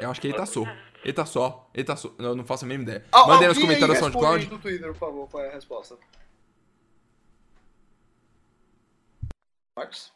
Eu 0.00 0.10
acho 0.10 0.20
que 0.20 0.26
ele 0.28 0.36
tá 0.36 0.46
só. 0.46 0.62
Ele 1.04 1.12
tá 1.12 1.26
só. 1.26 1.70
Ele 1.74 1.84
tá 1.84 1.96
só. 1.96 2.12
Eu 2.18 2.34
não 2.34 2.44
faço 2.44 2.64
a 2.64 2.68
mínima 2.68 2.84
ideia. 2.90 3.04
Al- 3.12 3.26
Mandem 3.28 3.48
nos 3.48 3.58
comentários 3.58 3.98
do 3.98 4.04
responde 4.04 4.12
SoundCloud. 4.12 4.50
no 4.50 4.58
Twitter, 4.58 4.88
por 4.92 4.98
favor, 4.98 5.28
qual 5.28 5.44
é 5.44 5.48
a 5.48 5.52
resposta. 5.52 5.96
Marcos? 9.76 10.12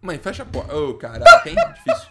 Mãe, 0.00 0.18
fecha 0.18 0.42
a 0.42 0.46
porta. 0.46 0.76
Ô, 0.76 0.94
caraca, 0.94 1.48
hein? 1.48 1.56
Difícil. 1.74 2.08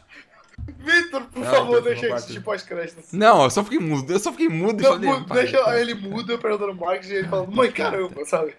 Vitor, 0.80 1.25
por 1.28 1.45
Ah, 1.45 1.51
favor, 1.51 1.82
deixa 1.82 2.01
parte. 2.07 2.13
assistir 2.23 2.41
pós-créditos. 2.41 3.13
Não, 3.13 3.43
eu 3.43 3.49
só 3.49 3.63
fiquei 3.63 3.80
mudo. 3.80 4.11
Eu 4.11 4.19
só 4.19 4.32
fiquei 4.32 4.49
mudo 4.49 4.82
e 4.82 4.84
Não, 4.84 4.93
falei. 4.93 5.09
mu- 5.09 5.25
"Pai, 5.25 5.38
deixa 5.43 5.63
pai." 5.63 5.82
ele 5.82 5.93
mudo, 5.93 6.32
eu 6.32 6.39
perguntando 6.39 6.71
ao 6.71 6.75
Marcos 6.75 7.09
e 7.09 7.15
ele 7.15 7.28
falando, 7.28 7.51
mãe, 7.55 7.71
caramba, 7.71 8.25
sabe? 8.25 8.55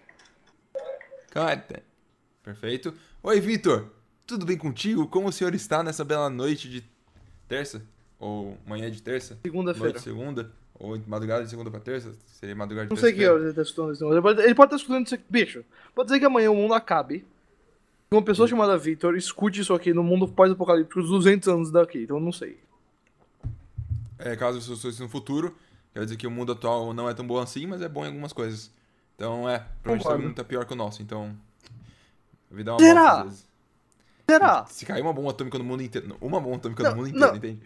Carta. 1.30 1.82
Perfeito. 2.42 2.94
Oi, 3.22 3.40
Vitor. 3.40 3.90
Tudo 4.28 4.44
bem 4.44 4.58
contigo? 4.58 5.08
Como 5.08 5.26
o 5.28 5.32
senhor 5.32 5.54
está 5.54 5.82
nessa 5.82 6.04
bela 6.04 6.28
noite 6.28 6.68
de 6.68 6.84
terça? 7.48 7.82
Ou 8.20 8.58
manhã 8.66 8.90
de 8.90 9.00
terça? 9.00 9.38
Segunda-feira. 9.42 9.98
segunda? 9.98 10.52
Ou 10.78 11.00
madrugada 11.06 11.44
de 11.44 11.48
segunda 11.48 11.70
pra 11.70 11.80
terça? 11.80 12.12
Seria 12.38 12.54
madrugada 12.54 12.88
de 12.88 12.94
Não 12.94 13.00
sei 13.00 13.14
que 13.14 13.26
horas 13.26 13.44
ele 13.44 13.54
tá 13.54 13.62
escutando 13.62 13.94
isso. 13.94 14.04
Ele 14.04 14.20
pode, 14.20 14.42
ele 14.42 14.54
pode 14.54 14.66
estar 14.66 14.76
escutando 14.76 15.06
isso 15.06 15.14
aqui. 15.14 15.24
Bicho, 15.30 15.64
pode 15.94 16.08
dizer 16.08 16.20
que 16.20 16.26
amanhã 16.26 16.50
o 16.50 16.54
mundo 16.54 16.74
acabe. 16.74 17.24
E 18.10 18.14
uma 18.14 18.20
pessoa 18.20 18.46
chamada 18.46 18.76
Victor 18.76 19.16
escute 19.16 19.62
isso 19.62 19.72
aqui 19.72 19.94
no 19.94 20.02
mundo 20.02 20.28
pós-apocalíptico 20.28 21.00
dos 21.00 21.08
200 21.08 21.48
anos 21.48 21.70
daqui, 21.70 22.02
então 22.02 22.18
eu 22.18 22.22
não 22.22 22.32
sei. 22.32 22.60
É, 24.18 24.36
caso 24.36 24.58
isso 24.58 24.76
fosse 24.76 25.00
no 25.00 25.08
futuro, 25.08 25.56
quer 25.94 26.04
dizer 26.04 26.18
que 26.18 26.26
o 26.26 26.30
mundo 26.30 26.52
atual 26.52 26.92
não 26.92 27.08
é 27.08 27.14
tão 27.14 27.26
bom 27.26 27.38
assim, 27.38 27.66
mas 27.66 27.80
é 27.80 27.88
bom 27.88 28.04
em 28.04 28.08
algumas 28.08 28.34
coisas. 28.34 28.70
Então, 29.16 29.48
é, 29.48 29.64
provavelmente 29.82 30.04
todo 30.04 30.22
mundo 30.22 30.34
tá 30.34 30.44
pior 30.44 30.66
que 30.66 30.72
o 30.74 30.76
nosso, 30.76 31.00
então... 31.00 31.34
Vida 32.50 32.70
é 32.70 32.74
uma 32.74 32.80
Será? 32.80 33.24
bosta. 33.24 33.47
Será? 34.30 34.66
Se 34.66 34.84
cair 34.84 35.02
uma 35.02 35.12
bomba 35.12 35.30
atômica 35.30 35.58
no 35.58 35.64
mundo 35.64 35.82
inteiro... 35.82 36.16
Uma 36.20 36.40
bomba 36.40 36.56
atômica 36.56 36.82
Não, 36.82 36.90
no 36.90 36.96
mundo 36.98 37.08
inteiro, 37.08 37.26
não. 37.28 37.36
entende? 37.36 37.60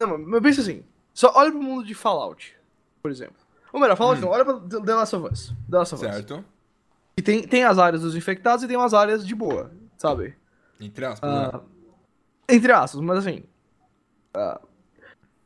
Não, 0.00 0.18
mas- 0.18 0.42
pensa 0.42 0.60
assim. 0.62 0.84
Só 1.14 1.32
olha 1.34 1.50
pro 1.50 1.62
mundo 1.62 1.84
de 1.84 1.94
Fallout, 1.94 2.56
por 3.02 3.10
exemplo. 3.10 3.36
Ou 3.72 3.80
melhor, 3.80 3.96
Fallout 3.96 4.20
não, 4.20 4.28
olha 4.28 4.44
pra 4.44 4.54
The 4.54 4.94
Last 4.94 5.16
of 5.16 5.32
Us. 5.32 5.54
The 5.70 5.78
Last 5.78 5.94
of 5.94 6.04
Us. 6.04 6.10
Hum. 6.10 6.14
Certo? 6.14 6.44
E 7.16 7.22
tem, 7.22 7.46
tem 7.46 7.64
as 7.64 7.78
áreas 7.78 8.02
dos 8.02 8.14
infectados 8.14 8.62
e 8.64 8.68
tem 8.68 8.76
umas 8.76 8.94
áreas 8.94 9.26
de 9.26 9.34
boa, 9.34 9.72
sabe? 9.96 10.36
Entre 10.80 11.04
aspas, 11.04 11.28
né? 11.28 11.50
Ah, 11.52 11.60
entre 12.48 12.70
aspas, 12.72 13.00
mas 13.00 13.18
assim. 13.18 13.42
o 14.34 14.67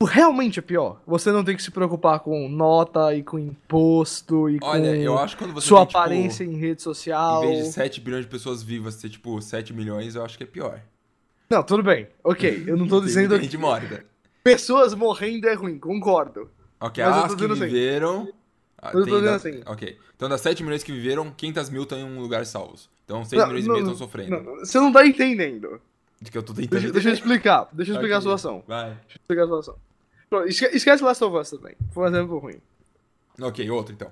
realmente 0.05 0.59
é 0.59 0.63
pior. 0.63 1.01
Você 1.07 1.31
não 1.33 1.43
tem 1.45 1.57
que 1.57 1.63
se 1.63 1.71
preocupar 1.71 2.21
com 2.21 2.49
nota 2.49 3.15
e 3.15 3.23
com 3.23 3.39
imposto 3.39 4.49
e 4.49 4.59
Olha, 4.63 4.91
com 5.37 5.61
sua 5.61 5.79
tem, 5.81 5.87
tipo, 5.87 5.99
aparência 5.99 6.45
em 6.45 6.57
rede 6.57 6.83
social. 6.83 7.45
Em 7.45 7.49
vez 7.49 7.67
de 7.67 7.73
7 7.73 8.01
bilhões 8.01 8.25
de 8.25 8.31
pessoas 8.31 8.63
vivas 8.63 8.97
ter, 8.97 9.09
tipo, 9.11 9.41
7 9.41 9.73
milhões, 9.73 10.15
eu 10.15 10.25
acho 10.25 10.37
que 10.39 10.45
é 10.45 10.47
pior. 10.47 10.81
Não, 11.51 11.63
tudo 11.63 11.83
bem. 11.83 12.09
Ok, 12.25 12.65
eu 12.67 12.77
não 12.77 12.87
tô 12.87 13.01
dizendo 13.05 13.39
gente 13.41 13.57
morta. 13.59 14.05
pessoas 14.43 14.95
morrendo 14.95 15.49
é 15.49 15.55
ruim, 15.55 15.79
concordo. 15.79 16.51
Ok, 16.81 17.05
Mas 17.05 17.25
as 17.25 17.35
que 17.35 17.45
assim. 17.45 17.55
viveram... 17.55 18.29
ah, 18.79 18.91
Mas 18.95 18.95
eu 18.95 19.07
tô 19.07 19.21
da- 19.21 19.35
assim. 19.37 19.61
Ok. 19.67 19.99
Então, 20.17 20.29
das 20.29 20.41
7 20.41 20.63
milhões 20.63 20.83
que 20.83 20.93
viveram, 20.93 21.31
500 21.31 21.71
mil 21.71 21.83
estão 21.83 21.99
em 21.99 22.05
um 22.05 22.21
lugar 22.21 22.47
salvos. 22.47 22.89
Então, 23.05 23.25
6 23.25 23.41
Não, 23.41 23.49
milhões 23.49 23.65
e 23.65 23.69
não, 23.69 23.75
meio 23.75 23.85
não, 23.87 23.93
estão 23.93 24.07
sofrendo. 24.07 24.31
não, 24.43 24.57
você 24.61 24.79
não 24.79 24.93
tá 24.93 25.07
entendendo. 25.07 25.81
De 26.21 26.31
que 26.31 26.39
eu 26.39 26.43
tô 26.43 26.55
tentando 26.55 26.71
Deixa, 26.81 26.93
deixa 26.93 27.09
eu 27.09 27.13
explicar. 27.15 27.69
Deixa 27.73 27.91
eu 27.93 27.95
explicar 27.97 28.15
a 28.15 28.19
Ok, 28.19 28.23
situação. 28.31 28.63
Vai. 28.67 28.85
Deixa 28.91 29.01
eu 29.11 29.21
explicar 29.21 29.43
a 29.43 29.47
situação. 29.47 29.77
Pronto, 30.33 30.49
esquece 30.49 31.05
Last 31.05 31.23
of 31.23 31.37
Us 31.37 31.51
também. 31.51 31.77
Foi 31.91 32.05
um 32.05 32.07
exemplo 32.07 32.39
ruim. 32.39 32.57
Ok, 33.39 33.69
outro 33.69 33.93
então. 33.93 34.11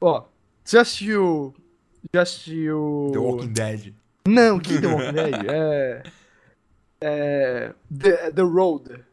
Ó, 0.00 0.24
você 0.62 0.78
assistiu. 0.78 1.52
Já 2.14 2.22
assistiu. 2.22 3.10
The 3.12 3.18
Walking 3.18 3.52
Dead. 3.52 3.94
Não, 4.28 4.60
que 4.60 4.80
The 4.80 4.86
Walking 4.86 5.12
Dead? 5.12 5.34
É. 5.50 6.02
É. 7.00 7.74
The, 7.98 8.30
The 8.30 8.42
Road. 8.42 9.04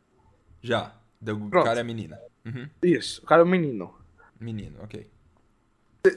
Já. 0.61 0.93
The 1.25 1.33
Pronto. 1.33 1.63
cara 1.63 1.79
é 1.79 1.83
menina. 1.83 2.19
Uhum. 2.45 2.69
Isso, 2.83 3.23
o 3.23 3.25
cara 3.25 3.41
é 3.41 3.45
um 3.45 3.49
menino. 3.49 3.91
Menino, 4.39 4.77
ok. 4.83 5.07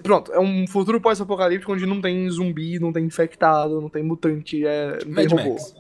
Pronto, 0.02 0.34
é 0.34 0.38
um 0.38 0.66
futuro 0.66 1.00
pós-apocalíptico 1.00 1.72
onde 1.72 1.86
não 1.86 2.02
tem 2.02 2.28
zumbi, 2.28 2.78
não 2.78 2.92
tem 2.92 3.06
infectado, 3.06 3.80
não 3.80 3.88
tem 3.88 4.02
mutante, 4.02 4.66
é. 4.66 4.98
Não 5.02 5.14
Mad 5.14 5.28
tem 5.28 5.38
robô. 5.38 5.54
Max. 5.54 5.74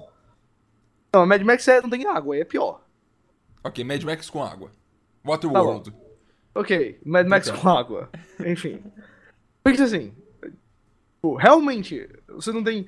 Não, 1.12 1.26
Mad 1.26 1.42
Max 1.42 1.68
é, 1.68 1.82
não 1.82 1.90
tem 1.90 2.06
água, 2.06 2.38
é 2.38 2.44
pior. 2.44 2.85
Ok, 3.66 3.84
Mad 3.84 4.02
Max 4.02 4.30
com 4.30 4.42
água. 4.42 4.70
Waterworld. 5.24 5.92
Ok, 6.54 6.98
Mad 7.04 7.26
Max 7.26 7.48
Ok. 7.48 7.60
com 7.60 7.68
água. 7.68 8.08
Enfim. 8.46 8.80
Porque 9.62 9.82
assim, 9.82 10.12
realmente, 11.38 12.08
você 12.28 12.52
não 12.52 12.62
tem. 12.62 12.86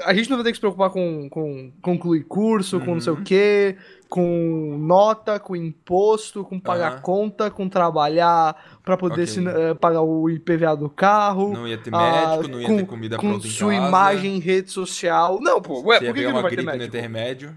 A 0.00 0.14
gente 0.14 0.30
não 0.30 0.36
vai 0.36 0.44
ter 0.44 0.50
que 0.52 0.56
se 0.56 0.60
preocupar 0.60 0.90
com, 0.90 1.28
com 1.28 1.72
concluir 1.82 2.22
curso, 2.22 2.78
com 2.78 2.94
não 2.94 3.00
sei 3.00 3.12
Uhum. 3.12 3.18
o 3.20 3.24
quê, 3.24 3.76
com 4.08 4.76
nota, 4.78 5.40
com 5.40 5.56
imposto, 5.56 6.44
com 6.44 6.60
pagar 6.60 6.92
Aham. 6.92 7.00
conta, 7.00 7.50
com 7.50 7.68
trabalhar 7.68 8.78
pra 8.84 8.96
poder 8.96 9.22
Ok. 9.22 9.26
se- 9.26 9.44
eh, 9.48 9.74
pagar 9.74 10.02
o 10.02 10.30
IPVA 10.30 10.76
do 10.76 10.88
carro. 10.88 11.52
Não 11.52 11.66
ia 11.66 11.76
ter 11.76 11.92
ah, 11.92 12.36
médico, 12.36 12.48
não 12.48 12.60
ia 12.60 12.66
com, 12.68 12.76
ter 12.76 12.86
comida 12.86 13.16
com 13.16 13.28
pronta 13.28 13.46
em 13.48 13.50
sua 13.50 13.74
casa. 13.74 13.88
imagem 13.88 14.36
em 14.36 14.38
rede 14.38 14.70
social. 14.70 15.40
Não, 15.40 15.60
pô, 15.60 15.80
ué, 15.82 15.98
Se 15.98 16.04
por 16.06 16.14
que, 16.14 16.20
que 16.20 16.26
não 16.26 16.32
uma 16.36 16.42
vai 16.42 16.50
ter 16.52 16.56
gripe, 16.58 16.66
não 16.66 16.72
ia 16.74 16.78
médico? 16.78 16.92
ter 16.92 17.00
remédio. 17.00 17.56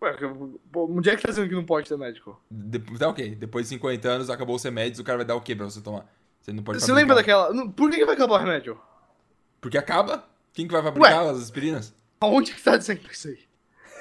Ué, 0.00 0.16
onde 0.76 1.10
é 1.10 1.16
que 1.16 1.22
tá 1.22 1.28
dizendo 1.30 1.48
que 1.48 1.54
não 1.54 1.64
pode 1.64 1.88
ter 1.88 1.98
médico? 1.98 2.40
De... 2.50 2.78
Tá 2.98 3.08
ok. 3.08 3.34
Depois 3.34 3.64
de 3.66 3.70
50 3.70 4.08
anos, 4.08 4.30
acabou 4.30 4.54
os 4.56 4.62
remédios, 4.62 4.98
o 5.00 5.04
cara 5.04 5.18
vai 5.18 5.26
dar 5.26 5.34
o 5.34 5.40
quê 5.40 5.56
pra 5.56 5.64
você 5.66 5.80
tomar? 5.80 6.06
Você 6.40 6.52
não 6.52 6.62
pode 6.62 6.78
Você 6.80 6.86
fabricar. 6.86 6.96
lembra 7.02 7.16
daquela. 7.16 7.70
Por 7.72 7.90
que, 7.90 7.96
que 7.98 8.04
vai 8.06 8.14
acabar 8.14 8.34
o 8.34 8.38
remédio? 8.38 8.78
Porque 9.60 9.76
acaba. 9.76 10.24
Quem 10.52 10.66
que 10.66 10.72
vai 10.72 10.82
fabricar 10.82 11.26
as 11.26 11.38
aspirinas? 11.38 11.94
Aonde 12.20 12.52
que 12.54 12.62
tá 12.62 12.76
dizendo 12.76 13.00
isso 13.10 13.28
aí? 13.28 13.38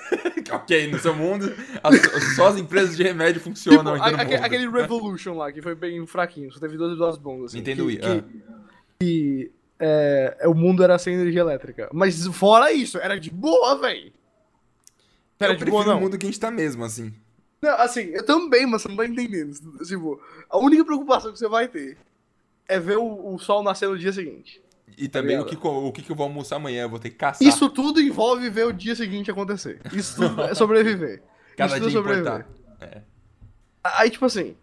ok, 0.52 0.88
no 0.90 0.98
seu 1.00 1.14
mundo, 1.14 1.54
as- 1.84 2.36
só 2.36 2.48
as 2.48 2.58
empresas 2.58 2.96
de 2.96 3.04
remédio 3.04 3.42
funcionam 3.42 3.94
Tipo, 3.96 4.06
a- 4.06 4.12
mundo. 4.24 4.34
aquele 4.46 4.70
Revolution 4.70 5.34
lá, 5.36 5.52
que 5.52 5.62
foi 5.62 5.76
bem 5.76 6.06
fraquinho, 6.08 6.52
só 6.52 6.60
teve 6.60 6.78
duas 6.78 7.18
bons, 7.18 7.46
assim. 7.46 7.58
Nintendo 7.58 7.82
que, 7.82 7.88
Wii, 7.88 7.98
que, 7.98 8.08
ah. 8.08 8.24
que, 9.00 9.52
é, 9.80 10.38
o 10.46 10.54
mundo 10.54 10.82
era 10.84 10.98
sem 10.98 11.14
energia 11.14 11.42
elétrica. 11.42 11.90
Mas 11.92 12.26
fora 12.28 12.72
isso, 12.72 12.98
era 12.98 13.20
de 13.20 13.30
boa, 13.30 13.78
véi. 13.80 14.14
Era 15.40 15.54
Eu 15.54 15.58
prefiro 15.58 15.92
o 15.92 16.00
mundo 16.00 16.18
que 16.18 16.26
a 16.26 16.30
gente 16.30 16.40
tá 16.40 16.50
mesmo, 16.50 16.84
assim. 16.84 17.14
Não, 17.62 17.72
assim, 17.78 18.02
eu 18.02 18.26
também, 18.26 18.66
mas 18.66 18.82
você 18.82 18.88
não 18.88 18.96
tá 18.96 19.06
entendendo. 19.06 19.54
Tipo, 19.86 20.22
a 20.50 20.58
única 20.58 20.86
preocupação 20.86 21.32
que 21.32 21.40
você 21.40 21.48
vai 21.48 21.68
ter 21.68 21.98
é 22.68 22.80
ver 22.80 22.98
o, 22.98 23.34
o 23.34 23.40
sol 23.40 23.64
nascer 23.64 23.90
no 23.90 23.98
dia 23.98 24.12
seguinte. 24.14 24.62
E 24.98 25.08
também 25.08 25.38
o 25.38 25.44
ligado? 25.46 25.62
que, 25.62 25.68
o 25.68 25.92
que 25.92 26.12
eu 26.12 26.16
vou 26.16 26.26
almoçar 26.26 26.56
amanhã, 26.56 26.84
eu 26.84 26.90
vou 26.90 27.00
ter 27.00 27.10
que 27.12 27.18
caçar. 27.18 27.48
Isso 27.48 27.70
tudo 27.70 28.02
envolve 28.02 28.50
ver 28.50 28.66
o 28.66 28.72
dia 28.72 28.96
seguinte 28.96 29.30
acontecer. 29.30 29.80
Isso 29.94 30.16
tudo 30.16 30.42
é 30.42 30.54
sobreviver. 30.56 31.22
Cada 31.56 31.78
Isso 31.78 31.86
tudo 31.86 31.88
é 31.88 31.92
dia 31.92 32.00
sobreviver. 32.00 32.46
É. 32.82 33.02
Aí, 33.84 34.10
tipo 34.10 34.26
assim, 34.26 34.56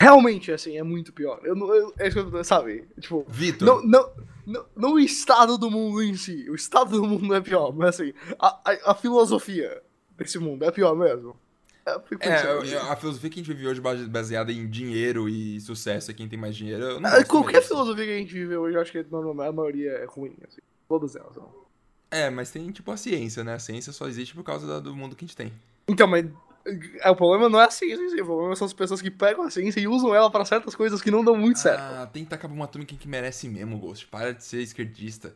realmente, 0.00 0.52
assim, 0.52 0.76
é 0.76 0.82
muito 0.82 1.12
pior. 1.12 1.40
Eu 1.44 1.54
não, 1.54 1.72
eu, 1.74 1.92
é 1.98 2.08
isso 2.08 2.16
que 2.16 2.22
eu 2.22 2.30
tô- 2.30 2.44
sabe? 2.44 2.88
Tipo, 3.00 3.24
Vitor, 3.28 3.66
não, 3.66 3.82
não, 3.82 4.10
não, 4.46 4.66
não 4.76 4.92
o 4.94 4.98
estado 5.00 5.58
do 5.58 5.70
mundo 5.70 6.02
em 6.02 6.14
si. 6.14 6.48
O 6.48 6.54
estado 6.54 6.90
do 7.00 7.06
mundo 7.06 7.34
é 7.34 7.40
pior, 7.40 7.72
mas 7.74 8.00
assim, 8.00 8.12
a, 8.38 8.60
a, 8.64 8.92
a 8.92 8.94
filosofia 8.94 9.82
desse 10.24 10.38
mundo 10.38 10.64
é 10.64 10.70
pior 10.70 10.94
mesmo. 10.96 11.36
É, 12.20 12.44
eu- 12.44 12.82
a 12.90 12.94
filosofia 12.94 13.30
que 13.30 13.40
a 13.40 13.42
gente 13.42 13.52
vive 13.54 13.66
hoje 13.66 13.80
base- 13.80 14.06
baseada 14.06 14.52
em 14.52 14.68
dinheiro 14.68 15.28
e 15.28 15.60
sucesso 15.60 16.10
é 16.10 16.14
quem 16.14 16.28
tem 16.28 16.38
mais 16.38 16.54
dinheiro. 16.54 16.98
Ah, 16.98 17.10
gosto 17.18 17.26
Qualquer 17.26 17.58
disso. 17.60 17.68
filosofia 17.68 18.04
que 18.04 18.12
a 18.12 18.18
gente 18.18 18.32
vive 18.32 18.56
hoje, 18.56 18.76
eu 18.76 18.80
acho 18.82 18.92
que 18.92 18.98
a 18.98 19.52
maioria 19.52 19.92
é 19.92 20.04
ruim, 20.04 20.36
assim. 20.46 20.60
Todas 20.88 21.16
elas 21.16 21.34
são. 21.34 21.50
É, 22.10 22.28
mas 22.28 22.50
tem 22.50 22.70
tipo 22.70 22.90
a 22.90 22.96
ciência, 22.96 23.42
né? 23.42 23.54
A 23.54 23.58
ciência 23.58 23.92
só 23.92 24.06
existe 24.08 24.34
por 24.34 24.44
causa 24.44 24.80
do 24.80 24.94
mundo 24.94 25.16
que 25.16 25.24
a 25.24 25.26
gente 25.26 25.36
tem. 25.36 25.52
Então, 25.88 26.06
mas 26.06 26.26
é, 27.00 27.10
o 27.10 27.16
problema 27.16 27.48
não 27.48 27.60
é 27.60 27.64
a 27.64 27.70
ciência 27.70 28.02
em 28.04 28.10
si, 28.10 28.20
o 28.20 28.26
problema 28.26 28.54
são 28.54 28.66
as 28.66 28.72
pessoas 28.72 29.00
que 29.00 29.10
pegam 29.10 29.44
a 29.44 29.50
ciência 29.50 29.80
e 29.80 29.88
usam 29.88 30.14
ela 30.14 30.30
pra 30.30 30.44
certas 30.44 30.74
coisas 30.76 31.00
que 31.00 31.10
não 31.10 31.24
dão 31.24 31.36
muito 31.36 31.58
certo. 31.58 31.80
Ah, 31.80 32.06
tem 32.12 32.24
que 32.24 32.46
bomba 32.46 32.64
atômica 32.64 32.94
em 32.94 32.96
quem 32.98 33.10
merece 33.10 33.48
mesmo, 33.48 33.78
Ghost. 33.78 34.06
Para 34.06 34.34
de 34.34 34.44
ser 34.44 34.60
esquerdista. 34.60 35.34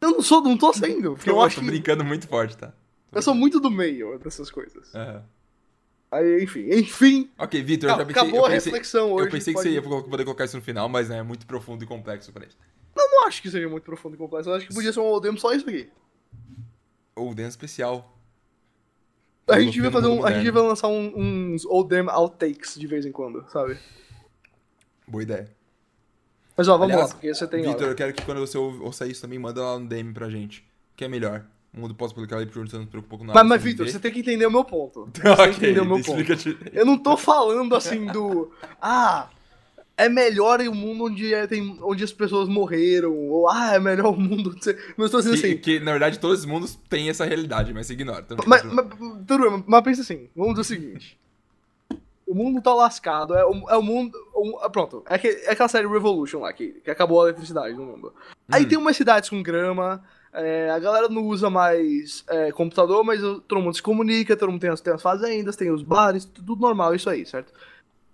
Eu 0.00 0.10
não 0.10 0.22
sou, 0.22 0.42
não 0.42 0.56
tô 0.58 0.72
sendo, 0.72 1.14
porque 1.14 1.30
eu, 1.30 1.36
Eu, 1.36 1.40
acho 1.40 1.56
tô 1.56 1.62
que 1.62 1.66
brincando 1.68 2.04
muito 2.04 2.28
forte, 2.28 2.56
tá? 2.56 2.72
Eu 3.12 3.22
sou 3.22 3.34
muito 3.34 3.58
do 3.60 3.70
meio 3.70 4.18
dessas 4.18 4.50
coisas. 4.50 4.94
Aham. 4.94 5.24
Aí, 6.10 6.42
enfim, 6.44 6.68
enfim, 6.70 7.30
Ok, 7.36 7.60
Vitor, 7.62 7.90
eu 7.90 7.96
já 7.96 8.04
pensei. 8.06 8.22
acabou 8.22 8.40
eu 8.40 8.46
a 8.46 8.50
pensei, 8.50 8.70
reflexão 8.72 9.12
hoje. 9.12 9.26
eu 9.26 9.30
pensei 9.30 9.52
que 9.52 9.58
pode- 9.58 9.68
você 9.68 9.74
ia 9.74 9.82
poder 9.82 10.24
colocar 10.24 10.44
isso 10.44 10.56
no 10.56 10.62
final, 10.62 10.88
mas 10.88 11.08
né, 11.08 11.18
é 11.18 11.22
muito 11.22 11.44
profundo 11.46 11.82
e 11.82 11.86
complexo 11.86 12.32
pra 12.32 12.46
isso. 12.46 12.56
Eu 12.96 13.10
não 13.10 13.26
acho 13.26 13.42
que 13.42 13.50
seja 13.50 13.68
muito 13.68 13.82
profundo 13.82 14.14
e 14.14 14.16
complexo, 14.16 14.48
eu 14.48 14.54
acho 14.54 14.66
que 14.68 14.72
podia 14.74 14.92
ser 14.92 15.00
um 15.00 15.04
oldem 15.04 15.36
só 15.36 15.52
isso 15.52 15.68
aqui. 15.68 15.90
Dance 17.34 17.50
especial. 17.50 18.16
A 19.48 19.60
gente 19.60 19.80
no 19.80 19.90
fazer 19.90 20.06
um, 20.08 20.24
a 20.24 20.30
gente 20.32 20.44
devia 20.44 20.60
lançar 20.62 20.88
um- 20.88 21.12
uns 21.54 21.64
oldem 21.66 22.06
outtakes 22.08 22.74
de 22.78 22.86
vez 22.86 23.04
em 23.04 23.12
quando, 23.12 23.44
sabe? 23.50 23.76
Boa 25.06 25.22
ideia. 25.22 25.50
Mas 26.56 26.68
ó, 26.68 26.76
vamos 26.78 26.92
Aliás, 26.94 27.10
lá, 27.10 27.14
porque 27.16 27.34
você 27.34 27.46
tem 27.46 27.62
Vitor, 27.62 27.88
eu 27.88 27.94
quero 27.94 28.12
que 28.12 28.24
quando 28.24 28.40
você 28.40 28.56
ou- 28.56 28.82
ouça 28.82 29.06
isso 29.06 29.20
também, 29.22 29.38
manda 29.38 29.62
lá 29.62 29.78
no 29.78 29.86
DM 29.86 30.12
pra 30.14 30.28
gente. 30.30 30.66
Que 30.96 31.04
é 31.04 31.08
melhor. 31.08 31.44
O 31.76 31.80
mundo 31.80 31.94
pós-apocalíptico 31.94 32.60
onde 32.60 32.70
você 32.70 32.76
não 32.78 32.84
se 32.84 32.90
preocupa 32.90 33.18
com 33.18 33.24
nada. 33.24 33.38
Mas, 33.38 33.48
mas 33.48 33.62
Vitor, 33.62 33.86
você 33.88 33.98
tem 33.98 34.10
que 34.10 34.20
entender 34.20 34.46
o 34.46 34.50
meu 34.50 34.64
ponto. 34.64 35.08
Você 35.14 35.36
tem 35.36 35.50
que 35.52 35.56
entender 35.58 35.80
o 35.80 35.84
meu 35.84 36.02
ponto. 36.02 36.22
direito. 36.22 36.70
Eu 36.72 36.86
não 36.86 36.96
tô 36.98 37.16
falando 37.16 37.74
assim 37.76 38.06
do. 38.06 38.50
Ah! 38.80 39.28
é 39.98 40.10
melhor 40.10 40.60
em 40.60 40.68
um 40.68 40.74
mundo 40.74 41.04
onde, 41.04 41.32
é- 41.32 41.46
tem, 41.46 41.78
onde 41.80 42.04
as 42.04 42.12
pessoas 42.12 42.50
morreram, 42.50 43.14
ou 43.16 43.48
ah, 43.48 43.72
é 43.74 43.78
melhor 43.78 44.12
o 44.12 44.20
mundo. 44.20 44.54
ser- 44.62 44.94
Não 44.96 45.06
estou 45.06 45.20
dizendo 45.22 45.40
Que, 45.40 45.46
assim. 45.46 45.56
que, 45.56 45.80
na 45.80 45.90
verdade, 45.92 46.18
todos 46.18 46.40
os 46.40 46.44
mundos 46.44 46.78
têm 46.90 47.08
essa 47.08 47.24
realidade, 47.24 47.72
mas 47.72 47.86
se 47.86 47.94
ignora. 47.94 48.20
Então, 48.20 48.36
Mas, 48.46 48.60
continua. 48.60 48.84
mas, 48.84 49.26
tudo 49.26 49.64
mas 49.66 49.82
pensa 49.84 50.02
assim, 50.02 50.28
vamos 50.36 50.52
dizer 50.54 50.60
o 50.60 50.64
seguinte. 50.78 51.18
O 52.26 52.34
mundo 52.34 52.60
tá 52.60 52.74
lascado, 52.74 53.34
é 53.34 53.46
o, 53.46 53.70
é 53.70 53.76
o 53.78 53.82
mundo. 53.82 54.12
o- 54.34 54.60
é 54.62 54.68
pronto, 54.68 55.02
é, 55.08 55.16
que, 55.16 55.28
é 55.28 55.52
aquela 55.52 55.68
série 55.68 55.86
Revolution 55.88 56.40
lá, 56.40 56.52
que, 56.52 56.72
que 56.84 56.90
acabou 56.90 57.22
a 57.22 57.28
eletricidade 57.28 57.74
no 57.74 57.86
mundo. 57.86 58.12
Aí 58.50 58.64
Hum. 58.64 58.68
tem 58.68 58.76
umas 58.76 58.96
cidades 58.98 59.30
com 59.30 59.42
grama, 59.42 60.04
é, 60.36 60.70
a 60.70 60.78
galera 60.78 61.08
não 61.08 61.22
usa 61.22 61.48
mais 61.48 62.22
é, 62.28 62.52
computador, 62.52 63.02
mas 63.02 63.20
todo 63.48 63.62
mundo 63.62 63.74
se 63.74 63.82
comunica, 63.82 64.36
todo 64.36 64.52
mundo 64.52 64.60
tem 64.60 64.68
as, 64.68 64.82
tem 64.82 64.92
as 64.92 65.00
fazendas, 65.00 65.56
tem 65.56 65.70
os 65.70 65.82
bares, 65.82 66.26
tudo 66.26 66.54
normal, 66.56 66.94
isso 66.94 67.08
aí, 67.08 67.24
certo? 67.24 67.52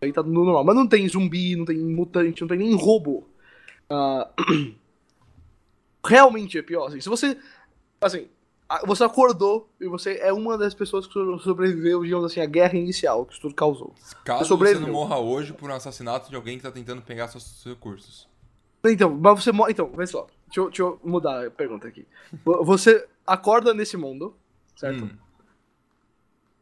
Aí 0.01 0.13
tá 0.13 0.23
tudo 0.23 0.33
normal. 0.33 0.65
Mas 0.65 0.77
não 0.77 0.87
tem 0.87 1.07
zumbi, 1.09 1.57
não 1.57 1.65
tem 1.65 1.77
mutante, 1.79 2.41
não 2.41 2.49
tem 2.49 2.59
nem 2.59 2.75
robô. 2.77 3.25
Ah, 3.91 4.31
realmente 6.07 6.59
é 6.59 6.63
pior. 6.63 6.87
Assim, 6.87 7.01
se 7.01 7.09
você. 7.09 7.37
Assim, 8.01 8.29
você 8.87 9.05
acordou 9.05 9.69
e 9.81 9.87
você 9.87 10.19
é 10.23 10.33
uma 10.33 10.57
das 10.57 10.75
pessoas 10.75 11.07
que 11.07 11.13
so- 11.13 11.39
sobreviveu, 11.41 12.03
digamos 12.03 12.25
assim, 12.25 12.41
à 12.41 12.47
guerra 12.47 12.77
inicial 12.77 13.27
que 13.27 13.33
isso 13.33 13.43
tudo 13.43 13.55
causou. 13.55 13.95
Caso 14.25 14.45
você 14.45 14.49
sobreviveu. 14.49 14.87
não 14.87 14.95
morra 14.95 15.19
hoje 15.19 15.53
por 15.53 15.71
um 15.71 15.75
assassinato 15.75 16.31
de 16.31 16.37
alguém 16.37 16.57
que 16.57 16.63
tá 16.63 16.71
tentando 16.71 17.03
pegar 17.03 17.29
seus 17.29 17.63
recursos. 17.65 18.29
Então, 18.85 19.11
mas 19.11 19.45
você 19.45 19.53
morre. 19.53 19.73
Então, 19.73 19.91
vê 19.95 20.07
só. 20.07 20.27
Deixa 20.53 20.61
eu, 20.61 20.67
deixa 20.67 20.83
eu 20.83 21.01
mudar 21.03 21.47
a 21.47 21.51
pergunta 21.51 21.89
aqui. 21.89 22.07
Vo- 22.45 22.63
Você 22.65 23.07
acorda 23.27 23.73
nesse 23.73 23.97
mundo, 23.97 24.35
certo? 24.77 25.05
Hum. 25.05 25.11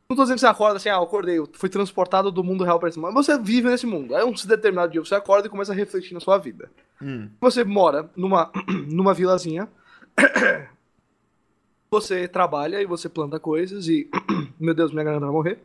Não 0.09 0.17
tô 0.17 0.23
dizendo 0.23 0.37
que 0.37 0.41
você 0.41 0.47
acorda 0.47 0.77
assim, 0.77 0.89
ah, 0.89 0.95
eu 0.95 1.03
acordei, 1.03 1.39
eu 1.39 1.49
fui 1.53 1.69
transportado 1.69 2.33
do 2.33 2.43
mundo 2.43 2.65
real 2.65 2.81
pra 2.81 2.89
esse 2.89 2.99
mundo. 2.99 3.13
Mas 3.15 3.27
você 3.27 3.39
vive 3.39 3.69
nesse 3.69 3.87
mundo. 3.87 4.15
Aí 4.15 4.25
um 4.25 4.33
determinado 4.33 4.91
dia 4.93 5.01
você 5.01 5.15
acorda 5.15 5.47
e 5.47 5.51
começa 5.51 5.73
a 5.73 5.75
refletir 5.75 6.15
na 6.15 6.21
sua 6.21 6.37
vida. 6.39 6.71
Hum. 7.01 7.29
Você 7.41 7.63
mora 7.65 8.11
numa, 8.17 8.51
numa 8.91 9.15
vilazinha. 9.15 9.69
Você 11.91 12.29
trabalha 12.29 12.81
e 12.81 12.87
você 12.87 13.09
planta 13.09 13.41
coisas 13.41 13.89
e. 13.89 14.09
Meu 14.61 14.73
Deus, 14.75 14.93
minha 14.93 15.03
garganta 15.05 15.27
vai 15.27 15.35
morrer. 15.35 15.59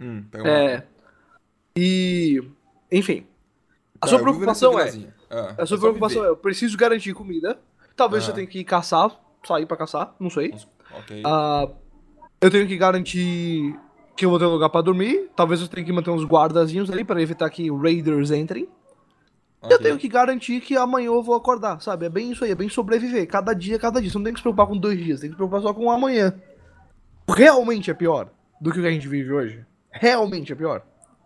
Hum, 0.00 0.24
É. 0.44 0.82
E. 1.76 2.42
Enfim. 2.90 3.26
A 4.00 4.06
Tá, 4.06 4.06
sua 4.08 4.18
vivo 4.18 4.30
nessa 4.30 4.38
preocupação 4.66 4.72
é. 4.72 4.84
vilazinha. 4.84 5.14
Ah, 5.30 5.54
A 5.58 5.66
sua 5.66 5.78
preocupação 5.78 6.24
é: 6.24 6.28
eu 6.28 6.36
preciso 6.36 6.76
garantir 6.76 7.14
comida. 7.14 7.58
Talvez 7.96 8.22
Ah. 8.24 8.26
você 8.26 8.32
tenha 8.32 8.46
que 8.46 8.64
caçar, 8.64 9.10
sair 9.46 9.66
pra 9.66 9.76
caçar, 9.76 10.14
não 10.18 10.30
sei. 10.30 10.54
Ok. 10.98 11.22
Ah, 11.24 11.68
eu 12.40 12.50
tenho 12.50 12.66
que 12.66 12.76
garantir 12.76 13.78
que 14.16 14.24
eu 14.26 14.30
vou 14.30 14.38
ter 14.38 14.44
um 14.46 14.50
lugar 14.50 14.68
pra 14.70 14.80
dormir. 14.80 15.30
Talvez 15.36 15.60
eu 15.60 15.68
tenha 15.68 15.84
que 15.86 15.92
manter 15.92 16.10
uns 16.10 16.24
guardazinhos 16.24 16.90
ali 16.90 17.04
pra 17.04 17.20
evitar 17.22 17.48
que 17.50 17.70
raiders 17.70 18.30
entrem. 18.30 18.68
Eu 19.62 19.66
ok. 19.76 19.78
tenho 19.78 19.98
que 19.98 20.08
garantir 20.08 20.60
que 20.62 20.74
amanhã 20.76 21.06
eu 21.08 21.22
vou 21.22 21.34
acordar, 21.34 21.80
sabe? 21.82 22.06
É 22.06 22.08
bem 22.08 22.32
isso 22.32 22.42
aí, 22.44 22.50
é 22.50 22.54
bem 22.54 22.68
sobreviver. 22.70 23.26
Cada 23.28 23.52
dia, 23.52 23.78
cada 23.78 24.00
dia. 24.00 24.10
Você 24.10 24.16
não 24.16 24.24
tem 24.24 24.32
que 24.32 24.38
se 24.40 24.42
preocupar 24.42 24.66
com 24.66 24.76
dois 24.76 24.98
dias, 24.98 25.20
tem 25.20 25.28
que 25.28 25.34
se 25.34 25.36
preocupar 25.36 25.60
só 25.62 25.74
com 25.74 25.90
amanhã. 25.90 26.34
Realmente 27.28 27.90
é 27.90 27.94
pior 27.94 28.30
do 28.60 28.72
que 28.72 28.78
o 28.78 28.82
que 28.82 28.88
a 28.88 28.90
gente 28.90 29.06
vive 29.06 29.32
hoje? 29.32 29.64
Realmente 29.92 30.52
é 30.52 30.56
pior? 30.56 30.82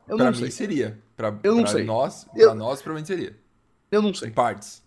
Eu 0.09 0.17
pra 0.17 0.27
não 0.27 0.33
mim 0.33 0.39
sei. 0.39 0.51
seria. 0.51 0.99
Pra, 1.17 1.33
Eu 1.43 1.55
não 1.55 1.63
pra 1.63 1.73
sei. 1.73 1.85
Nós, 1.85 2.27
Eu- 2.35 2.49
Pra 2.49 2.55
nós, 2.55 2.83
provavelmente 2.83 3.07
seria. 3.07 3.37
Eu 3.95 4.03
não 4.03 4.11
Em 4.11 4.15
sei. 4.15 4.31
partes. 4.31 4.83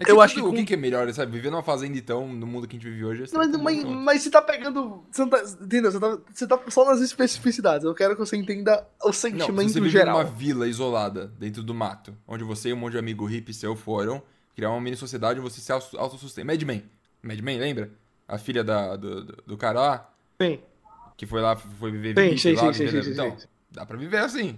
É 0.00 0.04
Eu 0.08 0.16
que 0.16 0.22
acho 0.22 0.34
que 0.36 0.40
O 0.40 0.52
que, 0.52 0.64
que 0.64 0.74
é 0.74 0.76
melhor, 0.76 1.12
sabe? 1.12 1.32
Viver 1.32 1.50
numa 1.50 1.62
fazenda, 1.62 1.98
então, 1.98 2.28
no 2.28 2.46
mundo 2.46 2.68
que 2.68 2.76
a 2.76 2.78
gente 2.78 2.88
vive 2.88 3.04
hoje... 3.04 3.24
é 3.24 3.26
Mas, 3.36 3.50
mas, 3.50 3.82
mas 3.84 4.22
você 4.22 4.30
tá 4.30 4.40
pegando. 4.40 5.02
Você 5.10 5.22
não 5.22 5.28
tá, 5.28 5.42
entendeu? 5.60 5.90
Você 5.90 5.98
tá, 5.98 6.18
você 6.32 6.46
tá 6.46 6.60
só 6.68 6.84
nas 6.84 7.00
especificidades. 7.00 7.84
Eu 7.84 7.92
quero 7.94 8.14
que 8.14 8.20
você 8.20 8.36
entenda 8.36 8.86
o 9.02 9.06
Não, 9.06 9.12
sentimento 9.12 9.68
se 9.68 9.72
você 9.72 9.80
vive 9.80 9.90
geral. 9.90 10.18
numa 10.18 10.24
vila 10.24 10.68
isolada, 10.68 11.26
dentro 11.36 11.64
do 11.64 11.74
mato, 11.74 12.14
onde 12.28 12.44
você 12.44 12.68
e 12.68 12.72
um 12.72 12.76
monte 12.76 12.92
de 12.92 12.98
amigo 12.98 13.24
hippie 13.26 13.52
seu 13.52 13.74
foram 13.74 14.22
criar 14.54 14.70
uma 14.70 14.80
mini 14.80 14.96
sociedade 14.96 15.40
onde 15.40 15.50
você 15.50 15.60
se 15.60 15.72
auto- 15.72 15.98
autossustenta. 15.98 16.46
Mad 16.46 16.62
Men. 16.62 16.84
Mad 17.20 17.40
Men, 17.40 17.58
lembra? 17.58 17.90
A 18.28 18.38
filha 18.38 18.62
da, 18.62 18.94
do, 18.94 19.24
do, 19.24 19.42
do 19.48 19.56
cara 19.56 19.80
lá, 19.80 20.10
Sim. 20.40 20.60
que 21.16 21.26
foi 21.26 21.40
lá, 21.40 21.56
foi 21.56 21.90
viver 21.90 22.14
Sim, 22.16 22.36
sim, 22.36 22.52
lá, 22.54 22.72
sim, 22.72 22.88
sim, 22.88 23.02
sim, 23.02 23.10
Então, 23.10 23.36
sim. 23.36 23.46
dá 23.72 23.84
pra 23.84 23.96
viver 23.96 24.18
assim. 24.18 24.56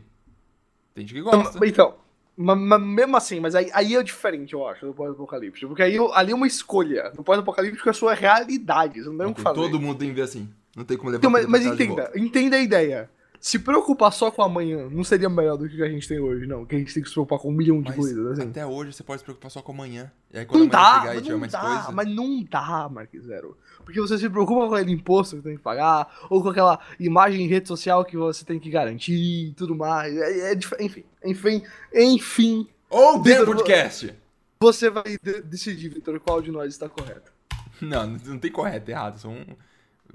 Tem 0.94 1.06
gente 1.06 1.14
que 1.14 1.20
Então, 1.20 1.42
gosta. 1.42 1.66
Então, 1.66 1.94
ma- 2.40 2.56
ma- 2.56 2.78
mesmo 2.78 3.16
assim, 3.16 3.38
mas 3.40 3.54
aí, 3.54 3.70
aí 3.72 3.94
é 3.94 4.02
diferente, 4.02 4.54
eu 4.54 4.66
acho, 4.66 4.86
do 4.86 4.94
pós-apocalíptico. 4.94 5.68
Porque 5.68 5.82
aí 5.82 5.96
ali 6.14 6.32
é 6.32 6.34
uma 6.34 6.46
escolha. 6.46 7.12
No 7.16 7.22
pós-apocalíptico 7.22 7.88
é 7.88 7.90
a 7.90 7.94
sua 7.94 8.14
realidade. 8.14 9.02
Você 9.02 9.08
não 9.08 9.18
tem 9.18 9.26
o 9.26 9.34
que 9.34 9.42
fazer. 9.42 9.56
Todo 9.60 9.78
mundo 9.80 9.98
tem 9.98 10.08
que 10.08 10.14
ver 10.14 10.22
assim. 10.22 10.48
Não 10.74 10.84
tem 10.84 10.96
como 10.96 11.10
levar 11.10 11.20
Então, 11.20 11.30
mas, 11.30 11.46
mas 11.46 11.66
entenda, 11.66 12.10
entenda 12.16 12.56
a 12.56 12.60
ideia. 12.60 13.10
Se 13.40 13.58
preocupar 13.58 14.12
só 14.12 14.30
com 14.30 14.42
amanhã 14.42 14.86
não 14.90 15.02
seria 15.02 15.28
melhor 15.30 15.56
do 15.56 15.66
que 15.66 15.82
a 15.82 15.88
gente 15.88 16.06
tem 16.06 16.20
hoje, 16.20 16.46
não. 16.46 16.66
Que 16.66 16.76
a 16.76 16.78
gente 16.78 16.92
tem 16.92 17.02
que 17.02 17.08
se 17.08 17.14
preocupar 17.14 17.38
com 17.38 17.48
um 17.48 17.52
milhão 17.56 17.80
de 17.80 17.88
Mas 17.88 17.96
coisas, 17.96 18.38
assim. 18.38 18.50
até 18.50 18.66
hoje 18.66 18.92
você 18.92 19.02
pode 19.02 19.20
se 19.20 19.24
preocupar 19.24 19.50
só 19.50 19.62
com 19.62 19.72
amanhã. 19.72 20.12
E 20.30 20.38
aí 20.38 20.44
quando 20.44 20.70
Não 20.70 20.78
amanhã 20.78 20.92
dá, 20.92 21.00
chegar 21.00 21.12
e 21.12 21.14
mas 21.14 21.22
tiver 21.22 21.32
não 21.32 21.40
mais 21.40 21.52
dá, 21.52 21.60
coisa... 21.60 21.92
mas 21.92 22.14
não 22.14 22.42
dá, 22.44 22.88
Mark 22.90 23.10
Zero. 23.18 23.56
Porque 23.82 23.98
você 23.98 24.18
se 24.18 24.28
preocupa 24.28 24.68
com 24.68 24.74
aquele 24.74 24.92
imposto 24.92 25.36
que 25.36 25.42
tem 25.42 25.56
que 25.56 25.62
pagar, 25.62 26.26
ou 26.28 26.42
com 26.42 26.50
aquela 26.50 26.78
imagem 27.00 27.46
em 27.46 27.48
rede 27.48 27.66
social 27.66 28.04
que 28.04 28.14
você 28.14 28.44
tem 28.44 28.60
que 28.60 28.68
garantir 28.68 29.14
e 29.48 29.52
tudo 29.54 29.74
mais. 29.74 30.14
É, 30.14 30.52
é 30.52 30.58
enfim, 30.78 31.04
enfim, 31.24 31.62
enfim, 31.94 32.68
Ou 32.90 33.22
Vitor, 33.22 33.46
Podcast! 33.46 34.14
você 34.60 34.90
vai 34.90 35.16
de- 35.22 35.40
decidir, 35.40 35.88
Vitor, 35.88 36.20
qual 36.20 36.42
de 36.42 36.52
nós 36.52 36.68
está 36.74 36.90
correto. 36.90 37.32
Não, 37.80 38.06
não 38.06 38.38
tem 38.38 38.52
correto 38.52 38.90
e 38.90 38.92
errado. 38.92 39.18
São... 39.18 39.34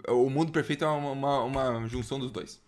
O 0.10 0.30
mundo 0.30 0.52
perfeito 0.52 0.86
é 0.86 0.88
uma, 0.88 1.12
uma, 1.12 1.44
uma 1.44 1.88
junção 1.88 2.20
dos 2.20 2.30
dois. 2.30 2.64